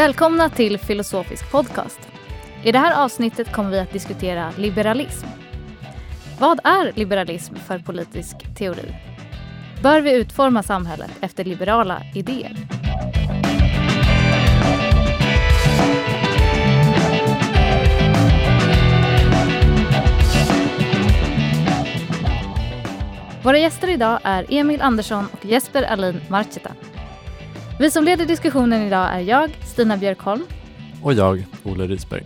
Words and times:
Välkomna 0.00 0.48
till 0.50 0.78
Filosofisk 0.78 1.50
podcast. 1.50 2.00
I 2.64 2.72
det 2.72 2.78
här 2.78 3.04
avsnittet 3.04 3.52
kommer 3.52 3.70
vi 3.70 3.78
att 3.78 3.92
diskutera 3.92 4.52
liberalism. 4.56 5.26
Vad 6.38 6.60
är 6.64 6.92
liberalism 6.94 7.54
för 7.54 7.78
politisk 7.78 8.36
teori? 8.58 8.94
Bör 9.82 10.00
vi 10.00 10.14
utforma 10.14 10.62
samhället 10.62 11.10
efter 11.20 11.44
liberala 11.44 12.02
idéer? 12.14 12.56
Våra 23.42 23.58
gäster 23.58 23.88
idag 23.88 24.20
är 24.22 24.46
Emil 24.48 24.82
Andersson 24.82 25.26
och 25.32 25.44
Jesper 25.44 25.82
Alin 25.82 26.20
Marcheta. 26.28 26.70
Vi 27.80 27.90
som 27.90 28.04
leder 28.04 28.26
diskussionen 28.26 28.82
idag 28.82 29.14
är 29.14 29.20
jag, 29.20 29.50
Stina 29.64 29.96
Björkholm. 29.96 30.42
Och 31.02 31.14
jag, 31.14 31.46
Olle 31.64 31.86
Risberg. 31.86 32.22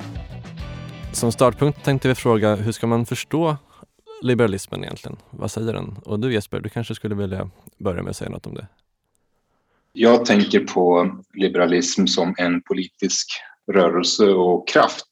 Som 1.13 1.33
startpunkt 1.33 1.85
tänkte 1.85 2.09
vi 2.09 2.15
fråga 2.15 2.55
hur 2.55 2.73
ska 2.73 2.87
man 2.87 3.07
förstå 3.07 3.57
liberalismen 4.23 4.85
egentligen? 4.85 5.17
Vad 5.31 5.51
säger 5.51 5.73
den? 5.73 5.97
Och 6.05 6.21
du 6.21 6.33
Jesper, 6.33 6.61
du 6.61 6.69
kanske 6.69 6.95
skulle 6.95 7.15
vilja 7.15 7.51
börja 7.79 8.03
med 8.03 8.11
att 8.11 8.17
säga 8.17 8.31
något 8.31 8.47
om 8.47 8.55
det? 8.55 8.67
Jag 9.93 10.25
tänker 10.25 10.61
på 10.61 11.11
liberalism 11.35 12.07
som 12.07 12.35
en 12.39 12.63
politisk 12.63 13.29
rörelse 13.73 14.27
och 14.27 14.69
kraft 14.69 15.09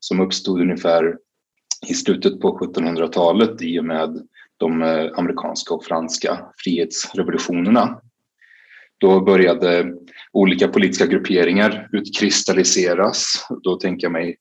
som 0.00 0.20
uppstod 0.20 0.60
ungefär 0.60 1.16
i 1.86 1.94
slutet 1.94 2.40
på 2.40 2.58
1700-talet 2.58 3.62
i 3.62 3.80
och 3.80 3.84
med 3.84 4.26
de 4.56 4.82
eh, 4.82 5.10
amerikanska 5.16 5.74
och 5.74 5.84
franska 5.84 6.38
frihetsrevolutionerna. 6.64 8.00
Då 8.98 9.20
började 9.20 9.92
olika 10.32 10.68
politiska 10.68 11.06
grupperingar 11.06 11.88
utkristalliseras. 11.92 13.46
Då 13.62 13.76
tänker 13.76 14.04
jag 14.04 14.12
mig 14.12 14.36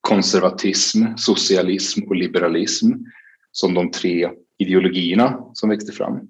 konservatism, 0.00 1.04
socialism 1.16 2.02
och 2.08 2.16
liberalism 2.16 2.92
som 3.52 3.74
de 3.74 3.90
tre 3.90 4.30
ideologierna 4.58 5.38
som 5.54 5.68
växte 5.68 5.92
fram. 5.92 6.20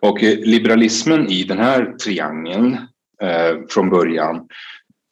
Och 0.00 0.22
eh, 0.22 0.38
liberalismen 0.38 1.28
i 1.30 1.44
den 1.44 1.58
här 1.58 1.92
triangeln 1.92 2.74
eh, 3.22 3.56
från 3.68 3.90
början 3.90 4.48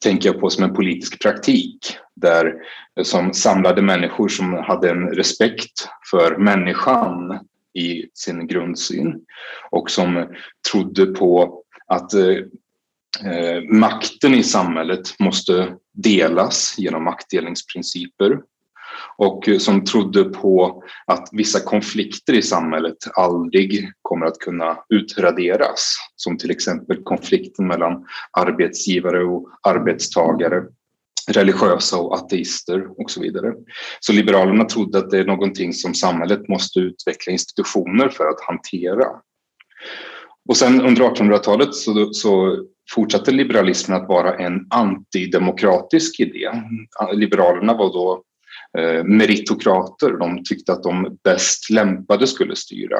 tänker 0.03 0.29
jag 0.29 0.41
på 0.41 0.51
som 0.51 0.65
en 0.65 0.75
politisk 0.75 1.23
praktik 1.23 1.97
där 2.15 2.55
eh, 2.99 3.05
som 3.05 3.35
samlade 3.35 3.83
människor 3.83 4.29
som 4.29 4.53
hade 4.53 4.91
en 4.91 5.09
respekt 5.09 5.89
för 6.11 6.37
människan 6.37 7.39
i 7.77 8.09
sin 8.15 8.47
grundsyn 8.47 9.21
och 9.71 9.91
som 9.91 10.35
trodde 10.73 11.07
på 11.07 11.63
att 11.87 12.15
eh, 12.15 12.37
eh, 13.33 13.63
makten 13.63 14.35
i 14.35 14.43
samhället 14.43 15.19
måste 15.19 15.75
delas 15.93 16.75
genom 16.79 17.05
maktdelningsprinciper 17.05 18.39
och 19.19 19.49
som 19.59 19.85
trodde 19.85 20.25
på 20.25 20.83
att 21.07 21.29
vissa 21.33 21.61
konflikter 21.61 22.33
i 22.33 22.43
samhället 22.43 22.97
aldrig 23.15 23.93
kommer 24.03 24.27
att 24.27 24.39
kunna 24.39 24.79
utraderas 24.89 25.97
som 26.17 26.39
till 26.39 26.51
exempel 26.51 27.03
konflikten 27.03 27.67
mellan 27.67 28.07
arbetsgivare 28.31 29.25
och 29.25 29.49
arbetstagare 29.63 30.65
religiösa 31.29 31.99
och 31.99 32.15
ateister 32.15 33.01
och 33.03 33.11
så 33.11 33.21
vidare. 33.21 33.53
Så 34.01 34.13
Liberalerna 34.13 34.65
trodde 34.65 34.99
att 34.99 35.11
det 35.11 35.19
är 35.19 35.25
någonting 35.25 35.73
som 35.73 35.95
samhället 35.95 36.49
måste 36.49 36.79
utveckla 36.79 37.33
institutioner 37.33 38.09
för 38.09 38.25
att 38.25 38.41
hantera. 38.41 39.07
Och 40.49 40.57
sen 40.57 40.81
under 40.81 41.03
1800-talet 41.03 41.75
så, 41.75 42.13
så 42.13 42.65
fortsatte 42.95 43.31
liberalismen 43.31 44.03
att 44.03 44.09
vara 44.09 44.37
en 44.37 44.67
antidemokratisk 44.71 46.21
idé. 46.21 46.51
Liberalerna 47.13 47.75
var 47.75 47.93
då 47.93 48.23
eh, 48.79 49.05
meritokrater. 49.05 50.11
De 50.11 50.45
tyckte 50.45 50.73
att 50.73 50.83
de 50.83 51.19
bäst 51.25 51.71
lämpade 51.71 52.27
skulle 52.27 52.57
styra. 52.57 52.99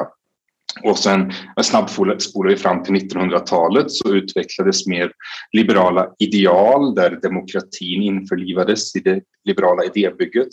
Och 0.83 0.99
sen 0.99 1.31
snabbspolar 1.63 2.49
vi 2.49 2.55
fram 2.55 2.83
till 2.83 2.95
1900-talet 2.95 3.91
så 3.91 4.13
utvecklades 4.13 4.87
mer 4.87 5.11
liberala 5.51 6.07
ideal 6.19 6.95
där 6.95 7.19
demokratin 7.21 8.01
införlivades 8.01 8.95
i 8.95 8.99
det 8.99 9.21
liberala 9.45 9.83
idébygget. 9.83 10.49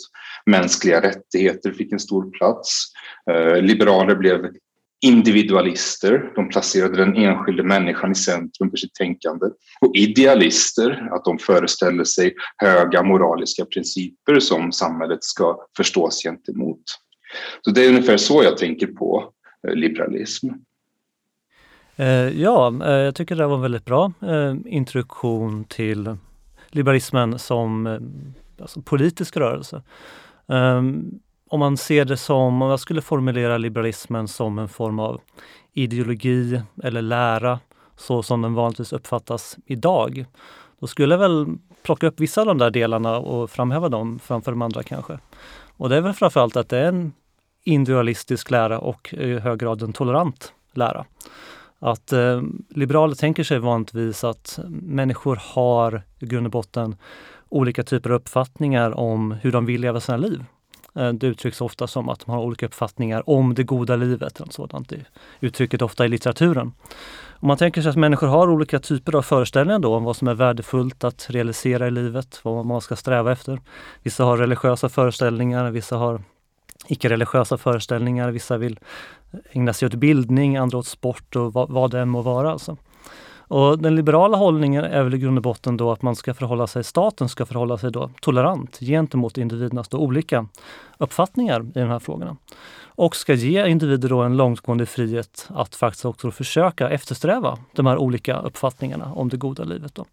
Mänskliga 0.46 1.02
rättigheter 1.02 1.72
fick 1.72 1.92
en 1.92 2.00
stor 2.00 2.30
plats. 2.30 2.84
Eh, 3.30 3.62
liberaler 3.62 4.16
blev 4.16 4.50
individualister, 5.04 6.32
de 6.34 6.48
placerade 6.48 6.96
den 6.96 7.16
enskilde 7.16 7.62
människan 7.62 8.12
i 8.12 8.14
centrum 8.14 8.70
för 8.70 8.76
sitt 8.76 8.94
tänkande. 8.94 9.46
Och 9.80 9.96
idealister, 9.96 11.08
att 11.12 11.24
de 11.24 11.38
föreställer 11.38 12.04
sig 12.04 12.34
höga 12.56 13.02
moraliska 13.02 13.64
principer 13.64 14.40
som 14.40 14.72
samhället 14.72 15.24
ska 15.24 15.58
förstås 15.76 16.22
gentemot. 16.22 16.82
Så 17.64 17.70
det 17.70 17.84
är 17.84 17.88
ungefär 17.88 18.16
så 18.16 18.42
jag 18.42 18.56
tänker 18.56 18.86
på 18.86 19.30
Eh, 19.64 19.74
liberalism. 19.74 20.48
Eh, 21.96 22.06
ja, 22.42 22.74
eh, 22.84 22.90
jag 22.90 23.14
tycker 23.14 23.36
det 23.36 23.46
var 23.46 23.54
en 23.56 23.62
väldigt 23.62 23.84
bra 23.84 24.12
introduktion 24.66 25.64
till 25.64 26.16
liberalismen 26.68 27.38
som 27.38 27.98
alltså 28.60 28.82
politisk 28.82 29.36
rörelse. 29.36 29.82
Ehm, 30.48 31.20
om 31.48 31.60
man 31.60 31.76
ser 31.76 32.04
det 32.04 32.16
som, 32.16 32.62
om 32.62 32.70
jag 32.70 32.80
skulle 32.80 33.02
formulera 33.02 33.58
liberalismen 33.58 34.28
som 34.28 34.58
en 34.58 34.68
form 34.68 34.98
av 34.98 35.20
ideologi 35.72 36.62
eller 36.82 37.02
lära 37.02 37.60
så 37.96 38.22
som 38.22 38.42
den 38.42 38.54
vanligtvis 38.54 38.92
uppfattas 38.92 39.56
idag, 39.66 40.24
då 40.80 40.86
skulle 40.86 41.14
jag 41.14 41.18
väl 41.18 41.46
plocka 41.82 42.06
upp 42.06 42.20
vissa 42.20 42.40
av 42.40 42.46
de 42.46 42.58
där 42.58 42.70
delarna 42.70 43.18
och 43.18 43.50
framhäva 43.50 43.88
dem 43.88 44.18
framför 44.18 44.52
de 44.52 44.62
andra 44.62 44.82
kanske. 44.82 45.18
Och 45.76 45.88
det 45.88 45.96
är 45.96 46.00
väl 46.00 46.12
framförallt 46.12 46.56
att 46.56 46.68
det 46.68 46.78
är 46.78 46.88
en 46.88 47.12
individualistisk 47.64 48.50
lära 48.50 48.78
och 48.78 49.14
i 49.14 49.38
hög 49.38 49.58
grad 49.58 49.82
en 49.82 49.92
tolerant 49.92 50.52
lära. 50.72 51.04
Att 51.78 52.12
eh, 52.12 52.42
liberaler 52.68 53.14
tänker 53.14 53.44
sig 53.44 53.58
vanligtvis 53.58 54.24
att 54.24 54.58
människor 54.68 55.38
har 55.42 56.02
i 56.18 56.26
grund 56.26 56.46
och 56.46 56.52
botten 56.52 56.96
olika 57.48 57.82
typer 57.82 58.10
av 58.10 58.16
uppfattningar 58.16 58.98
om 58.98 59.32
hur 59.32 59.52
de 59.52 59.66
vill 59.66 59.80
leva 59.80 60.00
sina 60.00 60.16
liv. 60.16 60.44
Eh, 60.94 61.12
det 61.12 61.26
uttrycks 61.26 61.60
ofta 61.60 61.86
som 61.86 62.08
att 62.08 62.20
de 62.20 62.30
har 62.30 62.42
olika 62.42 62.66
uppfattningar 62.66 63.30
om 63.30 63.54
det 63.54 63.64
goda 63.64 63.96
livet. 63.96 64.40
Eller 64.40 64.52
sådant. 64.52 64.88
Det 64.88 65.04
uttrycket 65.40 65.82
ofta 65.82 66.04
i 66.04 66.08
litteraturen. 66.08 66.72
Om 67.26 67.48
man 67.48 67.56
tänker 67.56 67.82
sig 67.82 67.90
att 67.90 67.96
människor 67.96 68.26
har 68.26 68.50
olika 68.50 68.78
typer 68.78 69.14
av 69.14 69.22
föreställningar 69.22 69.78
då 69.78 69.94
om 69.94 70.04
vad 70.04 70.16
som 70.16 70.28
är 70.28 70.34
värdefullt 70.34 71.04
att 71.04 71.30
realisera 71.30 71.86
i 71.86 71.90
livet, 71.90 72.40
vad 72.42 72.66
man 72.66 72.80
ska 72.80 72.96
sträva 72.96 73.32
efter. 73.32 73.60
Vissa 74.02 74.24
har 74.24 74.36
religiösa 74.36 74.88
föreställningar, 74.88 75.70
vissa 75.70 75.96
har 75.96 76.22
icke-religiösa 76.86 77.58
föreställningar. 77.58 78.30
Vissa 78.30 78.58
vill 78.58 78.80
ägna 79.52 79.72
sig 79.72 79.86
åt 79.86 79.94
bildning, 79.94 80.56
andra 80.56 80.78
åt 80.78 80.86
sport 80.86 81.36
och 81.36 81.52
vad, 81.52 81.70
vad 81.70 81.90
det 81.90 82.00
än 82.00 82.08
må 82.08 82.22
vara. 82.22 82.52
Alltså. 82.52 82.76
Och 83.48 83.78
den 83.78 83.94
liberala 83.94 84.36
hållningen 84.36 84.84
är 84.84 85.02
väl 85.02 85.14
i 85.14 85.18
grund 85.18 85.38
och 85.38 85.42
botten 85.42 85.76
då 85.76 85.92
att 85.92 86.02
man 86.02 86.16
ska 86.16 86.34
förhålla 86.34 86.66
sig, 86.66 86.84
staten 86.84 87.28
ska 87.28 87.46
förhålla 87.46 87.78
sig 87.78 87.92
då 87.92 88.10
tolerant 88.20 88.78
gentemot 88.80 89.38
individernas 89.38 89.88
då 89.88 89.98
olika 89.98 90.46
uppfattningar 90.98 91.60
i 91.60 91.80
de 91.80 91.88
här 91.88 91.98
frågorna. 91.98 92.36
Och 92.96 93.16
ska 93.16 93.34
ge 93.34 93.66
individer 93.66 94.08
då 94.08 94.22
en 94.22 94.36
långtgående 94.36 94.86
frihet 94.86 95.48
att 95.48 95.74
faktiskt 95.74 96.04
också 96.04 96.30
försöka 96.30 96.90
eftersträva 96.90 97.58
de 97.72 97.86
här 97.86 97.96
olika 97.98 98.40
uppfattningarna 98.40 99.12
om 99.12 99.28
det 99.28 99.36
goda 99.36 99.64
livet. 99.64 99.94
Då. 99.94 100.04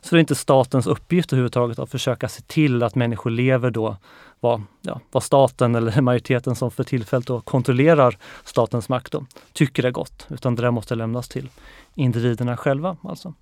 Så 0.00 0.14
det 0.14 0.18
är 0.18 0.20
inte 0.20 0.34
statens 0.34 0.86
uppgift 0.86 1.32
överhuvudtaget 1.32 1.78
att 1.78 1.90
försöka 1.90 2.28
se 2.28 2.42
till 2.42 2.82
att 2.82 2.94
människor 2.94 3.30
lever 3.30 3.70
då 3.70 3.96
vad, 4.42 4.62
ja, 4.80 5.00
vad 5.10 5.22
staten 5.22 5.74
eller 5.74 6.00
majoriteten 6.00 6.54
som 6.54 6.70
för 6.70 6.84
tillfället 6.84 7.26
då 7.26 7.40
kontrollerar 7.40 8.18
statens 8.44 8.88
makt 8.88 9.12
då, 9.12 9.26
tycker 9.52 9.84
är 9.84 9.90
gott. 9.90 10.26
Utan 10.30 10.54
det 10.54 10.62
där 10.62 10.70
måste 10.70 10.94
lämnas 10.94 11.28
till 11.28 11.48
individerna 11.94 12.56
själva. 12.56 12.96
Alltså. 13.02 13.34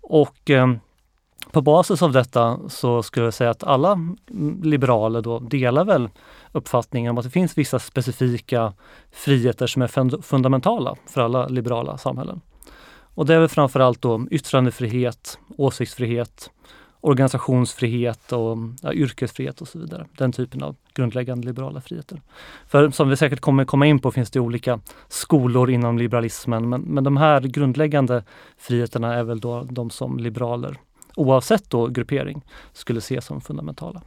Och 0.00 0.50
eh, 0.50 0.72
på 1.52 1.60
basis 1.60 2.02
av 2.02 2.12
detta 2.12 2.60
så 2.68 3.02
skulle 3.02 3.26
jag 3.26 3.34
säga 3.34 3.50
att 3.50 3.64
alla 3.64 3.98
liberaler 4.62 5.22
då 5.22 5.38
delar 5.38 5.84
väl 5.84 6.08
uppfattningen 6.52 7.10
om 7.10 7.18
att 7.18 7.24
det 7.24 7.30
finns 7.30 7.58
vissa 7.58 7.78
specifika 7.78 8.72
friheter 9.12 9.66
som 9.66 9.82
är 9.82 10.22
fundamentala 10.22 10.96
för 11.06 11.20
alla 11.20 11.46
liberala 11.46 11.98
samhällen. 11.98 12.40
Och 13.14 13.26
det 13.26 13.34
är 13.34 13.38
väl 13.38 13.48
framförallt 13.48 14.02
då 14.02 14.26
yttrandefrihet, 14.30 15.38
åsiktsfrihet, 15.56 16.50
organisationsfrihet 17.02 18.32
och 18.32 18.58
ja, 18.82 18.92
yrkesfrihet 18.92 19.60
och 19.60 19.68
så 19.68 19.78
vidare. 19.78 20.06
Den 20.18 20.32
typen 20.32 20.62
av 20.62 20.76
grundläggande 20.94 21.46
liberala 21.46 21.80
friheter. 21.80 22.20
För 22.66 22.90
som 22.90 23.08
vi 23.08 23.16
säkert 23.16 23.40
kommer 23.40 23.64
komma 23.64 23.86
in 23.86 23.98
på 23.98 24.10
finns 24.10 24.30
det 24.30 24.40
olika 24.40 24.80
skolor 25.08 25.70
inom 25.70 25.98
liberalismen 25.98 26.68
men, 26.68 26.80
men 26.80 27.04
de 27.04 27.16
här 27.16 27.40
grundläggande 27.40 28.24
friheterna 28.58 29.14
är 29.14 29.22
väl 29.22 29.40
då 29.40 29.62
de 29.62 29.90
som 29.90 30.18
liberaler, 30.18 30.76
oavsett 31.16 31.70
då 31.70 31.86
gruppering, 31.86 32.44
skulle 32.72 33.00
se 33.00 33.20
som 33.20 33.40
fundamentala. 33.40 34.02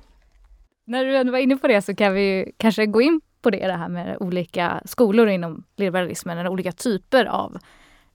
När 0.87 1.05
du 1.05 1.17
ändå 1.17 1.31
var 1.31 1.39
inne 1.39 1.57
på 1.57 1.67
det 1.67 1.81
så 1.81 1.95
kan 1.95 2.13
vi 2.13 2.51
kanske 2.57 2.85
gå 2.85 3.01
in 3.01 3.21
på 3.41 3.49
det, 3.49 3.67
det 3.67 3.73
här 3.73 3.89
med 3.89 4.17
olika 4.19 4.81
skolor 4.85 5.27
inom 5.27 5.63
liberalismen, 5.75 6.37
eller 6.37 6.49
olika 6.49 6.71
typer 6.71 7.25
av 7.25 7.57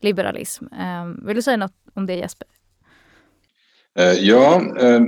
liberalism. 0.01 0.65
Ehm, 0.73 1.27
vill 1.27 1.37
du 1.37 1.43
säga 1.43 1.57
något 1.57 1.75
om 1.95 2.07
det 2.07 2.15
Jesper? 2.15 2.49
Eh, 4.01 4.13
ja, 4.13 4.77
eh, 4.81 5.01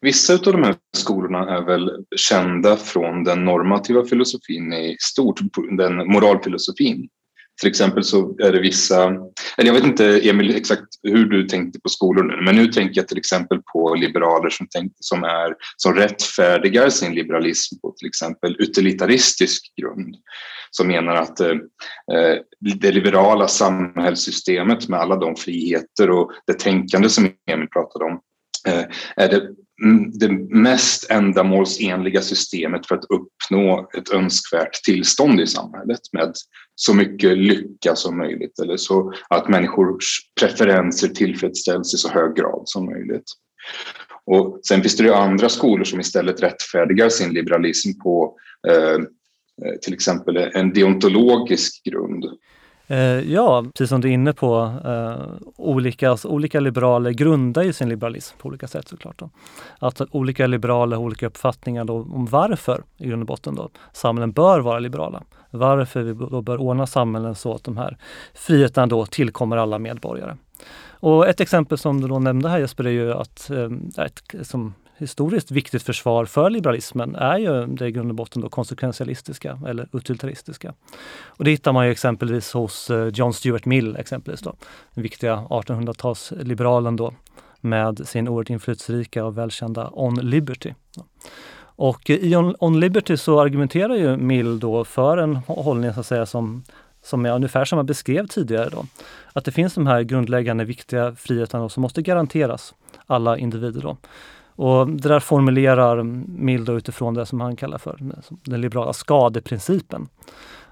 vissa 0.00 0.34
av 0.34 0.40
de 0.40 0.62
här 0.62 0.76
skolorna 0.96 1.56
är 1.56 1.64
väl 1.64 1.90
kända 2.16 2.76
från 2.76 3.24
den 3.24 3.44
normativa 3.44 4.04
filosofin 4.04 4.72
i 4.72 4.96
stort, 5.00 5.40
den 5.78 5.96
moralfilosofin. 5.96 7.08
Till 7.60 7.68
exempel 7.68 8.04
så 8.04 8.36
är 8.38 8.52
det 8.52 8.60
vissa, 8.60 9.04
eller 9.56 9.66
jag 9.66 9.74
vet 9.74 9.84
inte 9.84 10.28
Emil 10.28 10.56
exakt 10.56 10.86
hur 11.02 11.24
du 11.24 11.48
tänkte 11.48 11.80
på 11.80 11.88
skolor 11.88 12.22
nu, 12.22 12.44
men 12.44 12.56
nu 12.56 12.66
tänker 12.66 13.00
jag 13.00 13.08
till 13.08 13.18
exempel 13.18 13.62
på 13.72 13.94
liberaler 13.94 14.50
som, 14.50 14.66
tänk, 14.70 14.92
som, 15.00 15.24
är, 15.24 15.54
som 15.76 15.94
rättfärdigar 15.94 16.90
sin 16.90 17.14
liberalism 17.14 17.80
på 17.80 17.94
till 17.98 18.08
exempel 18.08 18.56
utilitaristisk 18.58 19.72
grund. 19.80 20.16
Som 20.70 20.88
menar 20.88 21.14
att 21.14 21.40
eh, 21.40 21.50
eh, 22.12 22.38
det 22.60 22.92
liberala 22.92 23.48
samhällssystemet 23.48 24.88
med 24.88 25.00
alla 25.00 25.16
de 25.16 25.36
friheter 25.36 26.10
och 26.10 26.32
det 26.46 26.58
tänkande 26.58 27.08
som 27.08 27.30
Emil 27.46 27.68
pratade 27.68 28.04
om 28.04 28.20
eh, 28.66 28.84
är 29.16 29.28
det 29.28 29.42
mm, 29.84 30.10
det 30.18 30.32
mest 30.56 31.10
ändamålsenliga 31.10 32.20
systemet 32.20 32.86
för 32.86 32.94
att 32.94 33.04
uppnå 33.04 33.90
ett 33.98 34.12
önskvärt 34.12 34.82
tillstånd 34.84 35.40
i 35.40 35.46
samhället 35.46 36.00
med 36.12 36.32
så 36.74 36.94
mycket 36.94 37.38
lycka 37.38 37.96
som 37.96 38.18
möjligt 38.18 38.58
eller 38.58 38.76
så 38.76 39.12
att 39.28 39.48
människors 39.48 40.20
preferenser 40.40 41.08
tillfredsställs 41.08 41.94
i 41.94 41.96
så 41.96 42.08
hög 42.08 42.36
grad 42.36 42.62
som 42.64 42.86
möjligt. 42.86 43.24
Och 44.26 44.60
sen 44.68 44.80
finns 44.80 44.96
det 44.96 45.04
ju 45.04 45.14
andra 45.14 45.48
skolor 45.48 45.84
som 45.84 46.00
istället 46.00 46.42
rättfärdigar 46.42 47.08
sin 47.08 47.32
liberalism 47.32 48.00
på 48.02 48.36
eh, 48.68 48.98
Eh, 49.64 49.78
till 49.82 49.94
exempel 49.94 50.36
en 50.36 50.72
deontologisk 50.72 51.84
grund. 51.84 52.24
Eh, 52.90 53.32
ja, 53.32 53.64
precis 53.74 53.88
som 53.88 54.00
du 54.00 54.08
är 54.08 54.12
inne 54.12 54.32
på, 54.32 54.72
eh, 54.84 55.48
olika, 55.56 56.10
alltså, 56.10 56.28
olika 56.28 56.60
liberaler 56.60 57.10
grundar 57.10 57.62
ju 57.62 57.72
sin 57.72 57.88
liberalism 57.88 58.38
på 58.38 58.48
olika 58.48 58.66
sätt 58.66 58.88
såklart. 58.88 59.18
Då. 59.18 59.30
Att 59.78 60.00
olika 60.10 60.46
liberaler 60.46 60.96
har 60.96 61.04
olika 61.04 61.26
uppfattningar 61.26 61.84
då, 61.84 61.94
om 61.94 62.26
varför 62.26 62.82
i 62.96 63.08
grund 63.08 63.22
och 63.22 63.26
botten 63.26 63.54
då, 63.54 63.68
samhällen 63.92 64.32
bör 64.32 64.60
vara 64.60 64.78
liberala. 64.78 65.22
Varför 65.50 66.02
vi 66.02 66.12
då 66.12 66.42
bör 66.42 66.56
ordna 66.60 66.86
samhällen 66.86 67.34
så 67.34 67.54
att 67.54 67.64
de 67.64 67.76
här 67.76 67.96
friheterna 68.34 68.86
då 68.86 69.06
tillkommer 69.06 69.56
alla 69.56 69.78
medborgare. 69.78 70.36
Och 71.00 71.28
ett 71.28 71.40
exempel 71.40 71.78
som 71.78 72.00
du 72.00 72.08
då 72.08 72.18
nämnde 72.18 72.48
här 72.48 72.58
Jesper 72.58 72.86
är 72.86 72.90
ju 72.90 73.12
att 73.12 73.50
ett, 73.98 74.34
som 74.42 74.74
historiskt 74.98 75.50
viktigt 75.50 75.82
försvar 75.82 76.24
för 76.24 76.50
liberalismen 76.50 77.14
är 77.14 77.38
ju 77.38 77.66
det 77.66 77.86
i 77.86 77.92
grund 77.92 78.10
och 78.10 78.14
botten 78.14 78.42
då 78.42 78.48
konsekventialistiska 78.48 79.60
eller 79.66 79.88
utilitaristiska. 79.92 80.74
Och 81.26 81.44
det 81.44 81.50
hittar 81.50 81.72
man 81.72 81.86
ju 81.86 81.92
exempelvis 81.92 82.52
hos 82.52 82.90
eh, 82.90 83.06
John 83.06 83.32
Stuart 83.32 83.64
Mill, 83.64 83.96
exempelvis 83.96 84.40
då, 84.40 84.54
den 84.94 85.02
viktiga 85.02 85.36
1800-talsliberalen 85.36 86.96
då 86.96 87.14
med 87.60 88.08
sin 88.08 88.28
oerhört 88.28 88.50
inflytelserika 88.50 89.24
och 89.24 89.38
välkända 89.38 89.90
On 89.92 90.14
Liberty. 90.14 90.74
Och 91.60 92.10
eh, 92.10 92.16
i 92.16 92.36
On, 92.36 92.54
On 92.58 92.80
Liberty 92.80 93.16
så 93.16 93.40
argumenterar 93.40 93.94
ju 93.94 94.16
Mill 94.16 94.60
då 94.60 94.84
för 94.84 95.18
en 95.18 95.36
hållning 95.36 95.94
så 95.94 96.00
att 96.00 96.06
säga 96.06 96.26
som 96.26 96.64
som 97.02 97.26
är 97.26 97.32
ungefär 97.32 97.64
som 97.64 97.76
jag 97.76 97.86
beskrev 97.86 98.26
tidigare. 98.26 98.68
Då. 98.68 98.86
Att 99.32 99.44
det 99.44 99.52
finns 99.52 99.74
de 99.74 99.86
här 99.86 100.02
grundläggande 100.02 100.64
viktiga 100.64 101.14
friheterna 101.14 101.68
som 101.68 101.80
måste 101.80 102.02
garanteras 102.02 102.74
alla 103.06 103.38
individer. 103.38 103.80
Då. 103.80 103.96
Och 104.58 104.88
det 104.88 105.08
där 105.08 105.20
formulerar 105.20 106.02
Mill 106.28 106.70
utifrån 106.70 107.14
det 107.14 107.26
som 107.26 107.40
han 107.40 107.56
kallar 107.56 107.78
för 107.78 107.96
den 108.28 108.60
liberala 108.60 108.92
skadeprincipen. 108.92 110.08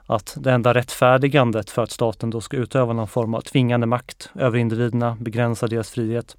Att 0.06 0.36
det 0.40 0.52
enda 0.52 0.74
rättfärdigandet 0.74 1.70
för 1.70 1.82
att 1.82 1.90
staten 1.90 2.30
då 2.30 2.40
ska 2.40 2.56
utöva 2.56 2.92
någon 2.92 3.08
form 3.08 3.34
av 3.34 3.40
tvingande 3.40 3.86
makt 3.86 4.30
över 4.34 4.58
individerna, 4.58 5.16
begränsa 5.20 5.66
deras 5.66 5.90
frihet, 5.90 6.36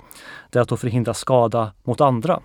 det 0.50 0.60
är 0.60 0.64
att 0.64 0.70
då 0.70 0.78
förhindra 0.78 1.14
skada 1.14 1.72
mot 1.84 2.02
andra. 2.02 2.40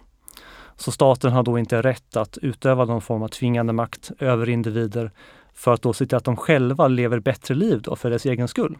Så 0.76 0.92
staten 0.92 1.32
har 1.32 1.42
då 1.42 1.58
inte 1.58 1.82
rätt 1.82 2.16
att 2.16 2.38
utöva 2.42 2.84
någon 2.84 3.02
form 3.02 3.22
av 3.22 3.28
tvingande 3.28 3.72
makt 3.72 4.10
över 4.18 4.48
individer 4.48 5.10
för 5.54 5.74
att 5.74 5.82
då 5.82 5.92
se 5.92 6.06
till 6.06 6.16
att 6.16 6.24
de 6.24 6.36
själva 6.36 6.88
lever 6.88 7.18
bättre 7.18 7.54
liv 7.54 7.82
då 7.82 7.96
för 7.96 8.10
dess 8.10 8.26
egen 8.26 8.48
skull. 8.48 8.76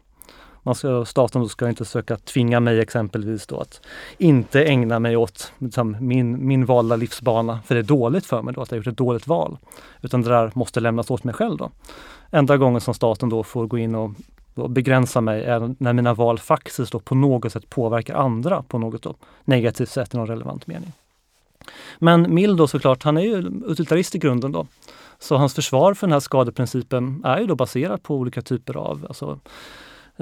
Man 0.63 0.75
ska, 0.75 1.05
staten 1.05 1.49
ska 1.49 1.69
inte 1.69 1.85
försöka 1.85 2.17
tvinga 2.17 2.61
mig 2.61 2.81
exempelvis 2.81 3.47
då 3.47 3.61
att 3.61 3.81
inte 4.19 4.65
ägna 4.65 4.99
mig 4.99 5.17
åt 5.17 5.53
liksom, 5.59 5.97
min, 6.01 6.47
min 6.47 6.67
valda 6.67 6.97
livsbana, 6.97 7.61
för 7.67 7.75
det 7.75 7.81
är 7.81 7.83
dåligt 7.83 8.27
för 8.27 8.43
mig 8.43 8.55
då 8.55 8.61
att 8.61 8.71
jag 8.71 8.77
gjort 8.77 8.87
ett 8.87 8.97
dåligt 8.97 9.27
val. 9.27 9.59
Utan 10.03 10.23
det 10.23 10.29
där 10.29 10.51
måste 10.55 10.81
lämnas 10.81 11.11
åt 11.11 11.25
mig 11.25 11.35
själv 11.35 11.57
då. 11.57 11.71
Enda 12.31 12.57
gången 12.57 12.81
som 12.81 12.95
staten 12.95 13.29
då 13.29 13.43
får 13.43 13.67
gå 13.67 13.79
in 13.79 13.95
och 13.95 14.11
begränsa 14.71 15.21
mig 15.21 15.45
är 15.45 15.75
när 15.79 15.93
mina 15.93 16.15
val 16.15 16.39
faktiskt 16.39 16.93
då 16.93 16.99
på 16.99 17.15
något 17.15 17.53
sätt 17.53 17.71
påverkar 17.71 18.15
andra 18.15 18.63
på 18.63 18.79
något 18.79 19.03
då 19.03 19.15
negativt 19.45 19.89
sätt 19.89 20.15
i 20.15 20.17
någon 20.17 20.27
relevant 20.27 20.67
mening. 20.67 20.93
Men 21.99 22.35
Mill 22.35 22.57
då 22.57 22.67
såklart, 22.67 23.03
han 23.03 23.17
är 23.17 23.23
ju 23.23 23.63
utilitarist 23.67 24.15
i 24.15 24.19
grunden 24.19 24.53
då. 24.53 24.67
Så 25.19 25.37
hans 25.37 25.55
försvar 25.55 25.95
för 25.95 26.07
den 26.07 26.13
här 26.13 26.21
skadeprincipen 26.21 27.23
är 27.25 27.39
ju 27.39 27.47
då 27.47 27.55
baserat 27.55 28.03
på 28.03 28.17
olika 28.17 28.43
typer 28.43 28.77
av 28.77 29.07
alltså, 29.09 29.39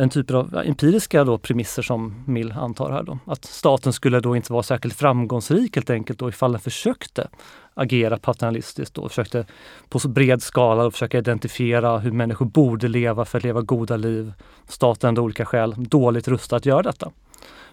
en 0.00 0.11
typ 0.11 0.31
av 0.31 0.62
empiriska 0.64 1.25
då 1.25 1.38
premisser 1.38 1.82
som 1.82 2.25
Mill 2.26 2.52
antar 2.52 2.91
här. 2.91 3.02
Då. 3.02 3.19
Att 3.25 3.44
staten 3.44 3.93
skulle 3.93 4.20
då 4.20 4.37
inte 4.37 4.52
vara 4.52 4.62
särskilt 4.62 4.94
framgångsrik 4.94 5.76
helt 5.76 5.91
enkelt 5.91 6.19
då 6.19 6.29
ifall 6.29 6.52
den 6.52 6.61
försökte 6.61 7.29
agera 7.75 8.19
paternalistiskt 8.19 8.99
och 8.99 9.11
försökte 9.11 9.47
på 9.88 9.99
så 9.99 10.08
bred 10.08 10.43
skala 10.43 10.85
och 10.85 10.93
försöka 10.93 11.19
identifiera 11.19 11.99
hur 11.99 12.12
människor 12.12 12.47
borde 12.47 12.88
leva 12.88 13.25
för 13.25 13.38
att 13.38 13.44
leva 13.44 13.61
goda 13.61 13.97
liv. 13.97 14.32
Staten 14.69 15.19
av 15.19 15.25
olika 15.25 15.44
skäl 15.44 15.75
dåligt 15.79 16.29
rustad 16.29 16.56
att 16.56 16.67
göra 16.67 16.82
detta. 16.82 17.11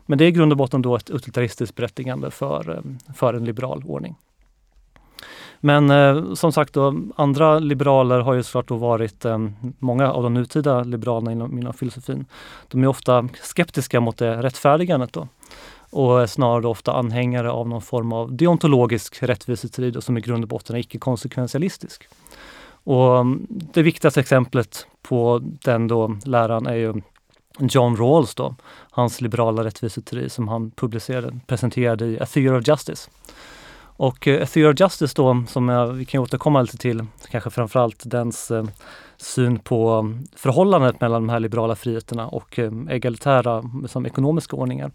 Men 0.05 0.17
det 0.17 0.25
är 0.25 0.27
i 0.27 0.31
grund 0.31 0.51
och 0.51 0.57
botten 0.57 0.81
då 0.81 0.95
ett 0.95 1.09
utilitaristiskt 1.09 1.75
berättigande 1.75 2.31
för, 2.31 2.69
eh, 2.69 3.13
för 3.13 3.33
en 3.33 3.45
liberal 3.45 3.83
ordning. 3.85 4.15
Men 5.59 5.89
eh, 5.89 6.33
som 6.33 6.51
sagt, 6.51 6.73
då, 6.73 6.95
andra 7.15 7.59
liberaler 7.59 8.19
har 8.19 8.33
ju 8.33 8.43
såklart 8.43 8.67
då 8.67 8.75
varit, 8.75 9.25
eh, 9.25 9.37
många 9.79 10.11
av 10.11 10.23
de 10.23 10.33
nutida 10.33 10.83
liberalerna 10.83 11.31
inom, 11.31 11.59
inom 11.59 11.73
filosofin, 11.73 12.25
de 12.67 12.83
är 12.83 12.87
ofta 12.87 13.29
skeptiska 13.41 13.99
mot 13.99 14.17
det 14.17 14.41
rättfärdigandet 14.41 15.13
då 15.13 15.27
och 15.89 16.21
är 16.21 16.27
snarare 16.27 16.67
ofta 16.67 16.93
anhängare 16.93 17.51
av 17.51 17.67
någon 17.67 17.81
form 17.81 18.13
av 18.13 18.35
deontologisk 18.35 19.23
rättviseteori 19.23 20.01
som 20.01 20.17
i 20.17 20.21
grund 20.21 20.43
och 20.43 20.47
botten 20.47 20.75
är 20.75 20.79
icke-konsekventialistisk. 20.79 22.07
Och 22.83 23.17
mm, 23.17 23.47
det 23.49 23.81
viktigaste 23.81 24.19
exemplet 24.19 24.87
på 25.01 25.41
den 25.43 25.87
då 25.87 26.17
läran 26.25 26.67
är 26.67 26.75
ju 26.75 26.93
John 27.59 27.97
Rawls 27.97 28.35
då, 28.35 28.55
hans 28.91 29.21
liberala 29.21 29.63
rättviseteori 29.63 30.29
som 30.29 30.47
han 30.47 30.71
publicerade, 30.71 31.39
presenterade 31.47 32.05
i 32.05 32.19
A 32.19 32.25
Theory 32.25 32.59
of 32.59 32.67
Justice. 32.67 33.09
Och 33.97 34.27
eh, 34.27 34.43
A 34.43 34.45
Theory 34.45 34.73
of 34.73 34.79
Justice 34.79 35.13
då, 35.15 35.43
som 35.47 35.69
jag, 35.69 35.87
vi 35.87 36.05
kan 36.05 36.21
återkomma 36.21 36.61
lite 36.61 36.77
till, 36.77 37.05
kanske 37.31 37.49
framförallt 37.49 38.03
dens 38.05 38.51
eh, 38.51 38.65
syn 39.17 39.59
på 39.59 39.89
mm, 39.89 40.27
förhållandet 40.35 41.01
mellan 41.01 41.21
de 41.21 41.29
här 41.29 41.39
liberala 41.39 41.75
friheterna 41.75 42.27
och 42.27 42.59
eh, 42.59 42.71
egalitära 42.89 43.57
mm, 43.57 43.87
som 43.87 44.05
ekonomiska 44.05 44.55
ordningar. 44.55 44.91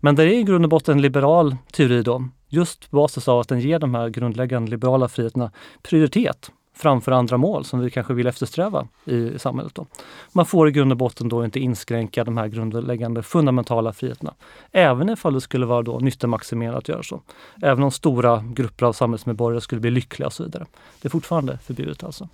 Men 0.00 0.14
det 0.14 0.22
är 0.22 0.26
i 0.26 0.42
grund 0.42 0.64
och 0.64 0.70
botten 0.70 0.96
en 0.96 1.02
liberal 1.02 1.56
teori 1.72 2.02
då, 2.02 2.28
just 2.48 2.90
på 2.90 2.96
basis 2.96 3.28
av 3.28 3.40
att 3.40 3.48
den 3.48 3.60
ger 3.60 3.78
de 3.78 3.94
här 3.94 4.08
grundläggande 4.08 4.70
liberala 4.70 5.08
friheterna 5.08 5.50
prioritet 5.82 6.50
framför 6.76 7.12
andra 7.12 7.36
mål 7.36 7.64
som 7.64 7.80
vi 7.80 7.90
kanske 7.90 8.14
vill 8.14 8.26
eftersträva 8.26 8.88
i 9.04 9.38
samhället. 9.38 9.74
Då. 9.74 9.86
Man 10.32 10.46
får 10.46 10.68
i 10.68 10.72
grund 10.72 10.92
och 10.92 10.98
botten 10.98 11.28
då 11.28 11.44
inte 11.44 11.60
inskränka 11.60 12.24
de 12.24 12.36
här 12.36 12.48
grundläggande 12.48 13.22
fundamentala 13.22 13.92
friheterna. 13.92 14.34
Även 14.72 15.10
ifall 15.10 15.34
det 15.34 15.40
skulle 15.40 15.66
vara 15.66 15.82
då 15.82 15.98
nyttemaximerat 15.98 16.76
att 16.76 16.88
göra 16.88 17.02
så. 17.02 17.20
Även 17.62 17.84
om 17.84 17.90
stora 17.90 18.44
grupper 18.46 18.86
av 18.86 18.92
samhällsmedborgare 18.92 19.60
skulle 19.60 19.80
bli 19.80 19.90
lyckliga 19.90 20.26
och 20.26 20.32
så 20.32 20.42
vidare. 20.42 20.66
Det 21.02 21.08
är 21.08 21.10
fortfarande 21.10 21.58
förbjudet 21.58 22.04
alltså. 22.04 22.28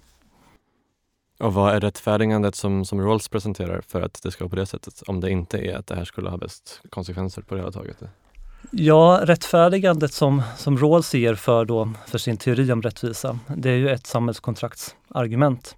Och 1.38 1.54
vad 1.54 1.74
är 1.74 1.80
rättfärdigandet 1.80 2.54
som, 2.54 2.84
som 2.84 3.00
Rawls 3.00 3.28
presenterar 3.28 3.80
för 3.88 4.02
att 4.02 4.22
det 4.22 4.30
ska 4.30 4.44
vara 4.44 4.50
på 4.50 4.56
det 4.56 4.66
sättet? 4.66 5.02
Om 5.06 5.20
det 5.20 5.30
inte 5.30 5.58
är 5.58 5.76
att 5.76 5.86
det 5.86 5.96
här 5.96 6.04
skulle 6.04 6.30
ha 6.30 6.36
bäst 6.36 6.80
konsekvenser 6.90 7.42
på 7.42 7.54
det 7.54 7.60
hela 7.60 7.72
taget? 7.72 8.02
Ja, 8.70 9.20
rättfärdigandet 9.22 10.12
som, 10.12 10.42
som 10.56 10.78
Rawls 10.78 11.06
ser 11.06 11.34
för, 11.34 11.64
då, 11.64 11.92
för 12.06 12.18
sin 12.18 12.36
teori 12.36 12.72
om 12.72 12.82
rättvisa, 12.82 13.38
det 13.56 13.70
är 13.70 13.76
ju 13.76 13.90
ett 13.90 14.06
samhällskontraktsargument. 14.06 15.76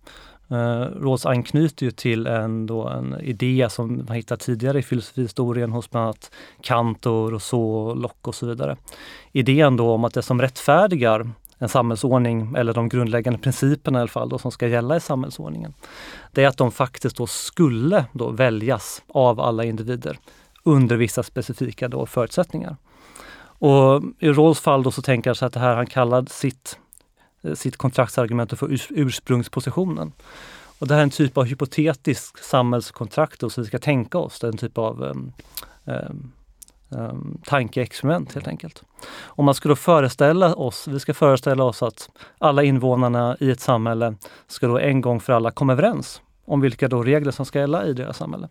Uh, 0.53 0.57
Rawls 1.03 1.27
anknyter 1.27 1.87
ju 1.87 1.91
till 1.91 2.27
en, 2.27 2.67
då, 2.67 2.89
en 2.89 3.21
idé 3.21 3.67
som 3.71 3.97
man 3.97 4.17
hittar 4.17 4.37
tidigare 4.37 4.79
i 4.79 4.83
filosofihistorien 4.83 5.73
hos 5.73 5.91
bland 5.91 6.05
annat 6.05 6.31
Kant 6.61 7.07
och 7.07 7.31
Rousseau, 7.31 7.95
Locke 7.95 8.29
och 8.29 8.35
så 8.35 8.47
vidare. 8.47 8.77
Idén 9.33 9.77
då 9.77 9.91
om 9.91 10.05
att 10.05 10.15
det 10.15 10.23
som 10.23 10.41
rättfärdigar 10.41 11.31
en 11.59 11.69
samhällsordning 11.69 12.55
eller 12.57 12.73
de 12.73 12.89
grundläggande 12.89 13.39
principerna 13.39 13.99
i 13.99 14.01
alla 14.01 14.09
fall 14.09 14.29
då, 14.29 14.39
som 14.39 14.51
ska 14.51 14.69
gälla 14.69 14.97
i 14.97 15.01
samhällsordningen. 15.01 15.75
Det 16.33 16.45
är 16.45 16.49
att 16.49 16.57
de 16.57 16.73
faktiskt 16.73 17.17
då 17.17 17.27
skulle 17.27 18.05
då 18.13 18.31
väljas 18.31 19.03
av 19.09 19.41
alla 19.41 19.65
individer 19.65 20.19
under 20.65 20.97
vissa 20.97 21.23
specifika 21.23 21.89
då 21.89 22.07
förutsättningar. 22.07 22.77
Och 23.59 24.03
I 24.19 24.29
Rawls 24.29 24.61
fall 24.61 24.83
då 24.83 24.91
så 24.91 25.03
tänker 25.03 25.31
jag 25.31 25.37
så 25.37 25.47
att 25.47 25.53
det 25.53 25.61
här 25.61 25.77
han 25.77 25.87
kallar 25.87 26.27
sitt, 26.31 26.79
eh, 27.43 27.55
sitt 27.55 27.77
kontraktsargument 27.77 28.59
för 28.59 28.79
ursprungspositionen. 28.91 30.13
Och 30.79 30.89
det 30.89 30.95
här 30.95 31.01
är 31.01 31.05
en 31.05 31.11
typ 31.11 31.39
av 31.39 31.45
hypotetisk 31.45 32.39
samhällskontrakt 32.39 33.41
då, 33.41 33.51
som 33.51 33.63
vi 33.63 33.67
ska 33.67 33.79
tänka 33.79 34.19
oss. 34.19 34.41
Det 34.41 34.47
är 34.47 34.53
en 34.53 34.59
typ 34.59 34.79
av 34.79 35.03
um, 35.03 35.33
um, 35.85 36.33
um, 36.89 37.41
tankeexperiment 37.45 38.35
helt 38.35 38.49
enkelt. 38.49 38.83
Om 39.23 39.45
man 39.45 39.55
skulle 39.55 39.77
föreställa 39.77 40.55
oss, 40.55 40.89
vi 40.89 41.01
ska 41.01 41.15
föreställa 41.15 41.65
oss 41.65 41.83
att 41.83 42.11
alla 42.39 42.63
invånarna 42.63 43.37
i 43.41 43.51
ett 43.51 43.61
samhälle 43.61 44.15
ska 44.47 44.67
då 44.67 44.79
en 44.79 45.01
gång 45.01 45.21
för 45.21 45.33
alla 45.33 45.51
komma 45.51 45.73
överens 45.73 46.23
om 46.45 46.61
vilka 46.61 46.89
då 46.89 47.03
regler 47.03 47.33
som 47.33 47.47
ska 47.47 47.59
gälla 47.59 47.87
i 47.87 47.93
deras 47.93 48.17
samhälle. 48.17 48.49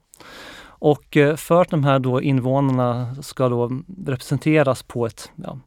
Och 0.84 1.18
eh, 1.18 1.36
för 1.36 1.62
att 1.62 1.70
de 1.70 1.84
här 1.84 2.00
då 2.00 2.22
invånarna 2.22 3.16
ska 3.22 3.50
då 3.50 3.82
representeras 4.06 4.84
på 4.84 5.06
ett 5.06 5.32
ja, 5.36 5.60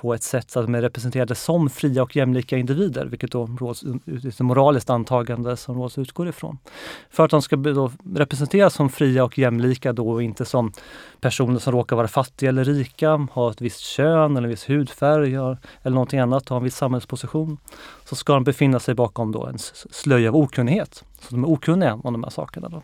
på 0.00 0.14
ett 0.14 0.22
sätt 0.22 0.50
så 0.50 0.60
att 0.60 0.66
de 0.66 0.74
är 0.74 0.82
representerade 0.82 1.34
som 1.34 1.70
fria 1.70 2.02
och 2.02 2.16
jämlika 2.16 2.56
individer, 2.56 3.06
vilket 3.06 3.32
då 3.32 3.46
råds, 3.46 3.84
ett 4.28 4.40
moraliskt 4.40 4.90
antagande 4.90 5.56
som 5.56 5.78
Råds 5.78 5.98
utgår 5.98 6.28
ifrån. 6.28 6.58
För 7.10 7.24
att 7.24 7.30
de 7.30 7.42
ska 7.42 7.56
då 7.56 7.92
representeras 8.14 8.74
som 8.74 8.88
fria 8.88 9.24
och 9.24 9.38
jämlika 9.38 9.92
då 9.92 10.10
och 10.10 10.22
inte 10.22 10.44
som 10.44 10.72
personer 11.20 11.58
som 11.58 11.72
råkar 11.72 11.96
vara 11.96 12.08
fattiga 12.08 12.48
eller 12.48 12.64
rika, 12.64 13.28
ha 13.32 13.50
ett 13.50 13.60
visst 13.60 13.80
kön 13.80 14.36
eller 14.36 14.42
en 14.42 14.50
viss 14.50 14.68
hudfärg 14.68 15.34
eller 15.34 15.90
någonting 15.90 16.20
annat, 16.20 16.48
ha 16.48 16.56
en 16.56 16.64
viss 16.64 16.76
samhällsposition, 16.76 17.58
så 18.04 18.16
ska 18.16 18.32
de 18.34 18.44
befinna 18.44 18.80
sig 18.80 18.94
bakom 18.94 19.32
då 19.32 19.46
en 19.46 19.58
slöja 19.90 20.28
av 20.28 20.36
okunnighet. 20.36 21.04
Så 21.20 21.34
de 21.34 21.44
är 21.44 21.48
okunniga 21.48 21.94
om 22.04 22.12
de 22.12 22.24
här 22.24 22.30
sakerna. 22.30 22.68
Då. 22.68 22.82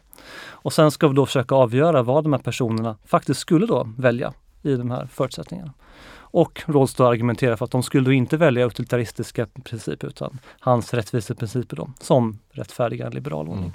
Och 0.49 0.73
sen 0.73 0.91
ska 0.91 1.09
vi 1.09 1.15
då 1.15 1.27
försöka 1.27 1.55
avgöra 1.55 2.03
vad 2.03 2.25
de 2.25 2.33
här 2.33 2.41
personerna 2.41 2.97
faktiskt 3.07 3.41
skulle 3.41 3.67
då 3.67 3.89
välja 3.99 4.33
i 4.63 4.75
de 4.77 4.91
här 4.91 5.07
förutsättningarna. 5.07 5.73
Och 6.33 6.63
Rawls 6.67 6.95
då 6.95 7.07
argumenterar 7.07 7.57
för 7.57 7.65
att 7.65 7.71
de 7.71 7.83
skulle 7.83 8.05
då 8.05 8.13
inte 8.13 8.37
välja 8.37 8.67
utilitaristiska 8.67 9.47
principer 9.47 10.09
utan 10.09 10.39
hans 10.61 10.95
rättviseprinciper 10.95 11.77
då, 11.77 11.91
som 12.01 12.39
rättfärdiga 12.51 13.07
en 13.07 13.13
liberal 13.13 13.49
ordning. 13.49 13.65
Mm. 13.65 13.73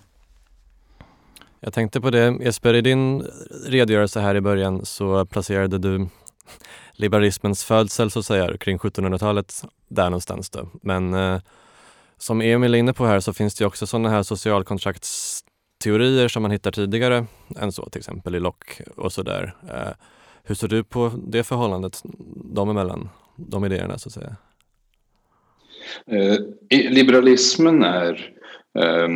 Jag 1.60 1.74
tänkte 1.74 2.02
på 2.02 2.10
det 2.10 2.38
Jesper, 2.42 2.74
i 2.74 2.82
din 2.82 3.28
redogörelse 3.66 4.20
här 4.20 4.36
i 4.36 4.42
början 4.42 4.86
så 4.86 5.26
placerade 5.26 5.78
du 5.78 6.08
liberalismens 6.92 7.64
födsel 7.64 8.12
så 8.12 8.20
att 8.20 8.26
säga 8.26 8.58
kring 8.58 8.78
1700-talet 8.78 9.64
där 9.88 10.04
någonstans 10.04 10.50
då. 10.50 10.70
Men 10.82 11.14
eh, 11.14 11.40
som 12.18 12.42
Emil 12.42 12.74
är 12.74 12.78
inne 12.78 12.94
på 12.94 13.06
här 13.06 13.20
så 13.20 13.34
finns 13.34 13.56
det 13.56 13.66
också 13.66 13.88
sådana 13.88 14.10
här 14.10 14.24
socialkontraktsteorier 14.24 16.28
som 16.28 16.42
man 16.42 16.52
hittar 16.52 16.72
tidigare 16.72 17.26
än 17.56 17.72
så, 17.72 17.90
till 17.90 18.00
exempel 18.00 18.36
i 18.36 18.40
Locke 18.40 18.84
och 18.96 19.14
sådär. 19.14 19.56
Eh, 19.70 19.92
hur 20.48 20.56
ser 20.56 20.68
du 20.68 20.84
på 20.84 21.12
det 21.28 21.44
förhållandet 21.44 22.04
de 22.36 22.70
emellan, 22.70 23.10
de 23.36 23.66
idéerna 23.66 23.98
så 23.98 24.10
att 24.10 24.14
säga? 24.14 24.36
Eh, 26.06 26.40
liberalismen 26.70 27.84
är 27.84 28.34
eh, 28.80 29.08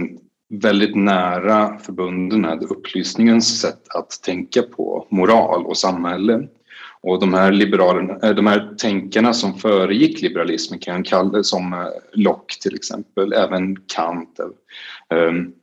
väldigt 0.50 0.96
nära 0.96 1.80
förbunden 1.80 2.42
med 2.42 2.64
upplysningens 2.64 3.62
sätt 3.62 3.90
att 3.90 4.10
tänka 4.24 4.62
på 4.62 5.08
moral 5.10 5.66
och 5.66 5.78
samhälle. 5.78 6.48
Och 7.02 7.20
de 7.20 7.34
här, 7.34 7.52
liberalerna, 7.52 8.20
eh, 8.24 8.36
de 8.36 8.48
här 8.48 8.76
tänkarna 8.78 9.34
som 9.34 9.54
föregick 9.54 10.22
liberalismen 10.22 10.80
kan 10.80 11.04
kallas 11.04 11.48
som 11.50 11.74
eh, 11.74 11.88
Locke 12.14 12.62
till 12.62 12.76
exempel, 12.76 13.34
även 13.34 13.76
Kant. 13.76 14.40
Eh, 14.40 15.18
ehm, 15.18 15.54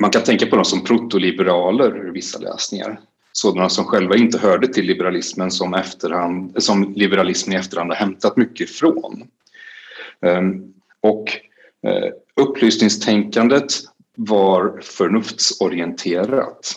man 0.00 0.10
kan 0.10 0.22
tänka 0.22 0.46
på 0.46 0.56
dem 0.56 0.64
som 0.64 0.84
protoliberaler 0.84 2.08
i 2.08 2.10
vissa 2.10 2.38
läsningar 2.38 3.00
sådana 3.32 3.68
som 3.68 3.84
själva 3.84 4.16
inte 4.16 4.38
hörde 4.38 4.68
till 4.68 4.86
liberalismen 4.86 5.50
som, 5.50 5.74
efterhand, 5.74 6.62
som 6.62 6.92
liberalismen 6.96 7.56
i 7.56 7.58
efterhand 7.58 7.90
har 7.90 7.96
hämtat 7.96 8.36
mycket 8.36 8.70
ifrån. 8.70 9.22
Ehm, 10.26 10.74
och 11.00 11.24
eh, 11.86 12.12
upplysningstänkandet 12.36 13.72
var 14.16 14.80
förnuftsorienterat. 14.82 16.72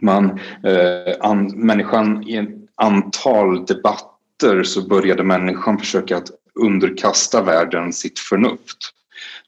Man, 0.00 0.40
eh, 0.64 1.14
an, 1.20 1.46
människan 1.46 2.28
i 2.28 2.36
ett 2.36 2.48
antal 2.74 3.66
debatter 3.66 4.62
så 4.62 4.88
började 4.88 5.24
människan 5.24 5.78
försöka 5.78 6.16
att 6.16 6.30
underkasta 6.54 7.42
världen 7.42 7.92
sitt 7.92 8.18
förnuft. 8.18 8.94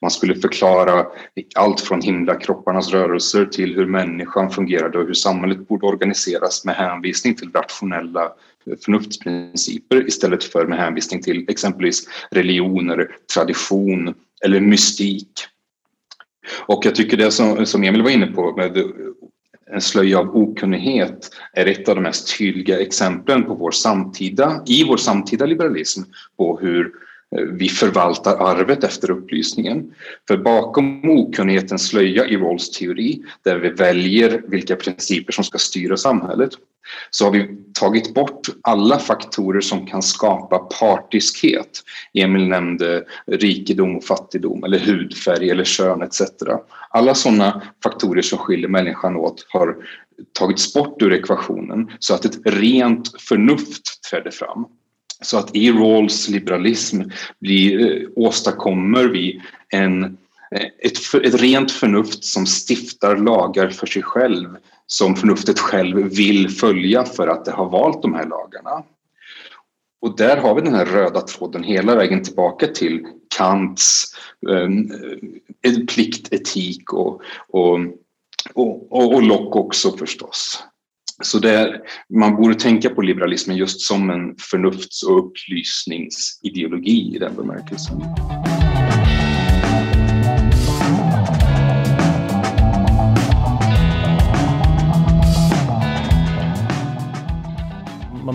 Man 0.03 0.11
skulle 0.11 0.35
förklara 0.35 1.07
allt 1.55 1.81
från 1.81 2.01
himlakropparnas 2.01 2.91
rörelser 2.91 3.47
till 3.47 3.75
hur 3.75 3.87
människan 3.87 4.51
fungerade 4.51 4.99
och 4.99 5.07
hur 5.07 5.15
samhället 5.15 5.69
borde 5.69 5.87
organiseras 5.87 6.65
med 6.65 6.75
hänvisning 6.75 7.35
till 7.35 7.53
rationella 7.53 8.33
förnuftsprinciper 8.85 10.07
istället 10.07 10.45
för 10.45 10.67
med 10.67 10.79
hänvisning 10.79 11.23
till 11.23 11.47
exempelvis 11.49 12.09
religioner, 12.31 13.09
tradition 13.35 14.15
eller 14.45 14.61
mystik. 14.61 15.31
Och 16.67 16.87
jag 16.87 16.95
tycker 16.95 17.17
det 17.17 17.31
som, 17.31 17.67
som 17.67 17.85
Emil 17.85 18.03
var 18.03 18.11
inne 18.11 18.27
på 18.27 18.57
med 18.57 18.93
en 19.71 19.81
slöja 19.81 20.19
av 20.19 20.37
okunnighet 20.37 21.31
är 21.53 21.67
ett 21.67 21.89
av 21.89 21.95
de 21.95 22.01
mest 22.01 22.39
tydliga 22.39 22.81
exemplen 22.81 23.45
på 23.45 23.55
vår 23.55 23.71
samtida, 23.71 24.63
i 24.67 24.85
vår 24.85 24.97
samtida 24.97 25.47
liberalism 25.47 26.03
på 26.37 26.59
hur 26.59 26.93
Eh, 27.37 27.45
vi 27.45 27.69
förvaltar 27.69 28.37
arvet 28.37 28.85
efter 28.85 29.11
upplysningen. 29.11 29.95
För 30.29 30.37
bakom 30.37 31.11
okunnighetens 31.11 31.89
slöja 31.89 32.27
i 32.27 32.37
Rawls 32.37 32.71
teori, 32.71 33.23
där 33.45 33.57
vi 33.57 33.71
väljer 33.71 34.43
vilka 34.49 34.77
principer 34.77 35.33
som 35.33 35.45
ska 35.45 35.59
styra 35.59 35.97
samhället, 35.97 36.51
så 37.11 37.25
har 37.25 37.33
vi 37.33 37.49
tagit 37.75 38.15
bort 38.15 38.49
alla 38.63 38.99
faktorer 38.99 39.61
som 39.61 39.87
kan 39.87 40.03
skapa 40.03 40.59
partiskhet. 40.59 41.83
Emil 42.15 42.49
nämnde 42.49 43.05
rikedom 43.27 43.97
och 43.97 44.05
fattigdom, 44.05 44.65
eller 44.65 44.79
hudfärg 44.79 45.51
eller 45.51 45.65
kön 45.65 46.03
etc. 46.03 46.23
Alla 46.91 47.15
sådana 47.15 47.63
faktorer 47.83 48.23
som 48.23 48.39
skiljer 48.39 48.69
människan 48.69 49.17
åt 49.17 49.47
har 49.49 49.77
tagits 50.33 50.75
bort 50.75 51.03
ur 51.03 51.13
ekvationen 51.13 51.91
så 51.99 52.15
att 52.15 52.25
ett 52.25 52.39
rent 52.45 53.21
förnuft 53.21 54.03
trädde 54.11 54.31
fram. 54.31 54.67
Så 55.23 55.39
att 55.39 55.57
i 55.57 55.73
Rawls 55.73 56.29
liberalism 56.29 57.03
blir, 57.41 58.03
eh, 58.03 58.09
åstadkommer 58.17 59.05
vi 59.05 59.43
en, 59.69 60.05
eh, 60.05 60.67
ett, 60.79 61.15
ett 61.25 61.41
rent 61.41 61.71
förnuft 61.71 62.25
som 62.25 62.47
stiftar 62.47 63.17
lagar 63.17 63.71
för 63.71 63.87
sig 63.87 64.03
själv 64.03 64.57
som 64.87 65.17
förnuftet 65.17 65.59
själv 65.59 65.97
vill 65.97 66.51
följa 66.51 67.05
för 67.05 67.29
att 67.29 67.45
det 67.45 67.53
har 67.53 67.69
valt 67.69 68.03
de 68.03 68.15
här 68.15 68.27
lagarna. 68.27 68.83
Och 70.01 70.17
där 70.17 70.37
har 70.37 70.55
vi 70.55 70.61
den 70.61 70.75
här 70.75 70.87
röda 70.87 71.21
tråden 71.21 71.63
hela 71.63 71.95
vägen 71.95 72.23
tillbaka 72.23 72.67
till 72.67 73.07
Kants 73.37 74.15
ehm, 74.51 74.91
eh, 75.63 75.87
pliktetik 75.95 76.93
och, 76.93 77.23
och, 77.49 77.79
och, 78.55 79.15
och 79.15 79.23
Locke 79.23 79.59
också 79.59 79.97
förstås. 79.97 80.65
Så 81.23 81.39
där, 81.39 81.81
man 82.19 82.37
borde 82.37 82.55
tänka 82.55 82.91
på 82.91 83.03
liberalismen 83.03 83.57
just 83.57 83.81
som 83.81 84.11
en 84.11 84.37
förnufts 84.51 85.03
och 85.03 85.19
upplysningsideologi 85.19 87.15
i 87.15 87.19
den 87.19 87.37
bemärkelsen. 87.37 88.03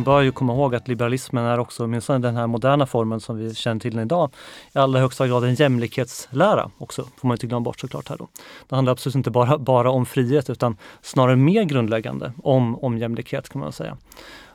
Bör 0.08 0.22
ju 0.22 0.32
komma 0.32 0.54
ihåg 0.54 0.76
att 0.76 0.88
liberalismen 0.88 1.46
är 1.46 1.60
också, 1.60 1.84
åtminstone 1.84 2.20
den 2.20 2.36
här 2.36 2.48
moderna 2.48 2.86
formen 2.86 3.20
som 3.20 3.38
vi 3.38 3.56
känner 3.56 3.80
till 3.80 4.00
idag, 4.00 4.32
i 4.74 4.78
allra 4.78 5.00
högsta 5.00 5.28
grad 5.28 5.44
en 5.44 5.56
jämlikhetslära 5.56 6.72
också, 6.78 7.04
får 7.18 7.28
man 7.28 7.36
inte 7.36 7.48
glömma 7.48 7.64
bort 7.64 7.80
såklart. 7.80 8.10
Här 8.10 8.18
då. 8.18 8.28
Det 8.68 8.76
handlar 8.76 8.92
absolut 8.92 9.16
inte 9.16 9.32
bara, 9.32 9.58
bara 9.58 9.90
om 9.90 10.06
frihet 10.06 10.50
utan 10.50 10.78
snarare 11.02 11.36
mer 11.36 11.64
grundläggande 11.64 12.34
om, 12.44 12.76
om 12.84 12.98
jämlikhet 12.98 13.50
kan 13.50 13.62
man 13.62 13.72
säga. 13.72 13.98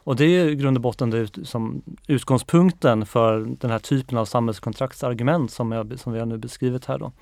Och 0.04 0.16
det 0.16 0.24
är 0.24 0.48
i 0.48 0.54
grund 0.54 0.76
och 0.76 0.82
botten 0.82 1.10
det 1.10 1.46
som 1.46 1.82
utgångspunkten 2.06 3.06
för 3.06 3.56
den 3.58 3.70
här 3.70 3.78
typen 3.78 4.18
av 4.18 4.24
samhällskontraktsargument 4.24 5.50
som, 5.50 5.72
jag, 5.72 5.98
som 5.98 6.12
vi 6.12 6.18
har 6.18 6.26
nu 6.26 6.38
beskrivit 6.38 6.84
här. 6.84 6.98
Då. 6.98 7.12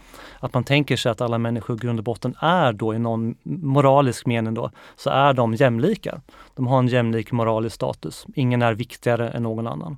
Att 0.40 0.54
man 0.54 0.64
tänker 0.64 0.96
sig 0.96 1.12
att 1.12 1.20
alla 1.20 1.38
människor 1.38 1.76
i 1.76 1.78
grund 1.78 1.98
och 1.98 2.04
botten 2.04 2.34
är 2.40 2.72
då 2.72 2.94
i 2.94 2.98
någon 2.98 3.34
moralisk 3.42 4.26
mening 4.26 4.54
då, 4.54 4.70
så 4.96 5.10
är 5.10 5.32
de 5.32 5.54
jämlika. 5.54 6.20
De 6.54 6.66
har 6.66 6.78
en 6.78 6.88
jämlik 6.88 7.32
moralisk 7.32 7.74
status. 7.74 8.26
Ingen 8.34 8.62
är 8.62 8.74
viktigare 8.74 9.28
än 9.30 9.42
någon 9.42 9.66
annan. 9.66 9.96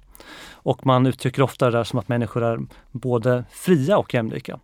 Och 0.53 0.87
man 0.87 1.07
uttrycker 1.07 1.43
ofta 1.43 1.71
det 1.71 1.79
där 1.79 1.85
som 1.85 1.99
att 1.99 2.09
människor 2.09 2.45
är 2.45 2.59
både 2.91 3.45
fria 3.51 3.99
och 3.99 4.15
jämlika. 4.15 4.59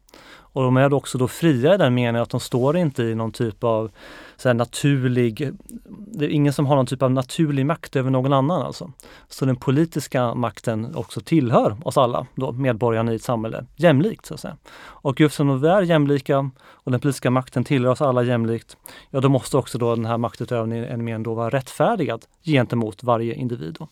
Och 0.58 0.64
de 0.64 0.76
är 0.76 0.94
också 0.94 1.18
då 1.18 1.28
fria 1.28 1.74
i 1.74 1.78
den 1.78 1.94
meningen 1.94 2.22
att 2.22 2.30
de 2.30 2.40
står 2.40 2.76
inte 2.76 3.02
i 3.02 3.14
någon 3.14 3.32
typ 3.32 3.64
av 3.64 3.90
så 4.36 4.52
naturlig, 4.52 5.52
det 5.88 6.24
är 6.24 6.28
ingen 6.28 6.52
som 6.52 6.66
har 6.66 6.76
någon 6.76 6.86
typ 6.86 7.02
av 7.02 7.10
naturlig 7.10 7.66
makt 7.66 7.96
över 7.96 8.10
någon 8.10 8.32
annan 8.32 8.62
alltså. 8.62 8.92
Så 9.28 9.44
den 9.44 9.56
politiska 9.56 10.34
makten 10.34 10.94
också 10.94 11.20
tillhör 11.20 11.76
oss 11.84 11.96
alla, 11.96 12.26
då, 12.34 12.52
medborgarna 12.52 13.12
i 13.12 13.16
ett 13.16 13.22
samhälle, 13.22 13.66
jämlikt 13.76 14.26
så 14.26 14.34
att 14.34 14.40
säga. 14.40 14.56
Och 14.80 15.20
just 15.20 15.34
som 15.34 15.60
vi 15.60 15.68
är 15.68 15.82
jämlika 15.82 16.50
och 16.66 16.90
den 16.90 17.00
politiska 17.00 17.30
makten 17.30 17.64
tillhör 17.64 17.92
oss 17.92 18.02
alla 18.02 18.22
jämlikt, 18.22 18.76
ja 19.10 19.20
då 19.20 19.28
måste 19.28 19.56
också 19.56 19.78
då 19.78 19.94
den 19.94 20.06
här 20.06 20.18
maktutövningen 20.18 21.22
då 21.22 21.34
vara 21.34 21.50
rättfärdigad 21.50 22.24
gentemot 22.44 23.02
varje 23.02 23.34
individ. 23.34 23.76
Då. 23.78 23.88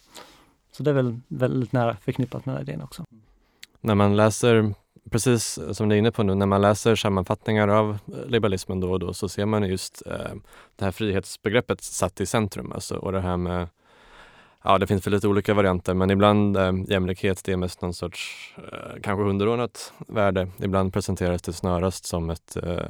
Så 0.73 0.83
det 0.83 0.91
är 0.91 0.95
väl 0.95 1.21
väldigt 1.29 1.73
nära 1.73 1.97
förknippat 1.97 2.47
med 2.47 2.55
den 2.55 2.63
idén 2.63 2.83
också. 2.83 3.05
När 3.81 3.95
man 3.95 4.17
läser 4.17 4.75
precis 5.11 5.59
som 5.73 5.89
du 5.89 5.95
är 5.95 5.99
inne 5.99 6.13
på 6.13 6.23
nu, 6.23 6.35
när 6.35 6.47
man 6.47 6.63
läser 6.63 6.97
sammanfattningar 6.97 7.69
av 7.69 7.91
eh, 7.91 8.27
liberalismen 8.27 8.81
då 8.81 8.93
och 8.93 9.01
då 9.01 9.13
så 9.15 9.29
ser 9.29 9.47
man 9.47 9.65
just 9.65 10.03
eh, 10.07 10.35
det 10.77 10.85
här 10.85 10.93
frihetsbegreppet 10.93 11.81
satt 11.83 12.21
i 12.21 12.27
centrum. 12.27 12.73
Alltså, 12.73 12.97
och 12.97 13.13
det 13.13 13.21
här 13.21 13.37
med 13.37 13.69
Ja, 14.69 14.79
det 14.79 14.87
finns 14.87 15.07
väl 15.07 15.15
lite 15.15 15.29
olika 15.29 15.55
varianter 15.55 15.95
men 15.95 16.11
ibland 16.11 16.57
eh, 16.57 16.73
jämlikhet 16.89 17.45
det 17.45 17.53
är 17.53 17.57
mest 17.57 17.83
någon 17.83 17.95
sorts 17.95 18.55
eh, 18.73 19.01
kanske 19.03 19.25
underordnat 19.25 19.93
värde. 20.09 20.49
Ibland 20.63 20.93
presenteras 20.93 21.43
det 21.43 21.53
snarast 21.53 22.07
som 22.07 22.31
ett 22.31 22.57
eh, 22.57 22.89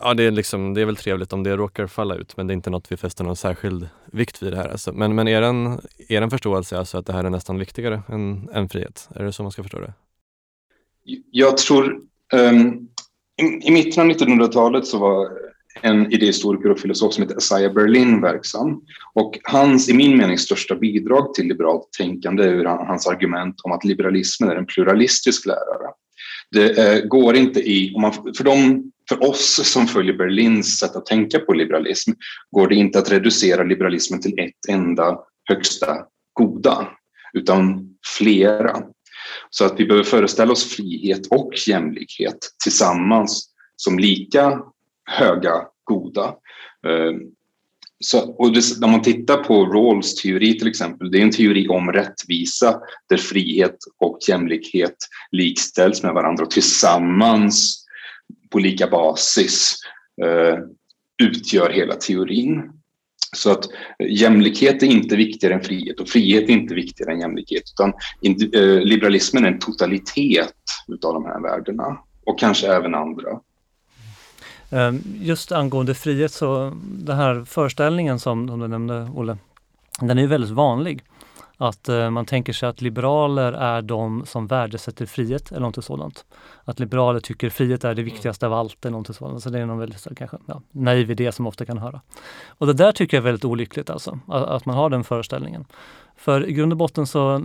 Ja, 0.00 0.14
det 0.14 0.22
är, 0.22 0.30
liksom, 0.30 0.74
det 0.74 0.80
är 0.80 0.84
väl 0.84 0.96
trevligt 0.96 1.32
om 1.32 1.42
det 1.42 1.56
råkar 1.56 1.86
falla 1.86 2.14
ut 2.14 2.36
men 2.36 2.46
det 2.46 2.52
är 2.52 2.54
inte 2.54 2.70
något 2.70 2.92
vi 2.92 2.96
fäster 2.96 3.24
någon 3.24 3.36
särskild 3.36 3.88
vikt 4.04 4.42
vid 4.42 4.52
det 4.52 4.56
här. 4.56 4.68
Alltså. 4.68 4.92
Men, 4.92 5.14
men 5.14 5.28
er, 5.28 5.42
en, 5.42 5.80
är 6.08 6.22
en 6.22 6.30
förståelse 6.30 6.78
alltså 6.78 6.98
att 6.98 7.06
det 7.06 7.12
här 7.12 7.24
är 7.24 7.30
nästan 7.30 7.58
viktigare 7.58 8.02
än, 8.08 8.48
än 8.52 8.68
frihet? 8.68 9.08
Är 9.14 9.24
det 9.24 9.32
så 9.32 9.42
man 9.42 9.52
ska 9.52 9.62
förstå 9.62 9.78
det? 9.78 9.92
Jag 11.30 11.56
tror 11.56 12.00
um, 12.32 12.88
i, 13.42 13.68
i 13.68 13.70
mitten 13.70 14.02
av 14.02 14.16
1900-talet 14.16 14.86
så 14.86 14.98
var 14.98 15.28
en 15.82 16.12
idéhistoriker 16.12 16.70
och 16.70 16.80
filosof 16.80 17.14
som 17.14 17.22
heter 17.22 17.38
Isaiah 17.38 17.72
Berlin 17.72 18.20
verksam. 18.20 18.80
Och 19.14 19.38
hans, 19.42 19.88
i 19.88 19.94
min 19.94 20.16
mening, 20.16 20.38
största 20.38 20.74
bidrag 20.74 21.34
till 21.34 21.46
liberalt 21.46 21.92
tänkande 21.98 22.44
är 22.44 22.64
hans 22.64 23.06
argument 23.06 23.54
om 23.64 23.72
att 23.72 23.84
liberalismen 23.84 24.50
är 24.50 24.56
en 24.56 24.66
pluralistisk 24.66 25.46
lärare. 25.46 25.90
Det 26.50 26.78
eh, 26.78 27.04
går 27.04 27.36
inte 27.36 27.60
i, 27.60 27.94
om 27.94 28.02
man, 28.02 28.12
för, 28.12 28.44
de, 28.44 28.84
för 29.08 29.28
oss 29.28 29.60
som 29.64 29.86
följer 29.86 30.14
Berlins 30.14 30.78
sätt 30.78 30.96
att 30.96 31.06
tänka 31.06 31.38
på 31.38 31.52
liberalism, 31.52 32.10
går 32.50 32.68
det 32.68 32.74
inte 32.74 32.98
att 32.98 33.12
reducera 33.12 33.62
liberalismen 33.62 34.20
till 34.20 34.38
ett 34.38 34.68
enda 34.68 35.18
högsta 35.48 35.96
goda, 36.32 36.88
utan 37.32 37.90
flera. 38.18 38.82
Så 39.50 39.64
att 39.64 39.80
vi 39.80 39.86
behöver 39.86 40.04
föreställa 40.04 40.52
oss 40.52 40.64
frihet 40.64 41.26
och 41.30 41.52
jämlikhet 41.68 42.38
tillsammans 42.62 43.50
som 43.76 43.98
lika 43.98 44.60
höga 45.04 45.52
goda. 45.84 46.24
Eh, 46.86 47.12
så, 48.00 48.30
och 48.30 48.52
det, 48.52 48.80
när 48.80 48.88
man 48.88 49.02
tittar 49.02 49.36
på 49.36 49.66
Rawls 49.66 50.14
teori 50.14 50.58
till 50.58 50.68
exempel, 50.68 51.10
det 51.10 51.18
är 51.18 51.22
en 51.22 51.30
teori 51.30 51.68
om 51.68 51.92
rättvisa 51.92 52.80
där 53.08 53.16
frihet 53.16 53.76
och 53.98 54.18
jämlikhet 54.28 54.96
likställs 55.30 56.02
med 56.02 56.14
varandra 56.14 56.44
och 56.44 56.50
tillsammans 56.50 57.84
på 58.50 58.58
lika 58.58 58.86
basis 58.86 59.76
eh, 60.22 60.58
utgör 61.22 61.70
hela 61.70 61.94
teorin. 61.94 62.62
Så 63.36 63.50
att 63.52 63.64
eh, 63.98 64.06
jämlikhet 64.08 64.82
är 64.82 64.86
inte 64.86 65.16
viktigare 65.16 65.54
än 65.54 65.60
frihet 65.60 66.00
och 66.00 66.08
frihet 66.08 66.48
är 66.48 66.52
inte 66.52 66.74
viktigare 66.74 67.12
än 67.12 67.20
jämlikhet 67.20 67.62
utan 67.74 67.92
eh, 68.54 68.80
liberalismen 68.80 69.44
är 69.44 69.48
en 69.48 69.58
totalitet 69.58 70.54
utav 70.88 71.14
de 71.14 71.24
här 71.24 71.40
värdena 71.40 71.98
och 72.26 72.38
kanske 72.38 72.66
även 72.66 72.94
andra. 72.94 73.40
Ehm, 74.70 75.02
just 75.20 75.52
angående 75.52 75.94
frihet 75.94 76.32
så 76.32 76.76
den 76.82 77.16
här 77.16 77.44
föreställningen 77.44 78.20
som, 78.20 78.48
som 78.48 78.60
du 78.60 78.68
nämnde 78.68 79.10
Olle, 79.14 79.38
den 80.00 80.18
är 80.18 80.22
ju 80.22 80.28
väldigt 80.28 80.50
vanlig. 80.50 81.02
Att 81.58 81.88
eh, 81.88 82.10
man 82.10 82.26
tänker 82.26 82.52
sig 82.52 82.68
att 82.68 82.80
liberaler 82.80 83.52
är 83.52 83.82
de 83.82 84.26
som 84.26 84.46
värdesätter 84.46 85.06
frihet 85.06 85.52
eller 85.52 85.60
något 85.60 85.84
sådant. 85.84 86.24
Att 86.64 86.78
liberaler 86.78 87.20
tycker 87.20 87.50
frihet 87.50 87.84
är 87.84 87.94
det 87.94 88.02
viktigaste 88.02 88.46
av 88.46 88.52
allt 88.52 88.84
eller 88.84 88.98
något 88.98 89.16
sådant. 89.16 89.42
Så 89.42 89.50
det 89.50 89.58
är 89.58 89.66
någon 89.66 89.78
väldigt 89.78 90.06
kanske, 90.16 90.36
ja, 90.46 90.62
naiv 90.70 91.10
idé 91.10 91.32
som 91.32 91.46
ofta 91.46 91.64
kan 91.64 91.78
höra. 91.78 92.00
Och 92.48 92.66
det 92.66 92.72
där 92.72 92.92
tycker 92.92 93.16
jag 93.16 93.22
är 93.22 93.24
väldigt 93.24 93.44
olyckligt 93.44 93.90
alltså, 93.90 94.18
att, 94.28 94.42
att 94.42 94.66
man 94.66 94.76
har 94.76 94.90
den 94.90 95.04
föreställningen. 95.04 95.64
För 96.16 96.48
i 96.48 96.52
grund 96.52 96.72
och 96.72 96.78
botten 96.78 97.06
så, 97.06 97.38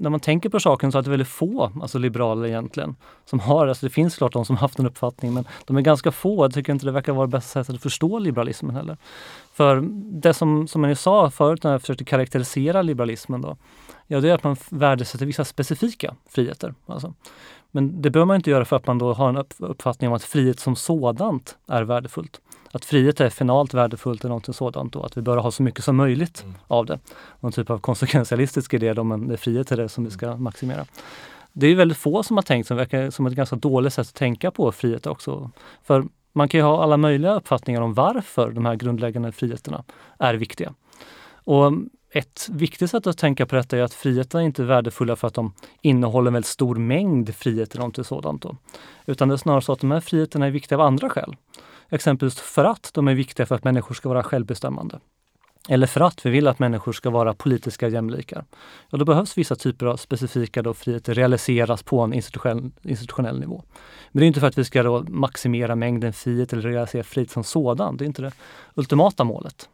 när 0.00 0.10
man 0.10 0.20
tänker 0.20 0.48
på 0.48 0.60
saken 0.60 0.92
så 0.92 0.98
är 0.98 1.02
det 1.02 1.10
väldigt 1.10 1.28
få, 1.28 1.72
alltså 1.82 1.98
liberaler 1.98 2.48
egentligen, 2.48 2.96
som 3.24 3.40
har, 3.40 3.66
alltså 3.66 3.86
det 3.86 3.90
finns 3.90 4.16
klart 4.16 4.32
de 4.32 4.44
som 4.44 4.56
haft 4.56 4.78
en 4.78 4.86
uppfattning, 4.86 5.34
men 5.34 5.44
de 5.66 5.76
är 5.76 5.80
ganska 5.80 6.12
få. 6.12 6.44
Jag 6.44 6.54
tycker 6.54 6.72
inte 6.72 6.86
det 6.86 6.92
verkar 6.92 7.12
vara 7.12 7.26
det 7.26 7.30
bästa 7.30 7.48
sättet 7.48 7.74
att 7.74 7.82
förstå 7.82 8.18
liberalismen 8.18 8.76
heller. 8.76 8.96
För 9.52 9.84
det 10.20 10.34
som, 10.34 10.68
som 10.68 10.84
jag 10.84 10.98
sa 10.98 11.30
förut 11.30 11.62
när 11.62 11.72
jag 11.72 11.80
försökte 11.80 12.04
karaktärisera 12.04 12.82
liberalismen 12.82 13.40
då, 13.40 13.56
ja 14.06 14.20
det 14.20 14.30
är 14.30 14.34
att 14.34 14.44
man 14.44 14.56
värdesätter 14.70 15.26
vissa 15.26 15.44
specifika 15.44 16.14
friheter. 16.30 16.74
Alltså. 16.86 17.14
Men 17.70 18.02
det 18.02 18.10
behöver 18.10 18.26
man 18.26 18.36
inte 18.36 18.50
göra 18.50 18.64
för 18.64 18.76
att 18.76 18.86
man 18.86 18.98
då 18.98 19.12
har 19.12 19.28
en 19.28 19.44
uppfattning 19.58 20.08
om 20.10 20.16
att 20.16 20.24
frihet 20.24 20.60
som 20.60 20.76
sådant 20.76 21.56
är 21.66 21.82
värdefullt 21.82 22.40
att 22.70 22.84
frihet 22.84 23.20
är 23.20 23.30
finalt 23.30 23.74
värdefullt 23.74 24.24
eller 24.24 24.34
något 24.34 24.56
sådant 24.56 24.96
och 24.96 25.06
att 25.06 25.16
vi 25.16 25.22
bör 25.22 25.36
ha 25.36 25.50
så 25.50 25.62
mycket 25.62 25.84
som 25.84 25.96
möjligt 25.96 26.42
mm. 26.42 26.54
av 26.66 26.86
det. 26.86 26.98
Någon 27.40 27.52
typ 27.52 27.70
av 27.70 27.78
konsekventialistisk 27.78 28.74
idé 28.74 28.94
då, 28.94 29.04
men 29.04 29.28
det 29.28 29.34
är 29.34 29.36
frihet 29.36 29.72
är 29.72 29.76
det 29.76 29.88
som 29.88 30.04
vi 30.04 30.10
ska 30.10 30.36
maximera. 30.36 30.86
Det 31.52 31.66
är 31.66 31.74
väldigt 31.74 31.98
få 31.98 32.22
som 32.22 32.36
har 32.36 32.42
tänkt 32.42 32.66
som 32.66 32.76
verkar 32.76 33.10
som 33.10 33.26
ett 33.26 33.32
ganska 33.32 33.56
dåligt 33.56 33.92
sätt 33.92 34.08
att 34.08 34.14
tänka 34.14 34.50
på 34.50 34.72
frihet 34.72 35.06
också. 35.06 35.50
För 35.84 36.04
man 36.32 36.48
kan 36.48 36.60
ju 36.60 36.64
ha 36.64 36.82
alla 36.82 36.96
möjliga 36.96 37.34
uppfattningar 37.34 37.80
om 37.80 37.94
varför 37.94 38.50
de 38.50 38.66
här 38.66 38.74
grundläggande 38.74 39.32
friheterna 39.32 39.84
är 40.18 40.34
viktiga. 40.34 40.74
Och 41.32 41.72
ett 42.10 42.48
viktigt 42.50 42.90
sätt 42.90 43.06
att 43.06 43.18
tänka 43.18 43.46
på 43.46 43.56
detta 43.56 43.78
är 43.78 43.82
att 43.82 43.94
friheterna 43.94 44.42
inte 44.42 44.62
är 44.62 44.66
värdefulla 44.66 45.16
för 45.16 45.28
att 45.28 45.34
de 45.34 45.52
innehåller 45.82 46.28
en 46.28 46.32
väldigt 46.32 46.50
stor 46.50 46.74
mängd 46.76 47.34
friheter 47.34 47.78
eller 47.78 47.86
något 47.86 48.06
sådant. 48.06 48.42
Då. 48.42 48.56
Utan 49.06 49.28
det 49.28 49.34
är 49.34 49.36
snarare 49.36 49.62
så 49.62 49.72
att 49.72 49.80
de 49.80 49.90
här 49.90 50.00
friheterna 50.00 50.46
är 50.46 50.50
viktiga 50.50 50.78
av 50.78 50.86
andra 50.86 51.10
skäl. 51.10 51.36
Exempelvis 51.90 52.40
för 52.40 52.64
att 52.64 52.90
de 52.94 53.08
är 53.08 53.14
viktiga 53.14 53.46
för 53.46 53.54
att 53.54 53.64
människor 53.64 53.94
ska 53.94 54.08
vara 54.08 54.22
självbestämmande. 54.22 55.00
Eller 55.68 55.86
för 55.86 56.00
att 56.00 56.26
vi 56.26 56.30
vill 56.30 56.48
att 56.48 56.58
människor 56.58 56.92
ska 56.92 57.10
vara 57.10 57.34
politiska 57.34 57.88
jämlikar. 57.88 58.44
Ja, 58.90 58.98
då 58.98 59.04
behövs 59.04 59.38
vissa 59.38 59.56
typer 59.56 59.86
av 59.86 59.96
specifika 59.96 60.62
då 60.62 60.74
friheter 60.74 61.14
realiseras 61.14 61.82
på 61.82 62.00
en 62.00 62.12
institutionell, 62.12 62.70
institutionell 62.82 63.40
nivå. 63.40 63.62
Men 64.10 64.20
det 64.20 64.24
är 64.24 64.26
inte 64.26 64.40
för 64.40 64.46
att 64.46 64.58
vi 64.58 64.64
ska 64.64 64.82
då 64.82 65.02
maximera 65.08 65.76
mängden 65.76 66.12
frihet 66.12 66.52
eller 66.52 66.62
realisera 66.62 67.02
frihet 67.02 67.30
som 67.30 67.44
sådan. 67.44 67.96
Det 67.96 68.04
är 68.04 68.06
inte 68.06 68.22
det 68.22 68.32
ultimata 68.74 69.24
målet. 69.24 69.68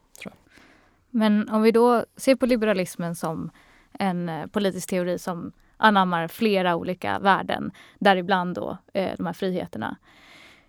Men 1.09 1.49
om 1.49 1.61
vi 1.61 1.71
då 1.71 2.05
ser 2.17 2.35
på 2.35 2.45
liberalismen 2.45 3.15
som 3.15 3.49
en 3.93 4.29
eh, 4.29 4.45
politisk 4.47 4.89
teori 4.89 5.19
som 5.19 5.51
anammar 5.77 6.27
flera 6.27 6.75
olika 6.75 7.19
värden, 7.19 7.71
däribland 7.99 8.55
då 8.55 8.77
eh, 8.93 9.11
de 9.17 9.25
här 9.25 9.33
friheterna. 9.33 9.97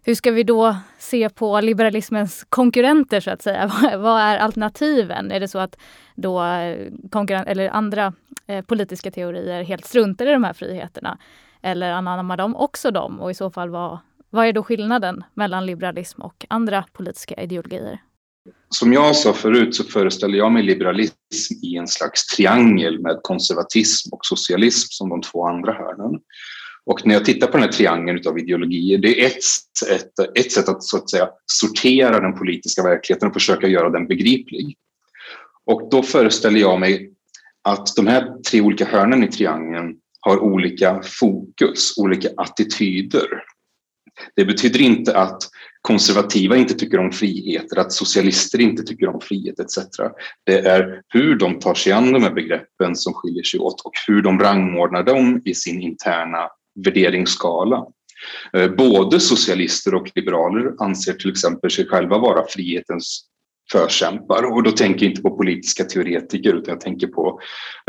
Hur 0.07 0.15
ska 0.15 0.31
vi 0.31 0.43
då 0.43 0.77
se 0.99 1.29
på 1.29 1.61
liberalismens 1.61 2.47
konkurrenter 2.49 3.21
så 3.21 3.31
att 3.31 3.43
säga? 3.43 3.67
Vad 3.99 4.21
är 4.21 4.39
alternativen? 4.39 5.33
Är 5.33 5.41
det 5.41 5.49
så 5.49 5.59
att 5.59 5.79
då 6.15 6.43
eh, 6.43 7.47
eller 7.47 7.69
andra 7.69 8.13
eh, 8.47 8.65
politiska 8.65 9.11
teorier 9.11 9.63
helt 9.63 9.85
struntar 9.85 10.27
i 10.27 10.33
de 10.33 10.45
här 10.45 10.53
friheterna? 10.53 11.19
Eller 11.63 11.91
anammar 11.91 12.37
de 12.37 12.57
också 12.57 12.91
dem? 12.91 13.21
Och 13.21 13.31
i 13.31 13.35
så 13.35 13.51
fall 13.51 13.71
vad, 13.71 13.99
vad 14.31 14.47
är 14.47 14.53
då 14.53 14.63
skillnaden 14.63 15.25
mellan 15.35 15.67
liberalism 15.67 16.23
och 16.23 16.47
andra 16.49 16.85
politiska 16.93 17.35
ideologier? 17.35 17.99
Som 18.69 18.93
jag 18.93 19.17
sa 19.17 19.33
förut 19.33 19.75
så 19.75 19.85
föreställer 19.85 20.39
jag 20.39 20.53
mig 20.53 20.63
liberalism 20.63 21.55
i 21.63 21.77
en 21.77 21.89
slags 21.89 22.27
triangel 22.27 23.01
med 23.01 23.21
konservatism 23.23 24.15
och 24.15 24.21
socialism 24.23 24.87
som 24.91 25.09
de 25.09 25.23
två 25.23 25.47
andra 25.47 25.73
hörnen. 25.73 26.21
Och 26.87 27.07
när 27.07 27.15
jag 27.15 27.25
tittar 27.25 27.47
på 27.47 27.53
den 27.53 27.63
här 27.63 27.73
triangeln 27.73 28.29
av 28.29 28.39
ideologier, 28.39 28.99
det 28.99 29.23
är 29.23 29.27
ett, 29.27 29.37
ett, 29.91 30.39
ett 30.39 30.53
sätt 30.53 30.69
att, 30.69 30.83
så 30.83 30.97
att 30.97 31.11
säga, 31.11 31.29
sortera 31.47 32.21
den 32.21 32.39
politiska 32.39 32.83
verkligheten 32.83 33.29
och 33.29 33.35
försöka 33.35 33.67
göra 33.67 33.91
den 33.91 34.07
begriplig. 34.07 34.77
Och 35.65 35.91
då 35.91 36.03
föreställer 36.03 36.61
jag 36.61 36.81
mig 36.81 37.13
att 37.63 37.97
de 37.97 38.07
här 38.07 38.43
tre 38.51 38.61
olika 38.61 38.85
hörnen 38.85 39.25
i 39.25 39.29
triangeln 39.29 39.97
har 40.21 40.39
olika 40.39 41.03
fokus, 41.03 41.99
olika 41.99 42.29
attityder. 42.37 43.27
Det 44.37 44.45
betyder 44.45 44.81
inte 44.81 45.19
att 45.19 45.43
konservativa 45.81 46.57
inte 46.57 46.75
tycker 46.75 46.99
om 46.99 47.13
friheter, 47.13 47.77
att 47.79 47.93
socialister 47.93 48.61
inte 48.61 48.83
tycker 48.83 49.09
om 49.09 49.21
frihet 49.21 49.61
etc. 49.61 49.79
Det 50.45 50.59
är 50.59 51.03
hur 51.09 51.37
de 51.37 51.59
tar 51.59 51.75
sig 51.75 51.93
an 51.93 52.13
de 52.13 52.23
här 52.23 52.33
begreppen 52.33 52.97
som 52.97 53.15
skiljer 53.15 53.43
sig 53.43 53.61
åt 53.61 53.81
och 53.81 53.93
hur 54.07 54.23
de 54.23 54.41
rangordnar 54.41 55.03
dem 55.03 55.43
i 55.45 55.55
sin 55.55 55.81
interna 55.81 56.49
värderingsskala. 56.85 57.87
Eh, 58.53 58.71
både 58.71 59.21
socialister 59.21 59.95
och 59.95 60.11
liberaler 60.15 60.73
anser 60.79 61.13
till 61.13 61.31
exempel 61.31 61.71
sig 61.71 61.87
själva 61.87 62.19
vara 62.19 62.47
frihetens 62.49 63.27
förkämpar 63.73 64.53
och 64.53 64.63
då 64.63 64.71
tänker 64.71 65.05
jag 65.05 65.11
inte 65.11 65.23
på 65.23 65.37
politiska 65.37 65.85
teoretiker 65.85 66.55
utan 66.55 66.73
jag 66.73 66.81
tänker 66.81 67.07
på 67.07 67.41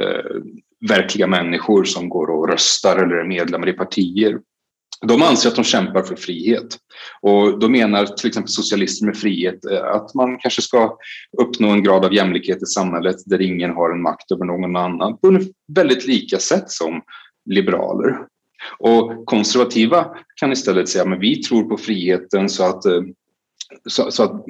eh, 0.02 0.42
verkliga 0.90 1.28
människor 1.28 1.84
som 1.84 2.10
går 2.10 2.28
och 2.30 2.50
röstar 2.50 2.98
eller 2.98 3.16
är 3.16 3.28
medlemmar 3.28 3.70
i 3.70 3.74
partier. 3.74 4.40
De 5.02 5.22
anser 5.22 5.50
att 5.50 5.56
de 5.56 5.64
kämpar 5.64 6.04
för 6.04 6.16
frihet 6.16 6.78
och 7.22 7.60
då 7.60 7.70
menar 7.70 8.06
till 8.06 8.28
exempel 8.28 8.50
socialister 8.50 9.06
med 9.06 9.18
frihet 9.18 9.66
eh, 9.66 9.86
att 9.86 10.14
man 10.14 10.38
kanske 10.38 10.62
ska 10.62 10.98
uppnå 11.42 11.70
en 11.70 11.84
grad 11.84 12.06
av 12.06 12.14
jämlikhet 12.14 12.64
i 12.64 12.66
samhället 12.66 13.16
där 13.26 13.42
ingen 13.42 13.72
har 13.72 13.92
en 13.92 14.02
makt 14.02 14.32
över 14.32 14.46
någon 14.46 14.76
annan 14.76 15.18
på 15.18 15.28
ett 15.28 15.48
väldigt 15.74 16.08
lika 16.08 16.38
sätt 16.38 16.72
som 16.72 17.02
liberaler. 17.50 18.18
Och 18.80 19.26
konservativa 19.26 20.16
kan 20.36 20.52
istället 20.52 20.90
säga 20.90 21.04
att 21.04 21.20
vi 21.20 21.44
tror 21.44 21.64
på 21.64 21.78
friheten 21.78 22.50
så 22.50 22.64
att, 22.64 22.86
eh, 22.86 23.02
så, 23.90 24.12
så, 24.12 24.24
att 24.24 24.46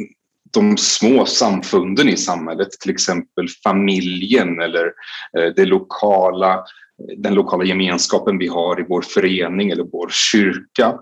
de 0.54 0.78
små 0.78 1.26
samfunden 1.26 2.10
i 2.10 2.18
samhället, 2.18 2.72
till 2.72 2.92
exempel 2.92 3.48
familjen 3.64 4.62
eller 4.62 4.94
eh, 5.38 5.54
det 5.56 5.66
lokala, 5.66 6.64
den 7.18 7.34
lokala 7.34 7.66
gemenskapen 7.66 8.38
vi 8.38 8.48
har 8.48 8.80
i 8.80 8.86
vår 8.90 9.02
förening 9.02 9.70
eller 9.70 9.84
vår 9.84 10.10
kyrka, 10.32 11.00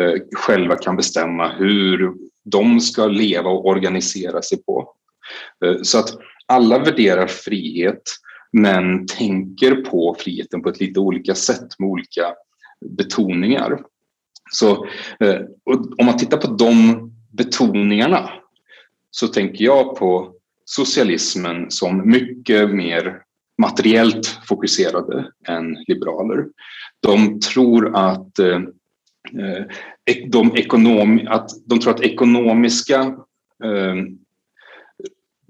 eh, 0.00 0.14
själva 0.36 0.76
kan 0.76 0.96
bestämma 0.96 1.48
hur 1.48 2.14
de 2.44 2.80
ska 2.80 3.06
leva 3.06 3.50
och 3.50 3.66
organisera 3.66 4.42
sig 4.42 4.62
på. 4.62 4.90
Så 5.82 5.98
att 5.98 6.08
alla 6.46 6.78
värderar 6.78 7.26
frihet 7.26 8.02
men 8.52 9.06
tänker 9.06 9.74
på 9.74 10.16
friheten 10.18 10.62
på 10.62 10.68
ett 10.68 10.80
lite 10.80 11.00
olika 11.00 11.34
sätt 11.34 11.78
med 11.78 11.88
olika 11.88 12.34
betoningar. 12.84 13.80
Så 14.50 14.86
eh, 15.20 15.40
om 15.98 16.06
man 16.06 16.16
tittar 16.16 16.36
på 16.36 16.46
de 16.46 17.00
betoningarna 17.32 18.30
så 19.10 19.28
tänker 19.28 19.64
jag 19.64 19.96
på 19.96 20.34
socialismen 20.64 21.70
som 21.70 22.10
mycket 22.10 22.70
mer 22.70 23.22
materiellt 23.58 24.38
fokuserade 24.48 25.30
än 25.48 25.76
liberaler. 25.86 26.46
De 27.00 27.40
tror 27.40 27.96
att, 27.96 28.38
eh, 28.38 28.60
eh 29.38 29.64
de, 30.28 30.56
ekonom, 30.56 31.20
att, 31.28 31.50
de 31.66 31.80
tror 31.80 31.94
att 31.94 32.00
ekonomiska 32.00 33.00
eh, 33.64 33.94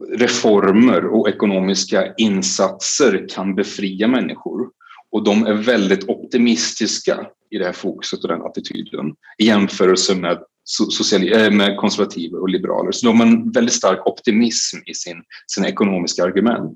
reformer 0.09 1.07
och 1.07 1.29
ekonomiska 1.29 2.14
insatser 2.16 3.27
kan 3.29 3.55
befria 3.55 4.09
människor. 4.09 4.70
Och 5.14 5.24
de 5.24 5.46
är 5.46 5.55
väldigt 5.55 6.09
optimistiska 6.09 7.27
i 7.50 7.59
det 7.59 7.64
här 7.64 7.72
fokuset 7.72 8.22
och 8.22 8.29
den 8.29 8.42
attityden 8.42 9.14
i 9.38 9.46
jämförelse 9.46 10.14
med, 10.14 10.38
social, 10.64 11.33
eh, 11.33 11.50
med 11.50 11.77
konservativa 11.77 12.38
och 12.38 12.48
liberaler. 12.48 12.92
Så 12.92 13.07
de 13.07 13.20
har 13.20 13.27
en 13.27 13.50
väldigt 13.50 13.74
stark 13.74 14.07
optimism 14.07 14.77
i 14.87 14.94
sin, 14.94 15.22
sina 15.46 15.68
ekonomiska 15.68 16.24
argument. 16.24 16.74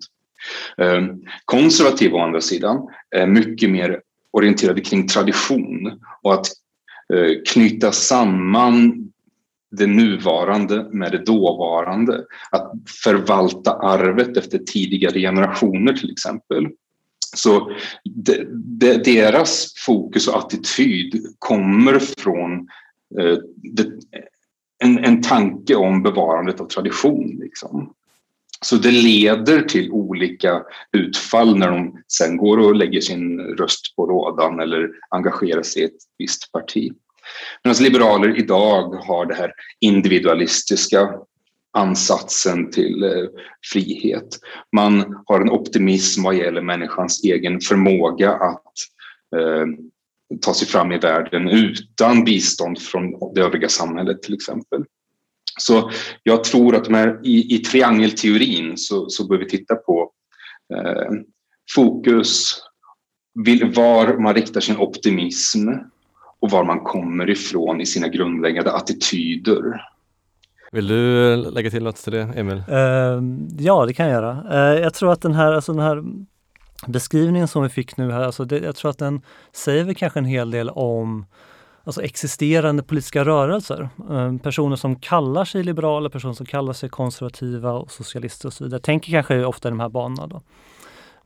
Ehm, 0.76 1.22
konservativa 1.44 2.16
å 2.16 2.20
andra 2.20 2.40
sidan 2.40 2.88
är 3.16 3.26
mycket 3.26 3.70
mer 3.70 4.00
orienterade 4.30 4.80
kring 4.80 5.06
tradition 5.06 6.00
och 6.22 6.34
att 6.34 6.46
eh, 7.14 7.30
knyta 7.52 7.92
samman 7.92 9.12
det 9.70 9.86
nuvarande 9.86 10.88
med 10.92 11.12
det 11.12 11.24
dåvarande. 11.24 12.24
Att 12.50 12.72
förvalta 13.04 13.72
arvet 13.72 14.36
efter 14.36 14.58
tidigare 14.58 15.20
generationer 15.20 15.92
till 15.92 16.10
exempel. 16.10 16.66
Så 17.36 17.72
de, 18.04 18.44
de, 18.54 18.94
deras 18.94 19.74
fokus 19.86 20.28
och 20.28 20.38
attityd 20.38 21.34
kommer 21.38 21.98
från 21.98 22.68
eh, 23.20 23.38
de, 23.56 24.00
en, 24.84 25.04
en 25.04 25.22
tanke 25.22 25.74
om 25.74 26.02
bevarandet 26.02 26.60
av 26.60 26.66
tradition. 26.66 27.38
Liksom. 27.40 27.94
Så 28.60 28.76
det 28.76 28.90
leder 28.90 29.62
till 29.62 29.90
olika 29.90 30.62
utfall 30.92 31.58
när 31.58 31.70
de 31.70 32.02
sen 32.08 32.36
går 32.36 32.58
och 32.58 32.74
lägger 32.74 33.00
sin 33.00 33.40
röst 33.40 33.96
på 33.96 34.06
rådan 34.06 34.60
eller 34.60 34.90
engagerar 35.10 35.62
sig 35.62 35.82
i 35.82 35.84
ett 35.84 35.98
visst 36.18 36.52
parti. 36.52 36.92
Medan 37.64 37.82
liberaler 37.82 38.38
idag 38.38 38.94
har 38.94 39.26
det 39.26 39.34
här 39.34 39.52
individualistiska 39.80 41.08
ansatsen 41.72 42.70
till 42.70 43.02
eh, 43.02 43.28
frihet. 43.72 44.28
Man 44.76 45.22
har 45.26 45.40
en 45.40 45.50
optimism 45.50 46.22
vad 46.22 46.36
gäller 46.36 46.62
människans 46.62 47.24
egen 47.24 47.60
förmåga 47.60 48.32
att 48.32 48.72
eh, 49.36 49.66
ta 50.40 50.54
sig 50.54 50.68
fram 50.68 50.92
i 50.92 50.98
världen 50.98 51.48
utan 51.48 52.24
bistånd 52.24 52.78
från 52.78 53.34
det 53.34 53.40
övriga 53.40 53.68
samhället 53.68 54.22
till 54.22 54.34
exempel. 54.34 54.84
Så 55.60 55.90
jag 56.22 56.44
tror 56.44 56.76
att 56.76 56.88
här, 56.88 57.20
i, 57.24 57.54
i 57.54 57.58
triangelteorin 57.58 58.76
så, 58.76 59.08
så 59.08 59.26
bör 59.26 59.38
vi 59.38 59.48
titta 59.48 59.74
på 59.74 60.12
eh, 60.74 61.12
fokus, 61.74 62.62
var 63.74 64.18
man 64.18 64.34
riktar 64.34 64.60
sin 64.60 64.76
optimism 64.76 65.68
och 66.40 66.50
var 66.50 66.64
man 66.64 66.80
kommer 66.80 67.30
ifrån 67.30 67.80
i 67.80 67.86
sina 67.86 68.08
grundläggande 68.08 68.72
attityder. 68.72 69.80
Vill 70.72 70.86
du 70.86 71.36
lägga 71.36 71.70
till 71.70 71.84
något 71.84 71.96
till 71.96 72.12
det, 72.12 72.22
Emil? 72.22 72.62
Uh, 72.68 73.22
ja, 73.58 73.86
det 73.86 73.94
kan 73.94 74.06
jag 74.06 74.14
göra. 74.14 74.44
Uh, 74.52 74.80
jag 74.80 74.94
tror 74.94 75.12
att 75.12 75.22
den 75.22 75.34
här, 75.34 75.52
alltså 75.52 75.72
den 75.72 75.82
här 75.82 76.04
beskrivningen 76.86 77.48
som 77.48 77.62
vi 77.62 77.68
fick 77.68 77.96
nu 77.96 78.12
här, 78.12 78.22
alltså 78.22 78.44
det, 78.44 78.58
jag 78.58 78.76
tror 78.76 78.90
att 78.90 78.98
den 78.98 79.22
säger 79.52 79.84
väl 79.84 79.94
kanske 79.94 80.18
en 80.18 80.24
hel 80.24 80.50
del 80.50 80.70
om 80.70 81.26
alltså 81.84 82.02
existerande 82.02 82.82
politiska 82.82 83.24
rörelser. 83.24 83.88
Uh, 84.10 84.38
personer 84.38 84.76
som 84.76 84.96
kallar 84.96 85.44
sig 85.44 85.62
liberala, 85.62 86.10
personer 86.10 86.34
som 86.34 86.46
kallar 86.46 86.72
sig 86.72 86.88
konservativa 86.88 87.72
och 87.72 87.90
socialister 87.90 88.48
och 88.48 88.52
så 88.52 88.64
vidare, 88.64 88.80
tänker 88.80 89.12
kanske 89.12 89.44
ofta 89.44 89.68
i 89.68 89.70
de 89.70 89.80
här 89.80 89.88
banorna. 89.88 90.26
Då. 90.26 90.42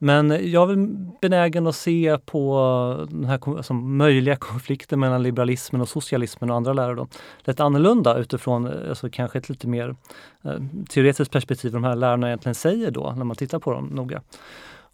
Men 0.04 0.50
jag 0.50 0.70
är 0.70 0.76
benägen 1.20 1.66
att 1.66 1.76
se 1.76 2.18
på 2.18 3.06
den 3.10 3.24
här 3.24 3.56
alltså, 3.56 3.74
möjliga 3.74 4.36
konflikten 4.36 5.00
mellan 5.00 5.22
liberalismen 5.22 5.80
och 5.80 5.88
socialismen 5.88 6.50
och 6.50 6.56
andra 6.56 6.72
lärare 6.72 6.94
då, 6.94 7.08
lite 7.44 7.64
annorlunda 7.64 8.18
utifrån 8.18 8.88
alltså, 8.88 9.08
kanske 9.10 9.38
ett 9.38 9.48
lite 9.48 9.68
mer 9.68 9.96
eh, 10.44 10.52
teoretiskt 10.88 11.32
perspektiv 11.32 11.72
vad 11.72 11.82
de 11.82 11.88
här 11.88 11.96
lärarna 11.96 12.26
egentligen 12.26 12.54
säger 12.54 12.90
då, 12.90 13.14
när 13.16 13.24
man 13.24 13.36
tittar 13.36 13.58
på 13.58 13.72
dem 13.72 13.84
noga. 13.84 14.22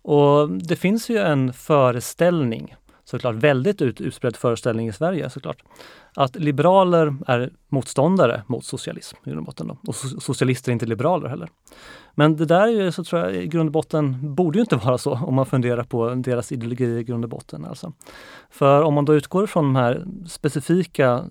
Och 0.03 0.51
det 0.51 0.77
finns 0.77 1.11
ju 1.11 1.19
en 1.19 1.53
föreställning 1.53 2.75
såklart 3.09 3.35
väldigt 3.35 3.83
ut, 3.83 4.01
utspridd 4.01 4.37
föreställning 4.37 4.89
i 4.89 4.93
Sverige 4.93 5.31
såklart. 5.31 5.63
Att 6.15 6.37
liberaler 6.37 7.17
är 7.27 7.51
motståndare 7.69 8.43
mot 8.47 8.65
socialism 8.65 9.17
i 9.25 9.31
grund 9.31 9.39
och 9.39 9.45
botten. 9.45 9.67
Då. 9.67 9.77
Och 9.87 9.95
socialister 9.95 10.71
är 10.71 10.73
inte 10.73 10.87
liberaler 10.87 11.29
heller. 11.29 11.49
Men 12.15 12.37
det 12.37 12.45
där 12.45 12.63
är 12.63 12.83
ju, 12.83 12.93
så 12.93 13.05
tror 13.05 13.23
jag, 13.23 13.35
i 13.35 13.47
grund 13.47 13.69
och 13.69 13.73
botten 13.73 14.35
borde 14.35 14.59
ju 14.59 14.61
inte 14.61 14.77
vara 14.87 14.99
så 14.99 15.13
om 15.13 15.35
man 15.35 15.47
funderar 15.47 15.85
på 15.85 16.15
deras 16.15 16.53
ideologi 16.53 16.99
i 16.99 17.05
grund 17.05 17.25
och 17.25 17.31
botten. 17.31 17.65
Alltså. 17.65 17.93
För 18.51 18.83
om 18.83 18.95
man 18.95 19.05
då 19.05 19.15
utgår 19.15 19.47
från 19.47 19.65
de 19.65 19.77
här 19.77 20.05
specifika 20.27 21.25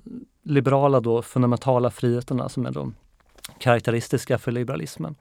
liberala 0.43 0.99
då, 0.99 1.21
fundamentala 1.21 1.89
friheterna 1.89 2.49
som 2.49 2.65
är 2.65 2.71
de 2.71 2.95
karaktäristiska 3.59 4.37
för 4.37 4.51
liberalismen 4.51 5.15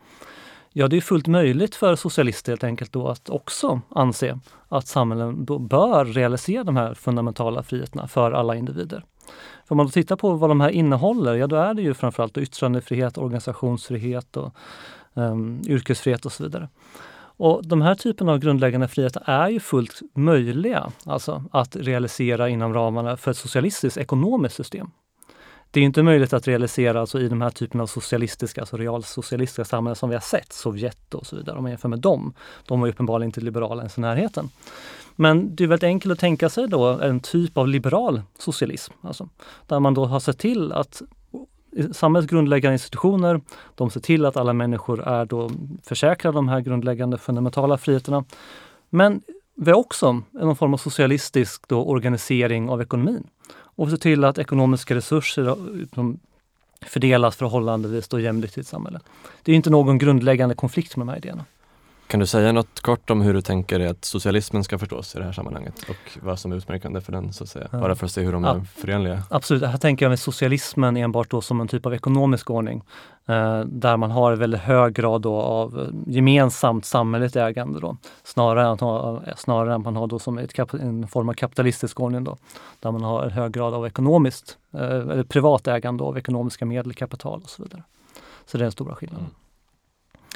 Ja, 0.78 0.88
det 0.88 0.96
är 0.96 1.00
fullt 1.00 1.26
möjligt 1.26 1.74
för 1.74 1.96
socialister 1.96 2.52
helt 2.52 2.64
enkelt 2.64 2.92
då 2.92 3.08
att 3.08 3.30
också 3.30 3.80
anse 3.88 4.38
att 4.68 4.86
samhällen 4.86 5.44
då 5.44 5.58
bör 5.58 6.04
realisera 6.04 6.64
de 6.64 6.76
här 6.76 6.94
fundamentala 6.94 7.62
friheterna 7.62 8.08
för 8.08 8.32
alla 8.32 8.56
individer. 8.56 9.04
För 9.66 9.72
om 9.72 9.76
man 9.76 9.86
då 9.86 9.90
tittar 9.90 10.16
på 10.16 10.34
vad 10.34 10.50
de 10.50 10.60
här 10.60 10.70
innehåller, 10.70 11.34
ja 11.34 11.46
då 11.46 11.56
är 11.56 11.74
det 11.74 11.82
ju 11.82 11.94
framförallt 11.94 12.38
yttrandefrihet, 12.38 13.18
organisationsfrihet 13.18 14.36
och 14.36 14.54
um, 15.14 15.60
yrkesfrihet 15.66 16.26
och 16.26 16.32
så 16.32 16.42
vidare. 16.42 16.68
Och 17.18 17.66
de 17.66 17.82
här 17.82 17.94
typerna 17.94 18.32
av 18.32 18.38
grundläggande 18.38 18.88
friheter 18.88 19.22
är 19.26 19.48
ju 19.48 19.60
fullt 19.60 20.00
möjliga 20.14 20.92
alltså, 21.04 21.44
att 21.52 21.76
realisera 21.76 22.48
inom 22.48 22.74
ramarna 22.74 23.16
för 23.16 23.30
ett 23.30 23.36
socialistiskt 23.36 23.98
ekonomiskt 23.98 24.56
system. 24.56 24.90
Det 25.76 25.80
är 25.80 25.84
inte 25.84 26.02
möjligt 26.02 26.32
att 26.32 26.48
realisera 26.48 27.00
alltså, 27.00 27.20
i 27.20 27.28
de 27.28 27.42
här 27.42 27.50
typen 27.50 27.80
av 27.80 27.86
socialistiska, 27.86 28.60
alltså 28.60 28.76
realsocialistiska 28.76 29.64
samhällen 29.64 29.96
som 29.96 30.08
vi 30.08 30.14
har 30.14 30.20
sett, 30.20 30.52
Sovjet 30.52 31.14
och 31.14 31.26
så 31.26 31.36
vidare, 31.36 31.56
om 31.56 31.62
man 31.62 31.70
jämför 31.70 31.88
med 31.88 31.98
dem. 31.98 32.34
De 32.66 32.80
var 32.80 32.88
uppenbarligen 32.88 33.28
inte 33.28 33.40
liberala 33.40 33.82
ens 33.82 33.98
i 33.98 34.00
närheten. 34.00 34.50
Men 35.16 35.56
det 35.56 35.64
är 35.64 35.68
väldigt 35.68 35.84
enkelt 35.84 36.12
att 36.12 36.18
tänka 36.18 36.48
sig 36.48 36.68
då 36.68 36.84
en 36.86 37.20
typ 37.20 37.58
av 37.58 37.68
liberal 37.68 38.22
socialism, 38.38 38.92
alltså, 39.00 39.28
där 39.66 39.80
man 39.80 39.94
då 39.94 40.04
har 40.04 40.20
sett 40.20 40.38
till 40.38 40.72
att 40.72 41.02
samhällets 41.92 42.30
grundläggande 42.30 42.72
institutioner, 42.72 43.40
de 43.74 43.90
ser 43.90 44.00
till 44.00 44.24
att 44.24 44.36
alla 44.36 44.52
människor 44.52 45.08
är 45.08 45.24
då 45.24 45.50
försäkrade 45.82 46.38
de 46.38 46.48
här 46.48 46.60
grundläggande 46.60 47.18
fundamentala 47.18 47.78
friheterna. 47.78 48.24
Men 48.90 49.22
vi 49.54 49.70
har 49.70 49.78
också 49.78 50.22
någon 50.30 50.56
form 50.56 50.74
av 50.74 50.78
socialistisk 50.78 51.68
då 51.68 51.84
organisering 51.84 52.68
av 52.68 52.82
ekonomin 52.82 53.26
och 53.76 53.90
se 53.90 53.96
till 53.96 54.24
att 54.24 54.38
ekonomiska 54.38 54.94
resurser 54.94 55.56
fördelas 56.86 57.36
förhållandevis 57.36 58.08
då 58.08 58.20
jämlikt 58.20 58.58
i 58.58 58.60
ett 58.60 58.66
samhälle. 58.66 59.00
Det 59.42 59.52
är 59.52 59.56
inte 59.56 59.70
någon 59.70 59.98
grundläggande 59.98 60.54
konflikt 60.54 60.96
med 60.96 61.06
de 61.06 61.10
här 61.10 61.18
idéerna. 61.18 61.44
Kan 62.06 62.20
du 62.20 62.26
säga 62.26 62.52
något 62.52 62.80
kort 62.80 63.10
om 63.10 63.20
hur 63.20 63.34
du 63.34 63.40
tänker 63.40 63.78
dig 63.78 63.88
att 63.88 64.04
socialismen 64.04 64.64
ska 64.64 64.78
förstås 64.78 65.14
i 65.14 65.18
det 65.18 65.24
här 65.24 65.32
sammanhanget 65.32 65.74
och 65.88 66.18
vad 66.22 66.38
som 66.38 66.52
är 66.52 66.56
utmärkande 66.56 67.00
för 67.00 67.12
den 67.12 67.32
så 67.32 67.44
att 67.44 67.50
säga? 67.50 67.68
Bara 67.72 67.94
för 67.94 68.06
att 68.06 68.12
se 68.12 68.22
hur 68.22 68.32
de 68.32 68.44
är 68.44 68.60
förenliga. 68.60 69.22
Absolut, 69.30 69.62
här 69.62 69.78
tänker 69.78 70.04
jag 70.04 70.10
med 70.10 70.18
socialismen 70.18 70.96
enbart 70.96 71.30
då 71.30 71.40
som 71.40 71.60
en 71.60 71.68
typ 71.68 71.86
av 71.86 71.94
ekonomisk 71.94 72.50
ordning 72.50 72.82
eh, 73.26 73.60
där 73.60 73.96
man 73.96 74.10
har 74.10 74.32
en 74.32 74.38
väldigt 74.38 74.60
hög 74.60 74.94
grad 74.94 75.22
då 75.22 75.34
av 75.34 75.80
eh, 75.80 76.12
gemensamt 76.14 76.84
samhälleligt 76.84 77.36
ägande 77.36 77.80
då, 77.80 77.96
snarare, 78.24 78.68
än, 78.68 78.78
ha, 78.78 79.22
snarare 79.36 79.74
än 79.74 79.82
man 79.82 79.96
har 79.96 80.06
då 80.06 80.18
som 80.18 80.38
ett, 80.38 80.58
en 80.72 81.08
form 81.08 81.28
av 81.28 81.32
kapitalistisk 81.32 82.00
ordning 82.00 82.24
då, 82.24 82.36
där 82.80 82.90
man 82.90 83.02
har 83.02 83.22
en 83.22 83.30
hög 83.30 83.52
grad 83.52 83.74
av 83.74 83.86
ekonomiskt, 83.86 84.58
eh, 84.74 84.80
eller 84.80 85.24
privat 85.24 85.66
ägande 85.66 86.04
av 86.04 86.18
ekonomiska 86.18 86.66
medel, 86.66 86.94
kapital 86.94 87.40
och 87.42 87.50
så 87.50 87.62
vidare. 87.62 87.82
Så 88.46 88.58
det 88.58 88.62
är 88.62 88.64
den 88.64 88.72
stora 88.72 88.94
skillnaden. 88.94 89.24
Mm. 89.24 89.34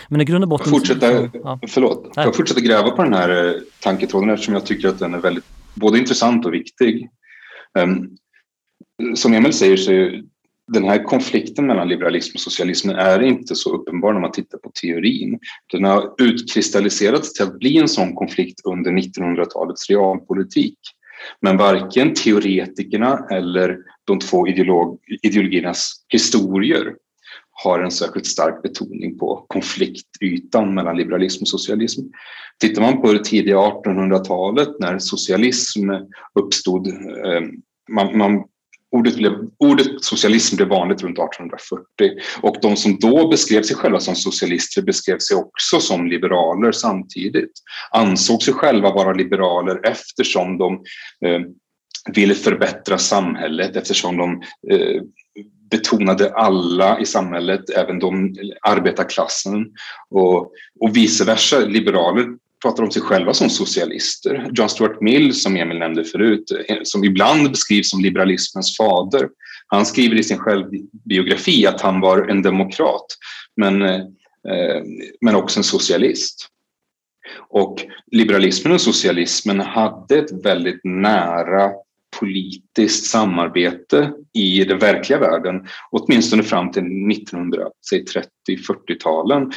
Men 0.09 0.21
i 0.21 0.25
grund 0.25 0.45
och 0.45 0.51
botten... 0.51 0.71
Fortsätta, 0.71 1.29
ja. 1.33 1.61
Förlåt, 1.69 2.13
jag 2.15 2.37
fortsätta 2.37 2.61
gräva 2.61 2.91
på 2.91 3.03
den 3.03 3.15
här 3.15 3.47
eh, 3.47 3.53
tanketråden 3.83 4.31
eftersom 4.31 4.55
jag 4.55 4.67
tycker 4.67 4.89
att 4.89 4.99
den 4.99 5.15
är 5.15 5.19
väldigt 5.19 5.45
både 5.75 5.99
intressant 5.99 6.47
och 6.47 6.55
viktig. 6.55 7.11
Um, 7.79 8.17
som 9.15 9.33
Emil 9.35 9.53
säger 9.53 9.77
så 9.77 9.93
är 9.93 10.23
den 10.73 10.85
här 10.85 11.05
konflikten 11.05 11.67
mellan 11.67 11.89
liberalism 11.89 12.37
och 12.37 12.41
socialism 12.41 12.91
är 12.91 13.23
inte 13.23 13.55
så 13.55 13.75
uppenbar 13.75 14.13
när 14.13 14.21
man 14.21 14.33
tittar 14.33 14.59
på 14.59 14.71
teorin. 14.81 15.39
Den 15.73 15.85
har 15.85 16.15
utkristalliserats 16.19 17.33
till 17.33 17.45
att 17.45 17.59
bli 17.59 17.79
en 17.79 17.89
sån 17.89 18.15
konflikt 18.15 18.61
under 18.65 18.91
1900-talets 18.91 19.91
realpolitik. 19.91 20.79
Men 21.41 21.57
varken 21.57 22.15
teoretikerna 22.15 23.27
eller 23.31 23.79
de 24.05 24.19
två 24.19 24.49
ideolog, 24.49 24.99
ideologiernas 25.23 26.05
historier 26.09 26.95
har 27.65 27.81
en 27.81 27.91
särskilt 27.91 28.27
stark 28.27 28.63
betoning 28.63 29.19
på 29.19 29.45
konfliktytan 29.49 30.75
mellan 30.75 30.97
liberalism 30.97 31.43
och 31.43 31.49
socialism. 31.49 32.01
Tittar 32.61 32.83
man 32.83 33.03
på 33.03 33.13
det 33.13 33.25
tidiga 33.25 33.57
1800-talet 33.57 34.69
när 34.81 34.99
socialism 34.99 35.91
uppstod, 36.35 36.89
eh, 36.89 37.41
man, 37.91 38.19
man 38.19 38.45
Ordet, 38.93 39.17
blev, 39.17 39.33
ordet 39.59 40.05
socialism 40.05 40.57
blev 40.57 40.69
vanligt 40.69 41.03
runt 41.03 41.19
1840 41.19 42.11
och 42.43 42.57
de 42.63 42.77
som 42.77 42.99
då 42.99 43.29
beskrev 43.29 43.63
sig 43.63 43.77
själva 43.77 44.01
som 44.01 44.15
socialister 44.15 44.83
beskrev 44.83 45.19
sig 45.19 45.37
också 45.37 45.81
som 45.81 46.07
liberaler 46.07 46.73
samtidigt. 46.73 47.53
Ansåg 47.91 48.43
sig 48.43 48.55
själva 48.55 48.91
vara 48.91 49.13
liberaler 49.13 49.81
eftersom 49.85 50.59
de 50.59 50.75
eh, 51.27 51.41
vill 52.15 52.35
förbättra 52.35 52.99
samhället, 52.99 53.77
eftersom 53.77 54.17
de 54.17 54.43
eh, 54.75 55.03
betonade 55.71 56.33
alla 56.35 57.01
i 57.01 57.07
samhället, 57.07 57.71
även 57.71 57.99
de 57.99 58.35
arbetarklassen 58.63 59.67
och, 60.11 60.53
och 60.81 60.97
vice 60.97 61.25
versa. 61.25 61.59
Liberaler 61.59 62.27
pratar 62.63 62.83
om 62.83 62.91
sig 62.91 63.03
själva 63.03 63.35
som 63.35 63.51
socialister. 63.51 64.49
John 64.53 64.69
Stuart 64.69 65.01
Mill, 65.01 65.35
som 65.35 65.57
Emil 65.57 65.79
nämnde 65.79 66.05
förut, 66.05 66.53
eh, 66.69 66.77
som 66.83 67.05
ibland 67.05 67.51
beskrivs 67.51 67.91
som 67.91 68.01
liberalismens 68.01 68.77
fader, 68.77 69.29
han 69.67 69.87
skriver 69.87 70.17
i 70.17 70.23
sin 70.23 70.39
självbiografi 70.39 71.67
att 71.67 71.81
han 71.81 72.01
var 72.01 72.29
en 72.29 72.43
demokrat, 72.43 73.07
men, 73.57 73.83
eh, 73.83 74.01
eh 74.49 74.83
men 75.21 75.35
också 75.35 75.61
en 75.61 75.65
socialist. 75.65 76.47
Och 77.49 77.85
liberalismen 78.13 78.73
och 78.73 78.81
socialismen 78.81 79.61
hade 79.61 80.19
ett 80.19 80.45
väldigt 80.45 80.81
nära 80.85 81.71
politiskt 82.19 83.07
samarbete 83.07 84.13
i 84.33 84.65
den 84.65 84.79
verkliga 84.79 85.19
världen, 85.19 85.67
åtminstone 85.91 86.43
fram 86.43 86.71
till 86.71 86.83
1930-40-talen 86.83 89.53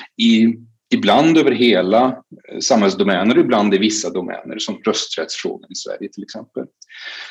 ibland 0.94 1.38
över 1.38 1.52
hela 1.52 2.06
eh, 2.06 2.60
samhällsdomäner, 2.60 3.38
ibland 3.38 3.74
i 3.74 3.78
vissa 3.78 4.10
domäner 4.10 4.60
som 4.60 4.82
rösträttsfrågan 4.86 5.72
i 5.72 5.76
Sverige 5.76 6.10
till 6.10 6.24
exempel. 6.24 6.66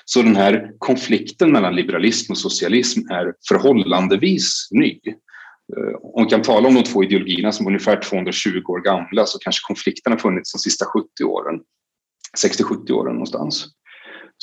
Så 0.04 0.22
den 0.22 0.36
här 0.36 0.72
konflikten 0.78 1.52
mellan 1.52 1.76
liberalism 1.76 2.32
och 2.32 2.38
socialism 2.38 3.00
är 3.10 3.34
förhållandevis 3.48 4.68
ny. 4.70 5.00
Eh, 5.76 5.94
om 6.02 6.24
vi 6.24 6.30
kan 6.30 6.42
tala 6.42 6.68
om 6.68 6.74
de 6.74 6.82
två 6.82 7.04
ideologierna 7.04 7.52
som 7.52 7.66
är 7.66 7.70
ungefär 7.70 8.02
220 8.02 8.62
år 8.68 8.80
gamla 8.80 9.26
så 9.26 9.38
kanske 9.38 9.66
konflikten 9.66 10.12
har 10.12 10.18
funnits 10.18 10.52
de 10.52 10.58
sista 10.58 10.84
70 10.84 11.24
åren, 11.24 11.60
60-70 12.44 12.92
åren 12.92 13.12
någonstans. 13.12 13.66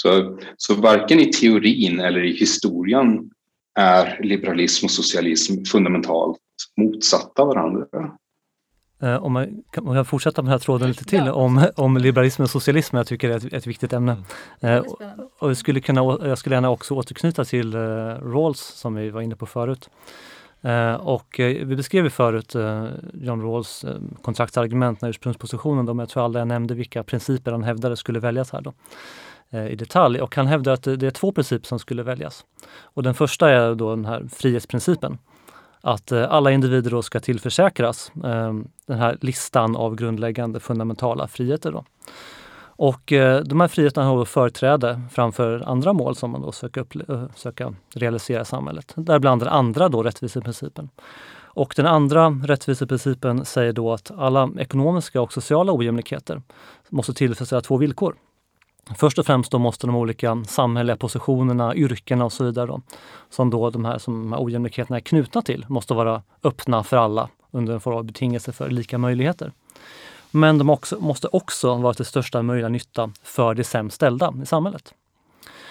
Så, 0.01 0.37
så 0.57 0.75
varken 0.75 1.19
i 1.19 1.25
teorin 1.25 1.99
eller 1.99 2.23
i 2.23 2.33
historien 2.33 3.29
är 3.79 4.19
liberalism 4.23 4.85
och 4.85 4.91
socialism 4.91 5.63
fundamentalt 5.63 6.37
motsatta 6.77 7.45
varandra. 7.45 7.85
Eh, 9.01 9.23
om 9.23 9.33
man 9.33 9.63
kan 9.71 9.95
jag 9.95 10.07
fortsätta 10.07 10.41
med 10.41 10.47
den 10.47 10.51
här 10.51 10.59
tråden 10.59 10.87
lite 10.87 11.05
till 11.05 11.25
ja. 11.25 11.33
om, 11.33 11.67
om 11.75 11.97
liberalism 11.97 12.41
och 12.41 12.49
socialism, 12.49 12.97
jag 12.97 13.07
tycker 13.07 13.27
det 13.27 13.33
är 13.33 13.47
ett, 13.47 13.53
ett 13.53 13.67
viktigt 13.67 13.93
ämne. 13.93 14.23
Mm. 14.59 14.75
Eh, 14.75 14.83
och 15.39 15.49
jag, 15.49 15.57
skulle 15.57 15.81
kunna, 15.81 16.01
jag 16.01 16.37
skulle 16.37 16.55
gärna 16.55 16.69
också 16.69 16.93
återknyta 16.93 17.45
till 17.45 17.75
eh, 17.75 17.79
Rawls 18.21 18.59
som 18.59 18.95
vi 18.95 19.09
var 19.09 19.21
inne 19.21 19.35
på 19.35 19.45
förut. 19.45 19.89
Och 20.99 21.35
vi 21.37 21.75
beskrev 21.75 22.03
ju 22.03 22.09
förut 22.09 22.55
John 23.13 23.41
Rawls 23.41 23.83
eh, 23.83 23.95
kontraktsargument 24.21 25.01
när 25.01 25.09
ursprungspositionen, 25.09 25.85
då, 25.85 25.93
men 25.93 26.03
jag 26.03 26.09
tror 26.09 26.25
aldrig 26.25 26.41
jag 26.41 26.47
nämnde 26.47 26.73
vilka 26.73 27.03
principer 27.03 27.51
han 27.51 27.63
hävdade 27.63 27.97
skulle 27.97 28.19
väljas 28.19 28.51
här 28.51 28.61
då 28.61 28.73
Eh, 29.51 29.67
i 29.67 29.75
detalj. 29.75 30.21
Och 30.21 30.35
han 30.35 30.47
hävdar 30.47 30.73
att 30.73 30.83
det 30.83 31.03
är 31.03 31.11
två 31.11 31.31
principer 31.31 31.67
som 31.67 31.79
skulle 31.79 32.03
väljas. 32.03 32.45
Och 32.81 33.03
den 33.03 33.13
första 33.13 33.49
är 33.49 33.75
då 33.75 33.89
den 33.89 34.05
här 34.05 34.27
frihetsprincipen 34.33 35.17
att 35.81 36.11
eh, 36.11 36.31
alla 36.31 36.51
individer 36.51 36.91
då 36.91 37.01
ska 37.01 37.19
tillförsäkras 37.19 38.11
eh, 38.15 38.53
den 38.85 38.97
här 38.97 39.17
listan 39.21 39.75
av 39.75 39.95
grundläggande 39.95 40.59
fundamentala 40.59 41.27
friheter. 41.27 41.71
Då. 41.71 41.83
Och 42.81 43.01
de 43.45 43.61
här 43.61 43.67
friheterna 43.67 44.07
har 44.07 44.25
företräde 44.25 45.01
framför 45.11 45.63
andra 45.65 45.93
mål 45.93 46.15
som 46.15 46.31
man 46.31 46.41
då 46.41 46.51
söker, 46.51 46.81
upp, 46.81 46.93
söker 47.35 47.75
realisera 47.93 48.41
i 48.41 48.45
samhället. 48.45 48.93
Däribland 48.95 49.41
den 49.41 49.49
andra 49.49 49.89
då 49.89 50.03
rättviseprincipen. 50.03 50.89
Och 51.35 51.73
den 51.75 51.85
andra 51.85 52.29
rättviseprincipen 52.29 53.45
säger 53.45 53.73
då 53.73 53.93
att 53.93 54.11
alla 54.17 54.49
ekonomiska 54.57 55.21
och 55.21 55.33
sociala 55.33 55.73
ojämlikheter 55.73 56.41
måste 56.89 57.13
tillfredsställa 57.13 57.61
två 57.61 57.77
villkor. 57.77 58.15
Först 58.95 59.19
och 59.19 59.25
främst 59.25 59.51
då 59.51 59.59
måste 59.59 59.87
de 59.87 59.95
olika 59.95 60.43
samhälleliga 60.47 60.97
positionerna, 60.97 61.75
yrkena 61.75 62.25
och 62.25 62.33
så 62.33 62.43
vidare 62.43 62.65
då, 62.65 62.81
som 63.29 63.49
då 63.49 63.69
de 63.69 63.85
här, 63.85 63.97
som 63.97 64.19
de 64.19 64.33
här 64.33 64.43
ojämlikheterna 64.43 64.97
är 64.97 65.01
knutna 65.01 65.41
till, 65.41 65.65
måste 65.69 65.93
vara 65.93 66.23
öppna 66.43 66.83
för 66.83 66.97
alla 66.97 67.29
under 67.51 67.73
en 67.73 67.81
form 67.81 67.95
av 67.95 68.03
betingelse 68.03 68.51
för 68.51 68.69
lika 68.69 68.97
möjligheter. 68.97 69.51
Men 70.31 70.57
de 70.57 70.69
också, 70.69 70.99
måste 70.99 71.27
också 71.27 71.75
vara 71.75 71.93
till 71.93 72.05
största 72.05 72.41
möjliga 72.41 72.69
nytta 72.69 73.11
för 73.23 73.53
de 73.53 73.63
sämst 73.63 73.95
ställda 73.95 74.33
i 74.43 74.45
samhället. 74.45 74.93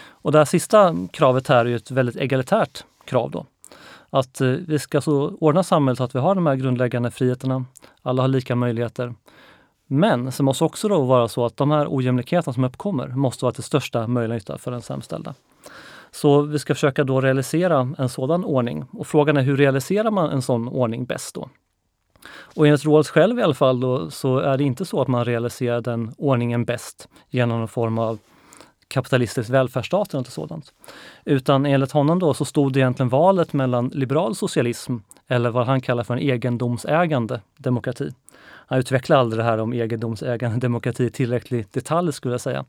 Och 0.09 0.33
det 0.33 0.39
här 0.39 0.45
sista 0.45 0.95
kravet 1.13 1.49
här 1.49 1.65
är 1.65 1.77
ett 1.77 1.91
väldigt 1.91 2.17
egalitärt 2.17 2.85
krav. 3.05 3.31
Då. 3.31 3.47
Att 4.11 4.41
eh, 4.41 4.49
vi 4.49 4.79
ska 4.79 5.01
så 5.01 5.37
ordna 5.41 5.63
samhället 5.63 5.99
så 5.99 6.05
att 6.05 6.15
vi 6.15 6.19
har 6.19 6.35
de 6.35 6.47
här 6.47 6.57
grundläggande 6.57 7.11
friheterna, 7.11 7.65
alla 8.03 8.23
har 8.23 8.29
lika 8.29 8.55
möjligheter 8.57 9.15
men 9.91 10.33
så 10.33 10.43
måste 10.43 10.65
också 10.65 10.89
då 10.89 11.01
vara 11.01 11.29
så 11.29 11.45
att 11.45 11.57
de 11.57 11.71
här 11.71 11.87
ojämlikheterna 11.91 12.53
som 12.53 12.65
uppkommer 12.65 13.09
måste 13.09 13.45
vara 13.45 13.53
till 13.53 13.63
största 13.63 14.07
möjliga 14.07 14.35
nytta 14.35 14.59
för 14.59 14.71
den 14.71 14.83
sämst 14.83 15.07
ställda. 15.07 15.35
Så 16.11 16.43
vi 16.43 16.59
ska 16.59 16.75
försöka 16.75 17.05
då 17.05 17.21
realisera 17.21 17.95
en 17.99 18.09
sådan 18.09 18.45
ordning. 18.45 18.85
Och 18.93 19.07
frågan 19.07 19.37
är 19.37 19.43
hur 19.43 19.57
realiserar 19.57 20.11
man 20.11 20.31
en 20.31 20.43
sån 20.43 20.69
ordning 20.69 21.05
bäst 21.05 21.35
då? 21.35 21.49
Och 22.57 22.67
enligt 22.67 22.85
Rawls 22.85 23.09
själv 23.09 23.39
i 23.39 23.43
alla 23.43 23.55
fall 23.55 23.81
då, 23.81 24.11
så 24.11 24.39
är 24.39 24.57
det 24.57 24.65
inte 24.65 24.85
så 24.85 25.03
att 25.03 25.09
man 25.09 25.25
realiserar 25.25 25.81
den 25.81 26.15
ordningen 26.19 26.65
bäst 26.65 27.09
genom 27.29 27.59
någon 27.59 27.69
form 27.69 27.99
av 27.99 28.19
kapitalistisk 28.89 29.51
välfärdsstat 29.51 30.15
eller 30.15 30.21
något 30.21 30.33
sådant. 30.33 30.73
Utan 31.25 31.67
enligt 31.67 31.93
honom 31.93 32.19
då 32.19 32.35
så 32.35 32.45
stod 32.45 32.73
det 32.73 32.81
egentligen 32.81 33.09
valet 33.09 33.53
mellan 33.53 33.89
liberal 33.89 34.35
socialism 34.35 34.97
eller 35.29 35.51
vad 35.51 35.67
han 35.67 35.81
kallar 35.81 36.05
för 36.05 36.15
en 36.15 36.21
egendomsägande 36.21 37.41
demokrati. 37.57 38.13
Han 38.69 38.79
utvecklar 38.79 39.17
aldrig 39.17 39.41
det 39.41 39.45
här 39.45 39.59
om 39.59 39.73
egendomsägande 39.73 40.59
demokrati 40.67 41.05
i 41.05 41.11
tillräcklig 41.11 41.67
detalj 41.71 42.13
skulle 42.13 42.35
jag 42.35 42.41
säga. 42.41 42.65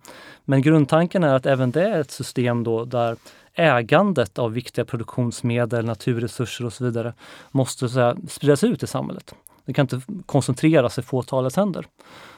Men 0.46 0.62
grundtanken 0.62 1.24
är 1.24 1.36
att 1.36 1.46
även 1.46 1.72
det 1.72 1.84
är 1.84 2.00
ett 2.00 2.12
system 2.12 2.64
då 2.64 2.86
där 2.86 3.16
ägandet 3.54 4.40
av 4.40 4.54
viktiga 4.54 4.86
produktionsmedel, 4.86 5.86
naturresurser 5.86 6.66
och 6.66 6.74
så 6.74 6.84
vidare 6.84 7.14
måste 7.52 7.90
så 7.90 8.00
här, 8.00 8.18
spridas 8.28 8.64
ut 8.64 8.84
i 8.84 8.88
samhället. 8.88 9.36
Det 9.70 9.74
kan 9.74 9.84
inte 9.84 10.02
koncentreras 10.26 11.00
i 11.00 11.02
fåtalets 11.02 11.56
händer. 11.56 11.86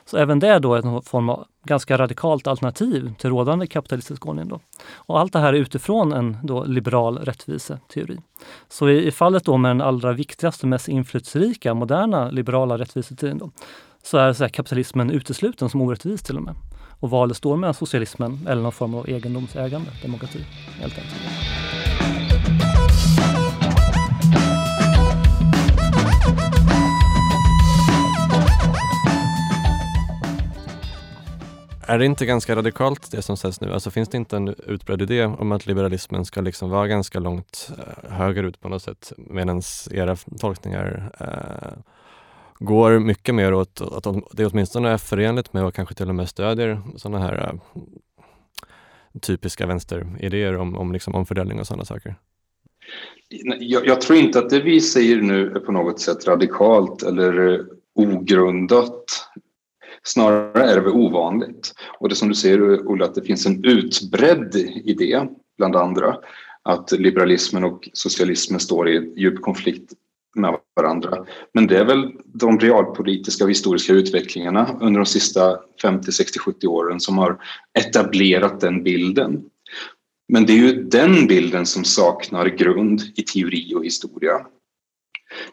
Så 0.05 0.17
även 0.17 0.39
det 0.39 0.47
är 0.47 0.59
då 0.59 0.75
en 0.75 1.01
form 1.01 1.29
av 1.29 1.45
ganska 1.63 1.97
radikalt 1.97 2.47
alternativ 2.47 3.13
till 3.17 3.29
rådande 3.29 3.67
kapitalistisk 3.67 4.25
ordning. 4.25 4.47
Då. 4.47 4.59
Och 4.93 5.19
allt 5.19 5.33
det 5.33 5.39
här 5.39 5.53
är 5.53 5.57
utifrån 5.57 6.13
en 6.13 6.37
då 6.43 6.63
liberal 6.63 7.17
rättviseteori. 7.17 8.17
Så 8.69 8.89
i, 8.89 9.07
i 9.07 9.11
fallet 9.11 9.45
då 9.45 9.57
med 9.57 9.69
den 9.69 9.81
allra 9.81 10.13
viktigaste, 10.13 10.67
mest 10.67 10.87
inflytelserika, 10.87 11.73
moderna 11.73 12.31
liberala 12.31 12.77
rättviseteorin 12.77 13.37
då, 13.37 13.51
så 14.03 14.17
är 14.17 14.33
så 14.33 14.49
kapitalismen 14.49 15.11
utesluten 15.11 15.69
som 15.69 15.81
orättvis 15.81 16.23
till 16.23 16.37
och 16.37 16.43
med. 16.43 16.55
Och 16.99 17.09
valet 17.09 17.37
står 17.37 17.57
mellan 17.57 17.73
socialismen 17.73 18.47
eller 18.47 18.61
någon 18.61 18.71
form 18.71 18.95
av 18.95 19.09
egendomsägande 19.09 19.89
demokrati. 20.03 20.39
Helt 20.79 20.97
enkelt. 20.97 21.80
Är 31.87 31.99
det 31.99 32.05
inte 32.05 32.25
ganska 32.25 32.55
radikalt 32.55 33.11
det 33.11 33.21
som 33.21 33.37
sägs 33.37 33.61
nu? 33.61 33.73
Alltså 33.73 33.91
finns 33.91 34.09
det 34.09 34.17
inte 34.17 34.35
en 34.35 34.55
utbredd 34.67 35.01
idé 35.01 35.25
om 35.25 35.51
att 35.51 35.65
liberalismen 35.65 36.25
ska 36.25 36.41
liksom 36.41 36.69
vara 36.69 36.87
ganska 36.87 37.19
långt 37.19 37.71
eh, 37.77 38.11
högerut 38.11 38.59
på 38.59 38.69
något 38.69 38.83
sätt 38.83 39.13
medan 39.17 39.61
era 39.91 40.15
tolkningar 40.15 41.11
eh, 41.19 41.83
går 42.59 42.99
mycket 42.99 43.35
mer 43.35 43.53
åt 43.53 43.81
att 43.81 44.03
det 44.31 44.45
åtminstone 44.45 44.89
är 44.89 44.97
förenligt 44.97 45.53
med 45.53 45.65
och 45.65 45.75
kanske 45.75 45.95
till 45.95 46.09
och 46.09 46.15
med 46.15 46.29
stödjer 46.29 46.81
sådana 46.95 47.19
här 47.19 47.53
eh, 47.53 47.81
typiska 49.21 49.65
vänsteridéer 49.65 50.57
om, 50.57 50.75
om 50.75 50.91
liksom 50.91 51.15
omfördelning 51.15 51.59
och 51.59 51.67
sådana 51.67 51.85
saker? 51.85 52.15
Jag, 53.59 53.87
jag, 53.87 54.01
tror 54.01 54.19
inte 54.19 54.39
att 54.39 54.49
det 54.49 54.59
vi 54.59 54.81
säger 54.81 55.21
nu 55.21 55.51
är 55.51 55.59
på 55.59 55.71
något 55.71 55.99
sätt 55.99 56.27
radikalt 56.27 57.03
eller 57.03 57.53
eh, 57.53 57.59
ogrundat. 57.95 59.05
Snarare 60.03 60.63
är 60.63 60.75
det 60.75 60.81
väl 60.81 60.93
ovanligt. 60.93 61.73
Och 61.99 62.09
det 62.09 62.15
som 62.15 62.29
du 62.29 62.35
säger 62.35 62.87
Olle, 62.91 63.05
att 63.05 63.15
det 63.15 63.21
finns 63.21 63.45
en 63.45 63.65
utbredd 63.65 64.55
idé 64.85 65.27
bland 65.57 65.75
andra 65.75 66.17
att 66.63 66.91
liberalismen 66.91 67.63
och 67.63 67.89
socialismen 67.93 68.59
står 68.59 68.89
i 68.89 69.13
djup 69.17 69.41
konflikt 69.41 69.93
med 70.35 70.57
varandra. 70.75 71.25
Men 71.53 71.67
det 71.67 71.77
är 71.77 71.85
väl 71.85 72.11
de 72.25 72.59
realpolitiska 72.59 73.43
och 73.43 73.49
historiska 73.49 73.93
utvecklingarna 73.93 74.77
under 74.81 74.99
de 74.99 75.05
sista 75.05 75.59
50, 75.81 76.11
60, 76.11 76.39
70 76.39 76.67
åren 76.67 76.99
som 76.99 77.17
har 77.17 77.37
etablerat 77.79 78.59
den 78.59 78.83
bilden. 78.83 79.43
Men 80.27 80.45
det 80.45 80.53
är 80.53 80.57
ju 80.57 80.83
den 80.83 81.27
bilden 81.27 81.65
som 81.65 81.83
saknar 81.83 82.45
grund 82.45 83.01
i 83.15 83.21
teori 83.21 83.73
och 83.75 83.85
historia. 83.85 84.45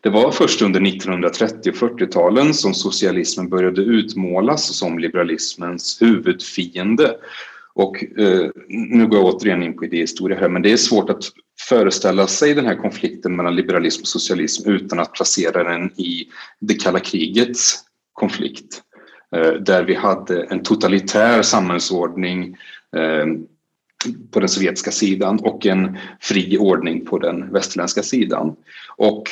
Det 0.00 0.08
var 0.08 0.30
först 0.30 0.62
under 0.62 0.86
1930 0.86 1.70
och 1.70 1.76
40-talen 1.76 2.54
som 2.54 2.74
socialismen 2.74 3.48
började 3.48 3.82
utmålas 3.82 4.78
som 4.78 4.98
liberalismens 4.98 6.02
huvudfiende. 6.02 7.16
Och 7.74 8.04
eh, 8.18 8.50
nu 8.68 9.06
går 9.06 9.18
jag 9.18 9.34
återigen 9.34 9.62
in 9.62 9.76
på 9.76 9.84
idéhistoria 9.84 10.38
här, 10.38 10.48
men 10.48 10.62
det 10.62 10.72
är 10.72 10.76
svårt 10.76 11.10
att 11.10 11.24
föreställa 11.68 12.26
sig 12.26 12.54
den 12.54 12.66
här 12.66 12.74
konflikten 12.74 13.36
mellan 13.36 13.56
liberalism 13.56 14.02
och 14.02 14.08
socialism 14.08 14.70
utan 14.70 15.00
att 15.00 15.12
placera 15.12 15.64
den 15.64 16.00
i 16.00 16.28
det 16.60 16.74
kalla 16.74 17.00
krigets 17.00 17.84
konflikt. 18.12 18.82
Eh, 19.36 19.52
där 19.52 19.84
vi 19.84 19.94
hade 19.94 20.42
en 20.42 20.62
totalitär 20.62 21.42
samhällsordning 21.42 22.56
eh, 22.96 23.26
på 24.30 24.40
den 24.40 24.48
sovjetiska 24.48 24.90
sidan 24.90 25.38
och 25.38 25.66
en 25.66 25.98
fri 26.20 26.58
ordning 26.58 27.06
på 27.06 27.18
den 27.18 27.52
västerländska 27.52 28.02
sidan. 28.02 28.56
Och 28.96 29.22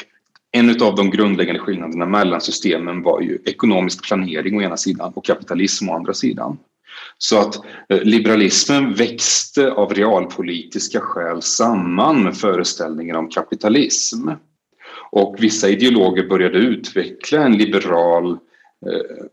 en 0.57 0.83
av 0.83 0.95
de 0.95 1.11
grundläggande 1.11 1.61
skillnaderna 1.61 2.07
mellan 2.07 2.41
systemen 2.41 3.03
var 3.03 3.21
ju 3.21 3.39
ekonomisk 3.45 4.09
planering 4.09 4.59
å 4.59 4.63
ena 4.63 4.77
sidan 4.77 5.13
och 5.15 5.25
kapitalism 5.25 5.89
å 5.89 5.95
andra 5.95 6.15
sidan. 6.15 6.59
Så 7.19 7.39
att 7.39 7.57
eh, 7.89 8.03
liberalismen 8.03 8.95
växte 8.95 9.71
av 9.71 9.95
realpolitiska 9.95 11.01
skäl 11.01 11.43
samman 11.43 12.25
med 12.25 12.37
föreställningen 12.37 13.17
om 13.17 13.29
kapitalism. 13.29 14.29
Och 15.11 15.37
vissa 15.39 15.69
ideologer 15.69 16.29
började 16.29 16.59
utveckla 16.59 17.43
en 17.45 17.59
liberal, 17.59 18.31
eh, 18.87 19.27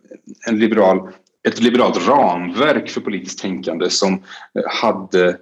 en 0.49 0.59
liberal, 0.59 1.09
ett 1.47 1.61
liberalt 1.61 2.07
ramverk 2.07 2.89
för 2.89 3.01
politiskt 3.01 3.39
tänkande 3.39 3.89
som, 3.89 4.13
eh, 4.13 4.63
hade, 4.81 5.37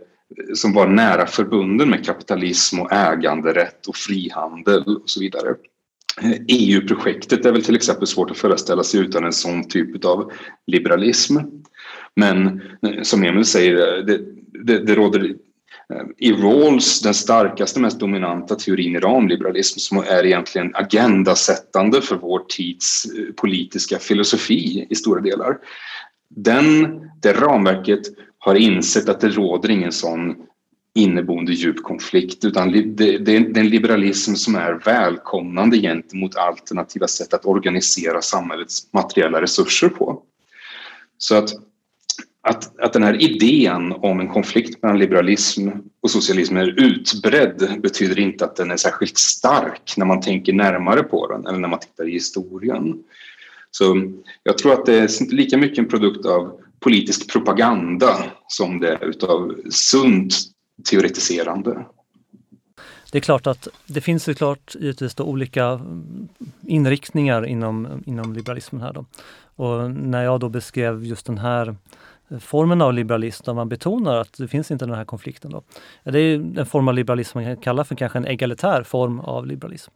som 0.54 0.74
var 0.74 0.88
nära 0.88 1.26
förbunden 1.26 1.90
med 1.90 2.06
kapitalism 2.06 2.80
och 2.80 2.92
äganderätt 2.92 3.88
och 3.88 3.96
frihandel 3.96 4.84
och 4.84 5.10
så 5.10 5.20
vidare. 5.20 5.56
EU-projektet 6.48 7.46
är 7.46 7.52
väl 7.52 7.64
till 7.64 7.76
exempel 7.76 8.08
svårt 8.08 8.32
att 8.32 8.38
föreställa 8.38 8.84
sig 8.84 9.00
utan 9.00 9.26
en 9.26 9.34
sån 9.34 9.68
typ 9.68 10.06
av 10.06 10.32
liberalism. 10.68 11.38
Men 12.16 12.62
eh, 12.82 13.02
som 13.02 13.24
Emil 13.24 13.46
säger, 13.46 13.98
eh, 13.98 14.06
det, 14.06 14.20
det, 14.64 14.86
det 14.86 14.96
råder 14.96 15.36
eh, 15.94 16.06
i 16.18 16.32
Rawls, 16.32 17.02
den 17.02 17.14
starkaste, 17.14 17.80
mest 17.80 18.00
dominanta 18.00 18.56
teorin 18.56 18.96
i 18.96 19.00
ramliberalism 19.00 19.80
som 19.80 19.98
är 19.98 20.26
egentligen 20.26 20.76
agendasättande 20.76 22.02
för 22.02 22.16
vår 22.16 22.40
tids 22.50 23.06
politiska 23.36 24.00
filosofi 24.00 24.88
i 24.90 24.96
stora 24.96 25.22
delar. 25.22 25.58
Den, 26.30 27.02
det 27.22 27.34
ramverket 27.34 28.02
har 28.38 28.56
insett 28.56 29.10
att 29.10 29.22
det 29.22 29.30
råder 29.30 29.70
ingen 29.70 29.92
sån 29.92 30.36
inneboende 30.96 31.54
djup 31.54 31.84
konflikt 31.84 32.46
utan 32.46 32.72
det, 32.72 33.18
det, 33.18 33.36
är 33.36 33.58
en 33.58 33.70
liberalism 33.70 34.34
som 34.34 34.56
är 34.56 34.74
välkomnande 34.74 35.78
gentemot 35.78 36.36
alternativa 36.36 37.08
sätt 37.08 37.34
att 37.34 37.46
organisera 37.46 38.22
samhällets 38.22 38.94
materiella 38.94 39.42
resurser 39.42 39.90
på. 39.90 40.22
Så 41.18 41.36
att 41.36 41.54
att, 42.44 42.80
att 42.80 42.94
den 42.94 43.04
här 43.04 43.22
idén 43.22 43.92
om 43.92 44.20
en 44.20 44.28
konflikt 44.28 44.84
mellan 44.84 45.00
liberalism 45.00 45.70
och 46.02 46.12
socialism 46.12 46.58
är 46.58 46.80
utbredd 46.80 47.80
betyder 47.82 48.20
inte 48.20 48.46
att 48.46 48.56
den 48.56 48.72
är 48.72 48.78
särskilt 48.78 49.18
stark 49.18 49.94
när 49.98 50.06
man 50.06 50.22
tänker 50.22 50.54
närmare 50.54 51.04
på 51.04 51.28
den 51.28 51.48
eller 51.48 51.60
när 51.60 51.68
man 51.68 51.80
tittar 51.80 52.10
i 52.10 52.12
historien. 52.12 53.04
Så 53.72 54.12
jag 54.44 54.58
tror 54.58 54.74
att 54.74 54.86
det 54.86 54.96
är 54.96 55.34
lika 55.34 55.58
mycket 55.58 55.80
en 55.80 55.88
produkt 55.88 56.26
av 56.26 56.60
politisk 56.80 57.32
propaganda 57.32 58.24
som 58.48 58.80
det 58.80 58.90
är 58.90 59.06
utav 59.06 59.56
sunt 59.70 60.34
teoretiserande. 60.84 61.86
Det 63.12 63.18
är 63.18 63.22
klart 63.22 63.48
att 63.48 63.68
det 63.86 64.02
finns 64.02 64.24
såklart 64.24 64.76
givetvis 64.80 65.16
då 65.16 65.24
olika 65.24 65.66
mm, 65.66 66.28
inriktningar 66.68 67.46
inom, 67.46 68.04
inom 68.06 68.34
liberalismen 68.34 68.82
här 68.82 68.94
då. 68.94 69.06
Och 69.56 69.92
när 69.92 70.24
jag 70.24 70.40
då 70.40 70.50
beskrev 70.50 71.06
just 71.06 71.26
den 71.26 71.38
här 71.38 71.76
formen 72.40 72.82
av 72.82 72.94
liberalism 72.94 73.44
där 73.46 73.54
man 73.54 73.70
betonar 73.70 74.16
att 74.16 74.38
det 74.38 74.48
finns 74.48 74.72
inte 74.72 74.86
den 74.86 74.96
här 74.96 75.06
konflikten. 75.06 75.52
Då. 75.52 75.64
Det 76.04 76.20
är 76.20 76.60
en 76.60 76.66
form 76.66 76.88
av 76.88 76.94
liberalism 76.94 77.38
man 77.38 77.46
kan 77.46 77.58
kalla 77.58 77.84
för 77.84 77.96
kanske 77.96 78.18
en 78.18 78.28
egalitär 78.28 78.84
form 78.84 79.20
av 79.20 79.48
liberalism. 79.48 79.92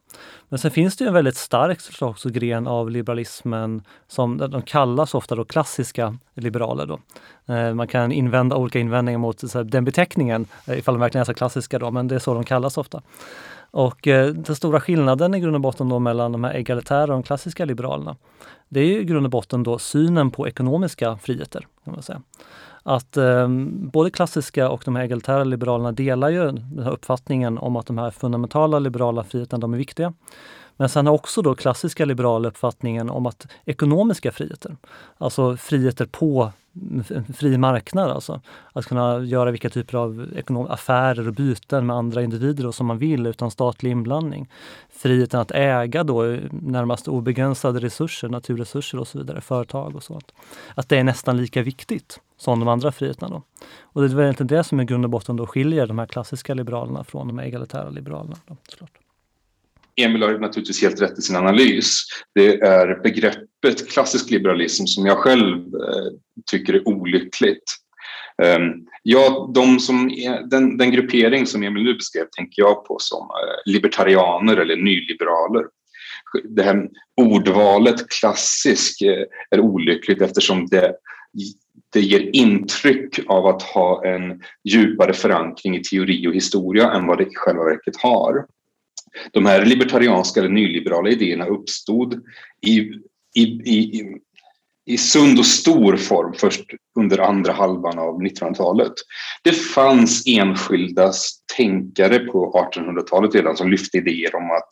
Men 0.49 0.59
sen 0.59 0.71
finns 0.71 0.97
det 0.97 1.03
ju 1.03 1.07
en 1.07 1.13
väldigt 1.13 1.35
stark 1.35 1.79
också 2.01 2.29
gren 2.29 2.67
av 2.67 2.89
liberalismen 2.91 3.83
som 4.07 4.37
de 4.37 4.61
kallas 4.61 5.13
ofta 5.13 5.35
då 5.35 5.45
klassiska 5.45 6.17
liberaler. 6.33 6.85
Då. 6.85 6.99
Eh, 7.53 7.73
man 7.73 7.87
kan 7.87 8.11
invända 8.11 8.55
olika 8.55 8.79
invändningar 8.79 9.19
mot 9.19 9.43
den 9.65 9.85
beteckningen 9.85 10.45
eh, 10.67 10.79
ifall 10.79 10.93
de 10.93 10.99
verkligen 10.99 11.21
är 11.21 11.25
så 11.25 11.33
klassiska 11.33 11.79
då, 11.79 11.91
men 11.91 12.07
det 12.07 12.15
är 12.15 12.19
så 12.19 12.33
de 12.33 12.43
kallas 12.43 12.77
ofta. 12.77 13.01
Och 13.71 14.07
eh, 14.07 14.27
den 14.27 14.55
stora 14.55 14.79
skillnaden 14.79 15.35
i 15.35 15.39
grund 15.39 15.55
och 15.55 15.61
botten 15.61 15.89
då 15.89 15.99
mellan 15.99 16.31
de 16.31 16.43
här 16.43 16.53
egalitära 16.53 17.01
och 17.01 17.07
de 17.07 17.23
klassiska 17.23 17.65
liberalerna, 17.65 18.15
det 18.69 18.79
är 18.79 18.99
i 18.99 19.03
grund 19.03 19.25
och 19.25 19.31
botten 19.31 19.63
då 19.63 19.79
synen 19.79 20.31
på 20.31 20.47
ekonomiska 20.47 21.17
friheter. 21.17 21.67
Kan 21.83 21.93
man 21.93 22.03
säga. 22.03 22.21
Att 22.83 23.17
eh, 23.17 23.47
både 23.69 24.11
klassiska 24.11 24.69
och 24.69 24.81
de 24.85 24.95
här 24.95 25.03
egalitära 25.03 25.43
liberalerna 25.43 25.91
delar 25.91 26.29
ju 26.29 26.51
den 26.51 26.83
här 26.83 26.91
uppfattningen 26.91 27.57
om 27.57 27.75
att 27.75 27.85
de 27.85 27.97
här 27.97 28.11
fundamentala 28.11 28.79
liberala 28.79 29.23
friheterna, 29.23 29.61
de 29.61 29.73
är 29.73 29.77
viktiga. 29.77 30.13
Men 30.77 30.89
sen 30.89 31.07
har 31.07 31.13
också 31.13 31.41
då 31.41 31.55
klassiska 31.55 32.05
liberala 32.05 32.47
uppfattningen 32.47 33.09
om 33.09 33.25
att 33.25 33.47
ekonomiska 33.65 34.31
friheter, 34.31 34.77
alltså 35.17 35.57
friheter 35.57 36.05
på 36.05 36.51
fri 37.37 37.57
marknad 37.57 38.11
alltså. 38.11 38.41
Att 38.73 38.85
kunna 38.85 39.19
göra 39.19 39.51
vilka 39.51 39.69
typer 39.69 39.97
av 39.97 40.67
affärer 40.69 41.27
och 41.27 41.33
byten 41.33 41.85
med 41.85 41.95
andra 41.95 42.23
individer 42.23 42.71
som 42.71 42.87
man 42.87 42.97
vill 42.97 43.27
utan 43.27 43.51
statlig 43.51 43.91
inblandning. 43.91 44.49
Friheten 44.89 45.39
att 45.39 45.51
äga 45.51 46.03
då 46.03 46.25
eh, 46.25 46.39
närmast 46.51 47.07
obegränsade 47.07 47.79
resurser, 47.79 48.29
naturresurser 48.29 48.99
och 48.99 49.07
så 49.07 49.17
vidare, 49.17 49.41
företag 49.41 49.95
och 49.95 50.03
sånt. 50.03 50.31
Att 50.75 50.89
det 50.89 50.97
är 50.97 51.03
nästan 51.03 51.37
lika 51.37 51.61
viktigt 51.61 52.19
som 52.37 52.59
de 52.59 52.67
andra 52.67 52.91
friheterna. 52.91 53.29
Då. 53.29 53.41
Och 53.83 54.01
det 54.01 54.07
är 54.07 54.15
väl 54.15 54.23
egentligen 54.23 54.47
det 54.47 54.63
som 54.63 54.81
i 54.81 54.85
grund 54.85 55.05
och 55.05 55.11
botten 55.11 55.35
då 55.35 55.47
skiljer 55.47 55.87
de 55.87 55.99
här 55.99 56.05
klassiska 56.05 56.53
liberalerna 56.53 57.03
från 57.03 57.27
de 57.27 57.39
egalitära 57.39 57.89
liberalerna. 57.89 58.35
Då, 58.47 58.57
såklart. 58.67 59.04
Emil 60.01 60.21
har 60.21 60.39
naturligtvis 60.39 60.81
helt 60.81 61.01
rätt 61.01 61.19
i 61.19 61.21
sin 61.21 61.35
analys. 61.35 62.01
Det 62.35 62.59
är 62.59 63.01
begreppet 63.03 63.89
klassisk 63.91 64.29
liberalism 64.31 64.85
som 64.85 65.05
jag 65.05 65.17
själv 65.17 65.57
eh, 65.57 66.11
tycker 66.51 66.73
är 66.73 66.87
olyckligt. 66.87 67.63
Ehm, 68.43 68.71
ja, 69.03 69.51
de 69.55 69.79
som 69.79 70.09
är, 70.09 70.49
den, 70.49 70.77
den, 70.77 70.91
gruppering 70.91 71.45
som 71.45 71.63
Emil 71.63 71.83
nu 71.83 71.93
beskrev 71.93 72.25
tänker 72.37 72.61
jag 72.61 72.85
på 72.85 72.97
som 72.99 73.21
eh, 73.21 73.71
libertarianer 73.71 74.57
eller 74.57 74.75
nyliberaler. 74.75 75.65
Det 76.43 76.63
här 76.63 76.89
ordvalet 77.17 78.09
klassisk 78.09 79.01
eh, 79.01 79.23
är 79.49 79.59
olyckligt 79.59 80.21
eftersom 80.21 80.67
det, 80.67 80.95
det 81.93 82.01
ger 82.01 82.35
intryck 82.35 83.19
av 83.27 83.45
att 83.45 83.61
ha 83.61 84.05
en 84.05 84.41
djupare 84.63 85.13
förankring 85.13 85.75
i 85.75 85.83
teori 85.83 86.27
och 86.27 86.33
historia 86.33 86.91
än 86.91 87.07
vad 87.07 87.17
det 87.17 87.23
i 87.23 87.35
själva 87.35 87.63
verket 87.63 87.97
har. 87.97 88.45
De 89.31 89.45
här 89.45 89.65
libertarianska 89.65 90.39
eller 90.39 90.49
nyliberala 90.49 91.09
idéerna 91.09 91.45
uppstod 91.45 92.21
i, 92.61 92.79
i, 93.35 93.41
i, 93.41 94.03
i 94.85 94.97
sund 94.97 95.39
och 95.39 95.45
stor 95.45 95.97
form 95.97 96.33
först 96.33 96.63
under 96.99 97.19
andra 97.19 97.53
halvan 97.53 97.99
av 97.99 98.21
1900-talet. 98.21 98.93
Det 99.43 99.51
fanns 99.51 100.23
enskilda 100.27 101.11
tänkare 101.57 102.19
på 102.19 102.69
1800-talet 102.75 103.35
redan 103.35 103.57
som 103.57 103.71
lyfte 103.71 103.97
idéer 103.97 104.35
om 104.35 104.51
att 104.51 104.69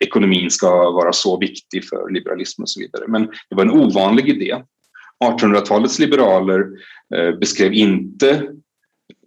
ekonomin 0.00 0.50
ska 0.50 0.90
vara 0.90 1.12
så 1.12 1.38
viktig 1.38 1.88
för 1.88 2.10
liberalismen 2.10 2.62
och 2.62 2.70
så 2.70 2.80
vidare. 2.80 3.04
Men 3.08 3.26
det 3.26 3.56
var 3.56 3.62
en 3.62 3.70
ovanlig 3.70 4.28
idé. 4.28 4.62
1800-talets 5.24 5.98
liberaler 5.98 6.66
eh, 7.14 7.38
beskrev 7.38 7.72
inte 7.72 8.42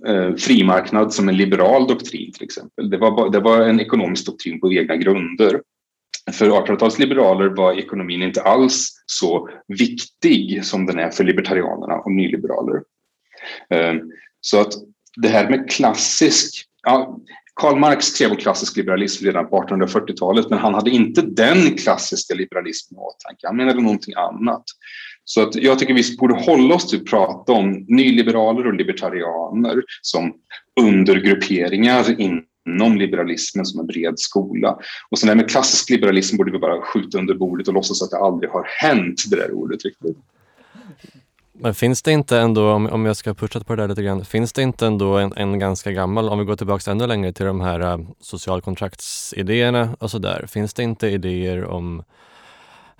eh, 0.07 0.35
frimarknad 0.35 1.13
som 1.13 1.29
en 1.29 1.37
liberal 1.37 1.87
doktrin 1.87 2.31
till 2.31 2.43
exempel. 2.43 2.89
Det 2.89 2.97
var, 2.97 3.31
det 3.31 3.39
var 3.39 3.61
en 3.61 3.79
ekonomisk 3.79 4.25
doktrin 4.25 4.59
på 4.59 4.73
egna 4.73 4.95
grunder. 4.95 5.61
För 6.31 6.49
1800-talsliberaler 6.49 7.55
var 7.57 7.79
ekonomin 7.79 8.23
inte 8.23 8.41
alls 8.41 9.03
så 9.05 9.49
viktig 9.67 10.65
som 10.65 10.85
den 10.85 10.99
är 10.99 11.09
för 11.09 11.23
libertarianerna 11.23 11.95
och 11.95 12.11
nyliberaler. 12.11 12.81
Eh, 13.69 13.93
så 14.41 14.61
att 14.61 14.73
det 15.15 15.27
här 15.27 15.49
med 15.49 15.69
klassisk, 15.71 16.65
ja, 16.83 17.19
Karl 17.53 17.79
Marx 17.79 18.05
skrev 18.05 18.31
om 18.31 18.37
klassisk 18.37 18.77
liberalism 18.77 19.25
redan 19.25 19.49
på 19.49 19.61
1840-talet 19.61 20.49
men 20.49 20.59
han 20.59 20.73
hade 20.73 20.89
inte 20.89 21.21
den 21.21 21.77
klassiska 21.77 22.33
liberalismen 22.33 22.99
i 22.99 23.01
åtanke, 23.01 23.47
han 23.47 23.57
menade 23.57 23.81
någonting 23.81 24.13
annat. 24.13 24.63
Så 25.25 25.41
att 25.41 25.55
jag 25.55 25.79
tycker 25.79 25.93
vi 25.93 26.17
borde 26.17 26.33
hålla 26.33 26.75
oss 26.75 26.89
till 26.89 26.99
att 26.99 27.05
prata 27.05 27.51
om 27.51 27.85
nyliberaler 27.87 28.67
och 28.67 28.73
libertarianer 28.73 29.83
som 30.01 30.33
undergrupperingar 30.81 31.97
alltså 31.97 32.13
inom 32.13 32.97
liberalismen 32.97 33.65
som 33.65 33.79
en 33.79 33.87
bred 33.87 34.19
skola. 34.19 34.77
Och 35.09 35.19
sen 35.19 35.29
det 35.29 35.35
med 35.35 35.49
klassisk 35.49 35.89
liberalism 35.89 36.37
borde 36.37 36.51
vi 36.51 36.59
bara 36.59 36.81
skjuta 36.81 37.17
under 37.17 37.33
bordet 37.33 37.67
och 37.67 37.73
låtsas 37.73 38.01
att 38.01 38.09
det 38.09 38.17
aldrig 38.17 38.49
har 38.51 38.67
hänt, 38.67 39.23
det 39.29 39.35
där 39.35 39.51
ordet 39.51 39.85
riktigt. 39.85 40.17
Men 41.53 41.75
finns 41.75 42.01
det 42.01 42.11
inte 42.11 42.37
ändå, 42.37 42.71
om, 42.71 42.87
om 42.87 43.05
jag 43.05 43.17
ska 43.17 43.33
pusha 43.33 43.59
på 43.59 43.75
det 43.75 43.83
där 43.83 43.87
lite 43.87 44.03
grann, 44.03 44.25
finns 44.25 44.53
det 44.53 44.61
inte 44.61 44.85
ändå 44.87 45.17
en, 45.17 45.33
en 45.35 45.59
ganska 45.59 45.91
gammal, 45.91 46.29
om 46.29 46.39
vi 46.39 46.45
går 46.45 46.55
tillbaka 46.55 46.91
ännu 46.91 47.07
längre 47.07 47.33
till 47.33 47.45
de 47.45 47.61
här 47.61 47.79
äh, 47.79 47.99
socialkontraktsidéerna 48.19 49.95
och 49.99 50.11
sådär, 50.11 50.45
finns 50.49 50.73
det 50.73 50.83
inte 50.83 51.07
idéer 51.07 51.65
om 51.65 52.03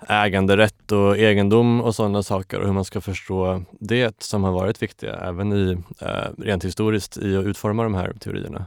äganderätt 0.08 0.92
och 0.92 1.18
egendom 1.18 1.80
och 1.80 1.94
sådana 1.94 2.22
saker 2.22 2.60
och 2.60 2.66
hur 2.66 2.72
man 2.72 2.84
ska 2.84 3.00
förstå 3.00 3.62
det 3.80 4.22
som 4.22 4.44
har 4.44 4.52
varit 4.52 4.82
viktiga 4.82 5.14
även 5.14 5.52
i, 5.52 5.76
eh, 6.00 6.30
rent 6.38 6.64
historiskt 6.64 7.16
i 7.16 7.36
att 7.36 7.44
utforma 7.44 7.82
de 7.82 7.94
här 7.94 8.12
teorierna? 8.20 8.64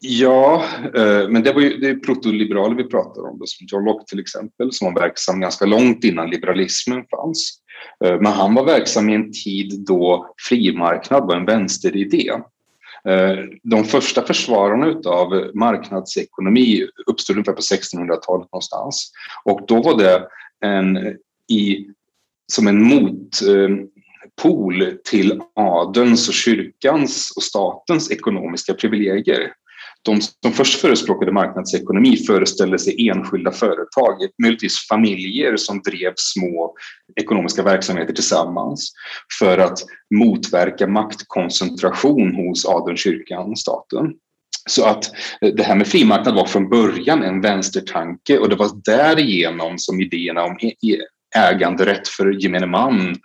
Ja, 0.00 0.64
eh, 0.94 1.28
men 1.28 1.42
det 1.42 1.52
var 1.52 1.60
ju 1.60 1.76
det 1.76 1.88
är 1.88 1.94
protoliberaler 1.94 2.76
vi 2.76 2.84
pratar 2.84 3.22
om, 3.22 3.40
som 3.44 3.66
John 3.70 3.84
Locke 3.84 4.04
till 4.08 4.20
exempel, 4.20 4.72
som 4.72 4.94
var 4.94 5.00
verksam 5.00 5.40
ganska 5.40 5.66
långt 5.66 6.04
innan 6.04 6.30
liberalismen 6.30 7.04
fanns. 7.10 7.58
Eh, 8.04 8.20
men 8.20 8.32
han 8.32 8.54
var 8.54 8.64
verksam 8.64 9.08
i 9.08 9.14
en 9.14 9.32
tid 9.32 9.84
då 9.86 10.34
frimarknad 10.48 11.26
var 11.26 11.36
en 11.36 11.44
vänsteridé. 11.44 12.32
Eh, 13.04 13.36
de 13.62 13.84
första 13.84 14.22
försvararna 14.22 15.00
av 15.06 15.50
marknadsekonomi 15.54 16.86
uppstod 17.06 17.36
ungefär 17.36 17.52
på 17.52 17.60
1600-talet 17.60 18.52
någonstans. 18.52 19.12
Och 19.44 19.60
då 19.66 19.82
var 19.82 19.98
det 19.98 20.28
en, 20.64 20.96
i, 21.52 21.86
som 22.52 22.66
en 22.66 22.82
motpol 22.82 24.82
eh, 24.82 24.88
till 25.04 25.40
adelns 25.54 26.28
och 26.28 26.34
kyrkans 26.34 27.32
och 27.36 27.42
statens 27.42 28.10
ekonomiska 28.10 28.74
privilegier 28.74 29.52
de 30.04 30.20
som 30.20 30.52
först 30.52 30.80
förespråkade 30.80 31.32
marknadsekonomi 31.32 32.16
föreställde 32.16 32.78
sig 32.78 33.08
enskilda 33.08 33.52
företag, 33.52 34.14
möjligtvis 34.42 34.88
familjer 34.88 35.56
som 35.56 35.82
drev 35.82 36.12
små 36.16 36.74
ekonomiska 37.16 37.62
verksamheter 37.62 38.14
tillsammans 38.14 38.92
för 39.38 39.58
att 39.58 39.78
motverka 40.14 40.86
maktkoncentration 40.86 42.34
hos 42.34 42.66
adeln, 42.66 42.96
kyrkan, 42.96 43.56
staten. 43.56 44.12
Så 44.68 44.84
att 44.84 45.04
eh, 45.40 45.54
det 45.54 45.62
här 45.62 45.74
med 45.74 45.86
frimarknad 45.86 46.34
var 46.34 46.46
från 46.46 46.68
början 46.68 47.22
en 47.22 47.40
vänstertanke 47.40 48.38
och 48.38 48.48
det 48.48 48.56
var 48.56 48.70
därigenom 48.84 49.78
som 49.78 50.00
idéerna 50.00 50.44
om 50.44 50.58
äganderätt 51.36 52.08
för 52.08 52.42
gemene 52.42 52.66
man 52.66 53.16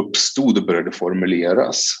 uppstod 0.00 0.58
och 0.58 0.66
började 0.66 0.92
formuleras. 0.92 1.92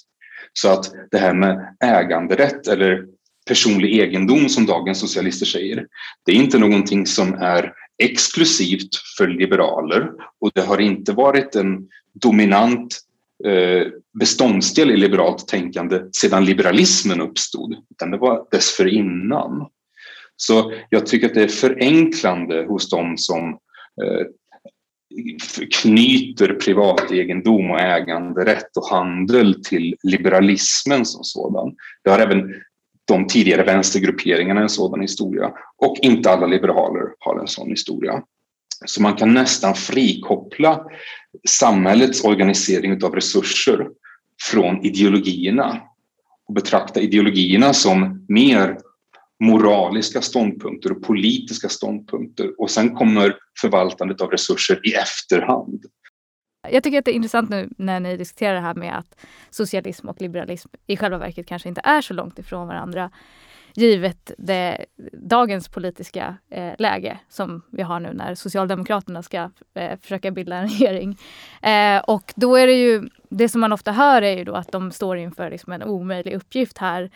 Så 0.52 0.68
att 0.68 0.92
det 1.10 1.18
här 1.18 1.34
med 1.34 1.76
äganderätt 1.84 2.66
eller 2.66 3.04
personlig 3.46 3.98
egendom 3.98 4.48
som 4.48 4.66
dagens 4.66 5.00
socialister 5.00 5.46
säger. 5.46 5.86
Det 6.26 6.32
är 6.32 6.36
inte 6.36 6.58
någonting 6.58 7.06
som 7.06 7.34
är 7.34 7.72
exklusivt 8.02 8.96
för 9.18 9.28
liberaler 9.28 10.10
och 10.40 10.50
det 10.54 10.60
har 10.60 10.80
inte 10.80 11.12
varit 11.12 11.54
en 11.54 11.88
dominant 12.14 13.00
eh, 13.44 13.86
beståndsdel 14.18 14.90
i 14.90 14.96
liberalt 14.96 15.48
tänkande 15.48 16.00
sedan 16.12 16.44
liberalismen 16.44 17.20
uppstod, 17.20 17.76
utan 17.90 18.10
det 18.10 18.18
var 18.18 18.46
dessförinnan. 18.50 19.66
Så 20.36 20.72
jag 20.90 21.06
tycker 21.06 21.26
att 21.26 21.34
det 21.34 21.42
är 21.42 21.48
förenklande 21.48 22.64
hos 22.68 22.90
dem 22.90 23.18
som 23.18 23.48
eh, 24.02 24.26
knyter 25.82 26.54
privategendom 26.54 27.70
och 27.70 27.80
äganderätt 27.80 28.76
och 28.76 28.88
handel 28.88 29.64
till 29.64 29.96
liberalismen 30.02 31.06
som 31.06 31.24
sådan. 31.24 31.74
Det 32.04 32.10
har 32.10 32.18
även 32.18 32.54
de 33.06 33.26
tidigare 33.26 33.64
vänstergrupperingarna 33.64 34.60
en 34.60 34.68
sådan 34.68 35.00
historia 35.00 35.52
och 35.78 35.96
inte 36.02 36.30
alla 36.30 36.46
liberaler 36.46 37.02
har 37.18 37.40
en 37.40 37.48
sån 37.48 37.70
historia. 37.70 38.22
Så 38.86 39.02
man 39.02 39.16
kan 39.16 39.34
nästan 39.34 39.74
frikoppla 39.74 40.84
samhällets 41.48 42.24
organisering 42.24 43.04
av 43.04 43.14
resurser 43.14 43.88
från 44.50 44.84
ideologierna 44.84 45.80
och 46.48 46.54
betrakta 46.54 47.00
ideologierna 47.00 47.72
som 47.72 48.26
mer 48.28 48.78
moraliska 49.40 50.22
ståndpunkter 50.22 50.92
och 50.92 51.02
politiska 51.02 51.68
ståndpunkter 51.68 52.60
och 52.60 52.70
sen 52.70 52.94
kommer 52.94 53.36
förvaltandet 53.60 54.20
av 54.20 54.30
resurser 54.30 54.80
i 54.84 54.92
efterhand. 54.92 55.84
Jag 56.72 56.82
tycker 56.82 56.98
att 56.98 57.04
det 57.04 57.10
är 57.10 57.14
intressant 57.14 57.50
nu 57.50 57.68
när 57.78 58.00
ni 58.00 58.16
diskuterar 58.16 58.54
det 58.54 58.60
här 58.60 58.74
med 58.74 58.98
att 58.98 59.16
socialism 59.50 60.08
och 60.08 60.20
liberalism 60.20 60.68
i 60.86 60.96
själva 60.96 61.18
verket 61.18 61.46
kanske 61.46 61.68
inte 61.68 61.80
är 61.84 62.00
så 62.00 62.14
långt 62.14 62.38
ifrån 62.38 62.68
varandra 62.68 63.10
givet 63.76 64.32
det, 64.38 64.86
dagens 65.12 65.68
politiska 65.68 66.36
eh, 66.50 66.72
läge 66.78 67.18
som 67.28 67.62
vi 67.70 67.82
har 67.82 68.00
nu 68.00 68.12
när 68.12 68.34
Socialdemokraterna 68.34 69.22
ska 69.22 69.50
eh, 69.74 69.98
försöka 70.00 70.30
bilda 70.30 70.56
en 70.56 70.68
regering. 70.68 71.18
Eh, 71.62 71.98
och 71.98 72.32
då 72.36 72.56
är 72.56 72.66
det 72.66 72.72
ju, 72.72 73.08
det 73.28 73.48
som 73.48 73.60
man 73.60 73.72
ofta 73.72 73.92
hör 73.92 74.22
är 74.22 74.36
ju 74.36 74.44
då 74.44 74.54
att 74.54 74.72
de 74.72 74.92
står 74.92 75.16
inför 75.16 75.50
liksom 75.50 75.72
en 75.72 75.82
omöjlig 75.82 76.34
uppgift 76.34 76.78
här. 76.78 77.10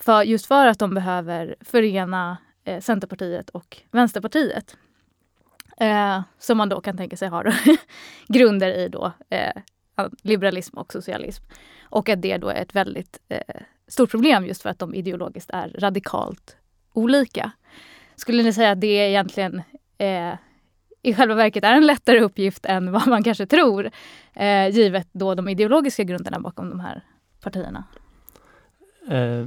För, 0.00 0.22
just 0.22 0.46
för 0.46 0.66
att 0.66 0.78
de 0.78 0.94
behöver 0.94 1.54
förena 1.60 2.36
eh, 2.64 2.80
Centerpartiet 2.80 3.50
och 3.50 3.76
Vänsterpartiet. 3.90 4.76
Eh, 5.76 6.22
som 6.38 6.58
man 6.58 6.68
då 6.68 6.80
kan 6.80 6.96
tänka 6.96 7.16
sig 7.16 7.28
har 7.28 7.54
grunder 8.28 8.68
i 8.68 8.88
då, 8.88 9.12
eh, 9.30 9.52
liberalism 10.22 10.78
och 10.78 10.92
socialism. 10.92 11.44
Och 11.82 12.08
att 12.08 12.22
det 12.22 12.36
då 12.36 12.48
är 12.48 12.62
ett 12.62 12.74
väldigt 12.74 13.18
eh, 13.28 13.60
stort 13.88 14.10
problem 14.10 14.46
just 14.46 14.62
för 14.62 14.70
att 14.70 14.78
de 14.78 14.94
ideologiskt 14.94 15.50
är 15.50 15.68
radikalt 15.78 16.56
olika. 16.92 17.50
Skulle 18.16 18.42
ni 18.42 18.52
säga 18.52 18.70
att 18.70 18.80
det 18.80 18.86
egentligen 18.86 19.62
eh, 19.98 20.34
i 21.02 21.14
själva 21.14 21.34
verket 21.34 21.64
är 21.64 21.74
en 21.74 21.86
lättare 21.86 22.20
uppgift 22.20 22.66
än 22.66 22.92
vad 22.92 23.06
man 23.06 23.22
kanske 23.22 23.46
tror, 23.46 23.90
eh, 24.34 24.68
givet 24.68 25.08
då 25.12 25.34
de 25.34 25.48
ideologiska 25.48 26.04
grunderna 26.04 26.40
bakom 26.40 26.70
de 26.70 26.80
här 26.80 27.04
partierna? 27.40 27.84
Eh, 29.08 29.46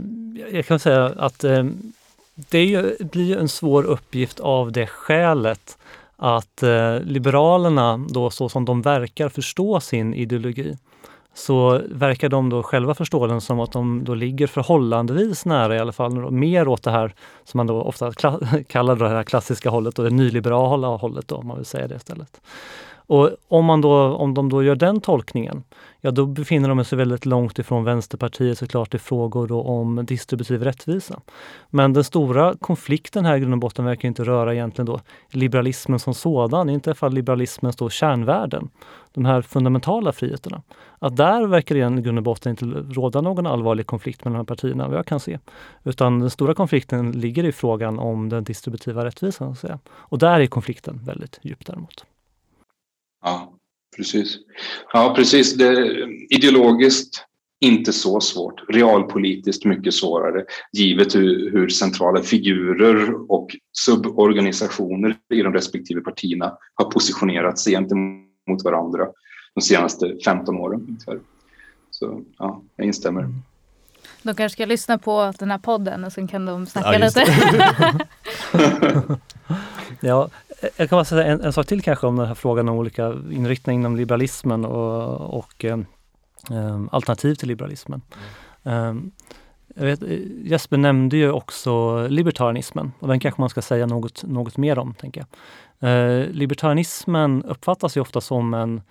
jag 0.53 0.65
kan 0.65 0.79
säga 0.79 1.05
att 1.05 1.43
eh, 1.43 1.65
det 2.35 2.97
blir 3.11 3.37
en 3.37 3.49
svår 3.49 3.83
uppgift 3.83 4.39
av 4.39 4.71
det 4.71 4.87
skälet 4.87 5.77
att 6.17 6.63
eh, 6.63 6.99
Liberalerna, 6.99 8.05
då 8.09 8.29
så 8.29 8.49
som 8.49 8.65
de 8.65 8.81
verkar 8.81 9.29
förstå 9.29 9.79
sin 9.79 10.13
ideologi, 10.13 10.77
så 11.33 11.81
verkar 11.89 12.29
de 12.29 12.49
då 12.49 12.63
själva 12.63 12.95
förstå 12.95 13.27
den 13.27 13.41
som 13.41 13.59
att 13.59 13.71
de 13.71 14.03
då 14.03 14.13
ligger 14.13 14.47
förhållandevis 14.47 15.45
nära 15.45 15.75
i 15.75 15.79
alla 15.79 15.91
fall, 15.91 16.31
mer 16.31 16.67
åt 16.67 16.83
det 16.83 16.91
här 16.91 17.13
som 17.43 17.57
man 17.57 17.67
då 17.67 17.81
ofta 17.81 18.11
kallar 18.67 18.95
det 18.95 19.09
här 19.09 19.23
klassiska 19.23 19.69
hållet 19.69 19.99
och 19.99 20.05
det 20.05 20.11
nyliberala 20.11 20.87
hållet 20.87 21.27
då, 21.27 21.35
om 21.35 21.47
man 21.47 21.57
vill 21.57 21.65
säga 21.65 21.87
det 21.87 21.95
istället. 21.95 22.41
Och 22.95 23.29
om, 23.47 23.65
man 23.65 23.81
då, 23.81 24.15
om 24.15 24.33
de 24.33 24.49
då 24.49 24.63
gör 24.63 24.75
den 24.75 25.01
tolkningen, 25.01 25.63
ja 26.01 26.11
då 26.11 26.25
befinner 26.25 26.69
de 26.69 26.85
sig 26.85 26.97
väldigt 26.97 27.25
långt 27.25 27.59
ifrån 27.59 27.83
Vänsterpartiet 27.83 28.57
såklart 28.57 28.93
i 28.93 28.97
frågor 28.97 29.47
då 29.47 29.61
om 29.61 30.05
distributiv 30.05 30.63
rättvisa. 30.63 31.19
Men 31.69 31.93
den 31.93 32.03
stora 32.03 32.55
konflikten 32.59 33.25
här 33.25 33.37
i 33.37 33.39
grund 33.39 33.53
och 33.53 33.59
botten 33.59 33.85
verkar 33.85 34.07
inte 34.07 34.23
röra 34.23 34.53
egentligen 34.53 34.85
då 34.85 34.99
liberalismen 35.29 35.99
som 35.99 36.13
sådan, 36.13 36.69
inte 36.69 36.89
i 36.89 36.91
alla 36.91 36.95
fall 36.95 37.13
liberalismens 37.13 37.75
då 37.75 37.89
kärnvärden, 37.89 38.69
de 39.13 39.25
här 39.25 39.41
fundamentala 39.41 40.11
friheterna. 40.11 40.61
Att 40.99 41.15
där 41.17 41.47
verkar 41.47 41.75
det 41.75 41.99
i 41.99 42.01
grund 42.01 42.17
och 42.17 42.23
botten 42.23 42.49
inte 42.49 42.65
råda 42.65 43.21
någon 43.21 43.47
allvarlig 43.47 43.87
konflikt 43.87 44.25
mellan 44.25 44.33
de 44.33 44.39
här 44.39 44.55
partierna, 44.55 44.87
vad 44.87 44.97
jag 44.97 45.05
kan 45.05 45.19
se. 45.19 45.39
Utan 45.83 46.19
den 46.19 46.29
stora 46.29 46.53
konflikten 46.53 47.11
ligger 47.11 47.43
i 47.43 47.51
frågan 47.51 47.99
om 47.99 48.29
den 48.29 48.43
distributiva 48.43 49.05
rättvisan. 49.05 49.55
Och 49.89 50.17
där 50.19 50.39
är 50.39 50.47
konflikten 50.47 50.99
väldigt 51.05 51.39
djup 51.41 51.65
däremot. 51.65 52.05
Ja, 53.23 53.56
precis. 53.97 54.37
Ja, 54.93 55.13
precis. 55.15 55.53
Det, 55.53 55.97
ideologiskt 56.29 57.27
inte 57.59 57.93
så 57.93 58.19
svårt. 58.19 58.63
Realpolitiskt 58.69 59.65
mycket 59.65 59.93
svårare 59.93 60.45
givet 60.71 61.15
hur, 61.15 61.51
hur 61.51 61.69
centrala 61.69 62.21
figurer 62.21 63.31
och 63.31 63.47
suborganisationer 63.71 65.17
i 65.33 65.41
de 65.41 65.53
respektive 65.53 66.01
partierna 66.01 66.57
har 66.73 66.91
positionerat 66.91 67.59
sig 67.59 67.73
gentemot 67.73 68.63
varandra 68.63 69.07
de 69.55 69.61
senaste 69.61 70.17
15 70.25 70.57
åren. 70.57 70.97
Så 71.91 72.21
ja, 72.37 72.61
jag 72.75 72.87
instämmer. 72.87 73.21
Mm. 73.21 73.35
De 74.23 74.35
kanske 74.35 74.53
ska 74.53 74.65
lyssna 74.65 74.97
på 74.97 75.33
den 75.39 75.51
här 75.51 75.57
podden 75.57 76.03
och 76.03 76.13
sen 76.13 76.27
kan 76.27 76.45
de 76.45 76.65
snacka 76.65 76.93
ja, 76.93 76.99
lite. 76.99 77.25
ja, 80.01 80.29
jag 80.61 80.89
kan 80.89 80.97
bara 80.97 81.05
säga 81.05 81.23
en, 81.23 81.41
en, 81.41 81.53
sak 81.53 81.67
till 81.67 81.81
kanske 81.81 82.07
om 82.07 82.15
den 82.15 82.27
här 82.27 82.35
frågan 82.35 82.69
om 82.69 82.77
olika 82.77 83.13
inriktningar 83.31 83.79
inom 83.79 83.95
liberalismen 83.95 84.65
och, 84.65 85.37
och 85.37 85.65
eh, 85.65 85.77
alternativ 86.91 87.35
till 87.35 87.47
liberalismen. 87.47 88.01
Mm. 88.63 89.11
Eh, 89.75 89.83
vet, 89.83 90.01
Jesper 90.43 90.77
nämnde 90.77 91.17
ju 91.17 91.31
också 91.31 92.07
libertarianismen 92.07 92.91
och 92.99 93.07
den 93.07 93.19
kanske 93.19 93.41
man 93.41 93.49
ska 93.49 93.61
säga 93.61 93.85
något, 93.85 94.23
något 94.23 94.57
mer 94.57 94.79
om. 94.79 94.93
tänker 94.93 95.21
jag. 95.21 95.27
Eh, 95.79 96.27
libertarianismen 96.29 97.43
uppfattas 97.43 97.97
ju 97.97 98.01
ofta 98.01 98.21
som 98.21 98.53
en 98.53 98.81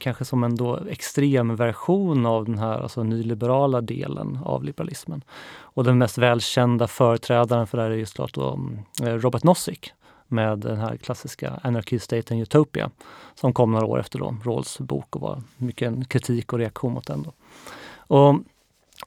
kanske 0.00 0.24
som 0.24 0.44
en 0.44 0.56
då 0.56 0.78
extrem 0.90 1.56
version 1.56 2.26
av 2.26 2.44
den 2.44 2.58
här 2.58 2.80
alltså 2.80 3.02
nyliberala 3.02 3.80
delen 3.80 4.38
av 4.44 4.64
liberalismen. 4.64 5.24
Och 5.60 5.84
den 5.84 5.98
mest 5.98 6.18
välkända 6.18 6.86
företrädaren 6.86 7.66
för 7.66 7.78
det 7.78 7.84
här 7.84 7.90
är 7.90 7.94
just 7.94 8.14
klart 8.14 8.34
då, 8.34 8.60
eh, 9.02 9.14
Robert 9.14 9.44
Nozick 9.44 9.92
med 10.32 10.58
den 10.58 10.78
här 10.78 10.96
klassiska 10.96 11.60
Anarchy 11.62 11.98
State 11.98 12.34
and 12.34 12.42
Utopia 12.42 12.90
som 13.34 13.52
kom 13.52 13.72
några 13.72 13.86
år 13.86 14.00
efter 14.00 14.18
då, 14.18 14.36
Rawls 14.44 14.78
bok 14.78 15.16
och 15.16 15.22
var 15.22 15.42
mycket 15.56 16.08
kritik 16.08 16.52
och 16.52 16.58
reaktion 16.58 16.92
mot 16.92 17.06
den. 17.06 17.22
Då. 17.22 17.32
Och 18.16 18.34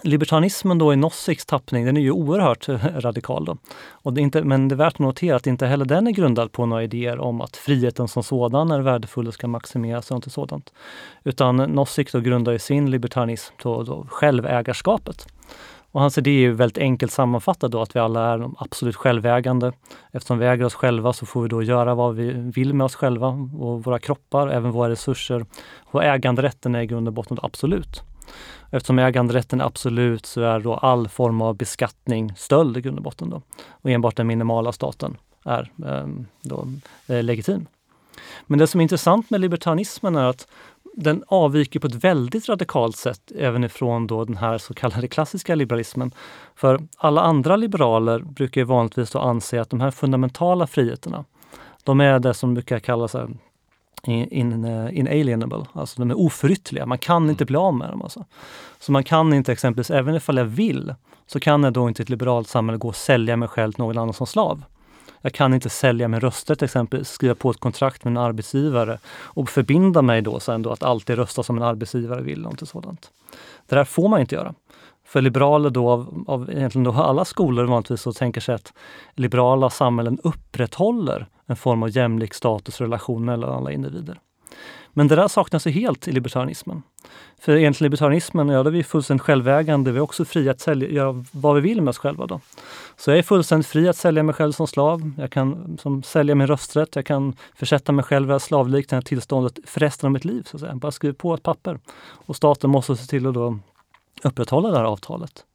libertarianismen 0.04 0.78
då 0.78 0.94
i 0.94 0.96
Noziks 0.96 1.46
tappning, 1.46 1.86
den 1.86 1.98
är 1.98 2.02
ju 2.02 2.12
oerhört 2.12 2.70
radikal. 2.96 3.46
Då. 3.46 3.58
Och 3.88 4.14
det 4.14 4.22
är 4.22 4.24
inte, 4.24 4.44
men 4.44 4.68
det 4.68 4.76
är 4.76 4.78
värt 4.78 4.94
att 4.94 5.00
notera 5.00 5.36
att 5.36 5.48
inte 5.48 5.68
heller 5.68 5.86
den 5.86 6.08
är 6.08 6.12
grundad 6.12 6.52
på 6.52 6.66
några 6.66 6.84
idéer 6.84 7.20
om 7.20 7.42
att 7.42 7.58
friheten 7.58 8.08
som 8.08 8.24
sådan 8.24 8.72
är 8.72 8.82
värdefull 8.82 9.28
och 9.28 9.34
ska 9.34 9.48
maximeras 9.48 10.12
och 10.12 10.16
inte 10.16 10.30
sådant. 10.30 10.74
Utan 11.24 11.56
Nozick 11.56 12.12
då 12.12 12.20
grundar 12.20 12.52
ju 12.52 12.60
sin 12.60 12.92
libertarianism 12.92 13.54
på 13.58 13.84
då 13.84 14.06
självägarskapet. 14.10 15.28
Och 15.96 16.02
hans 16.02 16.18
idé 16.18 16.30
är 16.30 16.40
ju 16.40 16.52
väldigt 16.52 16.78
enkelt 16.78 17.12
sammanfattad 17.12 17.72
då 17.72 17.82
att 17.82 17.96
vi 17.96 18.00
alla 18.00 18.34
är 18.34 18.50
absolut 18.58 18.96
självägande. 18.96 19.72
Eftersom 20.12 20.38
vi 20.38 20.46
äger 20.46 20.66
oss 20.66 20.74
själva 20.74 21.14
så 21.14 21.26
får 21.26 21.42
vi 21.42 21.48
då 21.48 21.64
göra 21.64 21.96
vad 21.96 22.16
vi 22.16 22.32
vill 22.32 22.74
med 22.74 22.86
oss 22.86 22.96
själva 22.96 23.28
och 23.60 23.84
våra 23.84 24.00
kroppar, 24.00 24.48
även 24.48 24.72
våra 24.72 24.90
resurser. 24.90 25.46
Och 25.84 26.04
äganderätten 26.04 26.76
är 26.76 26.82
i 26.82 26.86
grund 26.86 27.08
och 27.08 27.14
botten 27.14 27.38
absolut. 27.42 28.02
Eftersom 28.72 29.00
äganderätten 29.00 29.62
är 29.62 29.66
absolut 29.66 30.26
så 30.26 30.42
är 30.42 30.60
då 30.60 30.74
all 30.74 31.08
form 31.08 31.42
av 31.42 31.56
beskattning 31.56 32.34
stöld 32.36 32.78
i 32.78 32.82
grund 32.82 32.98
och 32.98 33.04
botten. 33.04 33.30
Då. 33.30 33.42
Och 33.70 33.90
enbart 33.90 34.16
den 34.16 34.28
minimala 34.28 34.72
staten 34.72 35.18
är 35.44 35.72
eh, 35.86 36.08
då, 36.42 36.68
eh, 37.08 37.24
legitim. 37.24 37.66
Men 38.48 38.60
det 38.60 38.68
som 38.68 38.80
är 38.80 38.84
intressant 38.84 39.30
med 39.30 39.42
libertanismen 39.42 40.16
är 40.16 40.26
att 40.26 40.48
den 40.98 41.24
avviker 41.28 41.80
på 41.80 41.88
ett 41.88 42.04
väldigt 42.04 42.50
radikalt 42.50 42.98
sätt 42.98 43.32
även 43.38 43.64
ifrån 43.64 44.08
då 44.08 44.26
den 44.26 44.38
här 44.38 44.58
så 44.58 44.74
kallade 44.74 45.08
klassiska 45.08 45.56
liberalismen. 45.56 46.12
För 46.56 46.80
alla 46.98 47.22
andra 47.22 47.56
liberaler 47.56 48.20
brukar 48.20 48.62
ju 48.62 48.66
vanligtvis 48.66 49.12
då 49.12 49.20
anse 49.20 49.62
att 49.62 49.70
de 49.70 49.82
här 49.82 49.92
fundamentala 49.92 50.68
friheterna, 50.68 51.26
de 51.84 52.02
är 52.02 52.20
det 52.20 52.34
som 52.34 52.54
brukar 52.54 52.80
kallas 52.80 53.16
in, 54.04 54.66
uh, 54.66 54.98
inalienable, 54.98 55.66
alltså 55.74 56.02
de 56.02 56.12
är 56.12 56.20
oförytterliga. 56.20 56.86
Man 56.86 56.98
kan 56.98 57.30
inte 57.30 57.46
bli 57.46 57.58
av 57.58 57.74
med 57.74 57.90
dem. 57.90 58.02
Alltså. 58.02 58.26
Så 58.80 58.92
man 58.92 59.04
kan 59.04 59.34
inte 59.34 59.52
exempelvis, 59.52 59.92
även 59.92 60.16
ifall 60.16 60.38
jag 60.38 60.46
vill, 60.46 60.96
så 61.28 61.40
kan 61.40 61.64
jag 61.64 61.74
då 61.74 61.88
inte 61.88 62.02
i 62.02 62.04
ett 62.04 62.10
liberalt 62.10 62.48
samhälle 62.48 62.78
gå 62.78 62.88
och 62.88 62.96
sälja 62.96 63.36
mig 63.38 63.48
själv 63.48 63.72
till 63.72 63.82
någon 63.84 63.98
annan 63.98 64.14
som 64.14 64.28
slav. 64.28 64.64
Jag 65.26 65.34
kan 65.34 65.54
inte 65.54 65.70
sälja 65.70 66.08
min 66.08 66.20
rösträtt 66.20 66.62
exempelvis, 66.62 67.10
skriva 67.10 67.36
på 67.36 67.52
ett 67.52 67.60
kontrakt 67.60 68.04
med 68.04 68.12
en 68.12 68.18
arbetsgivare 68.18 69.00
och 69.08 69.50
förbinda 69.50 70.02
mig 70.02 70.22
då 70.22 70.40
sen 70.40 70.62
då 70.62 70.72
att 70.72 70.84
alltid 70.84 71.16
rösta 71.16 71.44
som 71.44 71.58
en 71.58 71.64
arbetsgivare 71.64 72.22
vill. 72.22 72.42
Något 72.42 72.70
sådant. 72.70 73.12
Det 73.68 73.76
där 73.76 73.84
får 73.84 74.10
man 74.10 74.22
inte 74.22 74.36
göra. 74.36 74.54
För 75.06 75.22
liberaler 75.22 75.70
då, 75.70 75.90
av, 75.90 76.24
av 76.28 76.50
egentligen 76.50 76.84
då 76.84 76.92
alla 76.92 77.26
skolor 77.26 77.66
vanligtvis 77.66 78.02
så 78.02 78.14
tänker 78.14 78.42
sig 78.42 78.56
att 78.56 78.74
liberala 79.14 79.70
samhällen 79.70 80.20
upprätthåller 80.24 81.28
en 81.46 81.56
form 81.56 81.84
av 81.84 81.90
jämlik 81.90 82.34
statusrelation 82.34 83.26
mellan 83.26 83.50
alla 83.50 83.72
individer. 83.72 84.20
Men 84.98 85.08
det 85.08 85.16
där 85.16 85.28
saknas 85.28 85.68
ju 85.68 85.72
helt 85.72 86.08
i 86.08 86.12
libertarianismen. 86.12 86.84
För 87.40 87.56
enligt 87.56 87.82
libertarianismen, 87.82 88.50
ja, 88.50 88.64
då 88.64 88.70
är 88.70 88.72
vi 88.72 88.84
fullständigt 88.84 89.26
självägande. 89.26 89.92
Vi 89.92 89.98
är 89.98 90.02
också 90.02 90.26
fria 90.26 90.52
att 90.52 90.60
sälja, 90.60 90.90
göra 90.90 91.26
vad 91.32 91.56
vi 91.56 91.62
vill 91.62 91.82
med 91.82 91.90
oss 91.90 91.98
själva. 91.98 92.28
Då. 92.28 92.40
Så 92.98 93.12
jag 93.12 93.18
är 93.18 93.24
fullständigt 93.24 93.68
fri 93.68 93.88
att 93.88 93.98
sälja 93.98 94.24
mig 94.24 94.36
själv 94.36 94.52
som 94.52 94.68
slav. 94.68 95.12
Jag 95.18 95.32
kan 95.32 95.78
som, 95.82 96.04
sälja 96.04 96.36
min 96.36 96.48
rösträtt. 96.48 96.96
Jag 96.96 97.06
kan 97.06 97.36
försätta 97.56 97.92
mig 97.92 98.06
själv 98.06 98.30
i 98.30 98.34
det 98.34 98.40
slavliknande 98.40 99.08
tillståndet 99.08 99.60
för 99.66 99.80
resten 99.80 100.08
av 100.08 100.12
mitt 100.12 100.26
liv. 100.26 100.44
Så 100.52 100.58
att 100.58 100.62
säga. 100.62 100.76
Bara 100.76 100.92
skriva 100.92 101.16
på 101.16 101.34
ett 101.34 101.44
papper. 101.44 101.80
Och 102.06 102.36
staten 102.36 102.70
måste 102.70 102.96
se 102.96 103.06
till 103.06 103.28
att 103.28 103.34
då 103.34 103.60
upprätthålla 104.24 104.70
det 104.70 104.78
här 104.78 104.86
avtalet. 104.86 105.46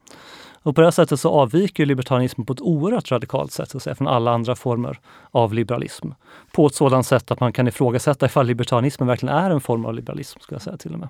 Och 0.63 0.75
på 0.75 0.81
det 0.81 0.87
här 0.87 0.91
sättet 0.91 1.19
så 1.19 1.29
avviker 1.29 1.85
libertarianismen 1.85 2.45
på 2.45 2.53
ett 2.53 2.61
oerhört 2.61 3.11
radikalt 3.11 3.51
sätt 3.51 3.69
så 3.69 3.77
att 3.77 3.83
säga, 3.83 3.95
från 3.95 4.07
alla 4.07 4.31
andra 4.31 4.55
former 4.55 4.99
av 5.31 5.53
liberalism. 5.53 6.07
På 6.51 6.67
ett 6.67 6.75
sådant 6.75 7.05
sätt 7.05 7.31
att 7.31 7.39
man 7.39 7.53
kan 7.53 7.67
ifrågasätta 7.67 8.25
ifall 8.25 8.47
libertarianismen 8.47 9.07
verkligen 9.07 9.35
är 9.35 9.49
en 9.51 9.61
form 9.61 9.85
av 9.85 9.93
liberalism, 9.93 10.39
skulle 10.39 10.55
jag 10.55 10.61
säga 10.61 10.77
till 10.77 10.93
och 10.93 10.99
med. 10.99 11.09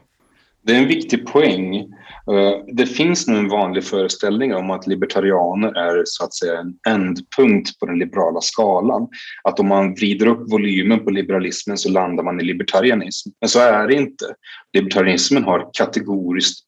Det 0.64 0.76
är 0.76 0.82
en 0.82 0.88
viktig 0.88 1.28
poäng. 1.28 1.76
Eh, 1.76 2.54
det 2.74 2.86
finns 2.86 3.28
nu 3.28 3.38
en 3.38 3.50
vanlig 3.50 3.84
föreställning 3.84 4.56
om 4.56 4.72
att 4.72 4.88
libertarianer 4.88 5.78
är 5.78 6.04
så 6.06 6.24
att 6.24 6.34
säga 6.34 6.60
en 6.60 6.74
ändpunkt 6.88 7.80
på 7.80 7.86
den 7.86 8.00
liberala 8.00 8.42
skalan. 8.42 9.08
Att 9.44 9.60
om 9.60 9.68
man 9.68 9.94
vrider 9.94 10.28
upp 10.28 10.52
volymen 10.52 11.04
på 11.04 11.10
liberalismen 11.10 11.78
så 11.78 11.90
landar 11.90 12.24
man 12.24 12.42
i 12.42 12.44
libertarianism. 12.44 13.30
Men 13.40 13.50
så 13.50 13.60
är 13.60 13.88
det 13.88 13.94
inte. 13.94 14.26
Libertarianismen 14.74 15.44
har 15.44 15.70
kategoriskt 15.74 16.66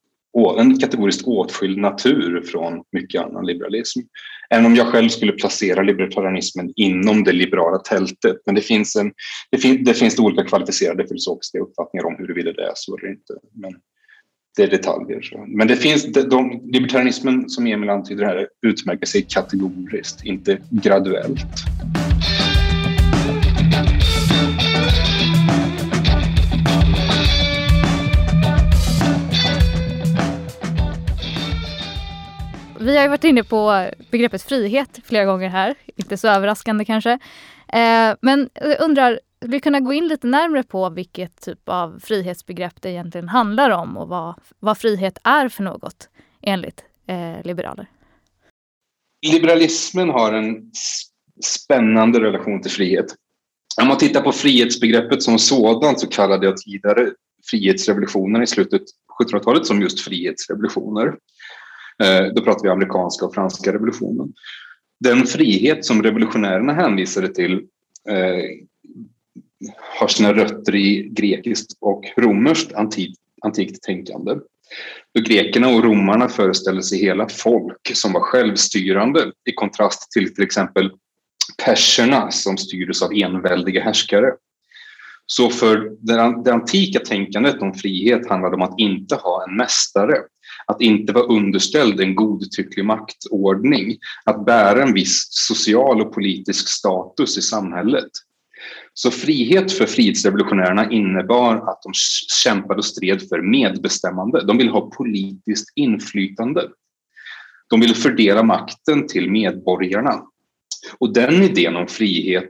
en 0.60 0.80
kategoriskt 0.80 1.28
åtskild 1.28 1.78
natur 1.78 2.42
från 2.42 2.84
mycket 2.92 3.22
annan 3.22 3.46
liberalism. 3.46 4.00
Även 4.50 4.66
om 4.66 4.76
jag 4.76 4.88
själv 4.88 5.10
skulle 5.10 5.32
placera 5.32 5.82
libertarianismen 5.82 6.74
inom 6.76 7.24
det 7.24 7.32
liberala 7.32 7.78
tältet. 7.78 8.38
Men 8.46 8.56
det 8.56 8.62
finns, 8.62 8.96
en, 8.96 9.12
det, 9.52 9.58
fin, 9.58 9.84
det 9.84 9.94
finns 9.94 10.20
olika 10.20 10.44
kvalificerade 10.44 11.08
filosofiska 11.08 11.60
uppfattningar 11.60 12.06
om 12.06 12.16
huruvida 12.18 12.52
det 12.52 12.64
är 12.64 12.74
så 12.76 12.98
eller 12.98 13.10
inte. 13.10 13.34
Men 13.54 13.74
det 14.56 14.64
är 14.64 14.68
detaljer. 14.68 15.48
Men 15.48 15.68
det 15.68 15.76
finns, 15.76 16.14
de, 16.14 16.22
de, 16.22 16.62
libertarianismen 16.64 17.50
som 17.50 17.68
Emil 17.68 17.90
antyder 17.90 18.26
här 18.26 18.48
utmärker 18.68 19.06
sig 19.06 19.22
kategoriskt, 19.22 20.26
inte 20.26 20.58
graduellt. 20.70 21.40
Vi 32.84 32.96
har 32.96 33.04
ju 33.04 33.10
varit 33.10 33.24
inne 33.24 33.44
på 33.44 33.90
begreppet 34.12 34.42
frihet 34.42 35.00
flera 35.04 35.26
gånger 35.26 35.50
här, 35.50 35.76
inte 35.96 36.18
så 36.18 36.28
överraskande 36.28 36.86
kanske. 36.86 37.12
Eh, 37.74 38.16
men 38.22 38.50
jag 38.54 38.82
undrar, 38.82 39.20
skulle 39.38 39.52
vi 39.52 39.60
kunna 39.60 39.80
gå 39.80 39.94
in 39.94 40.08
lite 40.08 40.28
närmre 40.28 40.64
på 40.64 40.90
vilket 40.90 41.42
typ 41.42 41.70
av 41.70 42.00
frihetsbegrepp 42.04 42.82
det 42.82 42.90
egentligen 42.90 43.30
handlar 43.30 43.70
om 43.70 43.98
och 43.98 44.08
vad, 44.08 44.36
vad 44.60 44.78
frihet 44.78 45.18
är 45.24 45.50
för 45.50 45.64
något 45.64 46.10
enligt 46.42 46.84
eh, 47.08 47.44
liberaler? 47.44 47.88
Liberalismen 49.32 50.10
har 50.10 50.34
en 50.34 50.72
spännande 51.44 52.20
relation 52.20 52.62
till 52.62 52.72
frihet. 52.72 53.16
Om 53.82 53.88
man 53.88 53.98
tittar 53.98 54.22
på 54.22 54.32
frihetsbegreppet 54.32 55.24
som 55.24 55.40
sådant 55.40 56.00
så 56.00 56.08
kallade 56.08 56.46
jag 56.46 56.58
tidigare 56.58 57.12
frihetsrevolutionen 57.52 58.44
i 58.44 58.48
slutet 58.48 58.82
av 59.20 59.26
1700-talet 59.26 59.66
som 59.66 59.82
just 59.82 60.00
frihetsrevolutioner. 60.00 61.16
Eh, 62.04 62.34
då 62.34 62.44
pratar 62.44 62.64
vi 62.64 62.70
amerikanska 62.70 63.26
och 63.26 63.34
franska 63.34 63.74
revolutionen. 63.74 64.34
Den 65.00 65.26
frihet 65.26 65.86
som 65.86 66.04
revolutionärerna 66.04 66.74
hänvisade 66.74 67.28
till 67.28 67.54
eh, 68.10 68.44
har 70.00 70.08
sina 70.08 70.34
rötter 70.34 70.76
i 70.76 71.10
grekiskt 71.12 71.78
och 71.82 72.04
romerskt 72.18 72.74
antikt, 72.74 73.20
antikt 73.42 73.84
tänkande. 73.84 74.36
Då 75.14 75.22
grekerna 75.22 75.68
och 75.68 75.84
romarna 75.84 76.30
föreställde 76.30 76.84
sig 76.84 77.00
hela 77.00 77.30
folk 77.30 77.96
som 77.96 78.14
var 78.14 78.22
självstyrande 78.22 79.32
i 79.50 79.54
kontrast 79.54 80.12
till 80.12 80.36
till 80.36 80.44
exempel 80.44 80.92
perserna 81.66 82.32
som 82.32 82.58
styrdes 82.58 83.02
av 83.02 83.14
enväldiga 83.14 83.84
härskare. 83.84 84.32
Så 85.26 85.50
för 85.50 85.92
det 86.44 86.54
antika 86.54 87.00
tänkandet 87.00 87.62
om 87.62 87.74
frihet 87.74 88.30
handlade 88.30 88.56
om 88.56 88.62
att 88.62 88.80
inte 88.80 89.16
ha 89.16 89.46
en 89.48 89.56
mästare 89.56 90.18
att 90.66 90.82
inte 90.82 91.14
vara 91.14 91.26
underställd 91.26 92.00
en 92.00 92.16
godtycklig 92.16 92.86
maktordning, 92.86 93.98
att 94.26 94.46
bära 94.46 94.84
en 94.84 94.94
viss 94.94 95.28
social 95.30 96.02
och 96.02 96.14
politisk 96.14 96.68
status 96.68 97.38
i 97.38 97.42
samhället. 97.42 98.10
Så 98.94 99.12
frihet 99.12 99.72
för 99.72 99.86
frihetsrevolutionärerna 99.86 100.92
innebar 100.92 101.56
att 101.56 101.82
de 101.82 101.92
kämpade 102.44 102.78
och 102.78 102.86
stred 102.86 103.30
för 103.30 103.42
medbestämmande. 103.42 104.46
De 104.46 104.58
ville 104.58 104.72
ha 104.72 104.90
politiskt 104.90 105.72
inflytande. 105.76 106.70
De 107.70 107.80
ville 107.80 107.94
fördela 107.94 108.44
makten 108.44 109.08
till 109.08 109.32
medborgarna. 109.32 110.24
Och 110.98 111.14
den 111.14 111.44
idén 111.44 111.76
om 111.76 111.88
frihet 111.88 112.50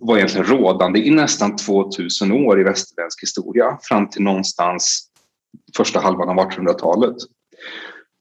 var 0.00 0.16
egentligen 0.16 0.46
rådande 0.46 1.00
i 1.00 1.10
nästan 1.10 1.56
2000 1.56 2.32
år 2.32 2.60
i 2.60 2.64
västerländsk 2.64 3.22
historia 3.22 3.78
fram 3.82 4.10
till 4.10 4.22
någonstans 4.22 5.11
första 5.76 6.00
halvan 6.00 6.28
av 6.28 6.36
1800-talet. 6.36 7.16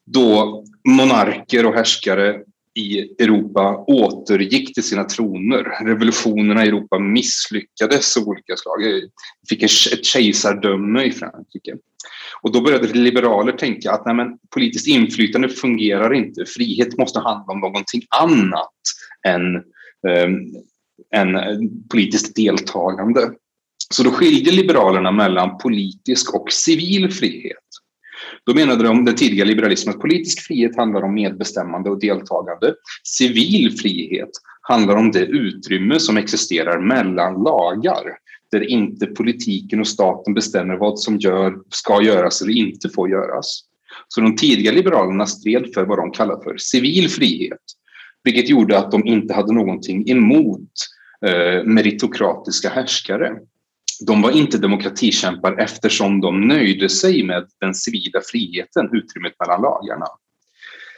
Då 0.05 0.63
monarker 0.87 1.65
och 1.65 1.73
härskare 1.73 2.43
i 2.73 2.99
Europa 3.23 3.83
återgick 3.87 4.73
till 4.73 4.83
sina 4.83 5.03
troner. 5.03 5.85
Revolutionerna 5.85 6.65
i 6.65 6.67
Europa 6.67 6.99
misslyckades 6.99 8.17
av 8.17 8.23
olika 8.27 8.55
slag. 8.57 8.83
Vi 8.83 9.09
fick 9.49 9.63
ett 9.63 10.05
kejsardöme 10.05 11.03
i 11.03 11.11
Frankrike. 11.11 11.75
Och 12.41 12.51
då 12.51 12.61
började 12.61 12.87
liberaler 12.87 13.51
tänka 13.51 13.91
att 13.91 14.05
nej 14.05 14.15
men, 14.15 14.37
politiskt 14.53 14.87
inflytande 14.87 15.49
fungerar 15.49 16.13
inte. 16.13 16.45
Frihet 16.45 16.97
måste 16.97 17.19
handla 17.19 17.53
om 17.53 17.59
någonting 17.59 18.01
annat 18.09 18.73
än, 19.27 19.55
um, 20.25 20.55
än 21.15 21.37
politiskt 21.89 22.35
deltagande. 22.35 23.31
Så 23.91 24.03
då 24.03 24.11
skiljer 24.11 24.53
Liberalerna 24.53 25.11
mellan 25.11 25.57
politisk 25.57 26.35
och 26.35 26.51
civil 26.51 27.11
frihet. 27.11 27.57
Då 28.45 28.53
menade 28.53 28.83
de, 28.83 29.05
den 29.05 29.15
tidiga 29.15 29.45
liberalismen, 29.45 29.95
att 29.95 30.01
politisk 30.01 30.47
frihet 30.47 30.77
handlar 30.77 31.01
om 31.01 31.13
medbestämmande 31.13 31.89
och 31.89 31.99
deltagande. 31.99 32.73
Civil 33.03 33.77
frihet 33.77 34.29
handlar 34.61 34.95
om 34.95 35.11
det 35.11 35.25
utrymme 35.25 35.99
som 35.99 36.17
existerar 36.17 36.79
mellan 36.79 37.33
lagar 37.33 38.03
där 38.51 38.69
inte 38.69 39.05
politiken 39.05 39.79
och 39.79 39.87
staten 39.87 40.33
bestämmer 40.33 40.75
vad 40.75 40.99
som 40.99 41.17
gör, 41.17 41.55
ska 41.69 42.01
göras 42.01 42.41
eller 42.41 42.53
inte 42.53 42.89
får 42.89 43.09
göras. 43.09 43.61
Så 44.07 44.21
de 44.21 44.35
tidiga 44.35 44.71
liberalerna 44.71 45.25
stred 45.25 45.73
för 45.73 45.85
vad 45.85 45.97
de 45.97 46.11
kallar 46.11 46.43
för 46.43 46.57
civil 46.57 47.09
frihet, 47.09 47.59
vilket 48.23 48.49
gjorde 48.49 48.77
att 48.77 48.91
de 48.91 49.07
inte 49.07 49.33
hade 49.33 49.53
någonting 49.53 50.09
emot 50.09 50.71
eh, 51.25 51.63
meritokratiska 51.63 52.69
härskare. 52.69 53.31
De 54.07 54.21
var 54.21 54.31
inte 54.31 54.57
demokratikämpar 54.57 55.59
eftersom 55.59 56.21
de 56.21 56.47
nöjde 56.47 56.89
sig 56.89 57.23
med 57.23 57.47
den 57.59 57.73
civila 57.73 58.21
friheten, 58.31 58.89
utrymmet 58.93 59.33
mellan 59.39 59.61
lagarna. 59.61 60.05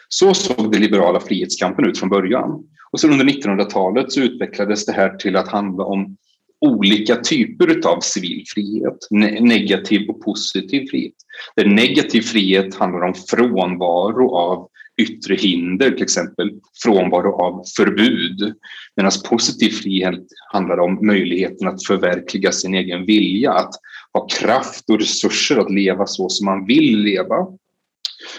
Så 0.09 0.33
såg 0.33 0.71
den 0.71 0.81
liberala 0.81 1.19
frihetskampen 1.19 1.85
ut 1.85 1.99
från 1.99 2.09
början. 2.09 2.63
Och 2.91 2.99
sen 2.99 3.11
under 3.11 3.25
1900-talet 3.25 4.11
så 4.11 4.19
utvecklades 4.19 4.85
det 4.85 4.91
här 4.91 5.09
till 5.17 5.35
att 5.35 5.47
handla 5.47 5.83
om 5.83 6.17
olika 6.61 7.15
typer 7.15 7.87
av 7.87 7.99
civil 7.99 8.43
frihet, 8.47 8.97
negativ 9.41 10.09
och 10.09 10.21
positiv 10.21 10.87
frihet. 10.91 11.13
Där 11.55 11.65
negativ 11.65 12.21
frihet 12.21 12.75
handlar 12.75 13.01
om 13.01 13.13
frånvaro 13.13 14.35
av 14.35 14.67
yttre 15.01 15.35
hinder, 15.35 15.91
till 15.91 16.03
exempel 16.03 16.51
frånvaro 16.83 17.41
av 17.41 17.63
förbud. 17.77 18.53
Medan 18.95 19.11
positiv 19.29 19.69
frihet 19.69 20.25
handlar 20.53 20.77
om 20.79 21.07
möjligheten 21.07 21.67
att 21.67 21.85
förverkliga 21.85 22.51
sin 22.51 22.73
egen 22.73 23.05
vilja, 23.05 23.51
att 23.51 23.73
ha 24.13 24.27
kraft 24.27 24.89
och 24.89 24.99
resurser 24.99 25.57
att 25.57 25.71
leva 25.71 26.07
så 26.07 26.29
som 26.29 26.45
man 26.45 26.65
vill 26.65 26.99
leva. 26.99 27.47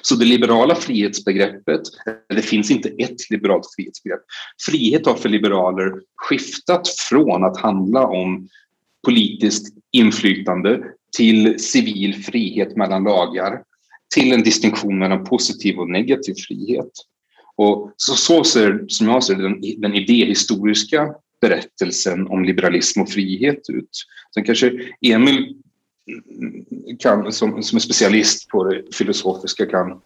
Så 0.03 0.15
det 0.15 0.25
liberala 0.25 0.75
frihetsbegreppet, 0.75 1.81
det 2.29 2.43
finns 2.43 2.71
inte 2.71 2.89
ett 2.89 3.31
liberalt 3.31 3.67
frihetsbegrepp. 3.77 4.21
Frihet 4.67 5.07
har 5.07 5.15
för 5.15 5.29
liberaler 5.29 5.93
skiftat 6.17 6.89
från 6.89 7.45
att 7.45 7.61
handla 7.61 8.07
om 8.07 8.49
politiskt 9.07 9.75
inflytande 9.93 10.83
till 11.17 11.59
civil 11.59 12.25
frihet 12.25 12.77
mellan 12.77 13.05
lagar 13.05 13.63
till 14.15 14.33
en 14.33 14.43
distinktion 14.43 14.99
mellan 14.99 15.25
positiv 15.25 15.79
och 15.79 15.91
negativ 15.91 16.35
frihet. 16.49 16.91
Och 17.57 17.93
så, 17.97 18.15
så 18.15 18.45
ser, 18.45 18.85
som 18.89 19.09
jag 19.09 19.25
ser 19.25 19.35
den, 19.35 19.81
den 19.81 19.95
idéhistoriska 19.95 21.15
berättelsen 21.41 22.27
om 22.27 22.45
liberalism 22.45 23.01
och 23.01 23.11
frihet 23.11 23.71
ut. 23.71 24.05
Sen 24.35 24.45
kanske 24.45 24.73
Emil 25.01 25.57
kan, 26.99 27.33
som, 27.33 27.63
som 27.63 27.77
är 27.77 27.81
specialist 27.81 28.49
på 28.49 28.65
det 28.65 28.83
filosofiska 28.95 29.67
kan 29.67 30.01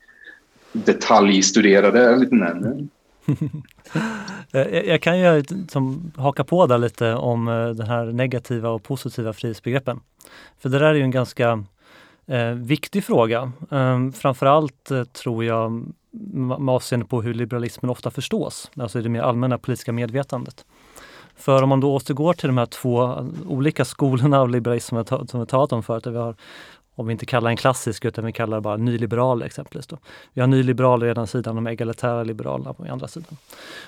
detaljstudera 0.73 1.91
det 1.91 2.17
lite 2.17 2.35
närmare. 2.35 2.87
Eh, 4.53 4.79
jag 4.79 5.03
kan 5.03 5.19
ju 5.19 5.45
som, 5.69 6.13
haka 6.17 6.45
på 6.45 6.67
där 6.67 6.79
lite 6.79 7.15
om 7.15 7.49
eh, 7.49 7.69
den 7.69 7.87
här 7.87 8.05
negativa 8.05 8.71
och 8.71 8.83
positiva 8.83 9.33
frihetsbegreppen. 9.33 10.01
För 10.59 10.69
det 10.69 10.79
där 10.79 10.87
är 10.87 10.95
ju 10.95 11.03
en 11.03 11.11
ganska 11.11 11.65
eh, 12.29 12.51
viktig 12.51 13.05
fråga. 13.05 13.53
Eh, 13.71 14.11
framförallt 14.11 14.91
eh, 14.91 15.05
tror 15.05 15.45
jag 15.45 15.93
med 16.11 16.75
avseende 16.75 17.07
på 17.07 17.23
hur 17.23 17.35
liberalismen 17.35 17.91
ofta 17.91 18.11
förstås, 18.11 18.71
alltså 18.77 18.99
i 18.99 19.03
det 19.03 19.09
mer 19.09 19.21
allmänna 19.21 19.59
politiska 19.59 19.93
medvetandet. 19.93 20.65
För 21.37 21.63
om 21.63 21.69
man 21.69 21.81
då 21.81 21.95
återgår 21.95 22.33
till 22.33 22.47
de 22.47 22.59
här 22.59 22.67
två 22.67 23.27
olika 23.49 23.85
skolorna 23.85 24.41
av 24.41 24.51
liberalism 24.51 24.97
som 25.29 25.41
vi 25.41 25.47
talat 25.47 25.73
om 25.73 25.83
förut, 25.83 26.07
vi 26.07 26.17
har, 26.17 26.35
om 26.99 27.07
vi 27.07 27.13
inte 27.13 27.27
kallar 27.27 27.51
en 27.51 27.57
klassisk 27.57 28.05
utan 28.05 28.25
vi 28.25 28.33
kallar 28.33 28.61
bara 28.61 28.77
nyliberal 28.77 29.43
exempelvis. 29.43 29.87
Då. 29.87 29.99
Vi 30.33 30.41
har 30.41 30.49
nyliberaler 30.49 31.15
på 31.15 31.21
ena 31.21 31.27
sidan 31.27 31.57
och 31.57 31.63
de 31.63 31.71
egalitära 31.71 32.23
liberalerna 32.23 32.73
på 32.73 32.85
andra 32.85 33.09
sidan. 33.09 33.37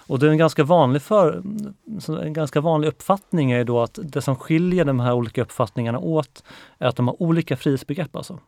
Och 0.07 0.19
det 0.19 0.27
är 0.27 0.31
en 0.31 0.39
ganska 0.39 0.65
vanlig, 0.65 1.03
för, 1.03 1.43
en 2.23 2.33
ganska 2.33 2.61
vanlig 2.61 2.89
uppfattning 2.89 3.51
är 3.51 3.65
då 3.65 3.81
att 3.81 3.99
det 4.03 4.23
som 4.23 4.37
skiljer 4.37 4.85
de 4.85 5.01
här 5.01 5.13
olika 5.13 5.43
uppfattningarna 5.43 5.99
åt 5.99 6.45
är 6.79 6.89
att 6.89 6.97
de 6.97 7.09
har 7.09 7.23
olika 7.23 7.57
frihetsbegrepp. 7.57 8.17
Alltså. 8.17 8.39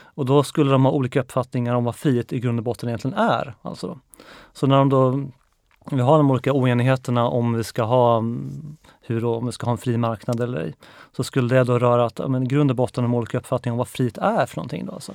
Och 0.00 0.26
då 0.26 0.42
skulle 0.42 0.70
de 0.70 0.84
ha 0.84 0.92
olika 0.92 1.20
uppfattningar 1.20 1.74
om 1.74 1.84
vad 1.84 1.96
frihet 1.96 2.32
i 2.32 2.40
grund 2.40 2.58
och 2.58 2.64
botten 2.64 2.88
egentligen 2.88 3.18
är. 3.18 3.54
Alltså 3.62 3.86
då. 3.86 3.98
Så 4.52 4.66
när 4.66 4.76
de 4.76 4.88
då 4.88 5.24
vi 5.90 6.00
har 6.00 6.18
de 6.18 6.30
olika 6.30 6.52
oenigheterna 6.52 7.28
om 7.28 7.54
vi 7.54 7.64
ska 7.64 7.82
ha 7.82 8.18
mm, 8.18 8.76
hur 9.00 9.20
då, 9.20 9.34
om 9.34 9.46
vi 9.46 9.52
ska 9.52 9.66
ha 9.66 9.72
en 9.72 9.78
fri 9.78 9.96
marknad 9.96 10.40
eller 10.40 10.60
ej. 10.60 10.74
Så 11.16 11.24
skulle 11.24 11.54
det 11.54 11.64
då 11.64 11.78
röra 11.78 12.04
att, 12.04 12.30
men, 12.30 12.42
i 12.42 12.46
grund 12.46 12.70
och 12.70 12.76
botten 12.76 13.04
de 13.04 13.14
olika 13.14 13.38
uppfattningar 13.38 13.72
om 13.72 13.78
vad 13.78 13.88
frihet 13.88 14.18
är 14.18 14.46
för 14.46 14.56
någonting. 14.56 14.86
Då, 14.86 14.92
alltså. 14.92 15.12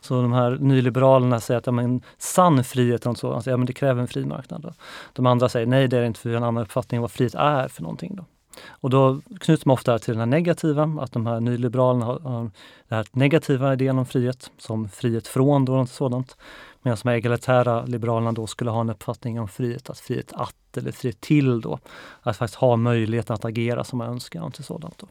Så 0.00 0.22
de 0.22 0.32
här 0.32 0.58
nyliberalerna 0.60 1.40
säger 1.40 1.58
att 1.58 1.66
ja, 1.66 1.72
men, 1.72 2.02
sann 2.18 2.64
frihet 2.64 3.06
och 3.06 3.18
så, 3.18 3.32
alltså, 3.32 3.50
ja, 3.50 3.56
men 3.56 3.66
det 3.66 3.72
kräver 3.72 4.00
en 4.00 4.08
fri 4.08 4.24
marknad. 4.24 4.62
Då. 4.62 4.72
De 5.12 5.26
andra 5.26 5.48
säger 5.48 5.66
nej, 5.66 5.88
det 5.88 5.98
är 5.98 6.04
inte 6.04 6.20
för 6.20 6.30
en 6.30 6.44
annan 6.44 6.62
uppfattning 6.62 6.98
om 6.98 7.02
vad 7.02 7.10
frihet 7.10 7.34
är 7.34 7.68
för 7.68 7.82
någonting. 7.82 8.16
Då. 8.16 8.24
Och 8.68 8.90
då 8.90 9.20
knyts 9.40 9.66
man 9.66 9.74
ofta 9.74 9.98
till 9.98 10.14
den 10.14 10.20
här 10.20 10.26
negativa, 10.26 10.96
att 11.00 11.12
de 11.12 11.26
här 11.26 11.40
nyliberalerna 11.40 12.06
har, 12.06 12.20
har 12.20 12.40
den 12.40 12.52
här 12.88 13.06
negativa 13.12 13.72
idén 13.72 13.98
om 13.98 14.06
frihet, 14.06 14.50
som 14.58 14.88
frihet 14.88 15.28
från 15.28 15.64
då, 15.64 15.72
något 15.72 15.90
sådant. 15.90 16.36
Medan 16.84 16.98
de 17.02 17.10
egalitära 17.10 17.84
liberalerna 17.84 18.32
då 18.32 18.46
skulle 18.46 18.70
ha 18.70 18.80
en 18.80 18.90
uppfattning 18.90 19.40
om 19.40 19.48
frihet, 19.48 19.90
att 19.90 19.98
frihet 19.98 20.32
att 20.32 20.76
eller 20.76 20.92
frihet 20.92 21.20
till 21.20 21.60
då. 21.60 21.78
Att 22.22 22.36
faktiskt 22.36 22.60
ha 22.60 22.76
möjligheten 22.76 23.34
att 23.34 23.44
agera 23.44 23.84
som 23.84 23.98
man 23.98 24.08
önskar. 24.08 24.42
Och 24.42 24.54
till 24.54 24.64
sådant 24.64 24.98
då. 24.98 25.06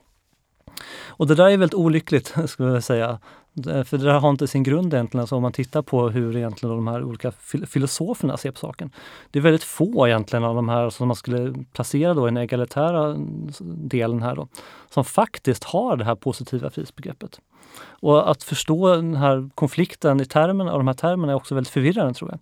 Och 1.08 1.28
det 1.28 1.36
där 1.36 1.50
är 1.50 1.58
väldigt 1.58 1.74
olyckligt, 1.74 2.34
skulle 2.48 2.70
jag 2.70 2.84
säga. 2.84 3.20
För 3.64 3.98
det 3.98 4.04
där 4.04 4.20
har 4.20 4.30
inte 4.30 4.48
sin 4.48 4.64
grund 4.64 4.94
egentligen, 4.94 5.22
alltså 5.22 5.36
om 5.36 5.42
man 5.42 5.52
tittar 5.52 5.82
på 5.82 6.10
hur 6.10 6.38
egentligen 6.38 6.76
de 6.76 6.88
här 6.88 7.04
olika 7.04 7.32
filosoferna 7.68 8.38
ser 8.38 8.52
på 8.52 8.60
saken. 8.60 8.92
Det 9.32 9.40
är 9.40 9.44
väldigt 9.44 9.64
få 9.64 10.08
egentligen 10.08 10.44
av 10.44 10.56
de 10.56 10.70
här 10.70 10.90
som 10.90 11.08
man 11.08 11.16
skulle 11.16 11.66
placera 11.74 12.14
då 12.14 12.28
i 12.28 12.32
den 12.32 12.38
egalitära 12.38 13.06
mm, 13.06 13.50
delen 13.88 14.22
här 14.22 14.36
då, 14.36 14.48
som 14.90 15.06
faktiskt 15.06 15.64
har 15.64 15.98
det 15.98 16.06
här 16.06 16.16
positiva 16.16 16.70
frihetsbegreppet. 16.70 17.40
Och 17.82 18.32
att 18.32 18.44
förstå 18.44 18.96
den 18.96 19.16
här 19.16 19.50
konflikten 19.56 20.22
i 20.22 20.26
termerna, 20.26 20.72
av 20.72 20.80
de 20.80 20.88
här 20.88 20.94
termerna 20.94 21.32
är 21.32 21.36
också 21.36 21.56
väldigt 21.56 21.74
förvirrande 21.74 22.14
tror 22.14 22.32
jag. 22.32 22.40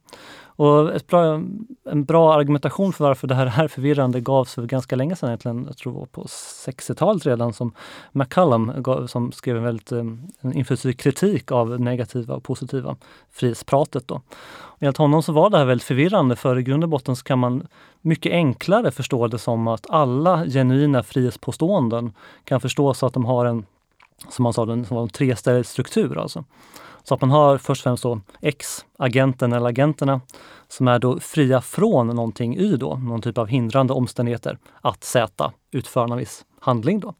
Och 0.64 0.96
ett 0.96 1.08
bra, 1.08 1.42
en 1.90 2.06
bra 2.06 2.34
argumentation 2.34 2.94
för 2.94 3.04
varför 3.04 3.28
det 3.28 3.36
här 3.36 3.64
är 3.64 3.68
förvirrande 3.68 4.22
gavs 4.22 4.54
för 4.54 4.66
ganska 4.66 4.96
länge 4.96 5.16
sedan, 5.16 5.30
egentligen, 5.30 5.66
jag 5.68 5.78
tror 5.78 6.06
på 6.06 6.24
60-talet 6.24 7.26
redan, 7.26 7.54
som 7.54 7.74
McCallum 8.12 8.74
gav, 8.78 9.08
som 9.08 9.32
skrev 9.32 9.58
en 9.58 9.64
väldigt 9.64 9.92
eh, 9.92 10.00
en 10.42 10.54
inflytelserik 10.54 11.00
kritik 11.00 11.52
av 11.52 11.80
negativa 11.80 12.36
och 12.36 12.44
positiva 12.44 12.96
frihetspratet. 13.32 14.08
Då. 14.08 14.22
Och 14.50 14.84
enligt 14.84 14.98
honom 14.98 15.24
så 15.24 15.32
var 15.32 15.50
det 15.50 15.58
här 15.58 15.66
väldigt 15.66 15.88
förvirrande 15.88 16.36
för 16.36 16.60
i 16.60 16.64
grund 16.64 16.84
och 16.84 16.90
botten 16.90 17.16
så 17.16 17.24
kan 17.24 17.40
man 17.40 17.68
mycket 18.02 18.32
enklare 18.32 18.92
förstå 18.92 19.28
det 19.28 19.40
som 19.40 19.68
att 19.68 19.90
alla 19.90 20.46
genuina 20.46 21.04
frihetspåståenden 21.04 22.14
kan 22.44 22.62
förstås 22.62 23.04
att 23.04 23.14
de 23.14 23.26
har 23.26 23.46
en 23.46 23.66
som 24.30 24.44
man 24.44 24.54
sa, 24.54 24.72
en, 24.72 24.86
en 24.86 25.10
treställig 25.10 25.66
struktur. 25.66 26.18
Alltså. 26.18 26.44
Så 27.04 27.14
att 27.14 27.22
man 27.22 27.32
har 27.32 27.58
först 27.58 27.82
och 27.82 27.84
främst 27.84 28.04
då 28.04 28.22
X, 28.42 28.86
agenten 28.98 29.54
eller 29.54 29.70
agenterna, 29.70 30.22
som 30.68 30.88
är 30.88 31.00
då 31.00 31.20
fria 31.20 31.62
från 31.62 32.08
någonting 32.08 32.58
Y 32.58 32.78
då, 32.78 32.96
någon 32.96 33.22
typ 33.22 33.38
av 33.38 33.48
hindrande 33.48 33.94
omständigheter, 33.94 34.58
att 34.82 35.04
Z 35.04 35.52
utföra 35.72 36.14
en 36.14 36.18
viss 36.18 36.46
handling. 36.60 37.00
Då. 37.00 37.14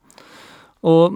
Och, 0.80 1.14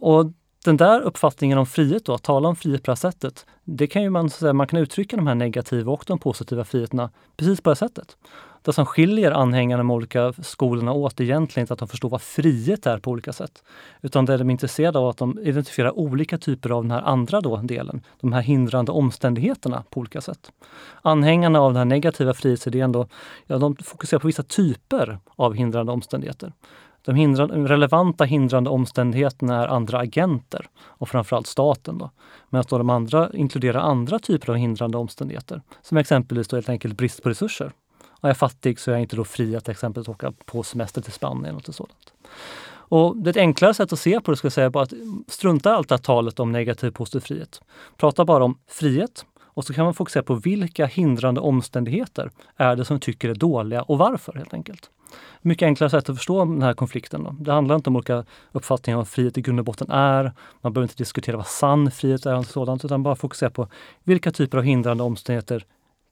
och 0.00 0.32
den 0.64 0.76
där 0.76 1.00
uppfattningen 1.00 1.58
om 1.58 1.66
frihet, 1.66 2.04
då, 2.04 2.14
att 2.14 2.22
tala 2.22 2.48
om 2.48 2.56
frihet 2.56 2.82
på 2.82 2.90
det 2.90 2.92
här 2.92 3.10
sättet, 3.10 3.46
det 3.64 3.86
kan 3.86 4.02
ju 4.02 4.10
man 4.10 4.30
säga, 4.30 4.52
man 4.52 4.66
kan 4.66 4.78
uttrycka 4.78 5.16
de 5.16 5.26
här 5.26 5.34
negativa 5.34 5.92
och 5.92 6.04
de 6.06 6.18
positiva 6.18 6.64
friheterna 6.64 7.10
precis 7.36 7.60
på 7.60 7.70
det 7.70 7.74
här 7.74 7.88
sättet. 7.88 8.16
Det 8.64 8.72
som 8.72 8.86
skiljer 8.86 9.32
anhängarna 9.32 9.82
med 9.82 9.94
olika 9.94 10.32
skolorna 10.32 10.92
åt 10.92 11.20
är 11.20 11.24
egentligen 11.24 11.64
inte 11.64 11.72
att 11.72 11.78
de 11.78 11.88
förstår 11.88 12.08
vad 12.08 12.22
frihet 12.22 12.86
är 12.86 12.98
på 12.98 13.10
olika 13.10 13.32
sätt. 13.32 13.62
Utan 14.02 14.24
det 14.24 14.36
de 14.36 14.48
är 14.48 14.52
intresserade 14.52 14.98
av 14.98 15.08
att 15.08 15.16
de 15.16 15.38
identifierar 15.38 15.98
olika 15.98 16.38
typer 16.38 16.70
av 16.70 16.82
den 16.82 16.90
här 16.90 17.02
andra 17.02 17.40
då, 17.40 17.56
delen, 17.56 18.02
de 18.20 18.32
här 18.32 18.42
hindrande 18.42 18.92
omständigheterna 18.92 19.84
på 19.90 20.00
olika 20.00 20.20
sätt. 20.20 20.52
Anhängarna 21.02 21.60
av 21.60 21.72
den 21.72 21.76
här 21.76 21.84
negativa 21.84 22.34
frihetsidén 22.34 22.92
då, 22.92 23.06
ja, 23.46 23.58
de 23.58 23.76
fokuserar 23.76 24.20
på 24.20 24.26
vissa 24.26 24.42
typer 24.42 25.18
av 25.36 25.54
hindrande 25.54 25.92
omständigheter. 25.92 26.52
De 27.04 27.14
hindrande, 27.14 27.54
relevanta 27.54 28.24
hindrande 28.24 28.70
omständigheterna 28.70 29.62
är 29.62 29.66
andra 29.68 29.98
agenter 29.98 30.66
och 30.82 31.08
framförallt 31.08 31.46
staten. 31.46 31.98
Då. 31.98 32.10
Medan 32.50 32.64
de 32.68 32.90
andra 32.90 33.30
inkluderar 33.34 33.80
andra 33.80 34.18
typer 34.18 34.48
av 34.48 34.56
hindrande 34.56 34.98
omständigheter. 34.98 35.62
Som 35.82 35.96
exempelvis 35.96 36.48
då 36.48 36.56
helt 36.56 36.68
enkelt 36.68 36.96
brist 36.96 37.22
på 37.22 37.28
resurser. 37.28 37.72
Är 38.22 38.28
jag 38.28 38.36
fattig 38.36 38.78
så 38.78 38.90
är 38.90 38.94
jag 38.94 39.02
inte 39.02 39.16
då 39.16 39.24
fri 39.24 39.56
att 39.56 39.64
till 39.64 39.72
exempel 39.72 40.04
åka 40.08 40.32
på 40.44 40.62
semester 40.62 41.00
till 41.00 41.12
Spanien 41.12 41.56
och 41.56 41.74
sådant. 41.74 42.12
Och 42.92 43.16
det 43.16 43.28
är 43.28 43.32
ett 43.32 43.36
enklare 43.36 43.74
sätt 43.74 43.92
att 43.92 43.98
se 43.98 44.20
på 44.20 44.30
det, 44.30 44.36
skulle 44.36 44.46
jag 44.46 44.52
säga, 44.52 44.66
är 44.66 44.82
att 44.82 44.92
strunta 45.28 45.74
allt 45.74 45.88
det 45.88 45.94
här 45.94 46.02
talet 46.02 46.40
om 46.40 46.52
negativ 46.52 46.90
positiv 46.90 47.20
frihet. 47.20 47.60
Prata 47.96 48.24
bara 48.24 48.44
om 48.44 48.58
frihet 48.68 49.24
och 49.54 49.64
så 49.64 49.74
kan 49.74 49.84
man 49.84 49.94
fokusera 49.94 50.22
på 50.22 50.34
vilka 50.34 50.86
hindrande 50.86 51.40
omständigheter 51.40 52.30
är 52.56 52.76
det 52.76 52.84
som 52.84 53.00
tycker 53.00 53.28
är 53.28 53.34
dåliga 53.34 53.82
och 53.82 53.98
varför 53.98 54.32
helt 54.32 54.54
enkelt. 54.54 54.90
Mycket 55.42 55.66
enklare 55.66 55.90
sätt 55.90 56.08
att 56.08 56.16
förstå 56.16 56.44
den 56.44 56.62
här 56.62 56.74
konflikten. 56.74 57.24
Då. 57.24 57.36
Det 57.38 57.52
handlar 57.52 57.76
inte 57.76 57.90
om 57.90 57.96
olika 57.96 58.24
uppfattningar 58.52 58.96
om 58.96 59.00
vad 59.00 59.08
frihet 59.08 59.38
i 59.38 59.42
grund 59.42 59.58
och 59.58 59.64
botten 59.64 59.90
är. 59.90 60.32
Man 60.60 60.72
behöver 60.72 60.84
inte 60.84 60.96
diskutera 60.96 61.36
vad 61.36 61.46
sann 61.46 61.90
frihet 61.90 62.26
är 62.26 62.36
och 62.36 62.46
sådant, 62.46 62.84
utan 62.84 63.02
bara 63.02 63.16
fokusera 63.16 63.50
på 63.50 63.68
vilka 64.04 64.30
typer 64.30 64.58
av 64.58 64.64
hindrande 64.64 65.02
omständigheter 65.02 65.64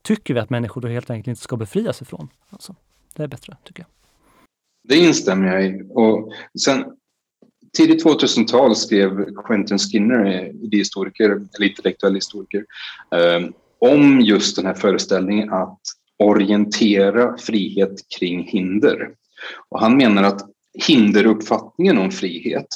tycker 0.02 0.34
vi 0.34 0.40
att 0.40 0.50
människor 0.50 0.80
då 0.80 0.88
helt 0.88 1.10
enkelt 1.10 1.28
inte 1.28 1.42
ska 1.42 1.56
befrias 1.56 2.02
ifrån. 2.02 2.28
Alltså. 2.50 2.74
det 3.16 3.22
är 3.22 3.28
bättre 3.28 3.56
tycker 3.64 3.82
jag. 3.82 3.88
Det 4.88 4.96
instämmer 4.96 5.46
jag 5.46 5.66
i. 5.66 5.82
Och 5.90 6.32
sen, 6.64 6.84
tidigt 7.76 8.04
2000-tal 8.04 8.76
skrev 8.76 9.24
Quentin 9.46 9.78
Skinner, 9.78 10.24
eh, 10.26 10.48
idéhistoriker, 10.48 11.30
eller 11.30 11.68
intellektuell 11.68 12.14
historiker, 12.14 12.64
eh, 13.14 13.48
om 13.78 14.20
just 14.20 14.56
den 14.56 14.66
här 14.66 14.74
föreställningen 14.74 15.52
att 15.52 15.80
orientera 16.18 17.36
frihet 17.38 18.08
kring 18.18 18.42
hinder. 18.42 19.10
Och 19.68 19.80
han 19.80 19.96
menar 19.96 20.22
att 20.22 20.40
hinderuppfattningen 20.88 21.98
om 21.98 22.10
frihet 22.10 22.66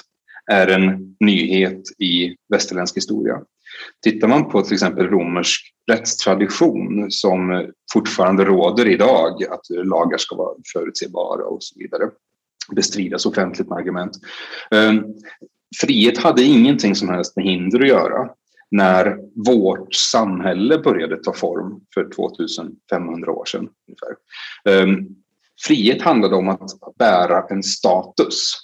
är 0.51 0.66
en 0.66 1.16
nyhet 1.20 1.83
i 1.99 2.37
västerländsk 2.49 2.97
historia. 2.97 3.41
Tittar 4.03 4.29
man 4.29 4.49
på 4.51 4.62
till 4.62 4.72
exempel 4.75 5.07
romersk 5.07 5.75
rättstradition 5.91 7.11
som 7.11 7.70
fortfarande 7.93 8.45
råder 8.45 8.89
idag, 8.89 9.45
att 9.45 9.70
lagar 9.70 10.18
ska 10.18 10.37
vara 10.37 10.55
förutsebara 10.72 11.45
och 11.45 11.62
så 11.62 11.79
vidare, 11.79 12.11
bestridas 12.72 13.27
offentligt 13.27 13.68
med 13.68 13.79
argument. 13.79 14.12
Ehm, 14.70 15.05
frihet 15.81 16.18
hade 16.18 16.43
ingenting 16.43 16.95
som 16.95 17.09
helst 17.09 17.37
med 17.37 17.45
hinder 17.45 17.81
att 17.81 17.89
göra 17.89 18.31
när 18.70 19.18
vårt 19.47 19.95
samhälle 19.95 20.79
började 20.79 21.16
ta 21.16 21.33
form 21.33 21.81
för 21.95 22.09
2500 22.14 23.33
år 23.33 23.45
sedan. 23.45 23.68
Ungefär. 23.89 24.16
Ehm, 24.83 25.09
frihet 25.66 26.03
handlade 26.03 26.37
om 26.37 26.49
att 26.49 26.70
bära 26.99 27.47
en 27.51 27.62
status 27.62 28.55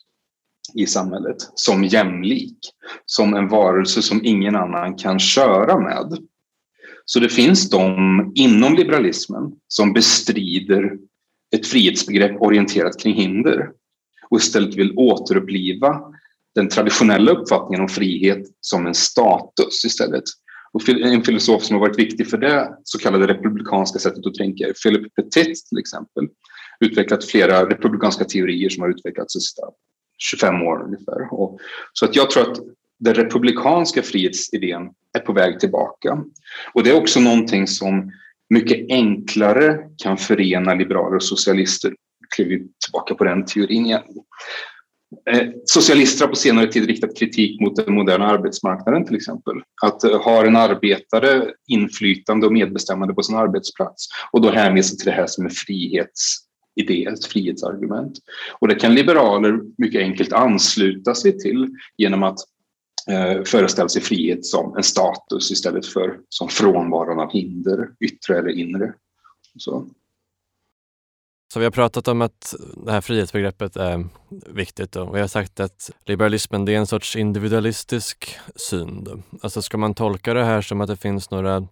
i 0.74 0.86
samhället 0.86 1.36
som 1.54 1.84
jämlik, 1.84 2.58
som 3.06 3.34
en 3.34 3.48
varelse 3.48 4.02
som 4.02 4.24
ingen 4.24 4.56
annan 4.56 4.96
kan 4.96 5.18
köra 5.18 5.78
med. 5.78 6.18
Så 7.04 7.20
det 7.20 7.28
finns 7.28 7.70
de 7.70 8.32
inom 8.34 8.74
liberalismen 8.74 9.52
som 9.68 9.92
bestrider 9.92 10.92
ett 11.56 11.66
frihetsbegrepp 11.66 12.42
orienterat 12.42 13.00
kring 13.00 13.14
hinder 13.14 13.70
och 14.30 14.38
istället 14.38 14.74
vill 14.74 14.92
återuppliva 14.96 16.00
den 16.54 16.68
traditionella 16.68 17.32
uppfattningen 17.32 17.80
om 17.80 17.88
frihet 17.88 18.46
som 18.60 18.86
en 18.86 18.94
status 18.94 19.84
istället. 19.84 20.24
Och 20.72 20.88
en 20.88 21.22
filosof 21.22 21.62
som 21.62 21.74
har 21.74 21.80
varit 21.80 21.98
viktig 21.98 22.30
för 22.30 22.38
det 22.38 22.76
så 22.84 22.98
kallade 22.98 23.26
republikanska 23.26 23.98
sättet 23.98 24.26
att 24.26 24.34
tänka 24.34 24.64
är 24.64 24.72
Philip 24.72 25.14
Petit 25.14 25.66
till 25.68 25.78
exempel. 25.78 26.28
Utvecklat 26.80 27.24
flera 27.24 27.70
republikanska 27.70 28.24
teorier 28.24 28.68
som 28.68 28.82
har 28.82 28.90
utvecklats 28.90 29.36
i 29.36 29.40
25 30.20 30.62
år 30.62 30.82
ungefär. 30.84 31.34
Och, 31.34 31.60
så 31.92 32.04
att 32.04 32.16
jag 32.16 32.30
tror 32.30 32.50
att 32.50 32.58
den 32.98 33.14
republikanska 33.14 34.02
frihetsidén 34.02 34.82
är 35.18 35.20
på 35.20 35.32
väg 35.32 35.60
tillbaka. 35.60 36.24
Och 36.74 36.84
det 36.84 36.90
är 36.90 36.96
också 36.96 37.20
någonting 37.20 37.66
som 37.66 38.12
mycket 38.54 38.86
enklare 38.88 39.78
kan 40.02 40.16
förena 40.16 40.74
liberaler 40.74 41.16
och 41.16 41.22
socialister. 41.22 41.94
Kliver 42.34 42.60
tillbaka 42.84 43.14
på 43.14 43.24
den 43.24 43.44
teorin 43.44 43.86
igen. 43.86 44.02
Eh, 45.30 45.48
socialister 45.64 46.24
har 46.24 46.30
på 46.30 46.36
senare 46.36 46.66
tid 46.66 46.86
riktat 46.86 47.16
kritik 47.16 47.60
mot 47.60 47.76
den 47.76 47.94
moderna 47.94 48.26
arbetsmarknaden 48.26 49.06
till 49.06 49.16
exempel. 49.16 49.54
Att 49.82 50.04
eh, 50.04 50.22
har 50.22 50.44
en 50.44 50.56
arbetare 50.56 51.50
inflytande 51.68 52.46
och 52.46 52.52
medbestämmande 52.52 53.14
på 53.14 53.22
sin 53.22 53.36
arbetsplats 53.36 54.08
och 54.32 54.40
då 54.40 54.50
hänvisar 54.50 54.96
till 54.96 55.06
det 55.06 55.12
här 55.12 55.26
som 55.26 55.44
en 55.44 55.50
frihets 55.50 56.49
idé, 56.74 57.04
ett 57.04 57.24
frihetsargument. 57.24 58.18
Och 58.60 58.68
det 58.68 58.74
kan 58.74 58.94
liberaler 58.94 59.60
mycket 59.78 60.00
enkelt 60.00 60.32
ansluta 60.32 61.14
sig 61.14 61.38
till 61.38 61.68
genom 61.96 62.22
att 62.22 62.38
eh, 63.10 63.42
föreställa 63.44 63.88
sig 63.88 64.02
frihet 64.02 64.44
som 64.44 64.76
en 64.76 64.82
status 64.82 65.50
istället 65.50 65.86
för 65.86 66.18
som 66.28 66.48
frånvaron 66.48 67.20
av 67.20 67.32
hinder, 67.32 67.88
yttre 68.00 68.38
eller 68.38 68.50
inre. 68.50 68.94
Så. 69.58 69.86
Så 71.52 71.58
vi 71.58 71.64
har 71.64 71.72
pratat 71.72 72.08
om 72.08 72.22
att 72.22 72.54
det 72.84 72.92
här 72.92 73.00
frihetsbegreppet 73.00 73.76
är 73.76 74.08
viktigt 74.46 74.96
och 74.96 75.16
vi 75.16 75.20
har 75.20 75.28
sagt 75.28 75.60
att 75.60 75.90
liberalismen 76.06 76.64
det 76.64 76.74
är 76.74 76.78
en 76.78 76.86
sorts 76.86 77.16
individualistisk 77.16 78.36
syn. 78.56 79.22
Alltså 79.42 79.62
ska 79.62 79.78
man 79.78 79.94
tolka 79.94 80.34
det 80.34 80.44
här 80.44 80.62
som 80.62 80.80
att 80.80 80.88
det 80.88 80.96
finns 80.96 81.30
några 81.30 81.66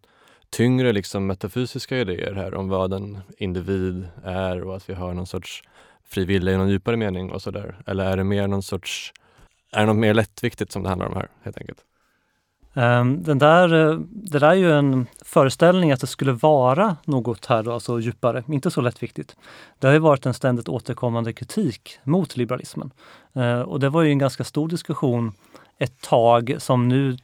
tyngre 0.51 0.93
liksom 0.93 1.27
metafysiska 1.27 1.99
idéer 1.99 2.35
här 2.35 2.55
om 2.55 2.69
vad 2.69 2.93
en 2.93 3.19
individ 3.39 4.09
är 4.25 4.63
och 4.63 4.77
att 4.77 4.91
vi 4.91 4.95
har 4.95 5.15
någon 5.15 5.27
sorts 5.27 5.63
fri 6.09 6.25
vilja 6.25 6.53
i 6.53 6.57
någon 6.57 6.71
djupare 6.71 6.97
mening 6.97 7.31
och 7.31 7.43
sådär? 7.43 7.77
Eller 7.87 8.05
är 8.05 8.17
det 8.17 8.25
mer 8.25 8.47
någon 8.47 8.63
sorts, 8.63 9.13
är 9.73 9.81
det 9.81 9.87
något 9.87 9.97
mer 9.97 10.15
lättviktigt 10.15 10.73
som 10.73 10.83
det 10.83 10.89
handlar 10.89 11.07
om 11.07 11.15
här 11.15 11.29
helt 11.43 11.59
enkelt? 11.59 11.85
Ehm, 12.79 13.23
den 13.23 13.39
där, 13.39 13.75
eh, 13.75 13.99
det 14.11 14.39
där 14.39 14.51
är 14.51 14.55
ju 14.55 14.73
en 14.73 15.07
föreställning 15.25 15.93
att 15.93 16.01
det 16.01 16.07
skulle 16.07 16.33
vara 16.33 16.97
något 17.05 17.47
här 17.47 17.63
då, 17.63 17.73
alltså 17.73 18.01
djupare, 18.01 18.45
inte 18.49 18.71
så 18.71 18.81
lättviktigt. 18.81 19.37
Det 19.79 19.87
har 19.87 19.95
ju 19.95 20.01
varit 20.01 20.27
en 20.27 20.35
ständigt 20.35 20.69
återkommande 20.69 21.33
kritik 21.33 21.99
mot 22.05 22.37
liberalismen. 22.37 22.91
Eh, 23.33 23.61
och 23.61 23.81
det 23.81 23.89
var 23.89 24.03
ju 24.03 24.11
en 24.11 24.19
ganska 24.19 24.45
stor 24.45 24.69
diskussion 24.69 25.33
ett 25.79 26.01
tag 26.01 26.57
som 26.59 26.89
nu, 26.89 27.17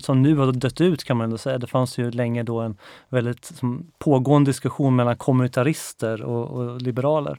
som 0.00 0.22
nu 0.22 0.36
har 0.36 0.52
dött 0.52 0.80
ut 0.80 1.04
kan 1.04 1.16
man 1.16 1.24
ändå 1.24 1.38
säga. 1.38 1.58
Det 1.58 1.66
fanns 1.66 1.98
ju 1.98 2.10
länge 2.10 2.42
då 2.42 2.60
en 2.60 2.76
väldigt 3.08 3.60
pågående 3.98 4.48
diskussion 4.48 4.96
mellan 4.96 5.16
kommunitarister 5.16 6.22
och, 6.22 6.50
och 6.50 6.82
liberaler. 6.82 7.38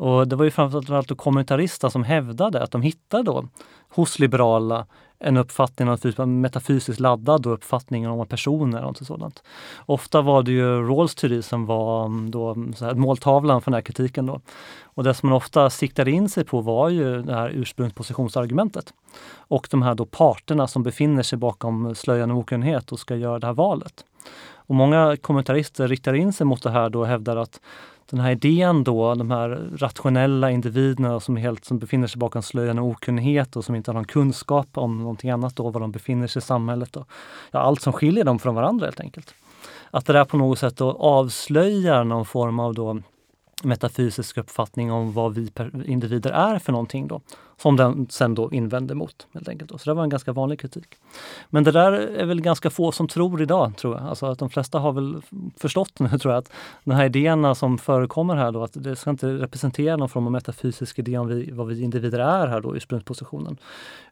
Och 0.00 0.28
det 0.28 0.36
var 0.36 0.44
ju 0.44 0.50
framförallt 0.50 1.16
kommentarister 1.16 1.88
som 1.88 2.04
hävdade 2.04 2.62
att 2.62 2.70
de 2.70 2.82
hittade 2.82 3.22
då 3.22 3.48
hos 3.88 4.18
liberala 4.18 4.86
en 5.18 5.36
uppfattning, 5.36 5.88
en 5.88 5.98
typ 5.98 6.18
metafysiskt 6.18 7.00
laddad 7.00 7.46
uppfattning 7.46 8.08
om 8.08 8.26
personer 8.26 8.84
och 8.84 8.96
sådant. 8.96 9.42
Ofta 9.86 10.22
var 10.22 10.42
det 10.42 10.52
ju 10.52 10.88
Rawls 10.88 11.14
teori 11.14 11.42
som 11.42 11.66
var 11.66 12.06
mm, 12.06 12.30
då, 12.30 12.56
så 12.76 12.84
här, 12.84 12.94
måltavlan 12.94 13.62
för 13.62 13.70
den 13.70 13.76
här 13.76 13.82
kritiken. 13.82 14.26
Då. 14.26 14.40
Och 14.84 15.04
det 15.04 15.14
som 15.14 15.28
man 15.28 15.36
ofta 15.36 15.70
siktade 15.70 16.10
in 16.10 16.28
sig 16.28 16.44
på 16.44 16.60
var 16.60 16.88
ju 16.88 17.22
det 17.22 17.34
här 17.34 17.48
ursprungspositionsargumentet. 17.48 18.94
Och 19.36 19.68
de 19.70 19.82
här 19.82 19.94
då 19.94 20.06
parterna 20.06 20.66
som 20.66 20.82
befinner 20.82 21.22
sig 21.22 21.38
bakom 21.38 21.94
slöjan 21.94 22.30
och 22.30 22.38
okunnighet 22.38 22.92
och 22.92 22.98
ska 22.98 23.16
göra 23.16 23.38
det 23.38 23.46
här 23.46 23.54
valet. 23.54 24.04
Och 24.52 24.74
många 24.74 25.16
kommentarister 25.16 25.88
riktar 25.88 26.14
in 26.14 26.32
sig 26.32 26.46
mot 26.46 26.62
det 26.62 26.70
här 26.70 26.90
då 26.90 27.00
och 27.00 27.06
hävdar 27.06 27.36
att 27.36 27.60
den 28.10 28.20
här 28.20 28.30
idén 28.30 28.84
då, 28.84 29.14
de 29.14 29.30
här 29.30 29.48
rationella 29.76 30.50
individerna 30.50 31.20
som, 31.20 31.36
helt, 31.36 31.64
som 31.64 31.78
befinner 31.78 32.06
sig 32.06 32.18
bakom 32.18 32.42
slöjan 32.42 32.78
och 32.78 32.86
okunnighet 32.86 33.56
och 33.56 33.64
som 33.64 33.74
inte 33.74 33.90
har 33.90 33.94
någon 33.94 34.04
kunskap 34.04 34.68
om 34.72 34.98
någonting 34.98 35.30
annat 35.30 35.56
då, 35.56 35.70
var 35.70 35.80
de 35.80 35.92
befinner 35.92 36.26
sig 36.26 36.40
i 36.40 36.42
samhället. 36.42 36.96
Och, 36.96 37.08
ja, 37.50 37.60
allt 37.60 37.82
som 37.82 37.92
skiljer 37.92 38.24
dem 38.24 38.38
från 38.38 38.54
varandra 38.54 38.86
helt 38.86 39.00
enkelt. 39.00 39.34
Att 39.90 40.06
det 40.06 40.12
där 40.12 40.24
på 40.24 40.36
något 40.36 40.58
sätt 40.58 40.76
då 40.76 40.92
avslöjar 40.92 42.04
någon 42.04 42.24
form 42.24 42.60
av 42.60 42.74
då 42.74 42.98
metafysisk 43.62 44.38
uppfattning 44.38 44.92
om 44.92 45.12
vad 45.12 45.34
vi 45.34 45.52
individer 45.84 46.30
är 46.30 46.58
för 46.58 46.72
någonting 46.72 47.08
då 47.08 47.20
som 47.62 47.76
den 47.76 48.06
sen 48.10 48.34
då 48.34 48.52
invände 48.52 48.94
mot. 48.94 49.26
Helt 49.32 49.48
enkelt. 49.48 49.70
Så 49.80 49.90
det 49.90 49.94
var 49.94 50.02
en 50.02 50.08
ganska 50.08 50.32
vanlig 50.32 50.60
kritik. 50.60 50.96
Men 51.50 51.64
det 51.64 51.72
där 51.72 51.92
är 51.92 52.26
väl 52.26 52.40
ganska 52.40 52.70
få 52.70 52.92
som 52.92 53.08
tror 53.08 53.42
idag, 53.42 53.72
tror 53.76 53.96
jag. 53.96 54.06
Alltså 54.06 54.26
att 54.26 54.38
de 54.38 54.50
flesta 54.50 54.78
har 54.78 54.92
väl 54.92 55.22
förstått 55.56 55.98
nu, 55.98 56.08
tror 56.18 56.34
jag, 56.34 56.38
att 56.38 56.52
de 56.84 56.94
här 56.94 57.04
idéerna 57.04 57.54
som 57.54 57.78
förekommer 57.78 58.36
här 58.36 58.52
då, 58.52 58.62
att 58.62 58.72
det 58.74 58.96
ska 58.96 59.10
inte 59.10 59.32
representera 59.32 59.96
någon 59.96 60.08
form 60.08 60.26
av 60.26 60.32
metafysisk 60.32 60.98
idé 60.98 61.18
om 61.18 61.26
vi, 61.28 61.50
vad 61.50 61.66
vi 61.66 61.82
individer 61.82 62.18
är 62.18 62.46
här 62.46 62.60
då, 62.60 62.76
ursprungspositionen. 62.76 63.56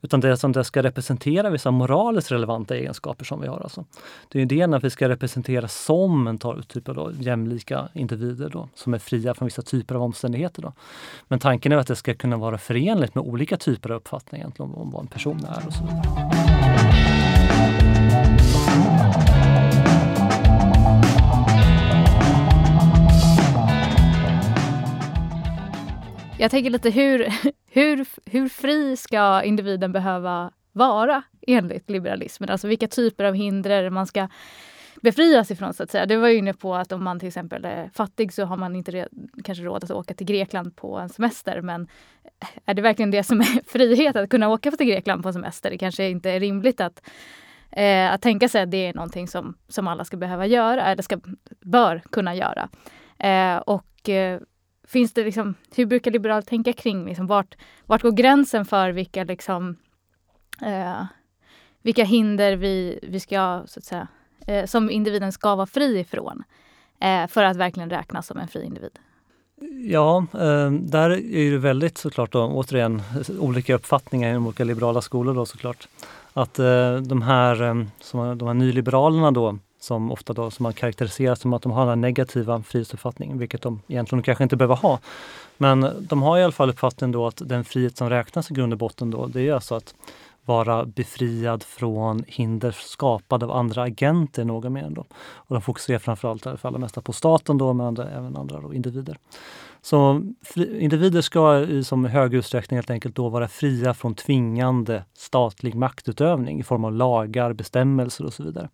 Utan 0.03 0.21
det 0.21 0.37
som 0.37 0.53
det 0.53 0.65
ska 0.65 0.83
representera 0.83 1.51
vissa 1.51 1.71
moraliskt 1.71 2.33
relevanta 2.33 2.77
egenskaper 2.77 3.25
som 3.25 3.41
vi 3.41 3.49
har. 3.49 3.61
Alltså. 3.61 3.85
Det 4.29 4.39
är 4.39 4.43
idén 4.43 4.75
att 4.75 4.85
vi 4.85 4.91
ska 4.91 5.09
representera 5.09 5.69
som 5.69 6.27
en 6.27 6.39
typ 6.39 6.89
av 6.89 6.95
då, 6.95 7.11
jämlika 7.19 7.89
individer 7.93 8.49
då, 8.49 8.69
som 8.75 8.95
är 8.95 8.99
fria 8.99 9.35
från 9.35 9.47
vissa 9.47 9.63
typer 9.63 9.95
av 9.95 10.03
omständigheter. 10.03 10.63
Då. 10.63 10.73
Men 11.29 11.39
tanken 11.39 11.73
är 11.73 11.77
att 11.77 11.87
det 11.87 11.97
ska 11.97 12.15
kunna 12.15 12.37
vara 12.37 12.59
förenligt 12.59 13.15
med 13.15 13.25
olika 13.25 13.38
typer 13.57 13.91
av 13.91 13.97
uppfattningar 13.97 14.53
om, 14.59 14.75
om 14.75 14.91
vad 14.91 15.03
en 15.03 15.07
person 15.07 15.45
är 15.45 15.67
och 15.67 15.73
så 15.73 15.85
vidare. 15.85 16.39
Jag 26.41 26.51
tänker 26.51 26.71
lite 26.71 26.91
hur, 26.91 27.29
hur, 27.71 28.07
hur 28.25 28.49
fri 28.49 28.97
ska 28.97 29.43
individen 29.43 29.93
behöva 29.93 30.51
vara 30.73 31.23
enligt 31.47 31.91
liberalismen? 31.91 32.51
Alltså 32.51 32.69
vilka 32.69 32.89
typer 32.89 33.25
av 33.25 33.35
hinder 33.35 33.91
man 33.91 34.07
ska 34.07 34.29
befrias 35.03 35.51
ifrån 35.51 35.75
så 35.75 35.83
att 35.83 35.91
säga. 35.91 36.07
Du 36.07 36.17
var 36.17 36.29
ju 36.29 36.37
inne 36.37 36.55
på 36.55 36.75
att 36.75 36.93
om 36.93 37.05
man 37.05 37.19
till 37.19 37.29
exempel 37.29 37.65
är 37.65 37.91
fattig 37.95 38.33
så 38.33 38.45
har 38.45 38.57
man 38.57 38.77
inte 38.77 39.09
kanske 39.45 39.65
råd 39.65 39.85
att 39.85 39.91
åka 39.91 40.15
till 40.15 40.27
Grekland 40.27 40.77
på 40.77 40.99
en 40.99 41.09
semester. 41.09 41.61
Men 41.61 41.89
är 42.65 42.75
det 42.75 42.83
verkligen 42.83 43.11
det 43.11 43.23
som 43.23 43.41
är 43.41 43.65
frihet, 43.71 44.17
att 44.17 44.31
kunna 44.31 44.49
åka 44.49 44.71
till 44.71 44.87
Grekland 44.87 45.23
på 45.23 45.29
en 45.29 45.35
semester? 45.35 45.71
Det 45.71 45.79
kanske 45.79 46.09
inte 46.09 46.31
är 46.31 46.41
rimligt 46.41 46.81
att, 46.81 47.03
eh, 47.71 48.13
att 48.13 48.23
tänka 48.23 48.49
sig 48.49 48.63
att 48.63 48.71
det 48.71 48.87
är 48.87 48.95
någonting 48.95 49.29
som, 49.29 49.55
som 49.69 49.89
alla 49.89 50.05
ska 50.05 50.17
behöva 50.17 50.47
göra, 50.47 50.87
eller 50.87 51.03
ska, 51.03 51.21
bör 51.61 52.03
kunna 52.11 52.35
göra. 52.35 52.69
Eh, 53.19 53.57
och 53.57 54.09
eh, 54.09 54.41
finns 54.87 55.13
det 55.13 55.25
liksom, 55.25 55.55
hur 55.77 55.87
brukar 55.87 56.11
liberaler 56.11 56.43
tänka 56.43 56.73
kring 56.73 57.07
liksom, 57.07 57.27
vart, 57.27 57.57
vart 57.87 58.03
går 58.03 58.13
gränsen 58.13 58.65
för 58.65 58.91
vilka 58.91 59.25
liksom, 59.25 59.77
eh, 60.63 61.05
vilka 61.83 62.05
hinder 62.05 62.57
vi, 62.57 62.99
vi 63.03 63.21
ska 63.21 63.63
så 63.67 63.81
att 63.81 63.85
säga, 63.85 64.09
eh, 64.47 64.67
som 64.67 64.91
individen 64.91 65.33
ska 65.33 65.55
vara 65.55 65.67
fri 65.67 65.99
ifrån 65.99 66.43
eh, 67.01 67.27
för 67.27 67.45
att 67.45 67.57
verkligen 67.57 67.91
räknas 67.91 68.27
som 68.27 68.39
en 68.39 68.49
fri 68.49 68.65
individ. 68.65 68.99
Ja, 69.85 70.27
eh, 70.33 70.71
där 70.71 71.11
är 71.11 71.51
det 71.51 71.59
väldigt 71.59 71.99
såklart 71.99 72.33
då, 72.33 72.45
återigen 72.45 72.97
eh, 72.97 73.41
olika 73.41 73.75
uppfattningar 73.75 74.31
inom 74.31 74.47
olika 74.47 74.65
liberala 74.65 75.01
skolor 75.01 75.35
då 75.35 75.47
såklart. 75.47 75.89
Att 76.33 76.59
eh, 76.59 76.97
de 76.97 77.23
här, 77.23 77.63
eh, 77.63 77.85
som, 78.01 78.39
de 78.39 78.49
här 78.49 78.55
nyliberalerna 78.55 79.31
då, 79.31 79.59
som 79.81 80.13
ofta 80.13 80.33
då 80.33 80.51
som 80.51 80.63
man 80.63 80.73
karaktäriserar 80.73 81.35
som 81.35 81.53
att 81.53 81.63
de 81.63 81.73
har 81.73 81.87
den 81.87 82.01
negativa 82.01 82.63
frihetsuppfattningen, 82.63 83.39
vilket 83.39 83.63
de 83.63 83.83
egentligen 83.89 84.23
kanske 84.23 84.45
inte 84.45 84.57
behöver 84.57 84.77
ha. 84.77 84.99
Men 85.57 85.91
de 86.01 86.23
har 86.23 86.39
i 86.39 86.43
alla 86.43 86.53
fall 86.53 86.71
uppfattningen 86.71 87.13
då 87.13 87.27
att 87.27 87.43
den 87.45 87.65
frihet 87.65 87.97
som 87.97 88.11
räknas 88.11 88.51
i 88.51 88.55
grund 88.55 88.73
och 88.73 88.79
botten 88.79 89.11
då, 89.11 89.27
det 89.27 89.49
är 89.49 89.53
alltså 89.53 89.75
att 89.75 89.95
vara 90.49 90.85
befriad 90.85 91.63
från 91.63 92.25
hinder 92.27 92.71
skapade 92.71 93.45
av 93.45 93.53
andra 93.53 93.83
agenter 93.83 94.45
något 94.45 94.73
mer. 94.73 94.91
Då. 94.91 95.01
Och 95.21 95.55
de 95.55 95.63
fokuserar 95.63 95.99
framförallt 95.99 96.43
för 96.43 96.67
allra 96.69 96.79
mesta 96.79 97.01
på 97.01 97.13
staten 97.13 97.59
då, 97.59 97.73
men 97.73 97.87
andra, 97.87 98.11
även 98.11 98.37
andra 98.37 98.61
då, 98.61 98.75
individer. 98.75 99.19
Så 99.83 100.23
fri, 100.43 100.81
individer 100.81 101.21
ska 101.21 101.61
i 101.61 101.85
som 101.85 102.05
hög 102.05 102.35
utsträckning 102.35 102.77
helt 102.77 102.91
enkelt 102.91 103.17
då 103.17 103.29
vara 103.29 103.49
fria 103.49 103.95
från 103.95 104.15
tvingande 104.15 105.05
statlig 105.15 105.75
maktutövning 105.75 106.61
i 106.61 106.63
form 106.63 106.85
av 106.85 106.93
lagar, 106.93 107.53
bestämmelser 107.53 108.25
och 108.25 108.33
så 108.33 108.43
vidare. 108.43 108.69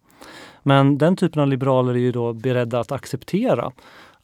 Men 0.62 0.98
den 0.98 1.16
typen 1.16 1.42
av 1.42 1.48
liberaler 1.48 1.94
är 1.94 1.98
ju 1.98 2.12
då 2.12 2.32
beredda 2.32 2.80
att 2.80 2.92
acceptera 2.92 3.72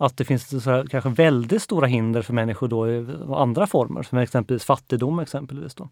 att 0.00 0.16
det 0.16 0.24
finns 0.24 0.64
så 0.64 0.70
här, 0.70 0.86
kanske 0.86 1.10
väldigt 1.10 1.62
stora 1.62 1.86
hinder 1.86 2.22
för 2.22 2.32
människor 2.32 2.68
då 2.68 2.88
i 2.88 3.06
andra 3.34 3.66
former, 3.66 4.02
som 4.02 4.18
exempelvis 4.18 4.64
fattigdom. 4.64 5.18
exempelvis. 5.18 5.74
Då. 5.74 5.88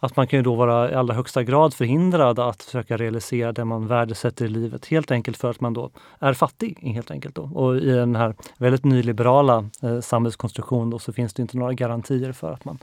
Att 0.00 0.16
man 0.16 0.26
kan 0.26 0.38
ju 0.38 0.42
då 0.42 0.54
vara 0.54 0.90
i 0.90 0.94
allra 0.94 1.14
högsta 1.14 1.42
grad 1.42 1.74
förhindrad 1.74 2.38
att 2.38 2.62
försöka 2.62 2.96
realisera 2.96 3.52
det 3.52 3.64
man 3.64 3.86
värdesätter 3.86 4.44
i 4.44 4.48
livet, 4.48 4.86
helt 4.86 5.10
enkelt 5.10 5.36
för 5.36 5.50
att 5.50 5.60
man 5.60 5.72
då 5.72 5.90
är 6.18 6.32
fattig. 6.32 6.78
helt 6.94 7.10
enkelt 7.10 7.34
då. 7.34 7.42
Och 7.42 7.76
i 7.76 7.90
den 7.90 8.16
här 8.16 8.34
väldigt 8.56 8.84
nyliberala 8.84 9.64
eh, 9.82 10.00
samhällskonstruktionen 10.00 10.90
då, 10.90 10.98
så 10.98 11.12
finns 11.12 11.34
det 11.34 11.42
inte 11.42 11.56
några 11.56 11.72
garantier 11.72 12.32
för 12.32 12.52
att 12.52 12.64
man 12.64 12.78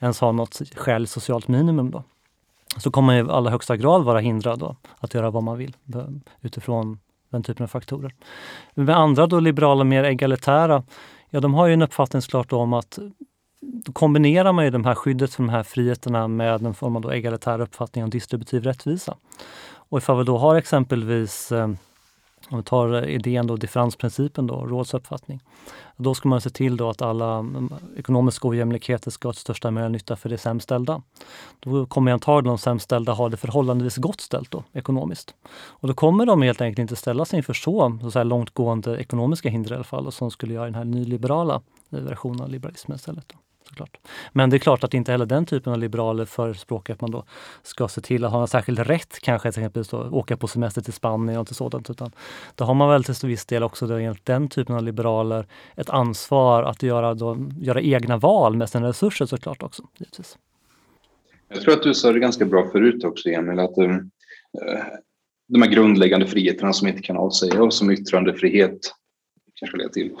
ens 0.00 0.20
har 0.20 0.32
något 0.32 0.60
skäligt 0.76 1.12
socialt 1.12 1.48
minimum. 1.48 1.90
Då. 1.90 2.02
Så 2.76 2.90
kommer 2.90 3.06
man 3.06 3.26
i 3.26 3.30
allra 3.30 3.50
högsta 3.50 3.76
grad 3.76 4.04
vara 4.04 4.18
hindrad 4.18 4.58
då, 4.58 4.76
att 4.98 5.14
göra 5.14 5.30
vad 5.30 5.42
man 5.42 5.58
vill 5.58 5.76
eh, 5.94 6.02
utifrån 6.40 6.98
den 7.30 7.42
typen 7.42 7.64
av 7.64 7.68
faktorer. 7.68 8.14
Med 8.74 8.96
andra 8.96 9.26
då 9.26 9.40
liberala, 9.40 9.84
mer 9.84 10.04
egalitära, 10.04 10.82
ja 11.30 11.40
de 11.40 11.54
har 11.54 11.66
ju 11.66 11.72
en 11.72 11.82
uppfattning 11.82 12.22
såklart 12.22 12.52
om 12.52 12.72
att 12.72 12.98
då 13.60 13.92
kombinerar 13.92 14.52
man 14.52 14.64
ju 14.64 14.70
de 14.70 14.84
här 14.84 14.94
skyddet 14.94 15.34
för 15.34 15.42
de 15.42 15.48
här 15.48 15.62
friheterna 15.62 16.28
med 16.28 16.66
en 16.66 16.74
form 16.74 16.96
av 16.96 17.02
då 17.02 17.12
egalitär 17.12 17.60
uppfattning 17.60 18.04
om 18.04 18.10
distributiv 18.10 18.62
rättvisa. 18.62 19.16
Och 19.70 19.98
ifall 19.98 20.18
vi 20.18 20.24
då 20.24 20.38
har 20.38 20.56
exempelvis 20.56 21.52
eh, 21.52 21.68
om 22.50 22.58
vi 22.58 22.62
tar 22.62 23.06
idén 23.06 23.46
då, 23.46 23.56
differensprincipen, 23.56 24.46
då, 24.46 24.66
råds 24.66 24.94
uppfattning. 24.94 25.40
Då 25.96 26.14
ska 26.14 26.28
man 26.28 26.40
se 26.40 26.50
till 26.50 26.76
då 26.76 26.90
att 26.90 27.02
alla 27.02 27.38
mm, 27.38 27.72
ekonomiska 27.96 28.48
ojämlikheter 28.48 29.10
ska 29.10 29.28
ha 29.28 29.32
största 29.32 29.70
möjliga 29.70 29.88
nytta 29.88 30.16
för 30.16 30.28
de 30.28 30.38
sämst 30.38 30.64
ställda. 30.64 31.02
Då 31.60 31.86
kommer 31.86 32.12
antagligen 32.12 32.56
de 32.56 32.58
sämst 32.58 32.84
ställda 32.84 33.12
ha 33.12 33.28
det 33.28 33.36
förhållandevis 33.36 33.96
gott 33.96 34.20
ställt 34.20 34.50
då, 34.50 34.64
ekonomiskt. 34.72 35.34
Och 35.58 35.88
då 35.88 35.94
kommer 35.94 36.26
de 36.26 36.42
helt 36.42 36.60
enkelt 36.60 36.78
inte 36.78 36.96
ställa 36.96 37.24
sig 37.24 37.36
inför 37.36 37.54
så, 37.54 37.98
så 38.12 38.24
långtgående 38.24 38.96
ekonomiska 38.96 39.48
hinder 39.48 39.72
i 39.72 39.74
alla 39.74 39.84
fall, 39.84 40.06
och 40.06 40.14
som 40.14 40.30
skulle 40.30 40.54
göra 40.54 40.64
den 40.64 40.74
här 40.74 40.84
nyliberala 40.84 41.60
versionen 41.88 42.40
av 42.40 42.48
liberalismen 42.48 42.96
istället. 42.96 43.24
Då 43.28 43.36
såklart. 43.68 43.96
Men 44.32 44.50
det 44.50 44.56
är 44.56 44.58
klart 44.58 44.84
att 44.84 44.94
inte 44.94 45.12
heller 45.12 45.26
den 45.26 45.46
typen 45.46 45.72
av 45.72 45.78
liberaler 45.78 46.24
förespråkar 46.24 46.94
att 46.94 47.00
man 47.00 47.10
då 47.10 47.24
ska 47.62 47.88
se 47.88 48.00
till 48.00 48.24
att 48.24 48.32
ha 48.32 48.40
en 48.40 48.48
särskild 48.48 48.78
rätt, 48.78 49.18
kanske 49.22 49.48
exempelvis 49.48 49.88
då, 49.88 49.98
åka 49.98 50.36
på 50.36 50.48
semester 50.48 50.82
till 50.82 50.92
Spanien 50.92 51.40
och 51.40 51.48
sådant. 51.48 51.90
Utan 51.90 52.10
då 52.54 52.64
har 52.64 52.74
man 52.74 52.88
väl 52.88 53.04
till 53.04 53.28
viss 53.28 53.46
del 53.46 53.62
också 53.62 53.86
då, 53.86 53.94
enligt 53.94 54.24
den 54.24 54.48
typen 54.48 54.74
av 54.74 54.82
liberaler 54.82 55.46
ett 55.76 55.90
ansvar 55.90 56.62
att 56.62 56.82
göra, 56.82 57.14
då, 57.14 57.36
göra 57.60 57.80
egna 57.80 58.16
val 58.16 58.56
med 58.56 58.70
sina 58.70 58.88
resurser 58.88 59.26
såklart 59.26 59.62
också. 59.62 59.82
Givetvis. 59.98 60.38
Jag 61.48 61.60
tror 61.60 61.74
att 61.74 61.82
du 61.82 61.94
sa 61.94 62.12
det 62.12 62.20
ganska 62.20 62.44
bra 62.44 62.70
förut 62.72 63.04
också, 63.04 63.28
Emil, 63.28 63.58
att 63.58 63.78
um, 63.78 64.10
de 65.48 65.62
här 65.62 65.70
grundläggande 65.70 66.26
friheterna 66.26 66.72
som 66.72 66.88
inte 66.88 67.02
kan 67.02 67.16
avsäga 67.16 67.62
oss, 67.62 67.78
som 67.78 67.90
yttrandefrihet, 67.90 68.78
kanske 69.54 69.88
till 69.88 70.12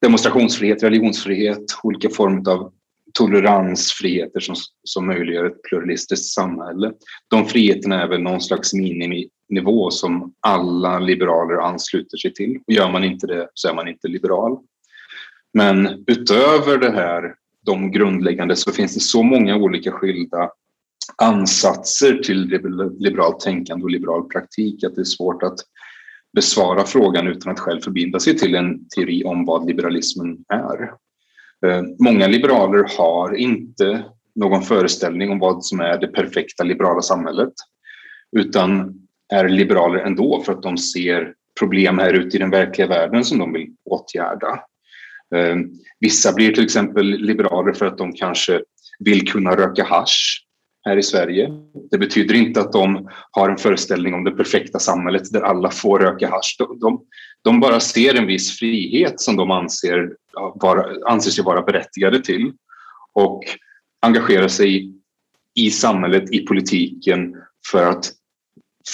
demonstrationsfrihet, 0.00 0.82
religionsfrihet, 0.82 1.64
olika 1.82 2.10
former 2.10 2.50
av 2.50 2.72
toleransfriheter 3.18 4.40
som, 4.40 4.54
som 4.84 5.06
möjliggör 5.06 5.44
ett 5.44 5.62
pluralistiskt 5.62 6.34
samhälle. 6.34 6.92
De 7.30 7.46
friheterna 7.46 8.02
är 8.02 8.08
väl 8.08 8.22
någon 8.22 8.40
slags 8.40 8.74
miniminivå 8.74 9.90
som 9.90 10.34
alla 10.40 10.98
liberaler 10.98 11.54
ansluter 11.54 12.16
sig 12.16 12.32
till. 12.32 12.58
Och 12.66 12.72
gör 12.72 12.90
man 12.90 13.04
inte 13.04 13.26
det 13.26 13.48
så 13.54 13.68
är 13.68 13.74
man 13.74 13.88
inte 13.88 14.08
liberal. 14.08 14.58
Men 15.54 16.04
utöver 16.06 16.78
det 16.78 16.90
här, 16.90 17.34
de 17.66 17.90
grundläggande, 17.90 18.56
så 18.56 18.72
finns 18.72 18.94
det 18.94 19.00
så 19.00 19.22
många 19.22 19.56
olika 19.56 19.92
skilda 19.92 20.50
ansatser 21.16 22.14
till 22.14 22.44
liberalt 22.98 23.40
tänkande 23.40 23.84
och 23.84 23.90
liberal 23.90 24.28
praktik 24.28 24.84
att 24.84 24.94
det 24.94 25.00
är 25.00 25.04
svårt 25.04 25.42
att 25.42 25.58
besvara 26.32 26.84
frågan 26.84 27.26
utan 27.26 27.52
att 27.52 27.60
själv 27.60 27.80
förbinda 27.80 28.20
sig 28.20 28.38
till 28.38 28.54
en 28.54 28.88
teori 28.88 29.24
om 29.24 29.44
vad 29.44 29.66
liberalismen 29.66 30.44
är. 30.48 30.90
Eh, 31.66 31.82
många 31.98 32.26
liberaler 32.26 32.86
har 32.98 33.34
inte 33.34 34.04
någon 34.34 34.62
föreställning 34.62 35.30
om 35.30 35.38
vad 35.38 35.64
som 35.64 35.80
är 35.80 35.98
det 35.98 36.06
perfekta 36.06 36.64
liberala 36.64 37.02
samhället 37.02 37.52
utan 38.36 38.94
är 39.32 39.48
liberaler 39.48 39.98
ändå 39.98 40.42
för 40.42 40.52
att 40.52 40.62
de 40.62 40.78
ser 40.78 41.34
problem 41.58 41.98
här 41.98 42.12
ute 42.12 42.36
i 42.36 42.40
den 42.40 42.50
verkliga 42.50 42.88
världen 42.88 43.24
som 43.24 43.38
de 43.38 43.52
vill 43.52 43.66
åtgärda. 43.84 44.60
Eh, 45.34 45.56
vissa 46.00 46.32
blir 46.32 46.52
till 46.52 46.64
exempel 46.64 47.06
liberaler 47.06 47.72
för 47.72 47.86
att 47.86 47.98
de 47.98 48.12
kanske 48.12 48.62
vill 48.98 49.28
kunna 49.28 49.56
röka 49.56 49.84
hash 49.84 50.44
här 50.84 50.96
i 50.96 51.02
Sverige. 51.02 51.48
Det 51.90 51.98
betyder 51.98 52.34
inte 52.34 52.60
att 52.60 52.72
de 52.72 53.08
har 53.30 53.50
en 53.50 53.56
föreställning 53.56 54.14
om 54.14 54.24
det 54.24 54.30
perfekta 54.30 54.78
samhället 54.78 55.32
där 55.32 55.40
alla 55.40 55.70
får 55.70 55.98
röka 55.98 56.28
hash. 56.28 56.56
De, 56.58 56.78
de, 56.78 57.00
de 57.42 57.60
bara 57.60 57.80
ser 57.80 58.14
en 58.14 58.26
viss 58.26 58.58
frihet 58.58 59.20
som 59.20 59.36
de 59.36 59.50
anser, 59.50 60.10
vara, 60.54 61.10
anser 61.10 61.30
sig 61.30 61.44
vara 61.44 61.62
berättigade 61.62 62.20
till 62.20 62.52
och 63.12 63.44
engagera 64.00 64.48
sig 64.48 64.92
i 65.54 65.70
samhället, 65.70 66.32
i 66.32 66.40
politiken 66.40 67.36
för 67.70 67.86
att 67.86 68.12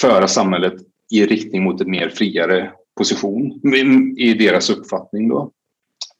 föra 0.01 0.29
samhället 0.29 0.75
i 1.11 1.27
riktning 1.27 1.63
mot 1.63 1.81
en 1.81 1.91
mer 1.91 2.09
friare 2.09 2.73
position 2.97 3.61
i 4.19 4.35
deras 4.35 4.71
uppfattning. 4.71 5.29
Då. 5.29 5.53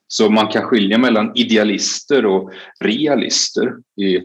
Så 0.09 0.31
man 0.31 0.49
kan 0.49 0.63
skilja 0.63 0.99
mellan 0.99 1.33
idealister 1.35 2.27
och 2.27 2.53
realister 2.81 3.73
i 4.01 4.21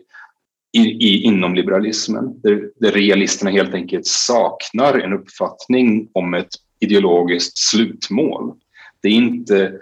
i, 0.71 0.79
i, 0.79 1.21
inom 1.21 1.55
liberalismen, 1.55 2.41
där, 2.41 2.69
där 2.75 2.91
realisterna 2.91 3.51
helt 3.51 3.73
enkelt 3.73 4.07
saknar 4.07 4.99
en 4.99 5.13
uppfattning 5.13 6.09
om 6.13 6.33
ett 6.33 6.49
ideologiskt 6.79 7.57
slutmål. 7.57 8.53
Det 9.01 9.07
är 9.07 9.13
inte 9.13 9.73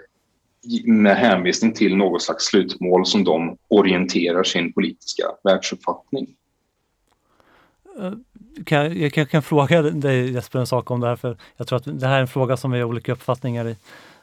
med 0.84 1.16
hänvisning 1.16 1.72
till 1.72 1.96
något 1.96 2.22
slags 2.22 2.44
slutmål 2.44 3.06
som 3.06 3.24
de 3.24 3.56
orienterar 3.68 4.44
sin 4.44 4.72
politiska 4.72 5.22
världsuppfattning. 5.44 6.26
Eh, 8.00 8.12
kan, 8.64 9.00
jag, 9.00 9.12
kanske 9.12 9.32
kan 9.32 9.42
fråga 9.42 9.82
dig 9.82 10.32
Jesper 10.32 10.58
en 10.58 10.66
sak 10.66 10.90
om 10.90 11.00
det 11.00 11.06
här, 11.06 11.16
för 11.16 11.36
jag 11.56 11.66
tror 11.66 11.76
att 11.76 12.00
det 12.00 12.06
här 12.06 12.16
är 12.16 12.20
en 12.20 12.28
fråga 12.28 12.56
som 12.56 12.70
vi 12.70 12.78
har 12.78 12.86
olika 12.86 13.12
uppfattningar 13.12 13.68
i. 13.68 13.76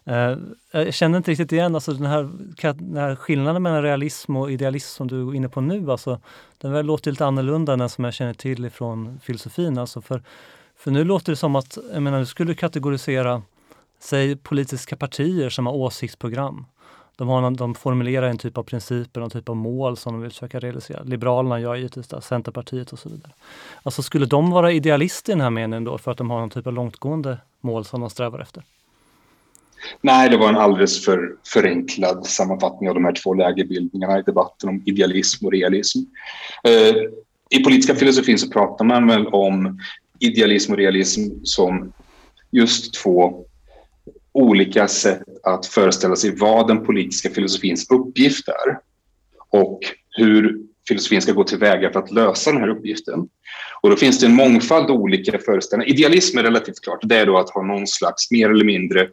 Eh, 0.06 0.38
jag 0.72 0.94
känner 0.94 1.18
inte 1.18 1.32
riktigt 1.32 1.52
igen 1.52 1.76
alltså 1.76 1.94
den, 1.94 2.06
här, 2.06 2.30
den 2.74 2.98
här 2.98 3.16
skillnaden 3.16 3.64
mellan 3.64 3.84
realism 3.84 4.36
och 4.36 4.52
idealism 4.52 4.98
som 4.98 5.08
du 5.08 5.30
är 5.30 5.36
inne 5.36 5.50
på 5.50 5.62
nu. 5.62 5.92
Alltså, 5.92 6.20
den 6.58 6.86
låter 6.86 7.12
lite 7.12 7.26
annorlunda 7.26 7.74
än 7.74 7.80
den 7.80 7.90
som 7.90 8.04
jag 8.04 8.14
känner 8.14 8.34
till 8.34 8.70
från 8.70 9.20
filosofin. 9.24 9.78
Alltså 9.78 10.02
för, 10.02 10.22
för 10.78 10.92
nu 10.92 11.04
låter 11.04 11.32
det 11.32 11.36
som 11.36 11.56
att 11.56 11.78
jag 11.94 12.04
menar, 12.04 12.20
du 12.20 12.26
skulle 12.26 12.56
kategorisera 12.56 13.42
säg 14.06 14.36
politiska 14.36 14.95
partier 14.95 15.49
som 15.49 15.66
har 15.66 15.74
åsiktsprogram. 15.74 16.66
De, 17.18 17.28
har, 17.28 17.51
de 17.51 17.76
formulerar 17.76 18.28
en 18.28 18.38
typ 18.38 18.58
av 18.58 18.64
principer, 18.64 19.22
en 19.22 19.30
typ 19.30 19.49
av 19.49 19.56
mål 19.56 19.97
som 19.97 20.14
de 20.14 20.22
vill 20.22 20.32
försöka 20.32 20.60
realisera. 20.60 21.03
Liberalerna 21.03 21.60
gör 21.60 21.76
givetvis 21.76 22.08
typ 22.08 22.16
det, 22.16 22.22
Centerpartiet 22.22 22.93
och 22.93 22.99
så 22.99 23.10
vidare. 23.10 23.32
Alltså 23.84 24.01
skulle 24.01 24.26
de 24.26 24.51
vara 24.51 24.72
idealister 24.72 25.32
i 25.32 25.36
den 25.36 25.41
här 25.41 25.49
meningen 25.49 25.84
då 25.84 25.97
för 25.97 26.12
att 26.12 26.18
de 26.18 26.30
har 26.30 26.39
någon 26.39 26.49
typ 26.49 26.68
av 26.68 26.74
långtgående 26.74 27.38
mål 27.62 27.86
som 27.86 28.01
de 28.01 28.10
strävar 28.10 28.39
efter? 28.39 28.64
Nej, 30.01 30.30
det 30.30 30.38
var 30.38 30.49
en 30.49 30.58
alldeles 30.58 31.06
för 31.06 31.36
förenklad 31.53 32.26
sammanfattning 32.26 32.89
av 32.89 32.95
de 32.95 33.06
här 33.06 33.14
två 33.14 33.34
lägerbildningarna 33.34 34.20
i 34.20 34.22
debatten 34.22 34.70
om 34.70 34.84
idealism 34.86 35.45
och 35.45 35.51
realism. 35.51 35.99
Eh, 36.64 36.95
I 37.49 37.64
politiska 37.64 37.95
filosofin 37.95 38.38
så 38.38 38.49
pratar 38.49 38.86
man 38.86 39.08
väl 39.08 39.28
om 39.28 39.80
idealism 40.20 40.72
och 40.72 40.78
realism 40.78 41.22
som 41.43 41.93
just 42.51 42.93
två 42.93 43.45
olika 44.36 44.88
sätt 44.88 45.24
att 45.44 45.66
föreställa 45.66 46.16
sig 46.16 46.36
vad 46.36 46.68
den 46.68 46.86
politiska 46.86 47.30
filosofins 47.30 47.90
uppgift 47.90 48.48
är 48.48 48.80
och 49.50 49.80
hur 50.18 50.58
filosofin 50.88 51.22
ska 51.22 51.32
gå 51.32 51.44
tillväga 51.44 51.92
för 51.92 52.00
att 52.00 52.12
lösa 52.12 52.52
den 52.52 52.62
här 52.62 52.68
uppgiften. 52.68 53.20
Och 53.82 53.90
då 53.90 53.96
finns 53.96 54.20
det 54.20 54.26
en 54.26 54.36
mångfald 54.36 54.90
olika 54.90 55.40
föreställningar. 55.40 55.92
Idealism 55.92 56.38
är 56.38 56.44
relativt 56.44 56.82
klart. 56.82 57.00
Det 57.04 57.16
är 57.16 57.26
då 57.26 57.38
att 57.38 57.50
ha 57.50 57.64
någon 57.64 57.88
slags 57.88 58.32
mer 58.32 58.50
eller 58.50 58.66
mindre 58.66 59.02
eh, 59.02 59.08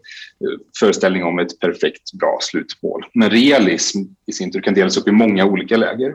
föreställning 0.80 1.24
om 1.24 1.38
ett 1.38 1.58
perfekt 1.58 2.12
bra 2.12 2.38
slutmål. 2.40 3.04
Men 3.14 3.30
realism 3.30 3.98
i 4.26 4.32
sin 4.32 4.52
tur 4.52 4.60
kan 4.60 4.74
delas 4.74 4.96
upp 4.96 5.08
i 5.08 5.12
många 5.12 5.44
olika 5.44 5.76
läger. 5.76 6.14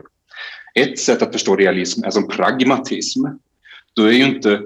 Ett 0.74 0.98
sätt 0.98 1.22
att 1.22 1.32
förstå 1.32 1.56
realism 1.56 2.04
är 2.04 2.10
som 2.10 2.28
pragmatism. 2.28 3.24
Då, 3.94 4.04
är 4.04 4.12
ju 4.12 4.24
inte, 4.24 4.62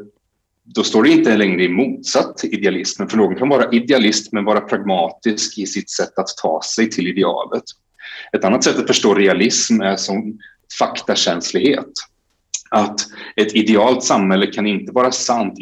då 0.65 0.85
står 0.85 1.03
det 1.03 1.11
inte 1.11 1.37
längre 1.37 1.65
i 1.65 1.69
motsatt 1.69 2.37
till 2.37 2.55
idealismen, 2.55 3.09
för 3.09 3.17
någon 3.17 3.37
kan 3.37 3.49
vara 3.49 3.71
idealist 3.71 4.33
men 4.33 4.45
vara 4.45 4.61
pragmatisk 4.61 5.59
i 5.59 5.67
sitt 5.67 5.91
sätt 5.91 6.19
att 6.19 6.37
ta 6.43 6.63
sig 6.75 6.91
till 6.91 7.07
idealet. 7.07 7.65
Ett 8.37 8.45
annat 8.45 8.65
sätt 8.65 8.79
att 8.79 8.87
förstå 8.87 9.15
realism 9.15 9.81
är 9.81 9.97
som 9.97 10.39
faktakänslighet. 10.79 11.93
Att 12.71 13.01
ett 13.37 13.55
idealt 13.55 14.05
samhälle 14.05 14.47
kan 14.47 14.67
inte 14.67 14.93
vara 14.93 15.13
sant. 15.13 15.59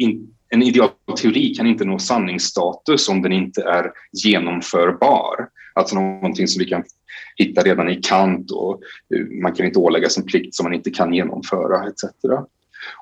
En 0.49 0.63
idealteori 0.63 1.55
kan 1.55 1.67
inte 1.67 1.85
nå 1.85 1.99
sanningsstatus 1.99 3.09
om 3.09 3.21
den 3.21 3.31
inte 3.31 3.61
är 3.61 3.91
genomförbar. 4.11 5.47
Alltså 5.73 5.95
någonting 5.95 6.47
som 6.47 6.59
vi 6.59 6.65
kan 6.65 6.83
hitta 7.35 7.61
redan 7.61 7.89
i 7.89 7.95
Kant 7.95 8.51
och 8.51 8.81
eh, 9.15 9.41
man 9.41 9.53
kan 9.53 9.65
inte 9.65 9.79
åläggas 9.79 10.17
en 10.17 10.25
plikt 10.25 10.55
som 10.55 10.63
man 10.63 10.73
inte 10.73 10.91
kan 10.91 11.13
genomföra 11.13 11.87
etc. 11.87 12.03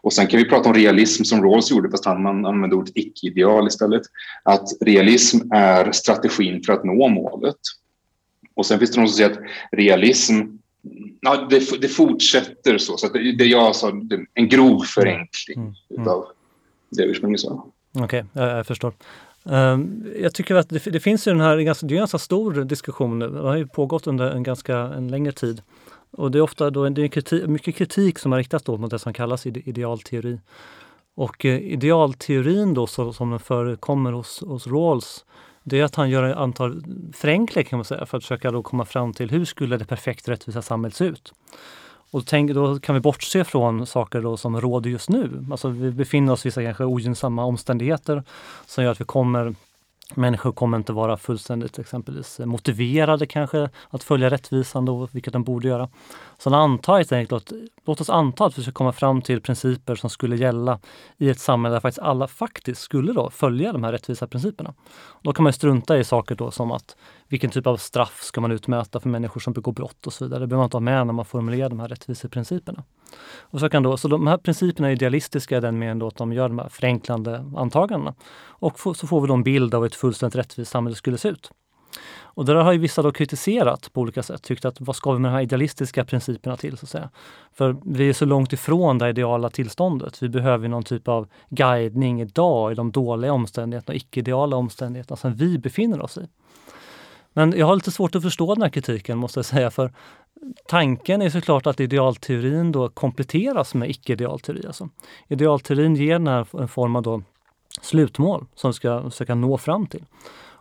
Och 0.01 0.13
sen 0.13 0.27
kan 0.27 0.37
vi 0.37 0.49
prata 0.49 0.69
om 0.69 0.75
realism 0.75 1.23
som 1.23 1.43
Rawls 1.43 1.71
gjorde, 1.71 1.89
fast 1.89 2.05
han 2.05 2.27
använde 2.45 2.75
ordet 2.75 2.91
icke-ideal 2.95 3.67
istället. 3.67 4.01
Att 4.43 4.67
realism 4.81 5.37
är 5.51 5.91
strategin 5.91 6.63
för 6.63 6.73
att 6.73 6.83
nå 6.83 7.07
målet. 7.07 7.57
Och 8.55 8.65
sen 8.65 8.79
finns 8.79 8.91
det 8.91 8.99
någon 8.99 9.09
som 9.09 9.17
säger 9.17 9.31
att 9.31 9.39
realism 9.71 10.41
Ja, 11.21 11.47
det, 11.49 11.81
det 11.81 11.87
fortsätter 11.87 12.77
så. 12.77 12.97
så 12.97 13.07
det, 13.07 13.31
det 13.31 13.45
jag 13.45 13.75
sa, 13.75 13.91
en 14.33 14.49
grov 14.49 14.79
förenkling 14.79 15.57
mm. 15.57 15.73
mm. 15.97 16.07
av 16.07 16.25
det 16.89 17.03
ursprungligen 17.03 17.39
sa. 17.39 17.65
Okej, 17.91 18.03
okay, 18.03 18.23
jag, 18.33 18.57
jag 18.57 18.67
förstår. 18.67 18.93
Um, 19.43 20.05
jag 20.21 20.33
tycker 20.33 20.55
att 20.55 20.69
det, 20.69 20.91
det, 20.91 20.99
finns 20.99 21.27
ju 21.27 21.31
den 21.31 21.41
här, 21.41 21.57
det 21.57 21.63
är 21.63 21.91
en 21.91 21.97
ganska 21.97 22.17
stor 22.17 22.53
diskussion 22.53 23.19
nu. 23.19 23.29
Det 23.29 23.39
har 23.39 23.55
ju 23.55 23.67
pågått 23.67 24.07
under 24.07 24.31
en 24.31 24.43
ganska 24.43 24.77
en 24.77 25.07
längre 25.07 25.31
tid. 25.31 25.61
Och 26.11 26.31
det 26.31 26.37
är 26.37 26.41
ofta 26.41 26.69
då, 26.69 26.89
det 26.89 27.03
är 27.03 27.07
kritik, 27.07 27.47
mycket 27.47 27.75
kritik 27.75 28.19
som 28.19 28.31
har 28.31 28.39
riktats 28.39 28.67
mot 28.67 28.91
det 28.91 28.99
som 28.99 29.13
kallas 29.13 29.45
idealteori. 29.45 30.39
Och 31.15 31.45
eh, 31.45 31.59
idealteorin 31.59 32.73
då 32.73 32.87
så, 32.87 33.13
som 33.13 33.29
den 33.29 33.39
förekommer 33.39 34.11
hos, 34.11 34.43
hos 34.47 34.67
Rawls 34.67 35.25
det 35.63 35.79
är 35.79 35.83
att 35.83 35.95
han 35.95 36.09
gör 36.09 36.23
ett 36.23 36.37
antal 36.37 36.83
förenklingar 37.13 37.69
kan 37.69 37.77
man 37.77 37.85
säga 37.85 38.05
för 38.05 38.17
att 38.17 38.23
försöka 38.23 38.51
då 38.51 38.63
komma 38.63 38.85
fram 38.85 39.13
till 39.13 39.31
hur 39.31 39.45
skulle 39.45 39.77
det 39.77 39.85
perfekt 39.85 40.27
rättvisa 40.27 40.61
samhället 40.61 40.95
se 40.95 41.05
ut? 41.05 41.33
Och 42.11 42.25
tänk, 42.25 42.51
då 42.51 42.79
kan 42.79 42.95
vi 42.95 43.01
bortse 43.01 43.43
från 43.43 43.85
saker 43.85 44.21
då 44.21 44.37
som 44.37 44.61
råder 44.61 44.89
just 44.89 45.09
nu. 45.09 45.45
Alltså 45.51 45.69
vi 45.69 45.91
befinner 45.91 46.33
oss 46.33 46.45
i 46.45 46.47
vissa 46.47 46.63
kanske 46.63 46.83
ogynnsamma 46.83 47.45
omständigheter 47.45 48.23
som 48.65 48.83
gör 48.83 48.91
att 48.91 49.01
vi 49.01 49.05
kommer 49.05 49.55
Människor 50.15 50.51
kommer 50.51 50.77
inte 50.77 50.93
vara 50.93 51.17
fullständigt 51.17 51.79
exempelvis 51.79 52.39
motiverade 52.39 53.25
kanske 53.25 53.69
att 53.89 54.03
följa 54.03 54.29
rättvisan 54.29 54.85
då, 54.85 55.07
vilket 55.11 55.33
de 55.33 55.43
borde 55.43 55.67
göra. 55.67 55.89
Så 56.37 56.55
antar 56.55 56.97
helt 56.97 57.11
enkelt, 57.11 57.51
låt 57.85 58.01
oss 58.01 58.09
anta 58.09 58.45
att 58.45 58.57
vi 58.57 58.63
ska 58.63 58.71
komma 58.71 58.91
fram 58.91 59.21
till 59.21 59.41
principer 59.41 59.95
som 59.95 60.09
skulle 60.09 60.35
gälla 60.35 60.79
i 61.17 61.29
ett 61.29 61.39
samhälle 61.39 61.75
där 61.75 61.79
faktiskt 61.79 61.99
alla 61.99 62.27
faktiskt 62.27 62.81
skulle 62.81 63.13
då 63.13 63.29
följa 63.29 63.73
de 63.73 63.83
här 63.83 63.91
rättvisa 63.91 64.27
principerna. 64.27 64.73
Då 65.21 65.33
kan 65.33 65.43
man 65.43 65.53
strunta 65.53 65.97
i 65.97 66.03
saker 66.03 66.35
då 66.35 66.51
som 66.51 66.71
att 66.71 66.97
vilken 67.27 67.49
typ 67.49 67.67
av 67.67 67.77
straff 67.77 68.21
ska 68.21 68.41
man 68.41 68.51
utmäta 68.51 68.99
för 68.99 69.09
människor 69.09 69.39
som 69.41 69.53
begår 69.53 69.71
brott 69.71 70.07
och 70.07 70.13
så 70.13 70.25
vidare. 70.25 70.39
Det 70.39 70.47
behöver 70.47 70.61
man 70.61 70.65
inte 70.65 70.77
ha 70.77 70.81
med 70.81 71.07
när 71.07 71.13
man 71.13 71.25
formulerar 71.25 71.69
de 71.69 71.79
här 71.79 71.87
rättviseprinciperna. 71.87 72.83
Och 73.41 73.59
så, 73.59 73.69
kan 73.69 73.83
då, 73.83 73.97
så 73.97 74.07
de 74.07 74.27
här 74.27 74.37
principerna 74.37 74.87
är 74.87 74.91
idealistiska 74.91 75.57
i 75.57 75.59
den 75.59 75.79
meningen 75.79 76.07
att 76.07 76.15
de 76.15 76.33
gör 76.33 76.49
de 76.49 76.59
här 76.59 76.69
förenklande 76.69 77.45
antagandena. 77.55 78.13
Och 78.41 78.79
så 78.79 79.07
får 79.07 79.21
vi 79.21 79.27
då 79.27 79.33
en 79.33 79.43
bild 79.43 79.73
av 79.75 79.81
hur 79.81 79.87
ett 79.87 79.95
fullständigt 79.95 80.35
rättvist 80.35 80.71
samhälle 80.71 80.95
skulle 80.95 81.17
se 81.17 81.29
ut. 81.29 81.51
Och 82.39 82.45
det 82.45 82.53
där 82.53 82.61
har 82.61 82.71
ju 82.71 82.79
vissa 82.79 83.01
då 83.01 83.11
kritiserat 83.11 83.93
på 83.93 84.01
olika 84.01 84.23
sätt, 84.23 84.43
tyckt 84.43 84.65
att 84.65 84.81
vad 84.81 84.95
ska 84.95 85.11
vi 85.11 85.19
med 85.19 85.31
de 85.31 85.33
här 85.33 85.41
idealistiska 85.41 86.05
principerna 86.05 86.57
till? 86.57 86.77
så 86.77 86.85
att 86.85 86.89
säga? 86.89 87.09
För 87.53 87.75
vi 87.85 88.09
är 88.09 88.13
så 88.13 88.25
långt 88.25 88.53
ifrån 88.53 88.97
det 88.97 89.09
ideala 89.09 89.49
tillståndet. 89.49 90.23
Vi 90.23 90.29
behöver 90.29 90.67
någon 90.67 90.83
typ 90.83 91.07
av 91.07 91.27
guidning 91.49 92.21
idag 92.21 92.71
i 92.71 92.75
de 92.75 92.91
dåliga 92.91 93.33
omständigheterna 93.33 93.93
och 93.93 93.97
icke-ideala 93.97 94.55
omständigheterna 94.55 95.17
som 95.17 95.35
vi 95.35 95.57
befinner 95.57 96.01
oss 96.01 96.17
i. 96.17 96.27
Men 97.33 97.53
jag 97.57 97.65
har 97.65 97.75
lite 97.75 97.91
svårt 97.91 98.15
att 98.15 98.23
förstå 98.23 98.55
den 98.55 98.61
här 98.61 98.69
kritiken 98.69 99.17
måste 99.17 99.37
jag 99.37 99.45
säga, 99.45 99.71
för 99.71 99.93
tanken 100.67 101.21
är 101.21 101.29
såklart 101.29 101.67
att 101.67 101.79
idealteorin 101.79 102.71
då 102.71 102.89
kompletteras 102.89 103.73
med 103.73 103.89
icke-idealteori. 103.89 104.67
Alltså. 104.67 104.89
Idealteorin 105.27 105.95
ger 105.95 106.13
den 106.13 106.27
här 106.27 106.61
en 106.61 106.67
form 106.67 106.95
av 106.95 107.01
då 107.01 107.21
slutmål 107.81 108.45
som 108.55 108.69
vi 108.69 108.73
ska 108.73 109.03
försöka 109.09 109.35
nå 109.35 109.57
fram 109.57 109.87
till. 109.87 110.05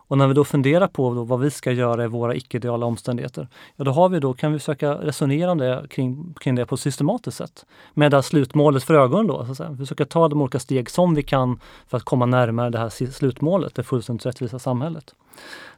Och 0.09 0.17
när 0.17 0.27
vi 0.27 0.33
då 0.33 0.43
funderar 0.43 0.87
på 0.87 1.13
då 1.13 1.23
vad 1.23 1.39
vi 1.39 1.51
ska 1.51 1.71
göra 1.71 2.03
i 2.03 2.07
våra 2.07 2.35
icke-ideala 2.35 2.85
omständigheter, 2.85 3.47
ja 3.75 3.83
då 3.83 3.91
har 3.91 4.09
vi 4.09 4.19
då, 4.19 4.33
kan 4.33 4.53
vi 4.53 4.59
försöka 4.59 4.93
resonera 4.93 5.51
om 5.51 5.57
det, 5.57 5.85
kring, 5.89 6.33
kring 6.33 6.55
det 6.55 6.65
på 6.65 6.75
ett 6.75 6.81
systematiskt 6.81 7.37
sätt. 7.37 7.65
Med 7.93 8.11
det 8.11 8.17
här 8.17 8.21
slutmålet 8.21 8.83
för 8.83 8.93
ögonen 8.93 9.27
då. 9.27 9.45
Så 9.45 9.51
att 9.51 9.57
säga. 9.57 9.77
Försöka 9.77 10.05
ta 10.05 10.27
de 10.27 10.41
olika 10.41 10.59
steg 10.59 10.89
som 10.89 11.15
vi 11.15 11.23
kan 11.23 11.59
för 11.87 11.97
att 11.97 12.03
komma 12.03 12.25
närmare 12.25 12.69
det 12.69 12.77
här 12.77 13.11
slutmålet, 13.11 13.75
det 13.75 13.83
fullständigt 13.83 14.25
rättvisa 14.25 14.59
samhället. 14.59 15.15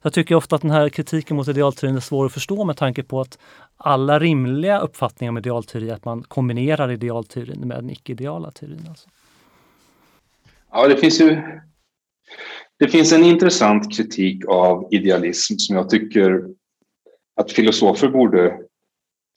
Jag 0.02 0.14
tycker 0.14 0.36
ofta 0.36 0.56
att 0.56 0.62
den 0.62 0.72
här 0.72 0.90
kritiken 0.90 1.38
mot 1.38 1.48
idealteorin 1.48 1.96
är 1.96 2.00
svår 2.00 2.26
att 2.26 2.34
förstå 2.34 2.66
med 2.66 2.78
tanke 2.78 3.04
på 3.04 3.22
att 3.22 3.38
alla 3.78 4.20
rimliga 4.20 4.80
uppfattningar 4.80 5.30
om 5.30 5.38
idealteori 5.38 5.90
är 5.90 5.94
att 5.94 6.06
man 6.06 6.24
kombinerar 6.24 6.92
idealteorin 6.92 7.68
med 7.68 7.78
den 7.78 7.90
icke-ideala 7.90 8.52
teorin. 8.52 8.86
Alltså. 8.90 9.10
Ja, 10.72 10.88
det 10.88 10.98
finns 10.98 11.22
ju 11.22 11.42
det 12.82 12.88
finns 12.88 13.12
en 13.12 13.24
intressant 13.24 13.96
kritik 13.96 14.46
av 14.48 14.88
idealism 14.92 15.56
som 15.58 15.76
jag 15.76 15.90
tycker 15.90 16.46
att 17.36 17.52
filosofer 17.52 18.08
borde 18.08 18.58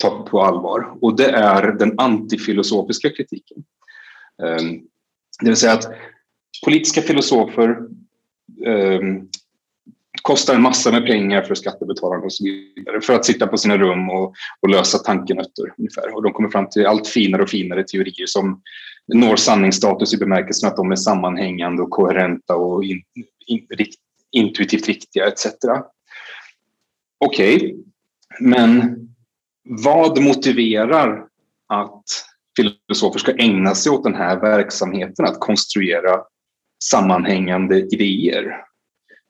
ta 0.02 0.22
på 0.22 0.42
allvar 0.42 0.94
och 1.00 1.16
det 1.16 1.30
är 1.30 1.72
den 1.72 2.00
antifilosofiska 2.00 3.10
kritiken. 3.10 3.64
Ehm, 4.42 4.80
det 5.40 5.46
vill 5.46 5.56
säga 5.56 5.72
att 5.72 5.86
politiska 6.64 7.02
filosofer 7.02 7.78
ehm, 8.66 9.28
kostar 10.22 10.54
en 10.54 10.62
massa 10.62 10.92
med 10.92 11.06
pengar 11.06 11.42
för 11.42 11.54
skattebetalarna 11.54 12.24
och 12.24 12.32
så 12.32 12.44
vidare 12.44 13.00
för 13.00 13.12
att 13.12 13.24
sitta 13.24 13.46
på 13.46 13.56
sina 13.56 13.78
rum 13.78 14.10
och, 14.10 14.34
och 14.60 14.68
lösa 14.68 14.98
tankenötter 14.98 15.74
ungefär. 15.78 16.14
Och 16.14 16.22
de 16.22 16.32
kommer 16.32 16.48
fram 16.48 16.68
till 16.68 16.86
allt 16.86 17.06
finare 17.06 17.42
och 17.42 17.50
finare 17.50 17.84
teorier 17.84 18.26
som 18.26 18.62
når 19.14 19.36
sanningsstatus 19.36 20.14
i 20.14 20.16
bemärkelsen 20.16 20.68
att 20.68 20.76
de 20.76 20.92
är 20.92 20.96
sammanhängande 20.96 21.82
och 21.82 21.90
koherenta 21.90 22.56
och 22.56 22.84
in, 22.84 23.02
intuitivt 24.32 24.88
riktiga 24.88 25.26
etc. 25.26 25.46
Okej, 27.18 27.56
okay. 27.56 27.74
men 28.40 28.98
vad 29.62 30.22
motiverar 30.22 31.26
att 31.68 32.04
filosofer 32.56 33.18
ska 33.18 33.32
ägna 33.32 33.74
sig 33.74 33.92
åt 33.92 34.04
den 34.04 34.14
här 34.14 34.40
verksamheten, 34.40 35.24
att 35.24 35.40
konstruera 35.40 36.20
sammanhängande 36.84 37.80
idéer? 37.80 38.64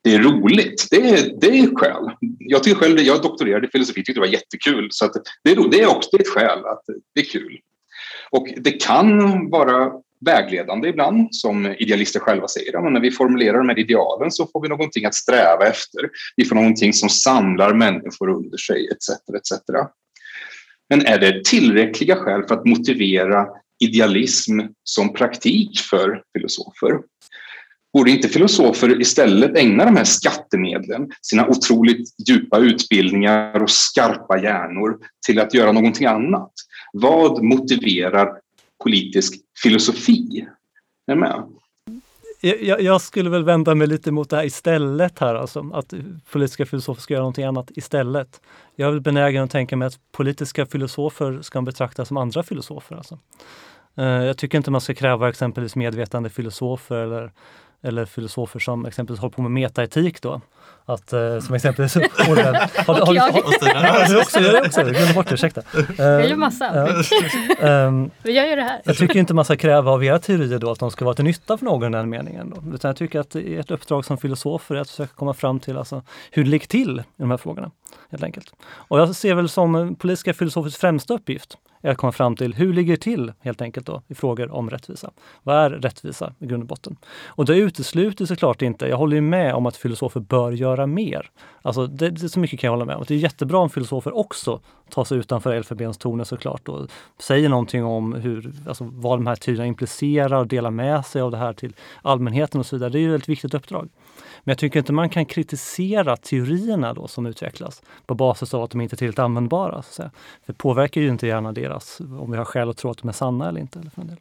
Det 0.03 0.15
är 0.15 0.19
roligt, 0.19 0.89
det 0.91 1.11
är, 1.11 1.41
det 1.41 1.47
är 1.47 1.65
ett 1.65 1.79
skäl. 1.79 2.11
Jag 2.39 2.63
tycker 2.63 2.79
själv, 2.79 2.99
jag 2.99 3.23
doktorerade 3.23 3.67
i 3.67 3.71
filosofi, 3.71 3.95
tyckte 3.95 4.13
det 4.13 4.21
var 4.21 4.27
jättekul. 4.27 4.89
Så 4.91 5.11
det, 5.45 5.51
är, 5.51 5.71
det 5.71 5.81
är 5.81 5.97
också 5.97 6.17
ett 6.17 6.29
skäl 6.29 6.65
att 6.65 6.83
det 7.15 7.21
är 7.21 7.25
kul. 7.25 7.59
Och 8.31 8.49
det 8.57 8.71
kan 8.71 9.51
vara 9.51 9.93
vägledande 10.25 10.89
ibland, 10.89 11.35
som 11.35 11.67
idealister 11.67 12.21
själva 12.21 12.49
säger. 12.49 12.81
Men 12.81 12.93
när 12.93 13.01
vi 13.01 13.11
formulerar 13.11 13.59
de 13.59 13.69
här 13.69 13.79
idealen 13.79 14.31
så 14.31 14.47
får 14.53 14.63
vi 14.63 14.69
någonting 14.69 15.05
att 15.05 15.15
sträva 15.15 15.67
efter. 15.67 16.11
Vi 16.37 16.45
får 16.45 16.55
någonting 16.57 16.93
som 16.93 17.09
samlar 17.09 17.75
människor 17.75 18.31
under 18.31 18.59
sig, 18.59 18.89
etc. 18.89 19.09
etc. 19.37 19.61
Men 20.89 21.07
är 21.07 21.19
det 21.19 21.45
tillräckliga 21.45 22.17
skäl 22.17 22.43
för 22.49 22.55
att 22.55 22.67
motivera 22.67 23.47
idealism 23.85 24.61
som 24.85 25.13
praktik 25.13 25.81
för 25.81 26.23
filosofer? 26.37 27.01
Borde 27.93 28.11
inte 28.11 28.29
filosofer 28.29 29.01
istället 29.01 29.59
ägna 29.59 29.85
de 29.85 29.97
här 29.97 30.05
skattemedlen, 30.05 31.11
sina 31.23 31.49
otroligt 31.49 32.09
djupa 32.29 32.59
utbildningar 32.59 33.63
och 33.63 33.71
skarpa 33.71 34.39
hjärnor 34.43 34.99
till 35.27 35.41
att 35.41 35.55
göra 35.55 35.73
någonting 35.73 36.07
annat? 36.07 36.53
Vad 36.93 37.43
motiverar 37.43 38.29
politisk 38.85 39.35
filosofi? 39.63 40.47
Är 41.07 41.15
med? 41.15 41.43
Jag, 42.41 42.83
jag, 42.83 43.01
skulle 43.01 43.31
väl 43.31 43.45
vända 43.45 43.75
mig 43.75 43.87
lite 43.87 44.13
mot 44.13 44.31
det 44.31 44.37
här 44.37 44.45
istället 44.45 45.19
här, 45.19 45.35
alltså 45.35 45.71
att 45.73 45.95
politiska 46.33 46.67
filosofer 46.67 47.03
ska 47.03 47.15
göra 47.15 47.23
någonting 47.23 47.45
annat 47.45 47.71
istället. 47.71 48.41
Jag 48.77 48.89
är 48.89 48.93
väl 48.93 49.01
benägen 49.01 49.45
att 49.45 49.51
tänka 49.51 49.77
mig 49.77 49.87
att 49.87 49.99
politiska 50.13 50.67
filosofer 50.67 51.43
ska 51.43 51.63
betraktas 51.63 52.09
som 52.09 52.17
andra 52.17 52.43
filosofer. 52.43 52.97
Alltså. 52.97 53.19
Eh, 53.97 54.05
jag 54.05 54.39
tycker 54.39 54.59
inte 54.59 54.71
man 54.71 54.81
ska 54.81 54.95
kräva 54.95 55.29
exempelvis 55.29 55.77
medvetande 55.77 56.31
filosofer 56.31 56.97
eller 56.97 57.33
eller 57.85 58.05
filosofer 58.05 58.61
som 58.61 58.87
exempelvis 58.87 59.21
håller 59.21 59.33
på 59.33 59.43
med 59.43 59.51
metaetik 59.51 60.23
då. 60.23 60.41
Att, 60.87 61.13
eh, 61.13 61.41
som 61.41 61.55
exempelvis... 61.55 61.95
har, 61.95 62.03
har, 62.85 63.07
har, 63.07 63.15
jag. 63.15 63.23
har, 63.23 63.33
du 64.09 64.21
också, 64.21 64.41
jag 64.41 64.67
också, 64.67 64.81
jag 64.81 64.95
glömde 64.95 65.15
bort 65.15 65.29
det, 65.29 65.35
ursäkta. 65.35 65.63
Jag 65.99 66.29
gör 66.29 66.37
massa. 66.37 66.89
Um, 67.61 68.11
Vi 68.23 68.33
gör 68.33 68.45
ju 68.45 68.57
det 68.57 68.63
här. 68.63 68.81
jag 68.85 68.97
tycker 68.97 69.19
inte 69.19 69.35
man 69.35 69.45
ska 69.45 69.57
kräva 69.57 69.91
av 69.91 70.05
era 70.05 70.19
teorier 70.19 70.59
då 70.59 70.71
att 70.71 70.79
de 70.79 70.91
ska 70.91 71.05
vara 71.05 71.15
till 71.15 71.25
nytta 71.25 71.59
för 71.59 71.65
någon 71.65 71.95
i 71.95 71.97
den 71.97 72.11
meningen. 72.11 72.51
Då. 72.51 72.75
Utan 72.75 72.89
jag 72.89 72.97
tycker 72.97 73.21
att 73.21 73.35
ert 73.35 73.71
uppdrag 73.71 74.05
som 74.05 74.19
filosofer 74.19 74.75
är 74.75 74.81
att 74.81 74.91
försöka 74.91 75.15
komma 75.15 75.35
fram 75.35 75.61
till 75.61 75.77
alltså, 75.77 76.03
hur 76.31 76.45
det 76.45 76.51
ligger 76.51 76.67
till 76.67 76.99
i 77.01 77.03
de 77.17 77.31
här 77.31 77.37
frågorna. 77.37 77.71
Helt 78.11 78.23
enkelt. 78.23 78.53
Och 78.65 79.01
jag 79.01 79.17
ser 79.17 79.35
väl 79.35 79.49
som 79.49 79.95
politiska 79.95 80.35
filosofers 80.35 80.77
främsta 80.77 81.15
uppgift 81.15 81.59
att 81.91 81.97
komma 81.97 82.13
fram 82.13 82.37
till 82.37 82.55
hur 82.55 82.73
ligger 82.73 82.93
det 82.93 83.03
till 83.03 83.33
helt 83.41 83.63
enkelt 83.63 83.87
då 83.87 84.03
i 84.09 84.15
frågor 84.15 84.51
om 84.51 84.71
rättvisa. 84.71 85.11
Vad 85.43 85.57
är 85.57 85.71
rättvisa 85.71 86.35
i 86.39 86.47
grund 86.47 86.63
och 86.63 86.67
botten? 86.67 86.97
Och 87.27 87.45
det 87.45 87.57
utesluter 87.57 88.27
såklart 88.27 88.63
inte, 88.63 88.87
jag 88.87 88.97
håller 88.97 89.17
ju 89.17 89.21
med 89.21 89.55
om 89.55 89.67
att 89.67 89.77
filosofer 89.77 90.21
bör 90.21 90.53
göra 90.53 90.87
mer. 90.87 91.31
Alltså 91.63 91.87
det, 91.87 92.11
det, 92.11 92.29
så 92.29 92.41
mycket 92.41 92.61
kan 92.61 92.69
jag 92.69 92.73
hålla 92.73 92.85
med 92.85 92.97
om. 92.97 93.05
Det 93.09 93.15
är 93.15 93.19
jättebra 93.19 93.59
om 93.59 93.71
filosofer 93.71 94.17
också 94.17 94.61
tar 94.91 95.05
sig 95.05 95.19
utanför 95.19 95.55
elfenbenstornet 95.55 96.29
såklart 96.29 96.69
och 96.69 96.91
säger 97.19 97.49
någonting 97.49 97.85
om 97.85 98.13
hur, 98.13 98.53
alltså 98.69 98.85
vad 98.93 99.19
de 99.19 99.27
här 99.27 99.37
tiderna 99.37 99.67
implicerar 99.67 100.39
och 100.39 100.47
delar 100.47 100.71
med 100.71 101.07
sig 101.07 101.23
av 101.23 101.31
det 101.31 101.37
här 101.37 101.53
till 101.53 101.73
allmänheten 102.03 102.61
och 102.61 102.67
så 102.67 102.77
vidare. 102.77 102.91
Det 102.91 102.99
är 102.99 103.01
ju 103.01 103.15
ett 103.15 103.29
viktigt 103.29 103.55
uppdrag. 103.55 103.89
Men 104.45 104.53
jag 104.53 104.59
tycker 104.59 104.79
inte 104.79 104.93
man 104.93 105.09
kan 105.09 105.27
kritisera 105.27 106.17
teorierna 106.17 106.95
då 106.95 107.09
som 107.09 107.27
utvecklas 107.27 107.83
på 108.07 108.15
basis 108.15 108.55
av 108.55 108.63
att 108.63 108.71
de 108.71 108.81
inte 108.81 108.95
är 108.95 108.97
tillräckligt 108.97 109.19
användbara. 109.19 109.83
Så 109.83 110.03
För 110.03 110.11
det 110.47 110.53
påverkar 110.53 111.01
ju 111.01 111.09
inte 111.09 111.27
gärna 111.27 111.53
deras, 111.53 112.01
om 112.01 112.31
vi 112.31 112.37
har 112.37 112.45
skäl 112.45 112.71
att 112.71 112.77
tro 112.77 112.91
att 112.91 112.99
de 112.99 113.09
är 113.09 113.13
sanna 113.13 113.49
eller 113.49 113.61
inte. 113.61 113.79
Eller 113.79 113.91
för 113.91 114.01
en 114.01 114.07
del. 114.07 114.21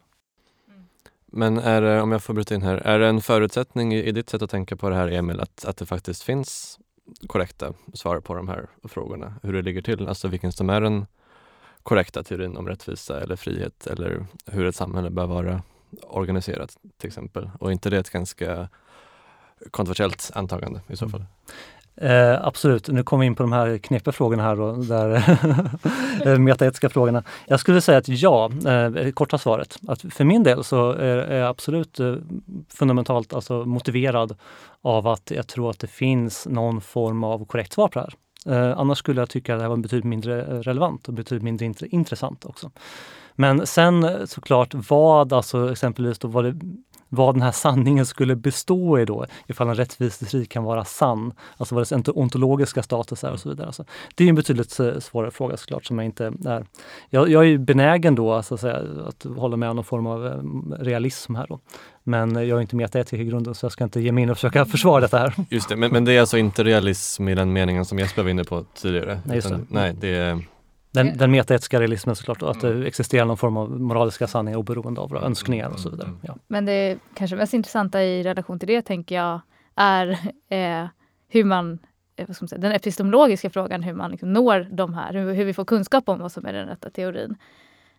Mm. 0.68 0.84
Men 1.26 1.58
är 1.58 1.82
det, 1.82 2.00
om 2.00 2.12
jag 2.12 2.22
får 2.22 2.34
bryta 2.34 2.54
in 2.54 2.62
här, 2.62 2.76
är 2.76 2.98
det 2.98 3.06
en 3.06 3.20
förutsättning 3.20 3.94
i, 3.94 4.02
i 4.02 4.12
ditt 4.12 4.30
sätt 4.30 4.42
att 4.42 4.50
tänka 4.50 4.76
på 4.76 4.88
det 4.88 4.96
här 4.96 5.08
Emil, 5.08 5.40
att, 5.40 5.64
att 5.64 5.76
det 5.76 5.86
faktiskt 5.86 6.22
finns 6.22 6.78
korrekta 7.26 7.72
svar 7.94 8.20
på 8.20 8.34
de 8.34 8.48
här 8.48 8.66
frågorna, 8.84 9.34
hur 9.42 9.52
det 9.52 9.62
ligger 9.62 9.82
till, 9.82 10.08
alltså 10.08 10.28
vilken 10.28 10.52
som 10.52 10.70
är 10.70 10.80
den 10.80 11.06
korrekta 11.82 12.22
teorin 12.22 12.56
om 12.56 12.68
rättvisa 12.68 13.20
eller 13.20 13.36
frihet 13.36 13.86
eller 13.86 14.26
hur 14.46 14.66
ett 14.66 14.76
samhälle 14.76 15.10
bör 15.10 15.26
vara 15.26 15.62
organiserat 16.02 16.76
till 16.96 17.08
exempel. 17.08 17.50
Och 17.60 17.72
inte 17.72 17.90
det 17.90 17.98
ett 17.98 18.10
ganska 18.10 18.68
kontroversiellt 19.70 20.30
antagande 20.34 20.80
i 20.88 20.96
så 20.96 21.08
fall? 21.08 21.20
Mm. 21.20 21.30
Eh, 21.96 22.46
absolut, 22.46 22.88
nu 22.88 23.02
kommer 23.02 23.20
vi 23.20 23.26
in 23.26 23.34
på 23.34 23.42
de 23.42 23.52
här 23.52 23.78
knepiga 23.78 24.12
frågorna 24.12 24.42
här 24.42 24.56
då, 24.56 24.72
där 24.72 25.38
eh, 26.26 26.38
metaetiska 26.38 26.88
frågorna. 26.88 27.22
Jag 27.46 27.60
skulle 27.60 27.80
säga 27.80 27.98
att 27.98 28.08
ja, 28.08 28.50
eh, 28.66 29.10
korta 29.10 29.38
svaret. 29.38 29.78
Att 29.88 30.00
för 30.00 30.24
min 30.24 30.42
del 30.42 30.64
så 30.64 30.92
är, 30.92 31.16
är 31.16 31.38
jag 31.38 31.48
absolut 31.48 32.00
eh, 32.00 32.14
fundamentalt 32.68 33.34
alltså 33.34 33.64
motiverad 33.64 34.36
av 34.82 35.06
att 35.06 35.30
jag 35.30 35.46
tror 35.46 35.70
att 35.70 35.78
det 35.78 35.86
finns 35.86 36.46
någon 36.46 36.80
form 36.80 37.24
av 37.24 37.46
korrekt 37.46 37.72
svar 37.72 37.88
på 37.88 37.98
det 37.98 38.04
här. 38.04 38.14
Eh, 38.46 38.78
annars 38.78 38.98
skulle 38.98 39.20
jag 39.20 39.30
tycka 39.30 39.54
att 39.54 39.58
det 39.58 39.62
här 39.62 39.68
var 39.68 39.76
betydligt 39.76 40.04
mindre 40.04 40.42
eh, 40.44 40.58
relevant 40.58 41.08
och 41.08 41.14
betydligt 41.14 41.44
mindre 41.44 41.66
int 41.66 41.82
intressant 41.82 42.44
också. 42.44 42.70
Men 43.34 43.66
sen 43.66 44.04
eh, 44.04 44.24
såklart 44.24 44.74
vad, 44.74 45.32
alltså 45.32 45.72
exempelvis 45.72 46.18
då 46.18 46.28
vad 46.28 46.44
det 46.44 46.60
vad 47.14 47.34
den 47.34 47.42
här 47.42 47.52
sanningen 47.52 48.06
skulle 48.06 48.36
bestå 48.36 48.98
i 48.98 49.04
då, 49.04 49.26
ifall 49.46 49.68
en 49.68 49.74
rättvis 49.74 50.18
teori 50.18 50.46
kan 50.46 50.64
vara 50.64 50.84
sann. 50.84 51.32
Alltså 51.56 51.74
vad 51.74 51.82
dess 51.82 52.08
ontologiska 52.08 52.82
status 52.82 53.24
är 53.24 53.32
och 53.32 53.40
så 53.40 53.48
vidare. 53.48 53.66
Alltså, 53.66 53.84
det 54.14 54.24
är 54.24 54.28
en 54.28 54.34
betydligt 54.34 54.80
svårare 54.98 55.30
fråga 55.30 55.56
såklart 55.56 55.84
som 55.84 55.98
jag 55.98 56.04
inte 56.04 56.26
är... 56.26 56.66
Jag, 57.10 57.28
jag 57.28 57.46
är 57.46 57.58
benägen 57.58 58.14
då 58.14 58.32
alltså, 58.32 58.54
att, 58.54 58.60
säga, 58.60 58.82
att 59.06 59.26
hålla 59.36 59.56
med 59.56 59.70
om 59.70 59.76
någon 59.76 59.84
form 59.84 60.06
av 60.06 60.26
eh, 60.26 60.84
realism 60.84 61.34
här 61.34 61.46
då. 61.48 61.60
Men 62.02 62.34
jag 62.34 62.48
är 62.58 62.60
inte 62.60 62.76
metaetiker 62.76 63.22
i 63.22 63.24
grunden 63.24 63.54
så 63.54 63.64
jag 63.64 63.72
ska 63.72 63.84
inte 63.84 64.00
ge 64.00 64.12
mig 64.12 64.22
in 64.22 64.30
och 64.30 64.36
försöka 64.36 64.64
försvara 64.74 65.00
detta 65.00 65.18
här. 65.18 65.34
Just 65.50 65.68
det, 65.68 65.76
men, 65.76 65.92
men 65.92 66.04
det 66.04 66.12
är 66.12 66.20
alltså 66.20 66.38
inte 66.38 66.64
realism 66.64 67.28
i 67.28 67.34
den 67.34 67.52
meningen 67.52 67.84
som 67.84 67.98
Jesper 67.98 68.22
var 68.22 68.30
inne 68.30 68.44
på 68.44 68.64
tidigare? 68.74 69.20
Nej, 69.24 69.36
just 69.36 69.48
det. 69.48 69.54
Utan, 69.54 69.66
nej, 69.70 69.94
det 70.00 70.08
är 70.08 70.42
den, 70.94 71.18
den 71.18 71.30
metaetiska 71.30 71.80
realismen 71.80 72.16
såklart, 72.16 72.42
att 72.42 72.60
det 72.60 72.86
existerar 72.86 73.24
någon 73.24 73.36
form 73.36 73.56
av 73.56 73.80
moraliska 73.80 74.26
sanningar 74.26 74.58
oberoende 74.58 75.00
av 75.00 75.08
våra 75.08 75.18
mm, 75.18 75.28
önskningar 75.28 75.70
och 75.70 75.80
så 75.80 75.90
vidare. 75.90 76.08
Mm, 76.08 76.20
ja. 76.22 76.36
Men 76.46 76.64
det 76.64 76.98
kanske 77.14 77.36
mest 77.36 77.54
intressanta 77.54 78.02
i 78.02 78.22
relation 78.22 78.58
till 78.58 78.68
det 78.68 78.82
tänker 78.82 79.14
jag 79.14 79.40
är 79.74 80.10
eh, 80.48 80.88
hur 81.28 81.44
man, 81.44 81.78
eh, 82.16 82.26
vad 82.26 82.36
ska 82.36 82.42
man 82.42 82.48
säga, 82.48 82.60
den 82.60 82.72
epistemologiska 82.72 83.50
frågan 83.50 83.82
hur 83.82 83.92
man 83.92 84.10
liksom 84.10 84.32
når 84.32 84.68
de 84.70 84.94
här, 84.94 85.12
hur, 85.12 85.32
hur, 85.32 85.44
vi 85.44 85.54
får 85.54 85.64
kunskap 85.64 86.08
om 86.08 86.18
vad 86.18 86.32
som 86.32 86.46
är 86.46 86.52
den 86.52 86.68
rätta 86.68 86.90
teorin. 86.90 87.36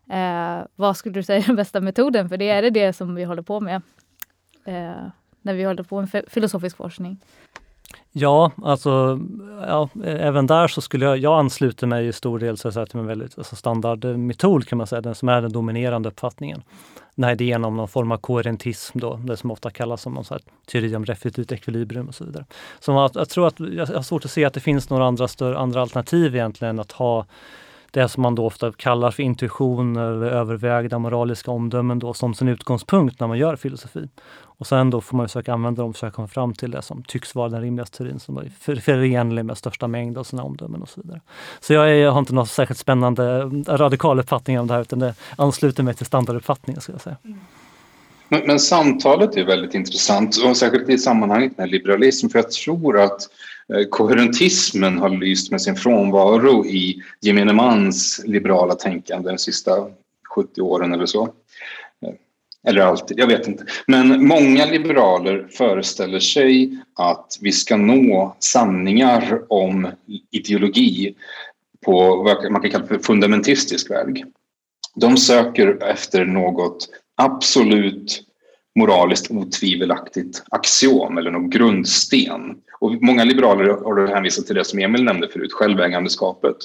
Eh, 0.09 0.65
vad 0.75 0.97
skulle 0.97 1.13
du 1.13 1.23
säga 1.23 1.39
är 1.39 1.47
den 1.47 1.55
bästa 1.55 1.81
metoden? 1.81 2.29
För 2.29 2.37
det 2.37 2.49
är 2.49 2.61
det 2.61 2.69
det 2.69 2.93
som 2.93 3.15
vi 3.15 3.23
håller 3.23 3.41
på 3.41 3.59
med 3.59 3.81
eh, 4.65 5.07
när 5.41 5.53
vi 5.53 5.63
håller 5.63 5.83
på 5.83 6.01
med 6.01 6.25
filosofisk 6.27 6.77
forskning. 6.77 7.19
Ja, 8.17 8.51
alltså 8.63 9.19
ja, 9.67 9.89
även 10.03 10.47
där 10.47 10.67
så 10.67 10.81
skulle 10.81 11.05
jag, 11.05 11.17
jag 11.17 11.39
ansluter 11.39 11.87
mig 11.87 12.07
i 12.07 12.13
stor 12.13 12.39
del 12.39 12.57
så 12.57 12.79
att 12.79 12.89
till 12.89 12.99
en 12.99 13.07
väldigt 13.07 13.37
alltså 13.37 13.55
standardmetod 13.55 14.67
kan 14.67 14.77
man 14.77 14.87
säga, 14.87 15.01
den 15.01 15.15
som 15.15 15.29
är 15.29 15.41
den 15.41 15.51
dominerande 15.51 16.09
uppfattningen. 16.09 16.63
Den 17.15 17.23
här 17.23 17.31
idén 17.31 17.65
om 17.65 17.77
någon 17.77 17.87
form 17.87 18.11
av 18.11 18.17
koherentism 18.17 18.99
då, 18.99 19.15
det 19.15 19.37
som 19.37 19.51
ofta 19.51 19.69
kallas 19.69 20.01
som 20.01 20.13
någon 20.13 20.25
så 20.25 20.33
här 20.33 20.41
teori 20.65 20.95
om 20.95 21.05
reflektivt 21.05 21.51
ekvilibrium 21.51 22.07
och 22.07 22.15
så 22.15 22.25
vidare. 22.25 22.45
Så 22.79 22.91
jag, 22.91 23.11
jag 23.13 23.29
tror 23.29 23.47
att 23.47 23.59
jag 23.59 23.85
har 23.87 24.01
svårt 24.01 24.25
att 24.25 24.31
se 24.31 24.45
att 24.45 24.53
det 24.53 24.59
finns 24.59 24.89
några 24.89 25.05
andra, 25.05 25.27
större, 25.27 25.57
andra 25.57 25.81
alternativ 25.81 26.35
egentligen 26.35 26.79
att 26.79 26.91
ha 26.91 27.25
det 27.95 28.09
som 28.09 28.23
man 28.23 28.35
då 28.35 28.45
ofta 28.45 28.71
kallar 28.71 29.11
för 29.11 29.23
intuition 29.23 29.95
eller 29.95 30.27
övervägda 30.27 30.99
moraliska 30.99 31.51
omdömen 31.51 31.99
då 31.99 32.13
som 32.13 32.33
sin 32.33 32.47
utgångspunkt 32.47 33.19
när 33.19 33.27
man 33.27 33.37
gör 33.37 33.55
filosofi. 33.55 34.09
Och 34.57 34.67
sen 34.67 34.89
då 34.89 35.01
får 35.01 35.17
man 35.17 35.27
försöka 35.27 35.53
använda 35.53 35.81
dem 35.81 35.89
och 35.89 35.95
försöka 35.95 36.11
komma 36.11 36.27
fram 36.27 36.53
till 36.53 36.71
det 36.71 36.81
som 36.81 37.03
tycks 37.03 37.35
vara 37.35 37.49
den 37.49 37.61
rimligaste 37.61 37.97
teorin 37.97 38.19
som 38.19 38.37
är 38.37 38.51
förenlig 38.81 39.45
med 39.45 39.57
största 39.57 39.87
mängd 39.87 40.17
av 40.17 40.23
sina 40.23 40.43
omdömen 40.43 40.81
och 40.81 40.89
så 40.89 41.01
vidare. 41.01 41.21
Så 41.59 41.73
jag, 41.73 41.89
är, 41.89 41.93
jag 41.93 42.11
har 42.11 42.19
inte 42.19 42.33
någon 42.33 42.47
särskilt 42.47 42.79
spännande 42.79 43.43
radikal 43.67 44.19
uppfattning 44.19 44.59
om 44.59 44.67
det 44.67 44.73
här 44.73 44.81
utan 44.81 44.99
det 44.99 45.13
ansluter 45.35 45.83
mig 45.83 45.93
till 45.93 46.05
standarduppfattningen 46.05 46.81
skulle 46.81 46.95
jag 46.95 47.01
säga. 47.01 47.17
Mm. 47.23 47.39
Men, 48.29 48.41
men, 48.47 48.59
samtalet 48.59 49.37
är 49.37 49.43
väldigt 49.43 49.73
intressant 49.73 50.37
och 50.45 50.57
särskilt 50.57 50.89
i 50.89 50.97
sammanhanget 50.97 51.57
med 51.57 51.69
liberalism 51.69 52.29
för 52.29 52.39
jag 52.39 52.51
tror 52.51 52.99
att 52.99 53.11
eh, 53.11 53.27
Eh, 53.73 53.87
koherentismen 53.89 54.97
har 54.97 55.09
lyst 55.09 55.51
med 55.51 55.61
sin 55.61 55.75
frånvaro 55.75 56.65
i 56.65 57.01
gemene 57.21 57.53
mans 57.53 58.21
liberala 58.25 58.75
tänkande 58.75 59.29
de 59.29 59.37
sista 59.37 59.71
70 60.35 60.61
åren 60.61 60.93
eller 60.93 61.05
så. 61.05 61.23
Eh, 61.23 62.13
eller 62.67 62.81
alltid, 62.81 63.19
jag 63.19 63.27
vet 63.27 63.47
inte. 63.47 63.65
Men 63.87 64.27
många 64.27 64.65
liberaler 64.65 65.47
föreställer 65.51 66.19
sig 66.19 66.77
att 66.95 67.37
vi 67.41 67.51
ska 67.51 67.77
nå 67.77 68.35
sanningar 68.39 69.41
om 69.49 69.87
ideologi 70.31 71.15
på 71.85 72.15
vad 72.15 72.51
man 72.51 72.61
kan 72.61 72.71
kalla 72.71 72.87
för 72.87 72.99
fundamentistisk 72.99 73.91
väg. 73.91 74.25
De 74.95 75.17
söker 75.17 75.83
efter 75.83 76.25
något 76.25 76.89
absolut 77.15 78.23
moraliskt 78.75 79.31
otvivelaktigt 79.31 80.43
axiom 80.49 81.17
eller 81.17 81.31
någon 81.31 81.49
grundsten. 81.49 82.57
Och 82.79 83.01
många 83.01 83.23
liberaler 83.23 83.65
har 83.65 84.07
hänvisat 84.07 84.45
till 84.45 84.55
det 84.55 84.65
som 84.65 84.79
Emil 84.79 85.03
nämnde 85.03 85.27
förut, 85.27 85.53
självägandeskapet. 85.53 86.55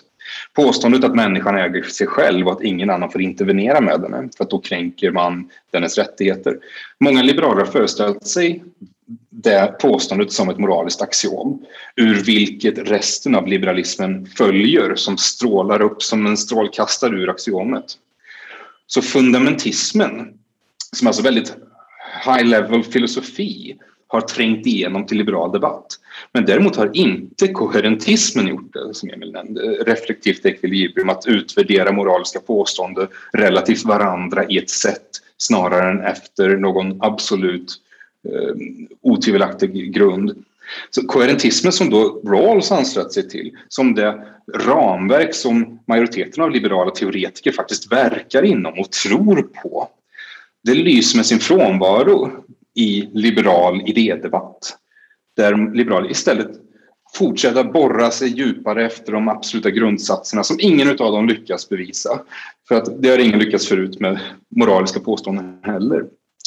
Påståendet 0.55 1.05
att 1.05 1.15
människan 1.15 1.59
äger 1.59 1.83
sig 1.83 2.07
själv 2.07 2.47
och 2.47 2.53
att 2.53 2.63
ingen 2.63 2.91
annan 2.91 3.11
får 3.11 3.21
intervenera 3.21 3.81
med 3.81 4.01
henne 4.01 4.29
för 4.37 4.45
att 4.45 4.51
då 4.51 4.61
kränker 4.61 5.11
man 5.11 5.51
dennes 5.71 5.99
rättigheter. 5.99 6.59
Många 7.01 7.23
liberaler 7.23 7.61
har 7.65 7.73
föreställt 7.73 8.27
sig 8.27 8.63
det 9.31 9.77
påståendet 9.81 10.33
som 10.33 10.49
ett 10.49 10.59
moraliskt 10.59 11.03
axiom 11.03 11.67
ur 11.97 12.25
vilket 12.25 12.79
resten 12.79 13.35
av 13.35 13.47
liberalismen 13.47 14.27
följer 14.27 14.95
som 14.95 15.19
strålar 15.19 15.83
upp 15.83 16.03
som 16.03 16.27
en 16.27 16.37
strålkastare 16.37 17.17
ur 17.17 17.31
axiomet. 17.31 17.85
Så 18.87 19.03
fundamentismen, 19.03 20.39
som 20.93 21.07
är 21.07 21.09
alltså 21.09 21.23
väldigt 21.23 21.57
high 22.25 22.45
level 22.45 22.85
filosofi, 22.85 23.77
har 24.11 24.21
trängt 24.21 24.67
igenom 24.67 25.07
till 25.07 25.19
liberal 25.19 25.53
debatt. 25.53 25.87
Men 26.33 26.45
däremot 26.45 26.77
har 26.77 26.91
inte 26.97 27.49
koherentismen 27.49 28.47
gjort 28.47 28.73
det, 28.73 28.95
som 28.95 29.11
Emil 29.11 29.33
nämnde, 29.33 29.61
reflektivt 29.61 30.47
ekvilibrium, 30.47 31.09
att 31.09 31.27
utvärdera 31.27 31.93
moraliska 31.93 32.41
påståenden 32.41 33.09
relativt 33.33 33.85
varandra 33.85 34.45
i 34.49 34.59
ett 34.59 34.71
sätt 34.71 35.07
snarare 35.39 35.91
än 35.91 36.01
efter 36.01 36.57
någon 36.57 37.03
absolut 37.03 37.75
eh, 38.29 38.55
otvivelaktig 39.03 39.95
grund. 39.95 40.45
Så 40.91 41.07
koherentismen 41.07 41.73
som 41.73 41.91
då 41.91 42.21
Rawls 42.25 42.73
anslöt 42.73 43.13
sig 43.13 43.29
till, 43.29 43.57
som 43.69 43.95
det 43.95 44.25
ramverk 44.55 45.35
som 45.35 45.79
majoriteten 45.87 46.43
av 46.43 46.51
liberala 46.51 46.91
teoretiker 46.91 47.53
faktiskt 47.53 47.93
verkar 47.93 48.43
inom 48.43 48.79
och 48.79 48.91
tror 48.91 49.43
på, 49.43 49.89
det 50.65 50.75
lyser 50.75 51.17
med 51.17 51.27
sin 51.27 51.39
frånvaro 51.39 52.31
i 52.81 53.11
liberal 53.15 53.83
idédebatt. 53.87 54.77
Där 55.37 55.75
liberaler 55.75 56.11
istället 56.11 56.51
fortsätter 57.15 57.65
borra 57.65 58.11
sig 58.11 58.29
djupare 58.29 58.87
efter 58.87 59.13
de 59.13 59.29
absoluta 59.29 59.71
grundsatserna 59.71 60.45
som 60.45 60.57
ingen 60.61 60.89
av 60.89 60.97
dem 60.97 61.29
lyckas 61.29 61.69
bevisa. 61.69 62.21
För 62.69 62.75
att 62.75 63.03
det 63.03 63.09
har 63.09 63.19
ingen 63.19 63.39
lyckats 63.39 63.67
förut 63.67 64.01
med 64.01 64.21
moraliska 64.57 65.01
påståenden 65.01 65.59
heller. 65.63 66.05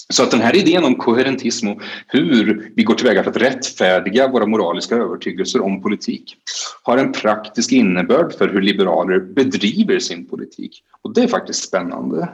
Så 0.10 0.24
att 0.24 0.32
den 0.32 0.42
här 0.42 0.56
idén 0.56 0.84
om 0.84 0.96
koherentism 0.96 1.68
och 1.68 1.82
hur 2.08 2.72
vi 2.76 2.84
går 2.84 2.96
tillväga 2.96 3.24
för 3.24 3.32
att 3.32 3.38
rättfärdiga 3.42 4.28
våra 4.28 4.46
moraliska 4.46 4.96
övertygelser 4.96 5.62
om 5.62 5.82
politik 5.82 6.38
har 6.84 6.98
en 6.98 7.12
praktisk 7.12 7.72
innebörd 7.72 8.34
för 8.34 8.50
hur 8.50 8.62
liberaler 8.62 9.20
bedriver 9.20 10.00
sin 10.00 10.26
politik. 10.26 10.84
Och 11.02 11.14
det 11.14 11.22
är 11.22 11.28
faktiskt 11.28 11.64
spännande. 11.64 12.30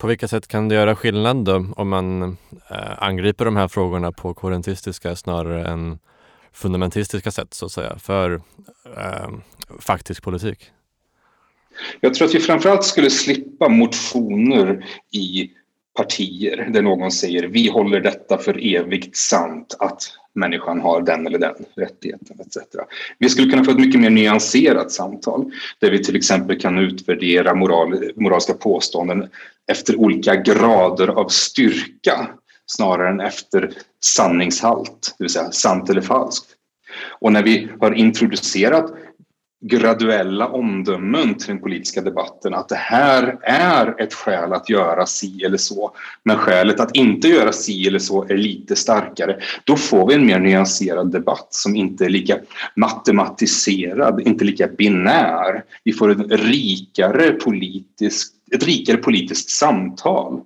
På 0.00 0.06
vilka 0.06 0.28
sätt 0.28 0.48
kan 0.48 0.68
det 0.68 0.74
göra 0.74 0.96
skillnad 0.96 1.44
då 1.44 1.66
om 1.76 1.88
man 1.88 2.22
eh, 2.70 3.02
angriper 3.02 3.44
de 3.44 3.56
här 3.56 3.68
frågorna 3.68 4.12
på 4.12 4.34
koherentistiska 4.34 5.16
snarare 5.16 5.68
än 5.68 5.98
fundamentistiska 6.52 7.30
sätt 7.30 7.54
så 7.54 7.66
att 7.66 7.72
säga 7.72 7.98
för 7.98 8.34
eh, 8.96 9.30
faktisk 9.80 10.22
politik? 10.22 10.70
Jag 12.00 12.14
tror 12.14 12.28
att 12.28 12.34
vi 12.34 12.40
framförallt 12.40 12.84
skulle 12.84 13.10
slippa 13.10 13.68
motioner 13.68 14.86
i 15.12 15.50
partier 15.96 16.68
där 16.70 16.82
någon 16.82 17.10
säger 17.10 17.42
vi 17.42 17.68
håller 17.68 18.00
detta 18.00 18.38
för 18.38 18.76
evigt 18.76 19.16
sant 19.16 19.76
att 19.78 20.02
människan 20.34 20.80
har 20.80 21.02
den 21.02 21.26
eller 21.26 21.38
den 21.38 21.54
rättigheten 21.76 22.40
etc. 22.40 22.56
Vi 23.18 23.28
skulle 23.28 23.50
kunna 23.50 23.64
få 23.64 23.70
ett 23.70 23.80
mycket 23.80 24.00
mer 24.00 24.10
nyanserat 24.10 24.92
samtal 24.92 25.50
där 25.78 25.90
vi 25.90 26.04
till 26.04 26.16
exempel 26.16 26.60
kan 26.60 26.78
utvärdera 26.78 27.54
moral, 27.54 28.12
moraliska 28.16 28.54
påståenden 28.54 29.28
efter 29.70 29.96
olika 29.96 30.36
grader 30.36 31.08
av 31.08 31.28
styrka 31.28 32.28
snarare 32.66 33.08
än 33.08 33.20
efter 33.20 33.72
sanningshalt, 34.04 35.14
det 35.18 35.24
vill 35.24 35.32
säga 35.32 35.50
sant 35.50 35.90
eller 35.90 36.00
falskt. 36.00 36.46
Och 37.20 37.32
när 37.32 37.42
vi 37.42 37.68
har 37.80 37.94
introducerat 37.94 38.94
graduella 39.60 40.48
omdömen 40.48 41.34
till 41.34 41.48
den 41.48 41.60
politiska 41.60 42.00
debatten 42.00 42.54
att 42.54 42.68
det 42.68 42.76
här 42.76 43.38
är 43.42 44.00
ett 44.00 44.14
skäl 44.14 44.52
att 44.52 44.70
göra 44.70 45.06
si 45.06 45.44
eller 45.44 45.56
så. 45.56 45.92
Men 46.22 46.36
skälet 46.36 46.80
att 46.80 46.96
inte 46.96 47.28
göra 47.28 47.52
si 47.52 47.86
eller 47.86 47.98
så 47.98 48.24
är 48.24 48.36
lite 48.36 48.76
starkare. 48.76 49.36
Då 49.64 49.76
får 49.76 50.08
vi 50.08 50.14
en 50.14 50.26
mer 50.26 50.38
nyanserad 50.38 51.12
debatt 51.12 51.48
som 51.50 51.76
inte 51.76 52.04
är 52.04 52.08
lika 52.08 52.36
matematiserad, 52.76 54.20
inte 54.20 54.44
lika 54.44 54.66
binär. 54.66 55.64
Vi 55.84 55.92
får 55.92 56.10
ett 56.10 56.40
rikare 56.40 57.30
politiskt, 57.32 58.34
ett 58.52 58.62
rikare 58.62 58.96
politiskt 58.96 59.50
samtal 59.50 60.40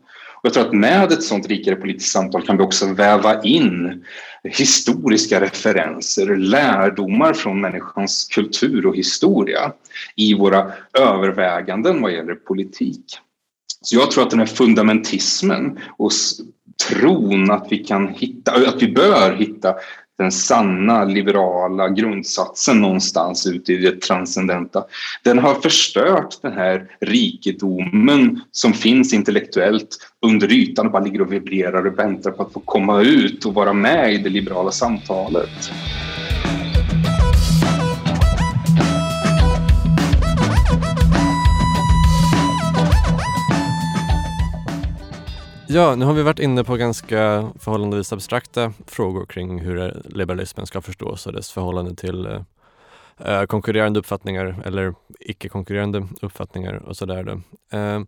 jag 0.47 0.53
tror 0.53 0.67
att 0.67 0.73
med 0.73 1.13
ett 1.13 1.23
sånt 1.23 1.49
rikare 1.49 1.77
politiskt 1.77 2.13
samtal 2.13 2.43
kan 2.43 2.57
vi 2.57 2.63
också 2.63 2.93
väva 2.93 3.43
in 3.43 4.05
historiska 4.43 5.41
referenser, 5.41 6.37
lärdomar 6.37 7.33
från 7.33 7.61
människans 7.61 8.25
kultur 8.25 8.87
och 8.87 8.97
historia 8.97 9.73
i 10.17 10.35
våra 10.35 10.73
överväganden 10.99 12.03
vad 12.03 12.13
gäller 12.13 12.35
politik. 12.35 13.05
Så 13.81 13.97
jag 13.97 14.11
tror 14.11 14.25
att 14.25 14.31
den 14.31 14.39
här 14.39 14.47
fundamentismen 14.47 15.79
och 15.99 16.13
tron 16.89 17.51
att 17.51 17.67
vi 17.71 17.79
kan 17.79 18.09
hitta, 18.09 18.53
att 18.53 18.83
vi 18.83 18.93
bör 18.93 19.37
hitta 19.37 19.75
den 20.19 20.33
sanna 20.33 21.05
liberala 21.05 21.89
grundsatsen 21.89 22.81
någonstans 22.81 23.47
ute 23.47 23.73
i 23.73 23.77
det 23.77 24.01
transcendenta. 24.01 24.85
Den 25.23 25.39
har 25.39 25.55
förstört 25.55 26.43
den 26.43 26.53
här 26.53 26.87
rikedomen 27.01 28.41
som 28.53 28.73
finns 28.73 29.15
intellektuellt 29.15 29.97
under 30.27 30.53
ytan 30.53 30.87
och 30.87 30.93
bara 30.93 31.05
ligger 31.05 31.21
och 31.21 31.33
vibrerar 31.33 31.87
och 31.87 31.99
väntar 31.99 32.31
på 32.31 32.43
att 32.43 32.53
få 32.53 32.61
komma 32.61 33.03
ut 33.03 33.45
och 33.45 33.55
vara 33.55 33.73
med 33.73 34.15
i 34.15 34.19
det 34.19 34.31
liberala 34.31 34.71
samtalet. 34.71 35.73
Ja, 45.75 45.95
nu 45.95 46.05
har 46.05 46.13
vi 46.13 46.23
varit 46.23 46.39
inne 46.39 46.65
på 46.65 46.77
ganska 46.77 47.51
förhållandevis 47.59 48.13
abstrakta 48.13 48.73
frågor 48.87 49.27
kring 49.27 49.61
hur 49.61 50.03
liberalismen 50.05 50.67
ska 50.67 50.81
förstås 50.81 51.27
och 51.27 51.33
dess 51.33 51.53
förhållande 51.53 51.95
till 51.95 52.27
eh, 52.27 52.43
eh 53.19 53.45
konkurrerande 53.45 54.01
uppfattningar 54.01 54.63
eller 54.65 54.95
icke-konkurrerande 55.21 56.09
uppfattningar 56.23 56.75
och 56.75 56.97
sådär. 56.97 57.41
Eh, 57.73 58.01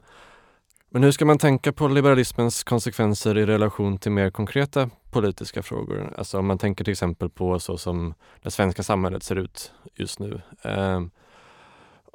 men 0.90 1.02
hur 1.02 1.10
ska 1.10 1.24
man 1.24 1.38
tänka 1.38 1.72
på 1.72 1.88
liberalismens 1.88 2.64
konsekvenser 2.64 3.38
i 3.38 3.46
relation 3.46 3.98
till 3.98 4.12
mer 4.12 4.30
konkreta 4.30 4.90
politiska 5.10 5.62
frågor? 5.62 6.14
Alltså 6.18 6.38
om 6.38 6.46
man 6.46 6.58
tänker 6.58 6.84
till 6.84 6.92
exempel 6.92 7.30
på 7.30 7.58
så 7.58 7.78
som 7.78 8.14
det 8.42 8.50
svenska 8.50 8.82
samhället 8.82 9.22
ser 9.22 9.36
ut 9.36 9.72
just 9.94 10.18
nu. 10.18 10.40
Eh, 10.62 11.00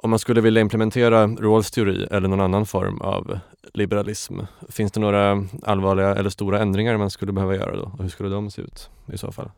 om 0.02 0.10
man 0.10 0.18
skulle 0.18 0.40
vilja 0.40 0.60
implementera 0.60 1.26
Rawls 1.26 1.70
teori 1.70 2.06
eller 2.10 2.28
någon 2.28 2.40
annan 2.40 2.66
form 2.66 3.00
av 3.00 3.38
liberalism, 3.74 4.40
finns 4.68 4.92
det 4.92 5.00
några 5.00 5.44
allvarliga 5.62 6.14
eller 6.14 6.30
stora 6.30 6.60
ändringar 6.60 6.96
man 6.96 7.10
skulle 7.10 7.32
behöva 7.32 7.54
göra 7.54 7.76
då? 7.76 7.82
Och 7.82 8.02
hur 8.02 8.08
skulle 8.08 8.28
de 8.28 8.50
se 8.50 8.62
ut 8.62 8.90
i 9.12 9.18
så 9.18 9.32
fall? 9.32 9.50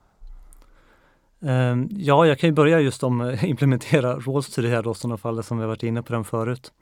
Ehm, 1.46 1.88
ja, 1.90 2.26
jag 2.26 2.38
kan 2.38 2.48
ju 2.48 2.54
börja 2.54 2.80
just 2.80 3.02
om 3.02 3.20
eh, 3.20 3.26
att 3.26 3.42
implementera 3.42 4.14
Rawls 4.14 4.50
teori 4.50 4.70
här 4.70 4.82
då, 4.82 4.94
sådana 4.94 5.16
fall 5.16 5.42
som 5.42 5.58
vi 5.58 5.66
varit 5.66 5.82
inne 5.82 6.02
på 6.02 6.12
den 6.12 6.24
förut. 6.24 6.72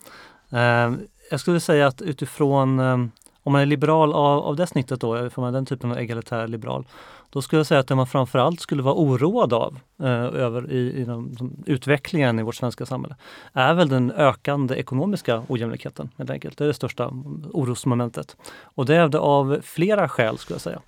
Ehm, 0.51 1.01
jag 1.31 1.41
skulle 1.41 1.61
säga 1.61 1.87
att 1.87 2.03
utifrån 2.03 2.81
ehm, 2.81 3.11
om 3.43 3.53
man 3.53 3.63
är 3.63 3.67
liberal 3.67 4.13
av, 4.13 4.39
av 4.43 4.57
det 4.57 4.67
snittet 4.67 5.01
då, 5.01 5.17
eh, 5.17 5.29
får 5.29 5.43
man 5.43 5.53
den 5.53 5.67
typen 5.67 5.91
av 5.91 5.99
egalitär 5.99 6.49
liberal, 6.49 6.85
då 7.31 7.43
skulle 7.43 7.59
jag 7.59 7.67
säga 7.67 7.81
att 7.81 7.87
det 7.87 7.95
man 7.95 8.07
framförallt 8.07 8.61
skulle 8.61 8.83
vara 8.83 8.95
oroad 8.95 9.53
av 9.53 9.79
eh, 10.03 10.25
över 10.25 10.73
i, 10.73 10.93
i 10.93 11.05
de, 11.05 11.35
de, 11.35 11.63
utvecklingen 11.67 12.39
i 12.39 12.43
vårt 12.43 12.55
svenska 12.55 12.87
samhälle 12.87 13.17
är 13.53 13.75
väl 13.75 13.89
den 13.89 14.13
ökande 14.13 14.75
ekonomiska 14.75 15.43
ojämlikheten 15.49 16.11
helt 16.19 16.31
enkelt. 16.31 16.59
Det 16.59 16.65
är 16.65 16.69
det 16.69 16.75
största 16.75 17.13
orosmomentet. 17.53 18.37
Och 18.63 18.87
det 18.87 18.97
är 18.97 19.09
det 19.09 19.19
av 19.19 19.59
flera 19.63 20.09
skäl 20.09 20.39
skulle 20.39 20.55
jag 20.55 20.63
säga. 20.63 20.81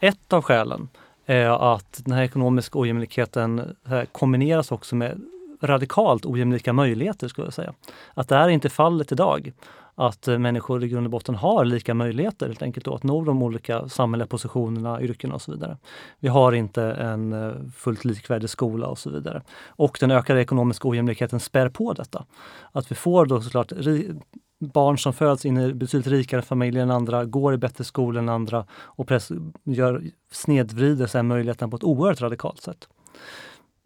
Ett 0.00 0.32
av 0.32 0.42
skälen 0.42 0.88
är 1.26 1.74
att 1.74 2.00
den 2.04 2.14
här 2.14 2.22
ekonomiska 2.22 2.78
ojämlikheten 2.78 3.76
eh, 3.88 4.02
kombineras 4.12 4.72
också 4.72 4.96
med 4.96 5.20
radikalt 5.66 6.26
ojämlika 6.26 6.72
möjligheter 6.72 7.28
skulle 7.28 7.46
jag 7.46 7.54
säga. 7.54 7.74
Att 8.14 8.28
det 8.28 8.36
är 8.36 8.48
inte 8.48 8.68
fallet 8.68 9.12
idag 9.12 9.52
att 9.94 10.28
eh, 10.28 10.38
människor 10.38 10.84
i 10.84 10.88
grund 10.88 11.06
och 11.06 11.10
botten 11.10 11.34
har 11.34 11.64
lika 11.64 11.94
möjligheter 11.94 12.46
helt 12.46 12.62
enkelt 12.62 12.86
då, 12.86 12.94
att 12.94 13.02
nå 13.02 13.24
de 13.24 13.42
olika 13.42 13.88
samhälleliga 13.88 14.26
positionerna, 14.26 15.02
yrkena 15.02 15.34
och 15.34 15.42
så 15.42 15.52
vidare. 15.52 15.78
Vi 16.20 16.28
har 16.28 16.52
inte 16.52 16.82
en 16.82 17.32
eh, 17.32 17.52
fullt 17.76 18.04
likvärdig 18.04 18.50
skola 18.50 18.86
och 18.86 18.98
så 18.98 19.10
vidare. 19.10 19.42
Och 19.66 19.96
den 20.00 20.10
ökade 20.10 20.40
ekonomiska 20.40 20.88
ojämlikheten 20.88 21.40
spär 21.40 21.68
på 21.68 21.92
detta. 21.92 22.24
Att 22.72 22.90
vi 22.90 22.94
får 22.94 23.26
då 23.26 23.40
såklart 23.40 23.72
barn 24.58 24.98
som 24.98 25.12
föds 25.12 25.44
in 25.44 25.58
i 25.58 25.74
betydligt 25.74 26.06
rikare 26.06 26.42
familjer 26.42 26.82
än 26.82 26.90
andra, 26.90 27.24
går 27.24 27.54
i 27.54 27.56
bättre 27.56 27.84
skolor 27.84 28.22
än 28.22 28.28
andra 28.28 28.66
och 28.72 29.08
press, 29.08 29.32
gör, 29.64 30.02
snedvrider 30.32 31.06
sig 31.06 31.22
möjligheterna 31.22 31.70
på 31.70 31.76
ett 31.76 31.84
oerhört 31.84 32.20
radikalt 32.20 32.60
sätt. 32.60 32.88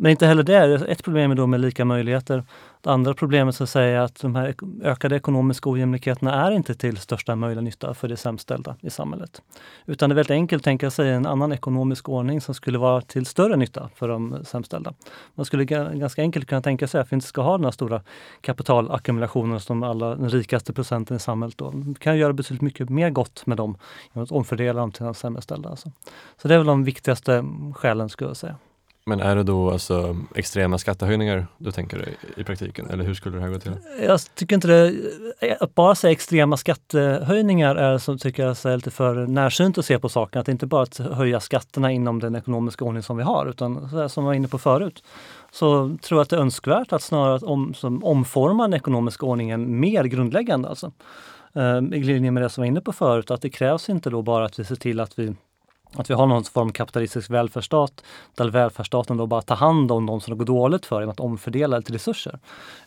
Men 0.00 0.10
inte 0.10 0.26
heller 0.26 0.42
det. 0.42 0.86
Ett 0.88 1.04
problem 1.04 1.30
är 1.30 1.34
då 1.34 1.46
med 1.46 1.60
lika 1.60 1.84
möjligheter. 1.84 2.44
Det 2.82 2.90
andra 2.90 3.14
problemet 3.14 3.54
så 3.54 3.64
att 3.64 3.70
säga 3.70 4.00
är 4.00 4.04
att 4.04 4.20
de 4.20 4.34
här 4.34 4.54
ökade 4.82 5.16
ekonomiska 5.16 5.70
ojämlikheterna 5.70 6.46
är 6.46 6.50
inte 6.50 6.74
till 6.74 6.96
största 6.96 7.36
möjliga 7.36 7.60
nytta 7.60 7.94
för 7.94 8.08
de 8.08 8.16
sämst 8.16 8.42
ställda 8.42 8.76
i 8.80 8.90
samhället. 8.90 9.42
Utan 9.86 10.10
det 10.10 10.12
är 10.12 10.14
väldigt 10.14 10.30
enkelt 10.30 10.60
att 10.60 10.64
tänka 10.64 10.90
sig 10.90 11.10
en 11.10 11.26
annan 11.26 11.52
ekonomisk 11.52 12.08
ordning 12.08 12.40
som 12.40 12.54
skulle 12.54 12.78
vara 12.78 13.00
till 13.00 13.26
större 13.26 13.56
nytta 13.56 13.90
för 13.94 14.08
de 14.08 14.44
sämst 14.44 14.66
ställda. 14.66 14.94
Man 15.34 15.46
skulle 15.46 15.64
ganska 15.64 16.22
enkelt 16.22 16.46
kunna 16.46 16.62
tänka 16.62 16.88
sig 16.88 17.00
att 17.00 17.12
vi 17.12 17.14
inte 17.14 17.26
ska 17.26 17.42
ha 17.42 17.56
den 17.56 17.64
här 17.64 17.72
stora 17.72 18.02
kapitalackumulationen 18.40 19.60
som 19.60 19.82
alla, 19.82 20.14
den 20.14 20.30
rikaste 20.30 20.72
procenten 20.72 21.16
i 21.16 21.20
samhället. 21.20 21.58
Då. 21.58 21.72
Vi 21.74 21.94
kan 21.94 22.18
göra 22.18 22.32
betydligt 22.32 22.62
mycket 22.62 22.88
mer 22.88 23.10
gott 23.10 23.46
med 23.46 23.56
dem 23.56 23.78
genom 24.12 24.24
att 24.24 24.32
omfördela 24.32 24.80
dem 24.80 24.92
till 24.92 25.04
de 25.04 25.14
sämre 25.14 25.42
ställda. 25.42 25.68
Alltså. 25.68 25.92
Så 26.42 26.48
det 26.48 26.54
är 26.54 26.58
väl 26.58 26.66
de 26.66 26.84
viktigaste 26.84 27.44
skälen 27.74 28.08
skulle 28.08 28.30
jag 28.30 28.36
säga. 28.36 28.56
Men 29.08 29.20
är 29.20 29.36
det 29.36 29.42
då 29.42 29.70
alltså 29.70 30.16
extrema 30.34 30.78
skattehöjningar 30.78 31.46
du 31.58 31.72
tänker 31.72 31.98
dig 31.98 32.16
i 32.36 32.44
praktiken 32.44 32.90
eller 32.90 33.04
hur 33.04 33.14
skulle 33.14 33.36
det 33.36 33.42
här 33.42 33.50
gå 33.50 33.58
till? 33.58 33.72
Jag 34.02 34.20
tycker 34.34 34.54
inte 34.54 34.68
det, 34.68 35.56
att 35.60 35.74
bara 35.74 35.94
säga 35.94 36.12
extrema 36.12 36.56
skattehöjningar 36.56 37.76
är 37.76 37.98
som 37.98 38.18
tycker 38.18 38.42
jag 38.42 38.50
är 38.50 38.76
lite 38.76 38.90
för 38.90 39.26
närsynt 39.26 39.78
att 39.78 39.84
se 39.84 39.98
på 39.98 40.08
saken. 40.08 40.40
Att 40.40 40.46
det 40.46 40.52
inte 40.52 40.66
bara 40.66 40.82
att 40.82 40.98
höja 40.98 41.40
skatterna 41.40 41.92
inom 41.92 42.20
den 42.20 42.36
ekonomiska 42.36 42.84
ordning 42.84 43.02
som 43.02 43.16
vi 43.16 43.22
har 43.22 43.46
utan 43.46 43.88
som 44.08 44.24
jag 44.24 44.28
var 44.28 44.34
inne 44.34 44.48
på 44.48 44.58
förut 44.58 45.02
så 45.52 45.96
tror 46.02 46.18
jag 46.18 46.22
att 46.22 46.30
det 46.30 46.36
är 46.36 46.40
önskvärt 46.40 46.92
att 46.92 47.02
snarare 47.02 47.46
om, 47.46 47.74
som 47.74 48.04
omforma 48.04 48.62
den 48.62 48.74
ekonomiska 48.74 49.26
ordningen 49.26 49.80
mer 49.80 50.04
grundläggande. 50.04 50.68
Alltså. 50.68 50.92
Ehm, 51.54 51.94
I 51.94 52.02
linje 52.02 52.30
med 52.30 52.42
det 52.42 52.48
som 52.48 52.62
jag 52.62 52.66
var 52.66 52.72
inne 52.72 52.80
på 52.80 52.92
förut, 52.92 53.30
att 53.30 53.42
det 53.42 53.50
krävs 53.50 53.88
inte 53.88 54.10
då 54.10 54.22
bara 54.22 54.44
att 54.44 54.58
vi 54.58 54.64
ser 54.64 54.76
till 54.76 55.00
att 55.00 55.18
vi 55.18 55.34
att 55.94 56.10
vi 56.10 56.14
har 56.14 56.26
någon 56.26 56.44
form 56.44 56.68
av 56.68 56.72
kapitalistisk 56.72 57.30
välfärdsstat 57.30 58.04
där 58.34 58.50
välfärdsstaten 58.50 59.16
då 59.16 59.26
bara 59.26 59.42
tar 59.42 59.56
hand 59.56 59.92
om 59.92 60.06
de 60.06 60.20
som 60.20 60.34
det 60.34 60.38
går 60.38 60.44
dåligt 60.44 60.86
för 60.86 61.00
genom 61.00 61.10
att 61.12 61.20
omfördela 61.20 61.78
lite 61.78 61.92
resurser. 61.92 62.38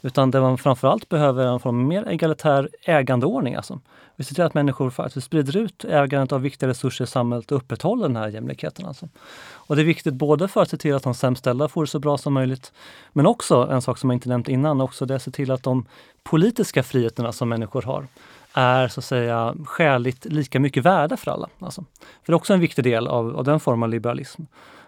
Utan 0.02 0.32
det 0.32 0.42
man 0.42 0.58
framförallt 0.58 1.10
behöver 1.10 1.44
är 1.44 1.48
en 1.48 1.60
form 1.60 1.80
av 1.80 1.86
mer 1.86 2.10
egalitär 2.10 2.70
ägandeordning. 2.86 3.56
Alltså. 3.56 3.80
Vi 4.16 4.24
ser 4.24 4.36
till 4.36 4.44
att 4.44 4.54
människor 4.54 4.90
faktiskt 4.90 5.26
sprider 5.28 5.58
ut 5.58 5.86
ägandet 5.86 6.32
av 6.32 6.42
viktiga 6.42 6.70
resurser 6.70 7.04
i 7.04 7.08
samhället 7.08 7.52
och 7.52 7.58
upprätthåller 7.58 8.08
den 8.08 8.16
här 8.16 8.28
jämlikheten. 8.28 8.86
Alltså. 8.86 9.08
Och 9.52 9.76
det 9.76 9.82
är 9.82 9.86
viktigt 9.86 10.14
både 10.14 10.48
för 10.48 10.62
att 10.62 10.70
se 10.70 10.78
till 10.78 10.96
att 10.96 11.04
de 11.04 11.14
sämst 11.14 11.40
ställda 11.40 11.68
får 11.68 11.84
det 11.84 11.88
så 11.88 12.00
bra 12.00 12.18
som 12.18 12.34
möjligt, 12.34 12.74
men 13.14 13.26
också 13.26 13.68
en 13.72 13.82
sak 13.82 13.98
som 13.98 14.10
jag 14.10 14.16
inte 14.16 14.30
nämnt 14.30 14.50
innan, 14.50 14.82
också 14.82 15.06
det 15.06 15.14
är 15.14 15.16
att 15.16 15.22
se 15.22 15.32
till 15.32 15.52
att 15.52 15.64
de 15.64 15.86
politiska 16.24 16.84
friheterna 16.84 17.32
som 17.32 17.50
människor 17.50 17.82
har 17.82 18.08
är 18.54 18.88
så 18.88 19.00
att 19.00 19.06
säga 19.06 19.56
skäligt 19.66 20.26
lika 20.26 20.60
mycket 20.60 20.86
värda 20.86 21.18
för 21.18 21.32
alla. 21.32 21.50
Alltså. 21.60 21.86
För 22.02 22.32
det 22.32 22.32
är 22.32 22.36
också 22.36 22.54
en 22.54 22.60
viktig 22.60 22.84
del 22.84 23.08
av, 23.08 23.38
av 23.38 23.44
den 23.44 23.60
formen 23.60 23.84
av 23.84 23.90
liberalism. 23.90 24.42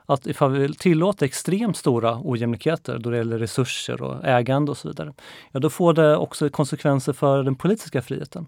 Att 0.06 0.28
ifall 0.28 0.52
vi 0.52 0.74
tillåter 0.74 1.26
extremt 1.26 1.78
stora 1.78 2.20
ojämlikheter 2.24 2.98
då 3.00 3.10
det 3.10 3.18
gäller 3.18 3.40
resurser 3.40 4.02
och 4.02 4.26
ägande 4.26 4.72
och 4.72 4.78
så 4.78 4.88
vidare, 4.88 5.14
ja 5.52 5.60
då 5.60 5.70
får 5.70 5.94
det 5.94 6.18
också 6.18 6.50
konsekvenser 6.50 7.14
för 7.14 7.44
den 7.44 7.56
politiska 7.56 8.02
friheten 8.02 8.48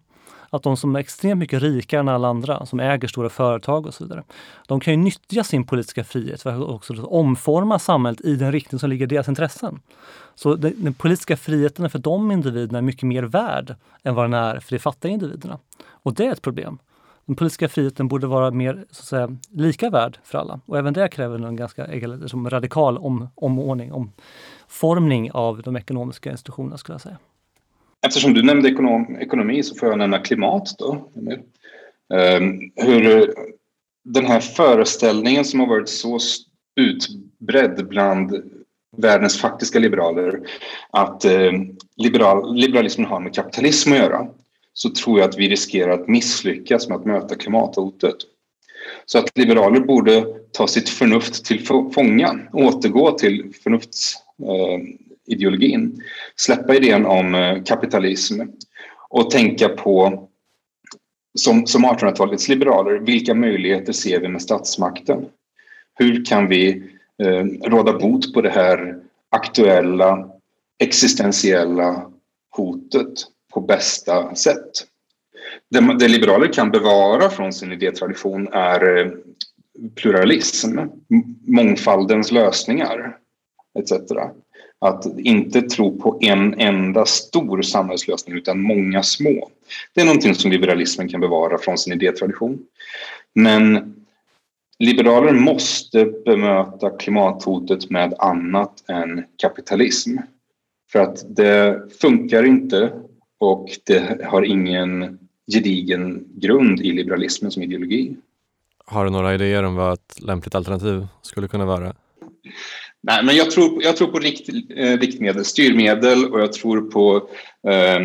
att 0.55 0.63
de 0.63 0.77
som 0.77 0.95
är 0.95 0.99
extremt 0.99 1.39
mycket 1.39 1.61
rikare 1.61 1.99
än 1.99 2.09
alla 2.09 2.27
andra, 2.27 2.65
som 2.65 2.79
äger 2.79 3.07
stora 3.07 3.29
företag 3.29 3.85
och 3.85 3.93
så 3.93 4.03
vidare, 4.03 4.23
de 4.67 4.79
kan 4.79 4.93
ju 4.93 4.97
nyttja 4.97 5.43
sin 5.43 5.63
politiska 5.63 6.03
frihet 6.03 6.41
för 6.41 6.49
att 6.49 6.69
också 6.69 7.03
omforma 7.03 7.79
samhället 7.79 8.21
i 8.21 8.35
den 8.35 8.51
riktning 8.51 8.79
som 8.79 8.89
ligger 8.89 9.05
i 9.05 9.07
deras 9.07 9.27
intressen. 9.27 9.79
Så 10.35 10.55
den, 10.55 10.73
den 10.77 10.93
politiska 10.93 11.37
friheten 11.37 11.89
för 11.89 11.99
de 11.99 12.31
individerna 12.31 12.77
är 12.77 12.81
mycket 12.81 13.03
mer 13.03 13.23
värd 13.23 13.75
än 14.03 14.15
vad 14.15 14.25
den 14.25 14.33
är 14.33 14.59
för 14.59 14.75
de 14.75 14.79
fattiga 14.79 15.11
individerna. 15.11 15.59
Och 15.87 16.13
det 16.13 16.25
är 16.25 16.31
ett 16.31 16.41
problem. 16.41 16.79
Den 17.25 17.35
politiska 17.35 17.69
friheten 17.69 18.07
borde 18.07 18.27
vara 18.27 18.51
mer 18.51 18.85
så 18.91 19.01
att 19.01 19.05
säga, 19.05 19.37
lika 19.49 19.89
värd 19.89 20.17
för 20.23 20.37
alla. 20.37 20.59
Och 20.65 20.77
även 20.77 20.93
det 20.93 21.07
kräver 21.07 21.47
en 21.47 21.55
ganska 21.55 21.87
som 22.27 22.49
radikal 22.49 22.97
om, 22.97 23.27
omordning, 23.35 23.91
omformning 23.93 25.31
av 25.31 25.61
de 25.61 25.75
ekonomiska 25.75 26.31
institutionerna 26.31 26.77
skulle 26.77 26.93
jag 26.93 27.01
säga. 27.01 27.17
Eftersom 28.05 28.33
du 28.33 28.43
nämnde 28.43 28.69
ekonom, 28.69 29.17
ekonomi 29.19 29.63
så 29.63 29.75
får 29.75 29.89
jag 29.89 29.97
nämna 29.97 30.19
klimat 30.19 30.75
då. 30.77 31.09
Um, 32.13 32.71
hur 32.75 33.33
den 34.03 34.25
här 34.25 34.39
föreställningen 34.39 35.45
som 35.45 35.59
har 35.59 35.67
varit 35.67 35.89
så 35.89 36.19
utbredd 36.75 37.87
bland 37.87 38.43
världens 38.97 39.41
faktiska 39.41 39.79
liberaler 39.79 40.39
att 40.89 41.25
eh, 41.25 41.51
liberal, 41.97 42.55
liberalismen 42.55 43.07
har 43.07 43.19
med 43.19 43.35
kapitalism 43.35 43.91
att 43.91 43.97
göra 43.97 44.27
så 44.73 44.89
tror 44.89 45.19
jag 45.19 45.29
att 45.29 45.37
vi 45.37 45.49
riskerar 45.49 45.91
att 45.91 46.07
misslyckas 46.07 46.89
med 46.89 46.97
att 46.97 47.05
möta 47.05 47.35
klimathotet. 47.35 48.15
Så 49.05 49.17
att 49.17 49.37
liberaler 49.37 49.79
borde 49.79 50.25
ta 50.51 50.67
sitt 50.67 50.89
förnuft 50.89 51.45
till 51.45 51.65
fånga, 51.65 52.39
återgå 52.53 53.11
till 53.11 53.53
förnufts, 53.63 54.15
ehm, 54.39 54.97
ideologin. 55.25 56.03
Släppa 56.35 56.75
idén 56.75 57.05
om 57.05 57.35
eh, 57.35 57.63
kapitalism 57.63 58.41
och 59.09 59.31
tänka 59.31 59.69
på 59.69 60.27
som, 61.35 61.67
som 61.67 61.85
1800-talets 61.85 62.47
liberaler, 62.47 62.99
vilka 62.99 63.33
möjligheter 63.33 63.93
ser 63.93 64.19
vi 64.19 64.27
med 64.27 64.41
statsmakten? 64.41 65.25
Hur 65.95 66.25
kan 66.25 66.47
vi 66.47 66.83
eh, 67.23 67.69
råda 67.69 67.93
bot 67.93 68.33
på 68.33 68.41
det 68.41 68.49
här 68.49 68.99
aktuella 69.29 70.29
existentiella 70.79 72.11
hotet 72.49 73.13
på 73.53 73.61
bästa 73.61 74.35
sätt? 74.35 74.71
Det, 75.69 75.97
det 75.99 76.07
liberaler 76.07 76.53
kan 76.53 76.71
bevara 76.71 77.29
från 77.29 77.53
sin 77.53 77.71
idétradition 77.71 78.47
är 78.47 78.97
eh, 78.97 79.11
pluralism, 79.95 80.79
mångfaldens 81.45 82.31
lösningar 82.31 83.17
etc. 83.79 83.91
Att 84.85 85.05
inte 85.19 85.61
tro 85.61 85.99
på 85.99 86.17
en 86.21 86.53
enda 86.59 87.05
stor 87.05 87.61
samhällslösning 87.61 88.37
utan 88.37 88.61
många 88.61 89.03
små. 89.03 89.49
Det 89.93 90.01
är 90.01 90.05
någonting 90.05 90.35
som 90.35 90.51
liberalismen 90.51 91.09
kan 91.09 91.21
bevara 91.21 91.57
från 91.57 91.77
sin 91.77 91.93
idétradition. 91.93 92.59
Men 93.33 93.95
liberaler 94.79 95.33
måste 95.33 96.05
bemöta 96.25 96.89
klimathotet 96.89 97.89
med 97.89 98.13
annat 98.19 98.89
än 98.89 99.25
kapitalism. 99.37 100.17
För 100.91 100.99
att 100.99 101.35
det 101.35 101.81
funkar 102.01 102.43
inte 102.43 102.93
och 103.39 103.69
det 103.85 104.25
har 104.25 104.41
ingen 104.41 105.19
gedigen 105.51 106.25
grund 106.35 106.81
i 106.81 106.91
liberalismen 106.91 107.51
som 107.51 107.63
ideologi. 107.63 108.15
Har 108.85 109.05
du 109.05 109.11
några 109.11 109.33
idéer 109.33 109.63
om 109.63 109.75
vad 109.75 109.93
ett 109.93 110.21
lämpligt 110.21 110.55
alternativ 110.55 111.07
skulle 111.21 111.47
kunna 111.47 111.65
vara? 111.65 111.93
Nej, 113.07 113.25
men 113.25 113.35
jag 113.35 113.51
tror, 113.51 113.83
jag 113.83 113.97
tror 113.97 114.07
på 114.07 114.19
rikt, 114.19 114.49
eh, 114.69 114.97
riktmedel, 114.97 115.45
styrmedel 115.45 116.25
och 116.25 116.39
jag 116.39 116.53
tror 116.53 116.81
på 116.81 117.29
eh, 117.67 117.99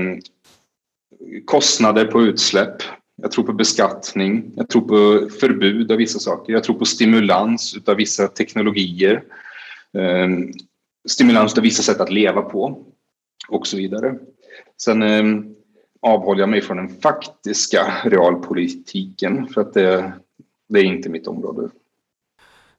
kostnader 1.45 2.05
på 2.05 2.23
utsläpp. 2.23 2.83
Jag 3.23 3.33
tror 3.33 3.45
på 3.45 3.53
beskattning. 3.53 4.53
Jag 4.57 4.69
tror 4.69 4.83
på 4.83 5.31
förbud 5.31 5.93
av 5.93 5.99
vissa 5.99 6.19
saker. 6.19 6.53
Jag 6.53 6.65
tror 6.65 6.79
på 6.79 6.85
stimulans 6.85 7.77
av 7.87 7.97
vissa 7.97 8.29
teknologier. 8.29 9.23
Eh, 9.99 10.29
stimulans 11.09 11.59
av 11.59 11.63
vissa 11.63 11.83
sätt 11.83 12.01
att 12.01 12.13
leva 12.13 12.43
på 12.43 12.85
och 13.49 13.67
så 13.67 13.77
vidare. 13.77 14.19
Sen 14.83 15.03
eh, 15.03 15.25
avhåller 16.01 16.41
jag 16.41 16.49
mig 16.49 16.61
från 16.61 16.77
den 16.77 17.01
faktiska 17.01 17.93
realpolitiken 18.05 19.49
för 19.49 19.61
att 19.61 19.75
det, 19.75 20.13
det 20.69 20.81
är 20.81 20.85
inte 20.85 21.09
mitt 21.09 21.27
område. 21.27 21.71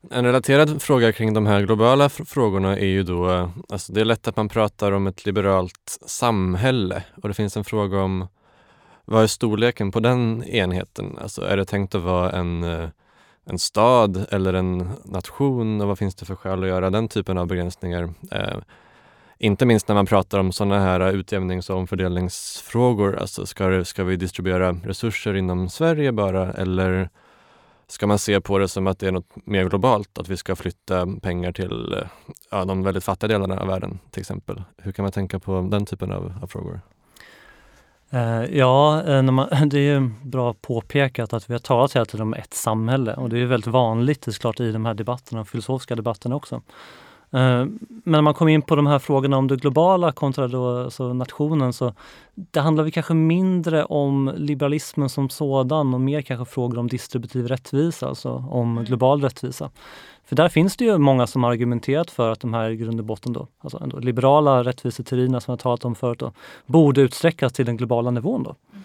En 0.09 0.25
relaterad 0.25 0.81
fråga 0.81 1.11
kring 1.11 1.33
de 1.33 1.45
här 1.45 1.61
globala 1.61 2.09
frågorna 2.09 2.77
är 2.77 2.85
ju 2.85 3.03
då, 3.03 3.31
eh, 3.31 3.49
alltså 3.69 3.93
det 3.93 4.01
är 4.01 4.05
lätt 4.05 4.27
att 4.27 4.35
man 4.35 4.49
pratar 4.49 4.91
om 4.91 5.07
ett 5.07 5.25
liberalt 5.25 5.99
samhälle 6.05 7.03
och 7.21 7.27
det 7.27 7.33
finns 7.33 7.57
en 7.57 7.63
fråga 7.63 8.01
om 8.01 8.27
vad 9.05 9.23
är 9.23 9.27
storleken 9.27 9.91
på 9.91 9.99
den 9.99 10.43
enheten? 10.43 11.17
Alltså 11.21 11.41
är 11.41 11.57
det 11.57 11.65
tänkt 11.65 11.95
att 11.95 12.01
vara 12.01 12.31
en, 12.31 12.63
eh, 12.63 12.89
en 13.45 13.59
stad 13.59 14.25
eller 14.31 14.53
en 14.53 14.89
nation 15.05 15.81
och 15.81 15.87
vad 15.87 15.97
finns 15.97 16.15
det 16.15 16.25
för 16.25 16.35
skäl 16.35 16.63
att 16.63 16.69
göra 16.69 16.89
den 16.89 17.07
typen 17.07 17.37
av 17.37 17.47
begränsningar? 17.47 18.13
Eh, 18.31 18.57
inte 19.37 19.65
minst 19.65 19.87
när 19.87 19.95
man 19.95 20.05
pratar 20.05 20.39
om 20.39 20.51
sådana 20.51 20.79
här 20.79 21.11
utjämnings 21.11 21.69
och 21.69 21.77
omfördelningsfrågor. 21.77 23.15
Alltså 23.15 23.45
ska, 23.45 23.85
ska 23.85 24.03
vi 24.03 24.15
distribuera 24.15 24.71
resurser 24.71 25.35
inom 25.35 25.69
Sverige 25.69 26.11
bara 26.11 26.53
eller 26.53 27.09
Ska 27.91 28.07
man 28.07 28.19
se 28.19 28.41
på 28.41 28.57
det 28.57 28.67
som 28.67 28.87
att 28.87 28.99
det 28.99 29.07
är 29.07 29.11
något 29.11 29.45
mer 29.45 29.69
globalt, 29.69 30.17
att 30.17 30.29
vi 30.29 30.37
ska 30.37 30.55
flytta 30.55 31.07
pengar 31.21 31.51
till 31.51 31.93
eh, 31.93 32.07
ja, 32.51 32.65
de 32.65 32.83
väldigt 32.83 33.03
fattiga 33.03 33.27
delarna 33.27 33.61
av 33.61 33.67
världen 33.67 33.99
till 34.11 34.21
exempel? 34.21 34.63
Hur 34.77 34.91
kan 34.91 35.03
man 35.03 35.11
tänka 35.11 35.39
på 35.39 35.67
den 35.71 35.85
typen 35.85 36.11
av, 36.11 36.33
av 36.41 36.47
frågor? 36.47 36.81
Eh, 38.09 38.43
ja, 38.57 39.03
eh, 39.03 39.21
man, 39.21 39.47
det 39.69 39.79
är 39.79 39.99
ju 39.99 40.11
bra 40.23 40.53
påpekat 40.53 41.33
att 41.33 41.49
vi 41.49 41.53
har 41.53 41.59
talat 41.59 41.95
hela 41.95 42.05
tiden 42.05 42.27
om 42.27 42.33
ett 42.33 42.53
samhälle 42.53 43.13
och 43.13 43.29
det 43.29 43.39
är 43.39 43.45
väldigt 43.45 43.71
vanligt 43.71 44.23
såklart 44.23 44.59
i 44.59 44.71
de 44.71 44.85
här 44.85 44.93
debatterna, 44.93 45.45
filosofiska 45.45 45.95
debatterna 45.95 46.35
också. 46.35 46.61
Eh, 47.33 47.39
men 47.39 47.79
när 48.03 48.21
man 48.21 48.33
kommer 48.33 48.51
in 48.51 48.61
på 48.61 48.75
de 48.75 48.87
här 48.87 48.99
frågorna 48.99 49.37
om 49.37 49.47
det 49.47 49.55
globala 49.55 50.11
kontra 50.11 50.47
då, 50.47 50.83
alltså 50.83 51.13
nationen 51.13 51.73
så 51.73 51.93
det 52.35 52.59
handlar 52.59 52.83
väl 52.83 52.91
kanske 52.93 53.13
mindre 53.13 53.85
om 53.85 54.33
liberalismen 54.35 55.09
som 55.09 55.29
sådan 55.29 55.93
och 55.93 56.01
mer 56.01 56.21
kanske 56.21 56.53
frågor 56.53 56.77
om 56.77 56.87
distributiv 56.87 57.47
rättvisa, 57.47 58.07
alltså 58.07 58.45
om 58.49 58.71
mm. 58.71 58.85
global 58.85 59.21
rättvisa. 59.21 59.69
För 60.25 60.35
där 60.35 60.49
finns 60.49 60.77
det 60.77 60.85
ju 60.85 60.97
många 60.97 61.27
som 61.27 61.43
argumenterat 61.43 62.11
för 62.11 62.31
att 62.31 62.39
de 62.39 62.53
här 62.53 62.69
i 62.69 62.75
grund 62.75 62.99
och 62.99 63.05
botten 63.05 63.33
då, 63.33 63.47
alltså 63.59 63.83
ändå 63.83 63.99
liberala 63.99 64.63
rättviseteorierna 64.63 65.39
som 65.39 65.51
jag 65.51 65.59
talat 65.59 65.85
om 65.85 65.95
förut, 65.95 66.19
då, 66.19 66.31
borde 66.65 67.01
utsträckas 67.01 67.53
till 67.53 67.65
den 67.65 67.77
globala 67.77 68.11
nivån. 68.11 68.43
Då. 68.43 68.55
Mm. 68.71 68.83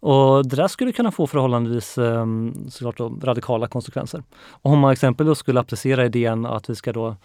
Och 0.00 0.48
det 0.48 0.56
där 0.56 0.68
skulle 0.68 0.92
kunna 0.92 1.10
få 1.10 1.26
förhållandevis 1.26 1.98
eh, 1.98 2.26
såklart 2.68 2.96
då, 2.96 3.12
radikala 3.22 3.66
konsekvenser. 3.66 4.22
Om 4.50 4.78
man 4.78 4.92
exempelvis 4.92 5.38
skulle 5.38 5.60
applicera 5.60 6.06
idén 6.06 6.46
att 6.46 6.70
vi 6.70 6.74
ska 6.74 6.92
då 6.92 7.16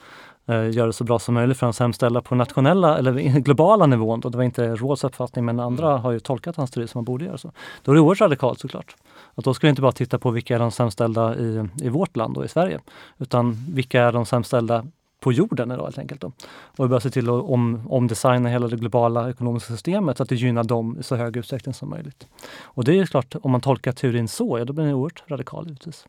eh, 0.45 0.69
göra 0.69 0.87
det 0.87 0.93
så 0.93 1.03
bra 1.03 1.19
som 1.19 1.33
möjligt 1.33 1.57
för 1.57 1.65
de 1.65 1.73
sämst 1.73 1.95
ställda 1.95 2.21
på 2.21 2.35
nationella 2.35 2.97
eller 2.97 3.13
globala 3.39 3.85
nivån. 3.85 4.19
Då. 4.19 4.29
Det 4.29 4.37
var 4.37 4.43
inte 4.43 4.75
Råds 4.75 5.03
uppfattning 5.03 5.45
men 5.45 5.59
andra 5.59 5.89
mm. 5.89 6.01
har 6.01 6.11
ju 6.11 6.19
tolkat 6.19 6.55
hans 6.55 6.71
teori 6.71 6.87
som 6.87 6.99
man 6.99 7.05
borde 7.05 7.25
göra 7.25 7.37
så. 7.37 7.51
Då 7.83 7.91
är 7.91 7.95
det 7.95 8.01
oerhört 8.01 8.21
radikalt 8.21 8.59
såklart. 8.59 8.95
Att 9.35 9.43
då 9.43 9.53
ska 9.53 9.67
vi 9.67 9.69
inte 9.69 9.81
bara 9.81 9.91
titta 9.91 10.19
på 10.19 10.31
vilka 10.31 10.55
är 10.55 10.59
de 10.59 10.71
sämst 10.71 10.93
ställda 10.93 11.35
i, 11.35 11.69
i 11.81 11.89
vårt 11.89 12.15
land 12.15 12.37
och 12.37 12.45
i 12.45 12.47
Sverige. 12.47 12.79
Utan 13.17 13.65
vilka 13.69 14.01
är 14.01 14.11
de 14.11 14.25
sämst 14.25 14.47
ställda 14.47 14.85
på 15.23 15.31
jorden 15.31 15.71
idag 15.71 15.83
helt 15.83 15.97
enkelt. 15.97 16.21
Då. 16.21 16.31
Och 16.77 16.85
vi 16.85 16.89
bör 16.89 16.99
se 16.99 17.09
till 17.09 17.29
att 17.29 17.43
om, 17.43 17.81
omdesigna 17.89 18.49
hela 18.49 18.67
det 18.67 18.75
globala 18.75 19.29
ekonomiska 19.29 19.73
systemet 19.73 20.17
så 20.17 20.23
att 20.23 20.29
det 20.29 20.35
gynnar 20.35 20.63
dem 20.63 20.97
i 20.99 21.03
så 21.03 21.15
hög 21.15 21.37
utsträckning 21.37 21.73
som 21.73 21.89
möjligt. 21.89 22.27
Och 22.63 22.83
det 22.83 22.99
är 22.99 23.05
klart, 23.05 23.35
om 23.41 23.51
man 23.51 23.61
tolkar 23.61 23.91
teorin 23.91 24.27
så, 24.27 24.59
ja 24.59 24.65
då 24.65 24.73
blir 24.73 24.85
den 24.85 24.93
oerhört 24.93 25.23
radikal 25.27 25.67
givetvis. 25.67 26.07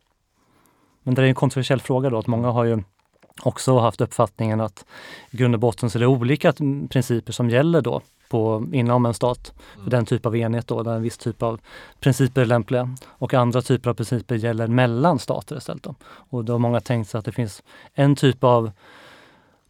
Men 1.02 1.14
det 1.14 1.22
är 1.22 1.26
en 1.26 1.34
kontroversiell 1.34 1.80
fråga 1.80 2.10
då, 2.10 2.18
att 2.18 2.26
många 2.26 2.50
har 2.50 2.64
ju 2.64 2.82
också 3.42 3.78
haft 3.78 4.00
uppfattningen 4.00 4.60
att 4.60 4.84
i 5.30 5.36
grund 5.36 5.54
och 5.54 5.60
botten 5.60 5.90
så 5.90 5.98
är 5.98 6.00
det 6.00 6.06
olika 6.06 6.52
principer 6.90 7.32
som 7.32 7.50
gäller 7.50 7.80
då 7.80 8.00
på, 8.28 8.66
inom 8.72 9.06
en 9.06 9.14
stat 9.14 9.52
för 9.72 9.80
mm. 9.80 9.90
den 9.90 10.06
typ 10.06 10.26
av 10.26 10.36
enhet 10.36 10.66
då, 10.66 10.82
där 10.82 10.94
en 10.94 11.02
viss 11.02 11.18
typ 11.18 11.42
av 11.42 11.60
principer 12.00 12.40
är 12.40 12.46
lämpliga. 12.46 12.96
Och 13.06 13.34
andra 13.34 13.62
typer 13.62 13.90
av 13.90 13.94
principer 13.94 14.34
gäller 14.34 14.66
mellan 14.66 15.18
stater 15.18 15.56
istället. 15.56 15.82
Då. 15.82 15.94
Och 16.04 16.44
då 16.44 16.52
har 16.52 16.58
många 16.58 16.80
tänkt 16.80 17.10
sig 17.10 17.18
att 17.18 17.24
det 17.24 17.32
finns 17.32 17.62
en 17.92 18.16
typ 18.16 18.44
av 18.44 18.70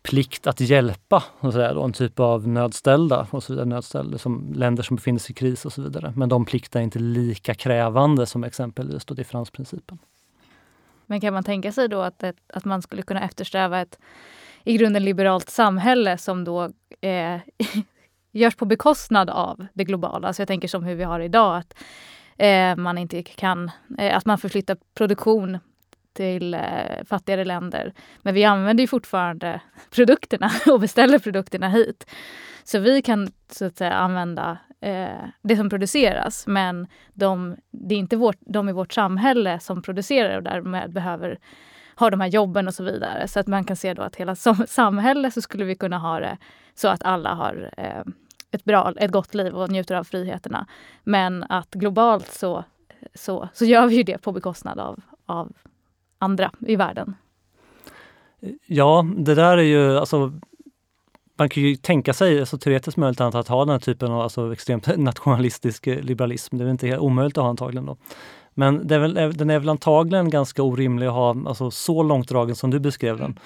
plikt 0.02 0.46
att 0.46 0.60
hjälpa, 0.60 1.22
så 1.40 1.46
att 1.46 1.54
säga, 1.54 1.74
då, 1.74 1.82
en 1.82 1.92
typ 1.92 2.20
av 2.20 2.48
nödställda, 2.48 3.26
och 3.30 3.42
så 3.42 3.52
vidare, 3.52 3.66
nödställda 3.66 4.18
som 4.18 4.52
länder 4.54 4.82
som 4.82 4.96
befinner 4.96 5.18
sig 5.18 5.30
i 5.30 5.34
kris 5.34 5.64
och 5.64 5.72
så 5.72 5.82
vidare. 5.82 6.12
Men 6.16 6.28
de 6.28 6.44
plikterna 6.44 6.80
är 6.80 6.84
inte 6.84 6.98
lika 6.98 7.54
krävande 7.54 8.26
som 8.26 8.44
exempelvis 8.44 9.04
då 9.04 9.14
differensprincipen. 9.14 9.98
Men 11.06 11.20
kan 11.20 11.34
man 11.34 11.44
tänka 11.44 11.72
sig 11.72 11.88
då 11.88 12.00
att, 12.00 12.22
ett, 12.22 12.36
att 12.46 12.64
man 12.64 12.82
skulle 12.82 13.02
kunna 13.02 13.24
eftersträva 13.24 13.80
ett 13.80 13.98
i 14.64 14.76
grunden 14.76 15.04
liberalt 15.04 15.50
samhälle 15.50 16.18
som 16.18 16.44
då 16.44 16.70
eh, 17.00 17.40
görs 18.32 18.56
på 18.56 18.64
bekostnad 18.64 19.30
av 19.30 19.66
det 19.72 19.84
globala. 19.84 20.32
Så 20.32 20.40
jag 20.42 20.48
tänker 20.48 20.68
som 20.68 20.84
hur 20.84 20.94
vi 20.94 21.04
har 21.04 21.20
idag, 21.20 21.56
att 21.56 21.74
eh, 22.38 22.76
man 22.76 22.98
inte 22.98 23.22
kan, 23.22 23.70
eh, 23.98 24.16
att 24.16 24.26
man 24.26 24.38
förflyttar 24.38 24.76
produktion 24.94 25.58
till 26.12 26.54
eh, 26.54 26.60
fattigare 27.06 27.44
länder. 27.44 27.92
Men 28.22 28.34
vi 28.34 28.44
använder 28.44 28.82
ju 28.82 28.88
fortfarande 28.88 29.60
produkterna 29.90 30.50
och 30.66 30.80
beställer 30.80 31.18
produkterna 31.18 31.68
hit. 31.68 32.06
Så 32.64 32.78
vi 32.78 33.02
kan 33.02 33.32
så 33.50 33.64
att 33.64 33.76
säga 33.76 33.92
använda 33.92 34.58
eh, 34.84 35.28
det 35.42 35.56
som 35.56 35.70
produceras 35.70 36.46
men 36.46 36.86
de, 37.14 37.56
det 37.70 37.94
är 37.94 37.98
inte 37.98 38.16
vårt, 38.16 38.36
de 38.40 38.68
i 38.68 38.72
vårt 38.72 38.92
samhälle 38.92 39.60
som 39.60 39.82
producerar 39.82 40.36
och 40.36 40.42
därmed 40.42 40.92
behöver 40.92 41.38
ha 41.96 42.10
de 42.10 42.20
här 42.20 42.28
jobben 42.28 42.68
och 42.68 42.74
så 42.74 42.84
vidare. 42.84 43.28
Så 43.28 43.40
att 43.40 43.46
man 43.46 43.64
kan 43.64 43.76
se 43.76 43.94
då 43.94 44.02
att 44.02 44.16
hela 44.16 44.34
som 44.34 44.66
samhälle 44.68 45.30
så 45.30 45.42
skulle 45.42 45.64
vi 45.64 45.74
kunna 45.74 45.98
ha 45.98 46.20
det 46.20 46.38
så 46.74 46.88
att 46.88 47.02
alla 47.02 47.34
har 47.34 47.70
eh, 47.76 48.02
ett, 48.50 48.64
bra, 48.64 48.92
ett 48.96 49.10
gott 49.10 49.34
liv 49.34 49.54
och 49.54 49.70
njuter 49.70 49.94
av 49.94 50.04
friheterna. 50.04 50.66
Men 51.04 51.44
att 51.48 51.74
globalt 51.74 52.32
så, 52.32 52.64
så, 53.14 53.48
så 53.52 53.64
gör 53.64 53.86
vi 53.86 53.96
ju 53.96 54.02
det 54.02 54.18
på 54.18 54.32
bekostnad 54.32 54.78
av, 54.78 55.00
av 55.26 55.52
andra 56.18 56.50
i 56.66 56.76
världen. 56.76 57.16
Ja, 58.66 59.06
det 59.16 59.34
där 59.34 59.58
är 59.58 59.62
ju 59.62 59.98
alltså 59.98 60.32
man 61.38 61.48
kan 61.48 61.62
ju 61.62 61.76
tänka 61.76 62.12
sig, 62.12 62.40
alltså 62.40 62.58
teoretiskt 62.58 62.96
möjligt 62.96 63.20
att 63.20 63.48
ha 63.48 63.64
den 63.64 63.72
här 63.72 63.78
typen 63.78 64.12
av 64.12 64.20
alltså, 64.20 64.52
extremt 64.52 64.86
nationalistisk 64.96 65.86
eh, 65.86 66.00
liberalism. 66.00 66.56
Det 66.56 66.62
är 66.62 66.64
väl 66.64 66.72
inte 66.72 66.86
helt 66.86 67.00
omöjligt 67.00 67.38
att 67.38 67.42
ha 67.42 67.50
antagligen 67.50 67.86
då. 67.86 67.96
Men 68.54 68.90
är 68.90 68.98
väl, 68.98 69.14
den 69.14 69.50
är 69.50 69.58
väl 69.58 69.68
antagligen 69.68 70.30
ganska 70.30 70.62
orimlig 70.62 71.06
att 71.06 71.12
ha 71.12 71.36
alltså, 71.46 71.70
så 71.70 72.02
långtdragen 72.02 72.56
som 72.56 72.70
du 72.70 72.80
beskrev 72.80 73.18
den. 73.18 73.38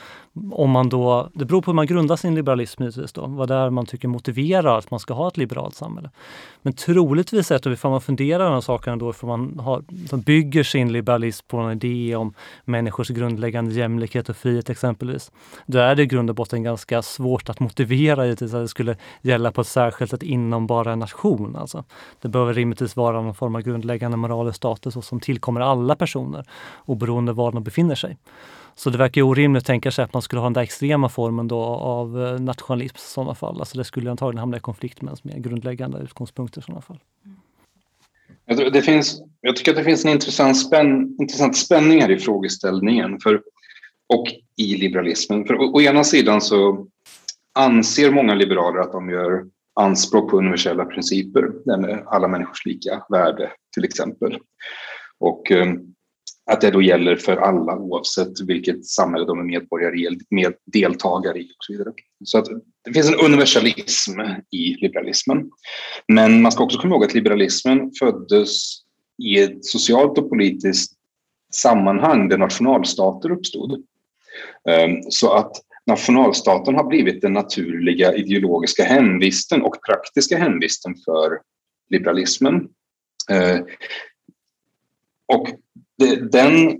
Om 0.52 0.70
man 0.70 0.88
då, 0.88 1.28
det 1.34 1.44
beror 1.44 1.62
på 1.62 1.70
hur 1.70 1.74
man 1.74 1.86
grundar 1.86 2.16
sin 2.16 2.34
liberalism 2.34 2.82
givetvis 2.82 3.12
då, 3.12 3.26
vad 3.26 3.48
det 3.48 3.54
är 3.54 3.70
man 3.70 3.86
tycker 3.86 4.08
motiverar 4.08 4.78
att 4.78 4.90
man 4.90 5.00
ska 5.00 5.14
ha 5.14 5.28
ett 5.28 5.36
liberalt 5.36 5.74
samhälle. 5.74 6.10
Men 6.62 6.72
troligtvis 6.72 7.50
är 7.50 7.58
det, 7.58 7.72
ifall 7.72 7.90
man 7.90 8.00
funderar 8.00 8.38
på 8.38 8.44
de 8.44 8.54
här 8.54 8.60
sakerna 8.60 8.96
då, 8.96 9.10
ifall 9.10 9.28
man 9.28 9.58
har, 9.58 9.82
bygger 10.16 10.62
sin 10.62 10.92
liberalism 10.92 11.46
på 11.48 11.56
en 11.56 11.72
idé 11.72 12.16
om 12.16 12.34
människors 12.64 13.08
grundläggande 13.08 13.74
jämlikhet 13.74 14.28
och 14.28 14.36
frihet 14.36 14.70
exempelvis. 14.70 15.32
Då 15.66 15.78
är 15.78 15.94
det 15.94 16.02
i 16.02 16.06
grund 16.06 16.30
och 16.30 16.36
botten 16.36 16.62
ganska 16.62 17.02
svårt 17.02 17.48
att 17.48 17.60
motivera 17.60 18.24
givetvis 18.24 18.54
att 18.54 18.64
det 18.64 18.68
skulle 18.68 18.96
gälla 19.22 19.52
på 19.52 19.60
ett 19.60 19.66
särskilt 19.66 20.10
sätt 20.10 20.22
inom 20.22 20.66
bara 20.66 20.92
en 20.92 20.98
nation. 20.98 21.56
Alltså. 21.56 21.84
Det 22.20 22.28
behöver 22.28 22.54
rimligtvis 22.54 22.96
vara 22.96 23.22
någon 23.22 23.34
form 23.34 23.54
av 23.54 23.62
grundläggande 23.62 24.16
moral 24.16 24.46
och 24.46 24.54
status 24.54 24.96
och 24.98 25.04
som 25.04 25.20
tillkommer 25.20 25.60
alla 25.60 25.96
personer 25.96 26.44
oberoende 26.84 27.32
var 27.32 27.52
de 27.52 27.62
befinner 27.64 27.94
sig. 27.94 28.18
Så 28.74 28.90
det 28.90 28.98
verkar 28.98 29.22
orimligt 29.22 29.62
att 29.62 29.66
tänka 29.66 29.90
sig 29.90 30.04
att 30.04 30.12
man 30.12 30.22
skulle 30.22 30.40
ha 30.40 30.46
den 30.46 30.52
där 30.52 30.62
extrema 30.62 31.08
formen 31.08 31.48
då 31.48 31.60
av 31.62 32.26
eh, 32.26 32.40
nationalism 32.40 32.96
i 32.96 33.00
sådana 33.00 33.34
fall. 33.34 33.60
Alltså 33.60 33.78
det 33.78 33.84
skulle 33.84 34.10
antagligen 34.10 34.38
hamna 34.38 34.56
i 34.56 34.60
konflikt 34.60 35.02
med 35.02 35.08
ens 35.08 35.24
mer 35.24 35.38
grundläggande 35.38 35.98
utgångspunkter 35.98 36.60
i 36.60 36.62
sådana 36.62 36.80
fall. 36.80 36.98
Jag, 38.46 38.72
det 38.72 38.82
finns, 38.82 39.22
jag 39.40 39.56
tycker 39.56 39.70
att 39.70 39.76
det 39.76 39.84
finns 39.84 40.04
en 40.04 40.10
intressant, 40.10 40.58
spänn, 40.58 41.16
intressant 41.20 41.56
spänning 41.56 42.00
här 42.00 42.10
i 42.10 42.18
frågeställningen 42.18 43.20
för, 43.20 43.42
och 44.14 44.26
i 44.56 44.76
liberalismen. 44.76 45.44
För 45.44 45.54
å, 45.54 45.72
å 45.74 45.80
ena 45.80 46.04
sidan 46.04 46.40
så 46.40 46.86
anser 47.54 48.10
många 48.10 48.34
liberaler 48.34 48.80
att 48.80 48.92
de 48.92 49.10
gör 49.10 49.44
anspråk 49.80 50.30
på 50.30 50.38
universella 50.38 50.84
principer, 50.84 51.76
med 51.78 52.02
alla 52.06 52.28
människors 52.28 52.66
lika 52.66 53.02
värde 53.08 53.50
till 53.74 53.84
exempel. 53.84 54.38
Och 55.20 55.50
ehm, 55.50 55.88
att 56.50 56.60
det 56.60 56.70
då 56.70 56.82
gäller 56.82 57.16
för 57.16 57.36
alla 57.36 57.76
oavsett 57.76 58.40
vilket 58.46 58.86
samhälle 58.86 59.26
de 59.26 59.38
är 59.38 59.44
medborgare 59.44 59.98
i, 59.98 60.18
med 60.30 60.54
deltagare 60.64 61.38
i 61.38 61.44
och 61.44 61.64
så 61.64 61.72
vidare. 61.72 61.92
Så 62.24 62.38
att 62.38 62.46
det 62.84 62.92
finns 62.92 63.08
en 63.08 63.24
universalism 63.24 64.20
i 64.50 64.74
liberalismen. 64.74 65.50
Men 66.08 66.42
man 66.42 66.52
ska 66.52 66.64
också 66.64 66.78
komma 66.78 66.94
ihåg 66.94 67.04
att 67.04 67.14
liberalismen 67.14 67.92
föddes 67.98 68.78
i 69.22 69.40
ett 69.40 69.64
socialt 69.64 70.18
och 70.18 70.30
politiskt 70.30 70.92
sammanhang 71.54 72.28
där 72.28 72.38
nationalstater 72.38 73.30
uppstod. 73.30 73.84
Ehm, 74.68 75.02
så 75.10 75.32
att 75.32 75.52
nationalstaten 75.86 76.74
har 76.74 76.84
blivit 76.84 77.20
den 77.20 77.32
naturliga 77.32 78.14
ideologiska 78.14 78.84
hemvisten 78.84 79.62
och 79.62 79.76
praktiska 79.86 80.38
hemvisten 80.38 80.94
för 81.04 81.38
liberalismen. 81.90 82.68
Ehm, 83.30 83.64
och 85.28 85.48
det, 85.98 86.32
den, 86.32 86.78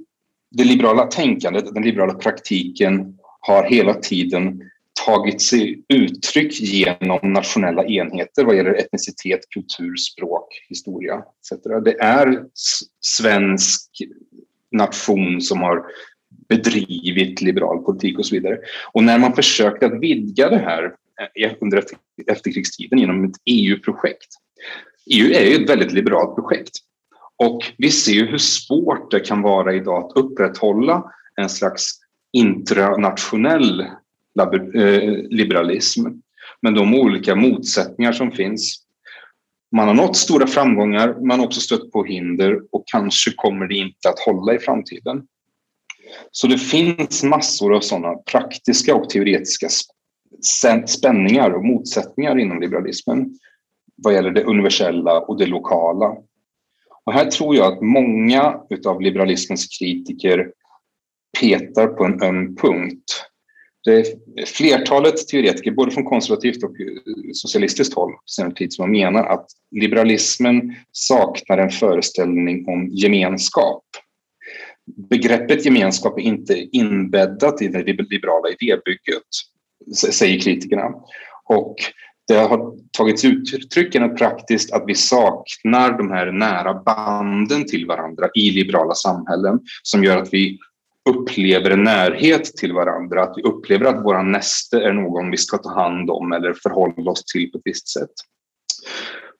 det 0.50 0.64
liberala 0.64 1.06
tänkandet, 1.06 1.74
den 1.74 1.82
liberala 1.82 2.14
praktiken 2.14 3.18
har 3.40 3.64
hela 3.64 3.94
tiden 3.94 4.62
tagit 5.06 5.42
sig 5.42 5.82
uttryck 5.88 6.60
genom 6.60 7.32
nationella 7.32 7.84
enheter 7.84 8.44
vad 8.44 8.56
gäller 8.56 8.74
etnicitet, 8.74 9.40
kultur, 9.50 9.96
språk, 9.96 10.48
historia 10.68 11.14
etc. 11.16 11.62
Det 11.84 12.00
är 12.00 12.44
svensk 13.00 13.90
nation 14.72 15.40
som 15.40 15.60
har 15.60 15.84
bedrivit 16.48 17.40
liberal 17.40 17.78
politik 17.84 18.18
och 18.18 18.26
så 18.26 18.34
vidare. 18.34 18.58
Och 18.92 19.04
när 19.04 19.18
man 19.18 19.34
försökte 19.34 19.86
att 19.86 20.00
vidga 20.00 20.48
det 20.48 20.58
här 20.58 20.94
eh, 21.34 21.52
under 21.60 21.84
efterkrigstiden 22.26 22.98
genom 22.98 23.24
ett 23.24 23.36
EU-projekt. 23.44 24.28
EU 25.10 25.32
är 25.32 25.44
ju 25.44 25.54
ett 25.54 25.70
väldigt 25.70 25.92
liberalt 25.92 26.34
projekt. 26.34 26.70
Och 27.38 27.72
vi 27.78 27.90
ser 27.90 28.12
ju 28.12 28.26
hur 28.26 28.38
svårt 28.38 29.10
det 29.10 29.20
kan 29.20 29.42
vara 29.42 29.74
idag 29.74 30.04
att 30.04 30.16
upprätthålla 30.16 31.12
en 31.36 31.48
slags 31.48 32.00
intranationell 32.32 33.80
eh, 33.80 35.14
liberalism 35.30 36.06
med 36.62 36.74
de 36.74 36.94
olika 36.94 37.34
motsättningar 37.34 38.12
som 38.12 38.32
finns. 38.32 38.84
Man 39.76 39.88
har 39.88 39.94
nått 39.94 40.16
stora 40.16 40.46
framgångar, 40.46 41.26
man 41.26 41.38
har 41.38 41.46
också 41.46 41.60
stött 41.60 41.92
på 41.92 42.04
hinder 42.04 42.60
och 42.72 42.84
kanske 42.86 43.32
kommer 43.36 43.66
det 43.66 43.74
inte 43.74 44.08
att 44.08 44.18
hålla 44.18 44.54
i 44.54 44.58
framtiden. 44.58 45.22
Så 46.30 46.46
det 46.46 46.58
finns 46.58 47.22
massor 47.22 47.76
av 47.76 47.80
sådana 47.80 48.14
praktiska 48.14 48.94
och 48.94 49.10
teoretiska 49.10 49.68
spänningar 50.86 51.50
och 51.50 51.64
motsättningar 51.64 52.38
inom 52.38 52.60
liberalismen 52.60 53.38
vad 53.96 54.14
gäller 54.14 54.30
det 54.30 54.44
universella 54.44 55.20
och 55.20 55.38
det 55.38 55.46
lokala. 55.46 56.16
Och 57.08 57.14
här 57.14 57.24
tror 57.24 57.56
jag 57.56 57.72
att 57.72 57.80
många 57.80 58.60
av 58.86 59.00
liberalismens 59.00 59.78
kritiker 59.78 60.50
petar 61.40 61.86
på 61.86 62.04
en 62.04 62.22
öm 62.22 62.56
punkt. 62.56 63.24
Det 63.84 63.92
är 63.92 64.06
flertalet 64.46 65.28
teoretiker, 65.28 65.70
både 65.70 65.90
från 65.90 66.04
konservativt 66.04 66.64
och 66.64 66.76
socialistiskt 67.32 67.94
håll, 67.94 68.12
sen 68.26 68.54
tid 68.54 68.72
som 68.72 68.90
menar 68.90 69.26
att 69.26 69.46
liberalismen 69.70 70.74
saknar 70.92 71.58
en 71.58 71.70
föreställning 71.70 72.68
om 72.68 72.88
gemenskap. 72.88 73.84
Begreppet 75.10 75.64
gemenskap 75.64 76.18
är 76.18 76.22
inte 76.22 76.68
inbäddat 76.72 77.62
i 77.62 77.68
det 77.68 77.82
liberala 77.82 78.48
idébygget, 78.48 79.28
säger 80.12 80.40
kritikerna. 80.40 80.94
Och 81.44 81.76
det 82.28 82.34
har 82.34 82.74
tagits 82.92 83.24
uttryck 83.24 83.94
genom 83.94 84.16
praktiskt 84.16 84.72
att 84.72 84.84
vi 84.86 84.94
saknar 84.94 85.98
de 85.98 86.10
här 86.10 86.32
nära 86.32 86.74
banden 86.74 87.66
till 87.66 87.86
varandra 87.86 88.28
i 88.34 88.50
liberala 88.50 88.94
samhällen 88.94 89.60
som 89.82 90.04
gör 90.04 90.16
att 90.16 90.28
vi 90.32 90.58
upplever 91.10 91.70
en 91.70 91.84
närhet 91.84 92.44
till 92.44 92.72
varandra, 92.72 93.22
att 93.22 93.34
vi 93.36 93.42
upplever 93.42 93.86
att 93.86 94.04
våra 94.04 94.22
näste 94.22 94.76
är 94.80 94.92
någon 94.92 95.30
vi 95.30 95.36
ska 95.36 95.58
ta 95.58 95.74
hand 95.74 96.10
om 96.10 96.32
eller 96.32 96.54
förhålla 96.54 97.10
oss 97.10 97.24
till 97.24 97.52
på 97.52 97.58
ett 97.58 97.62
visst 97.64 97.88
sätt. 97.88 98.10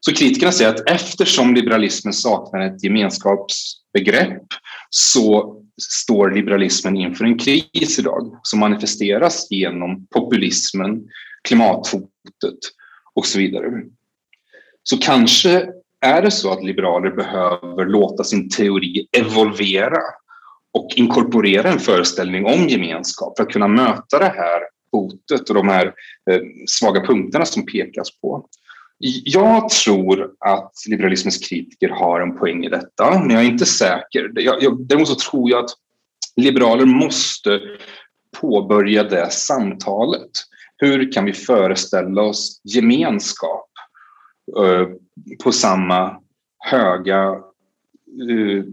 Så 0.01 0.13
kritikerna 0.13 0.53
säger 0.53 0.71
att 0.71 0.91
eftersom 0.91 1.55
liberalismen 1.55 2.13
saknar 2.13 2.61
ett 2.61 2.85
gemenskapsbegrepp 2.85 4.47
så 4.91 5.57
står 5.83 6.31
liberalismen 6.31 6.97
inför 6.97 7.25
en 7.25 7.39
kris 7.39 7.99
idag 7.99 8.41
som 8.43 8.61
manifesteras 8.61 9.47
genom 9.51 10.07
populismen, 10.07 11.09
klimathotet 11.49 12.59
och 13.19 13.27
så 13.27 13.39
vidare. 13.39 13.83
Så 14.83 14.99
kanske 14.99 15.69
är 16.01 16.23
det 16.23 16.31
så 16.31 16.53
att 16.53 16.65
liberaler 16.65 17.11
behöver 17.11 17.87
låta 17.87 18.25
sin 18.25 18.51
teori 18.51 19.07
evolvera 19.13 19.99
och 20.73 20.89
inkorporera 20.97 21.69
en 21.69 21.79
föreställning 21.79 22.47
om 22.47 22.69
gemenskap 22.69 23.37
för 23.37 23.43
att 23.43 23.53
kunna 23.53 23.69
möta 23.69 24.19
det 24.19 24.35
här 24.37 24.61
hotet 24.93 25.49
och 25.49 25.55
de 25.55 25.69
här 25.69 25.87
eh, 26.31 26.41
svaga 26.67 27.01
punkterna 27.01 27.45
som 27.45 27.67
pekas 27.67 28.21
på. 28.21 28.47
Jag 29.25 29.69
tror 29.69 30.31
att 30.39 30.73
liberalismens 30.89 31.49
kritiker 31.49 31.89
har 31.89 32.21
en 32.21 32.39
poäng 32.39 32.65
i 32.65 32.69
detta, 32.69 33.11
men 33.11 33.31
jag 33.31 33.45
är 33.45 33.49
inte 33.49 33.67
säker. 33.67 34.33
Jag, 34.35 34.63
jag, 34.63 34.87
däremot 34.87 35.09
så 35.09 35.15
tror 35.31 35.51
jag 35.51 35.65
att 35.65 35.71
liberaler 36.37 36.85
måste 36.85 37.61
påbörja 38.41 39.03
det 39.03 39.33
samtalet 39.33 40.31
hur 40.79 41.13
kan 41.13 41.25
vi 41.25 41.33
föreställa 41.33 42.23
oss 42.23 42.61
gemenskap 42.65 43.71
eh, 44.59 44.89
på 45.45 45.53
samma 45.53 46.21
höga, 46.59 47.25
eh, 48.31 48.65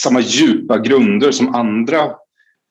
samma 0.00 0.20
djupa 0.20 0.78
grunder 0.78 1.30
som 1.30 1.54
andra 1.54 2.04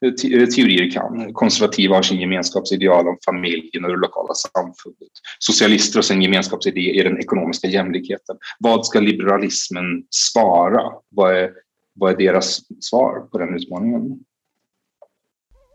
eh, 0.05 0.41
eh, 0.41 0.47
teorier 0.47 0.91
kan. 0.91 1.33
Konservativa 1.33 1.95
har 1.95 2.03
sin 2.03 2.19
gemenskapsideal 2.19 3.07
om 3.07 3.17
familjen 3.25 3.85
och 3.85 3.91
det 3.91 3.97
lokala 3.97 4.33
samfundet. 4.33 5.11
Socialister 5.39 5.97
har 5.97 6.03
sin 6.03 6.21
gemenskapsidé 6.21 6.99
i 6.99 7.03
den 7.03 7.19
ekonomiska 7.19 7.67
jämlikheten. 7.67 8.37
Vad 8.59 8.85
ska 8.85 8.99
liberalismen 8.99 10.03
svara? 10.09 10.81
Vad 11.09 11.35
är, 11.35 11.51
vad 11.95 12.11
är 12.11 12.17
deras 12.17 12.61
svar 12.79 13.19
på 13.31 13.37
den 13.37 13.55
utmaningen? 13.55 14.19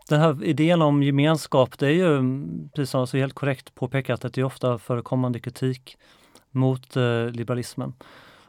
Den 0.09 0.19
här 0.19 0.43
idén 0.43 0.81
om 0.81 1.03
gemenskap, 1.03 1.79
det 1.79 1.87
är 1.87 1.91
ju 1.91 2.21
precis 2.75 2.89
som 2.89 3.07
så 3.07 3.17
helt 3.17 3.33
korrekt 3.33 3.75
påpekat 3.75 4.25
att 4.25 4.33
det 4.33 4.41
är 4.41 4.45
ofta 4.45 4.77
förekommande 4.77 5.39
kritik 5.39 5.97
mot 6.51 6.95
eh, 6.95 7.25
liberalismen. 7.25 7.93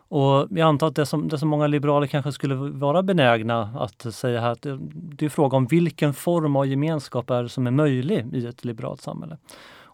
Och 0.08 0.48
jag 0.50 0.60
antar 0.60 0.86
att 0.86 0.96
det 0.96 1.06
som, 1.06 1.28
det 1.28 1.38
som 1.38 1.48
många 1.48 1.66
liberaler 1.66 2.06
kanske 2.06 2.32
skulle 2.32 2.54
vara 2.54 3.02
benägna 3.02 3.62
att 3.62 4.14
säga 4.14 4.40
här, 4.40 4.50
att 4.50 4.62
det, 4.62 4.78
det 4.92 5.24
är 5.24 5.28
fråga 5.28 5.56
om 5.56 5.66
vilken 5.66 6.14
form 6.14 6.56
av 6.56 6.66
gemenskap 6.66 7.30
är 7.30 7.46
som 7.46 7.66
är 7.66 7.70
möjlig 7.70 8.34
i 8.34 8.46
ett 8.46 8.64
liberalt 8.64 9.00
samhälle. 9.00 9.38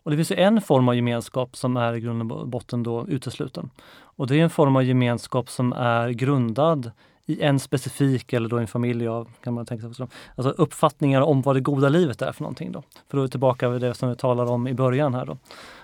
Och 0.03 0.11
det 0.11 0.16
finns 0.16 0.31
ju 0.31 0.37
en 0.37 0.61
form 0.61 0.89
av 0.89 0.95
gemenskap 0.95 1.57
som 1.57 1.77
är 1.77 1.95
i 1.95 2.01
grund 2.01 2.32
och 2.32 2.49
botten 2.49 2.82
då 2.82 3.09
utesluten. 3.09 3.70
Och 3.93 4.27
det 4.27 4.41
är 4.41 4.43
en 4.43 4.51
form 4.51 4.77
av 4.77 4.85
gemenskap 4.85 5.51
som 5.51 5.73
är 5.73 6.09
grundad 6.11 6.91
i 7.31 7.43
en 7.43 7.59
specifik 7.59 8.32
eller 8.32 8.48
då 8.48 8.59
en 8.59 8.66
familj 8.66 9.09
av, 9.09 9.28
kan 9.44 9.55
man 9.55 9.66
tänka 9.66 9.94
sig, 9.94 10.07
alltså 10.35 10.51
uppfattningar 10.51 11.20
om 11.20 11.43
vad 11.43 11.57
det 11.57 11.61
goda 11.61 11.89
livet 11.89 12.23
är 12.23 12.32
för 12.32 12.43
någonting. 12.43 12.73
Då. 12.73 12.82
För 13.09 13.16
då 13.16 13.23
är 13.23 13.27
vi 13.27 13.31
tillbaka 13.31 13.69
vid 13.69 13.81
det 13.81 13.94
som 13.94 14.09
vi 14.09 14.16
talade 14.16 14.51
om 14.51 14.69
i 14.69 14.74
början 14.74 15.15
här. 15.15 15.27
Då. 15.27 15.36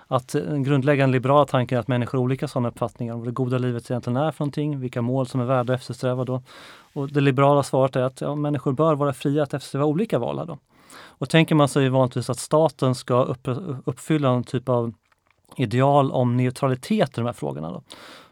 Att 0.06 0.34
eh, 0.34 0.42
en 0.42 0.62
grundläggande 0.62 1.12
liberala 1.12 1.44
tanke 1.44 1.76
är 1.76 1.78
att 1.78 1.88
människor 1.88 2.18
har 2.18 2.24
olika 2.24 2.48
sådana 2.48 2.68
uppfattningar 2.68 3.14
om 3.14 3.20
vad 3.20 3.28
det 3.28 3.32
goda 3.32 3.58
livet 3.58 3.90
egentligen 3.90 4.16
är 4.16 4.30
för 4.30 4.44
någonting, 4.44 4.80
vilka 4.80 5.02
mål 5.02 5.26
som 5.26 5.40
är 5.40 5.44
värda 5.44 5.74
att 5.74 5.80
eftersträva 5.80 6.24
då. 6.24 6.42
Och 6.92 7.12
det 7.12 7.20
liberala 7.20 7.62
svaret 7.62 7.96
är 7.96 8.02
att 8.02 8.20
ja, 8.20 8.34
människor 8.34 8.72
bör 8.72 8.94
vara 8.94 9.12
fria 9.12 9.42
att 9.42 9.54
eftersträva 9.54 9.84
olika 9.84 10.18
val. 10.18 10.46
Då. 10.46 10.58
Och 11.18 11.28
tänker 11.28 11.54
man 11.54 11.68
sig 11.68 11.88
vanligtvis 11.88 12.30
att 12.30 12.38
staten 12.38 12.94
ska 12.94 13.22
upp, 13.22 13.48
uppfylla 13.84 14.28
någon 14.28 14.44
typ 14.44 14.68
av 14.68 14.92
ideal 15.56 16.12
om 16.12 16.36
neutralitet 16.36 17.08
i 17.08 17.20
de 17.20 17.26
här 17.26 17.32
frågorna. 17.32 17.70
Då. 17.70 17.82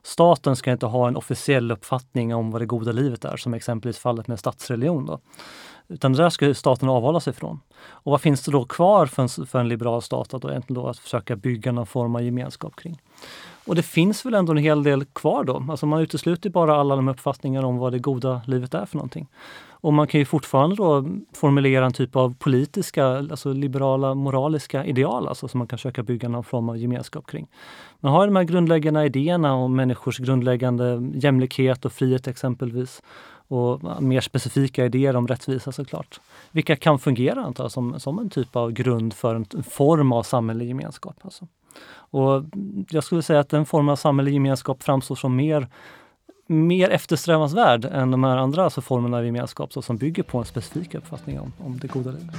Staten 0.03 0.57
ska 0.57 0.73
inte 0.73 0.87
ha 0.87 1.09
en 1.09 1.17
officiell 1.17 1.73
uppfattning 1.73 2.35
om 2.35 2.51
vad 2.51 2.61
det 2.61 2.67
goda 2.67 2.93
livet 2.93 3.25
är, 3.25 3.37
som 3.37 3.55
exempelvis 3.55 3.99
fallet 3.99 4.29
med 4.29 4.39
statsreligion. 4.39 5.07
Då. 5.07 5.21
Utan 5.89 6.13
det 6.13 6.23
där 6.23 6.31
ska 6.31 6.55
staten 6.55 6.89
avhålla 6.89 7.21
sig 7.21 7.33
från. 7.33 7.61
Och 7.87 8.13
vad 8.13 8.21
finns 8.21 8.43
det 8.43 8.53
då 8.53 8.65
kvar 8.65 9.07
för 9.07 9.23
en, 9.23 9.47
för 9.47 9.59
en 9.59 9.69
liberal 9.69 10.03
stat 10.03 10.35
att, 10.35 10.43
då, 10.43 10.61
då 10.69 10.89
att 10.89 10.99
försöka 10.99 11.37
bygga 11.37 11.73
någon 11.73 11.87
form 11.87 12.17
av 12.17 12.23
gemenskap 12.23 12.77
kring? 12.77 13.01
Och 13.67 13.75
det 13.75 13.83
finns 13.83 14.27
väl 14.27 14.35
ändå 14.35 14.53
en 14.53 14.59
hel 14.59 14.83
del 14.83 15.05
kvar 15.05 15.45
då. 15.45 15.67
Alltså 15.71 15.87
man 15.87 16.01
utesluter 16.01 16.51
bara 16.51 16.77
alla 16.77 16.97
de 16.97 17.09
uppfattningar 17.09 17.63
om 17.63 17.79
vad 17.79 17.93
det 17.93 17.99
goda 17.99 18.43
livet 18.47 18.75
är 18.75 18.87
för 18.87 18.97
någonting. 18.97 19.29
Och 19.85 19.93
man 19.93 20.07
kan 20.07 20.19
ju 20.19 20.25
fortfarande 20.25 20.77
då 20.77 21.05
formulera 21.33 21.87
en 21.87 21.93
typ 21.93 22.17
av 22.17 22.35
politiska, 22.39 23.07
alltså 23.07 23.53
liberala 23.53 24.15
moraliska 24.15 24.85
ideal 24.85 25.29
alltså, 25.29 25.49
som 25.49 25.59
man 25.59 25.67
kan 25.67 25.79
försöka 25.79 26.03
bygga 26.03 26.29
någon 26.29 26.45
form 26.45 26.69
av 26.69 26.77
gemenskap 26.77 27.27
kring. 27.27 27.47
Man 28.01 28.13
har 28.13 28.27
de 28.27 28.37
här 28.37 28.45
grundläggande 28.45 29.05
idéerna 29.05 29.55
om 29.55 29.77
människors 29.77 30.19
grundläggande 30.19 31.11
jämlikhet 31.15 31.85
och 31.85 31.93
frihet 31.93 32.27
exempelvis 32.27 33.03
och 33.49 34.03
mer 34.03 34.21
specifika 34.21 34.85
idéer 34.85 35.17
om 35.17 35.27
rättvisa 35.27 35.73
såklart. 35.73 36.21
Vilka 36.51 36.77
kan 36.77 36.99
fungera 36.99 37.45
antar 37.45 37.65
jag, 37.65 37.73
som, 37.73 38.01
som 38.01 38.19
en 38.19 38.31
typ 38.31 38.57
av 38.57 38.73
grund 38.73 39.15
för 39.15 39.35
en 39.35 39.63
form 39.63 40.13
av 40.13 40.23
samhällelig 40.23 40.69
gemenskap. 40.69 41.17
Alltså. 41.23 41.47
Och 42.11 42.45
jag 42.91 43.05
skulle 43.05 43.23
säga 43.23 43.41
att 43.41 43.49
den 43.49 43.67
formen 43.67 43.93
av 43.93 43.97
samhällelig 43.97 44.35
gemenskap 44.35 44.83
framstår 44.83 45.15
som 45.15 45.37
mer 45.37 45.69
mer 46.47 46.91
eftersträvansvärd 46.91 47.85
än 47.85 48.11
de 48.11 48.25
här 48.25 48.37
andra 48.37 48.65
alltså 48.65 48.81
formerna 48.81 49.17
av 49.17 49.27
gemenskap 49.27 49.73
så, 49.73 49.83
som 49.83 49.97
bygger 49.97 50.23
på 50.23 50.39
en 50.39 50.45
specifik 50.45 50.95
uppfattning 50.95 51.41
om, 51.41 51.53
om 51.59 51.79
det 51.79 51.87
goda 51.87 52.11
livet. 52.11 52.35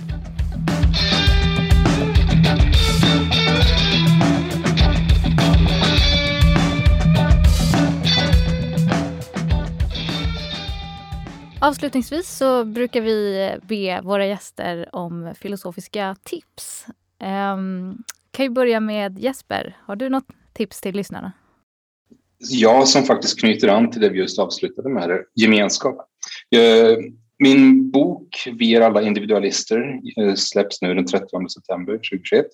Avslutningsvis 11.60 12.38
så 12.38 12.66
brukar 12.66 13.02
vi 13.02 13.52
be 13.64 14.02
våra 14.02 14.26
gäster 14.26 14.96
om 14.96 15.34
filosofiska 15.40 16.16
tips. 16.24 16.86
Um, 17.54 18.04
kan 18.36 18.46
ju 18.46 18.50
börja 18.50 18.80
med 18.80 19.20
Jesper. 19.20 19.78
Har 19.86 19.96
du 19.96 20.10
något 20.10 20.28
tips 20.54 20.82
till 20.82 20.96
lyssnarna? 20.96 21.32
Ja, 22.38 22.86
som 22.86 23.04
faktiskt 23.04 23.40
knyter 23.40 23.68
an 23.68 23.92
till 23.92 24.02
det 24.02 24.10
vi 24.10 24.20
just 24.20 24.40
avslutade 24.40 24.90
med, 24.90 25.24
gemenskap. 25.36 25.98
Eh, 26.56 26.98
min 27.40 27.92
bok 27.92 28.48
Vi 28.54 28.76
är 28.76 28.82
alla 28.82 29.02
individualister 29.02 30.00
eh, 30.18 30.34
släpps 30.34 30.82
nu 30.82 30.94
den 30.94 31.06
30 31.06 31.50
september 31.50 31.94
2021. 31.94 32.46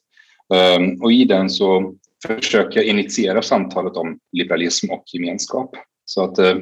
Ehm, 0.53 1.01
och 1.01 1.11
i 1.11 1.25
den 1.25 1.49
så 1.49 1.95
försöker 2.27 2.79
jag 2.79 2.85
initiera 2.85 3.41
samtalet 3.41 3.97
om 3.97 4.19
liberalism 4.31 4.91
och 4.91 5.03
gemenskap. 5.13 5.75
Så 6.05 6.23
att 6.23 6.37
eh, 6.37 6.55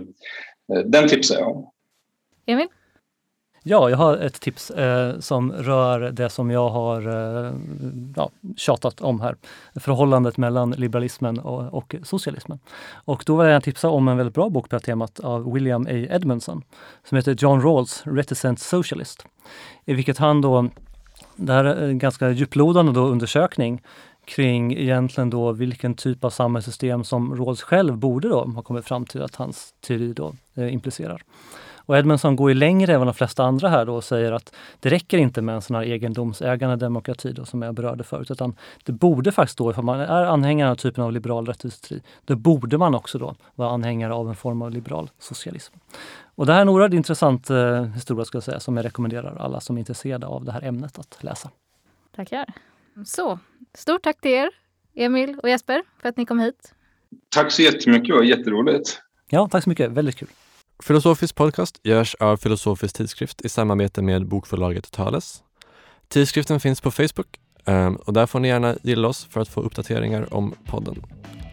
den 0.85 1.07
tipsar 1.07 1.35
jag 1.35 1.57
om. 1.57 1.71
Emil? 2.45 2.67
Ja, 3.63 3.89
jag 3.89 3.97
har 3.97 4.17
ett 4.17 4.41
tips 4.41 4.71
eh, 4.71 5.19
som 5.19 5.51
rör 5.51 6.11
det 6.11 6.29
som 6.29 6.51
jag 6.51 6.69
har 6.69 7.07
eh, 7.07 7.53
ja, 8.15 8.29
tjatat 8.57 9.01
om 9.01 9.21
här. 9.21 9.35
Förhållandet 9.75 10.37
mellan 10.37 10.71
liberalismen 10.71 11.39
och, 11.39 11.73
och, 11.73 11.95
socialismen. 12.03 12.59
Och 13.05 13.23
då 13.25 13.35
vill 13.35 13.47
jag 13.47 13.63
tipsa 13.63 13.89
om 13.89 14.07
en 14.07 14.17
väldigt 14.17 14.35
bra 14.35 14.49
bok 14.49 14.69
på 14.69 14.75
det 14.75 14.79
temat 14.79 15.19
av 15.19 15.53
William 15.53 15.85
A. 15.85 15.89
Edmondson 15.89 16.61
som 17.09 17.15
heter 17.15 17.35
John 17.39 17.61
Rawls 17.61 18.03
Reticent 18.05 18.59
Socialist. 18.59 19.25
I 19.85 19.93
vilket 19.93 20.17
han 20.17 20.41
då, 20.41 20.69
det 21.35 21.53
här 21.53 21.65
är 21.65 21.87
en 21.87 21.99
ganska 21.99 22.29
djuplodande 22.29 22.91
då 22.91 23.01
undersökning 23.01 23.81
kring 24.25 24.73
egentligen 24.77 25.29
då 25.29 25.51
vilken 25.51 25.93
typ 25.93 26.23
av 26.23 26.29
samhällssystem 26.29 27.03
som 27.03 27.35
Rawls 27.35 27.61
själv 27.61 27.97
borde 27.97 28.29
då 28.29 28.43
ha 28.43 28.61
kommit 28.61 28.85
fram 28.85 29.05
till 29.05 29.21
att 29.21 29.35
hans 29.35 29.73
teori 29.81 30.13
då 30.13 30.33
eh, 30.55 30.73
implicerar. 30.73 31.23
Och 31.89 31.97
Edmondson 31.97 32.35
går 32.35 32.49
ju 32.49 32.55
längre 32.55 32.93
än 32.93 33.01
de 33.01 33.13
flesta 33.13 33.43
andra 33.43 33.69
här 33.69 33.85
då 33.85 33.95
och 33.95 34.03
säger 34.03 34.31
att 34.31 34.53
det 34.79 34.89
räcker 34.89 35.17
inte 35.17 35.41
med 35.41 35.55
en 35.55 35.61
sån 35.61 35.75
här 35.75 35.83
egendomsägande 35.83 36.75
demokrati 36.75 37.31
då, 37.31 37.45
som 37.45 37.61
jag 37.61 37.73
berörde 37.73 38.03
förut, 38.03 38.31
utan 38.31 38.55
det 38.83 38.91
borde 38.91 39.31
faktiskt 39.31 39.57
då, 39.57 39.73
om 39.73 39.85
man 39.85 39.99
är 39.99 40.25
anhängare 40.25 40.71
av 40.71 40.75
typen 40.75 41.03
av 41.03 41.11
liberal 41.11 41.45
rättviseteori, 41.45 42.01
då 42.25 42.35
borde 42.35 42.77
man 42.77 42.95
också 42.95 43.17
då 43.17 43.35
vara 43.55 43.69
anhängare 43.69 44.13
av 44.13 44.29
en 44.29 44.35
form 44.35 44.61
av 44.61 44.71
liberal 44.71 45.09
socialism. 45.19 45.73
Och 46.35 46.45
det 46.45 46.51
här 46.51 46.59
är 46.59 46.61
en 46.61 46.69
oerhört 46.69 46.93
intressant 46.93 47.49
eh, 47.49 47.83
historia 47.83 48.25
ska 48.25 48.35
jag 48.35 48.43
säga, 48.43 48.59
som 48.59 48.77
jag 48.77 48.85
rekommenderar 48.85 49.35
alla 49.39 49.59
som 49.59 49.75
är 49.77 49.79
intresserade 49.79 50.27
av 50.27 50.45
det 50.45 50.51
här 50.51 50.61
ämnet 50.61 50.99
att 50.99 51.23
läsa. 51.23 51.49
Tackar. 52.15 52.45
Så, 53.05 53.39
stort 53.73 54.03
tack 54.03 54.21
till 54.21 54.31
er, 54.31 54.49
Emil 54.95 55.39
och 55.43 55.49
Jesper, 55.49 55.83
för 56.01 56.09
att 56.09 56.17
ni 56.17 56.25
kom 56.25 56.39
hit. 56.39 56.73
Tack 57.29 57.51
så 57.51 57.61
jättemycket, 57.61 58.07
det 58.07 58.15
var 58.15 58.23
jätteroligt. 58.23 59.01
Ja, 59.29 59.47
tack 59.51 59.63
så 59.63 59.69
mycket. 59.69 59.91
Väldigt 59.91 60.15
kul. 60.15 60.27
Filosofisk 60.83 61.35
podcast 61.35 61.79
görs 61.83 62.15
av 62.15 62.37
Filosofisk 62.37 62.95
tidskrift 62.95 63.41
i 63.41 63.49
samarbete 63.49 64.01
med 64.01 64.27
bokförlaget 64.27 64.91
Thales. 64.91 65.43
Tidskriften 66.07 66.59
finns 66.59 66.81
på 66.81 66.91
Facebook 66.91 67.27
ehm, 67.65 67.95
och 67.95 68.13
där 68.13 68.25
får 68.25 68.39
ni 68.39 68.47
gärna 68.47 68.75
gilla 68.83 69.07
oss 69.07 69.27
för 69.29 69.41
att 69.41 69.49
få 69.49 69.61
uppdateringar 69.61 70.33
om 70.33 70.55
podden. 70.65 71.03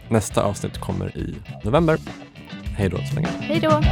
Nästa 0.08 0.42
avsnitt 0.42 0.78
kommer 0.78 1.18
i 1.18 1.34
november. 1.64 1.98
Hej 2.64 2.88
då 2.88 2.96
så 2.96 3.14
länge. 3.14 3.28
Hej 3.40 3.60
då. 3.60 3.82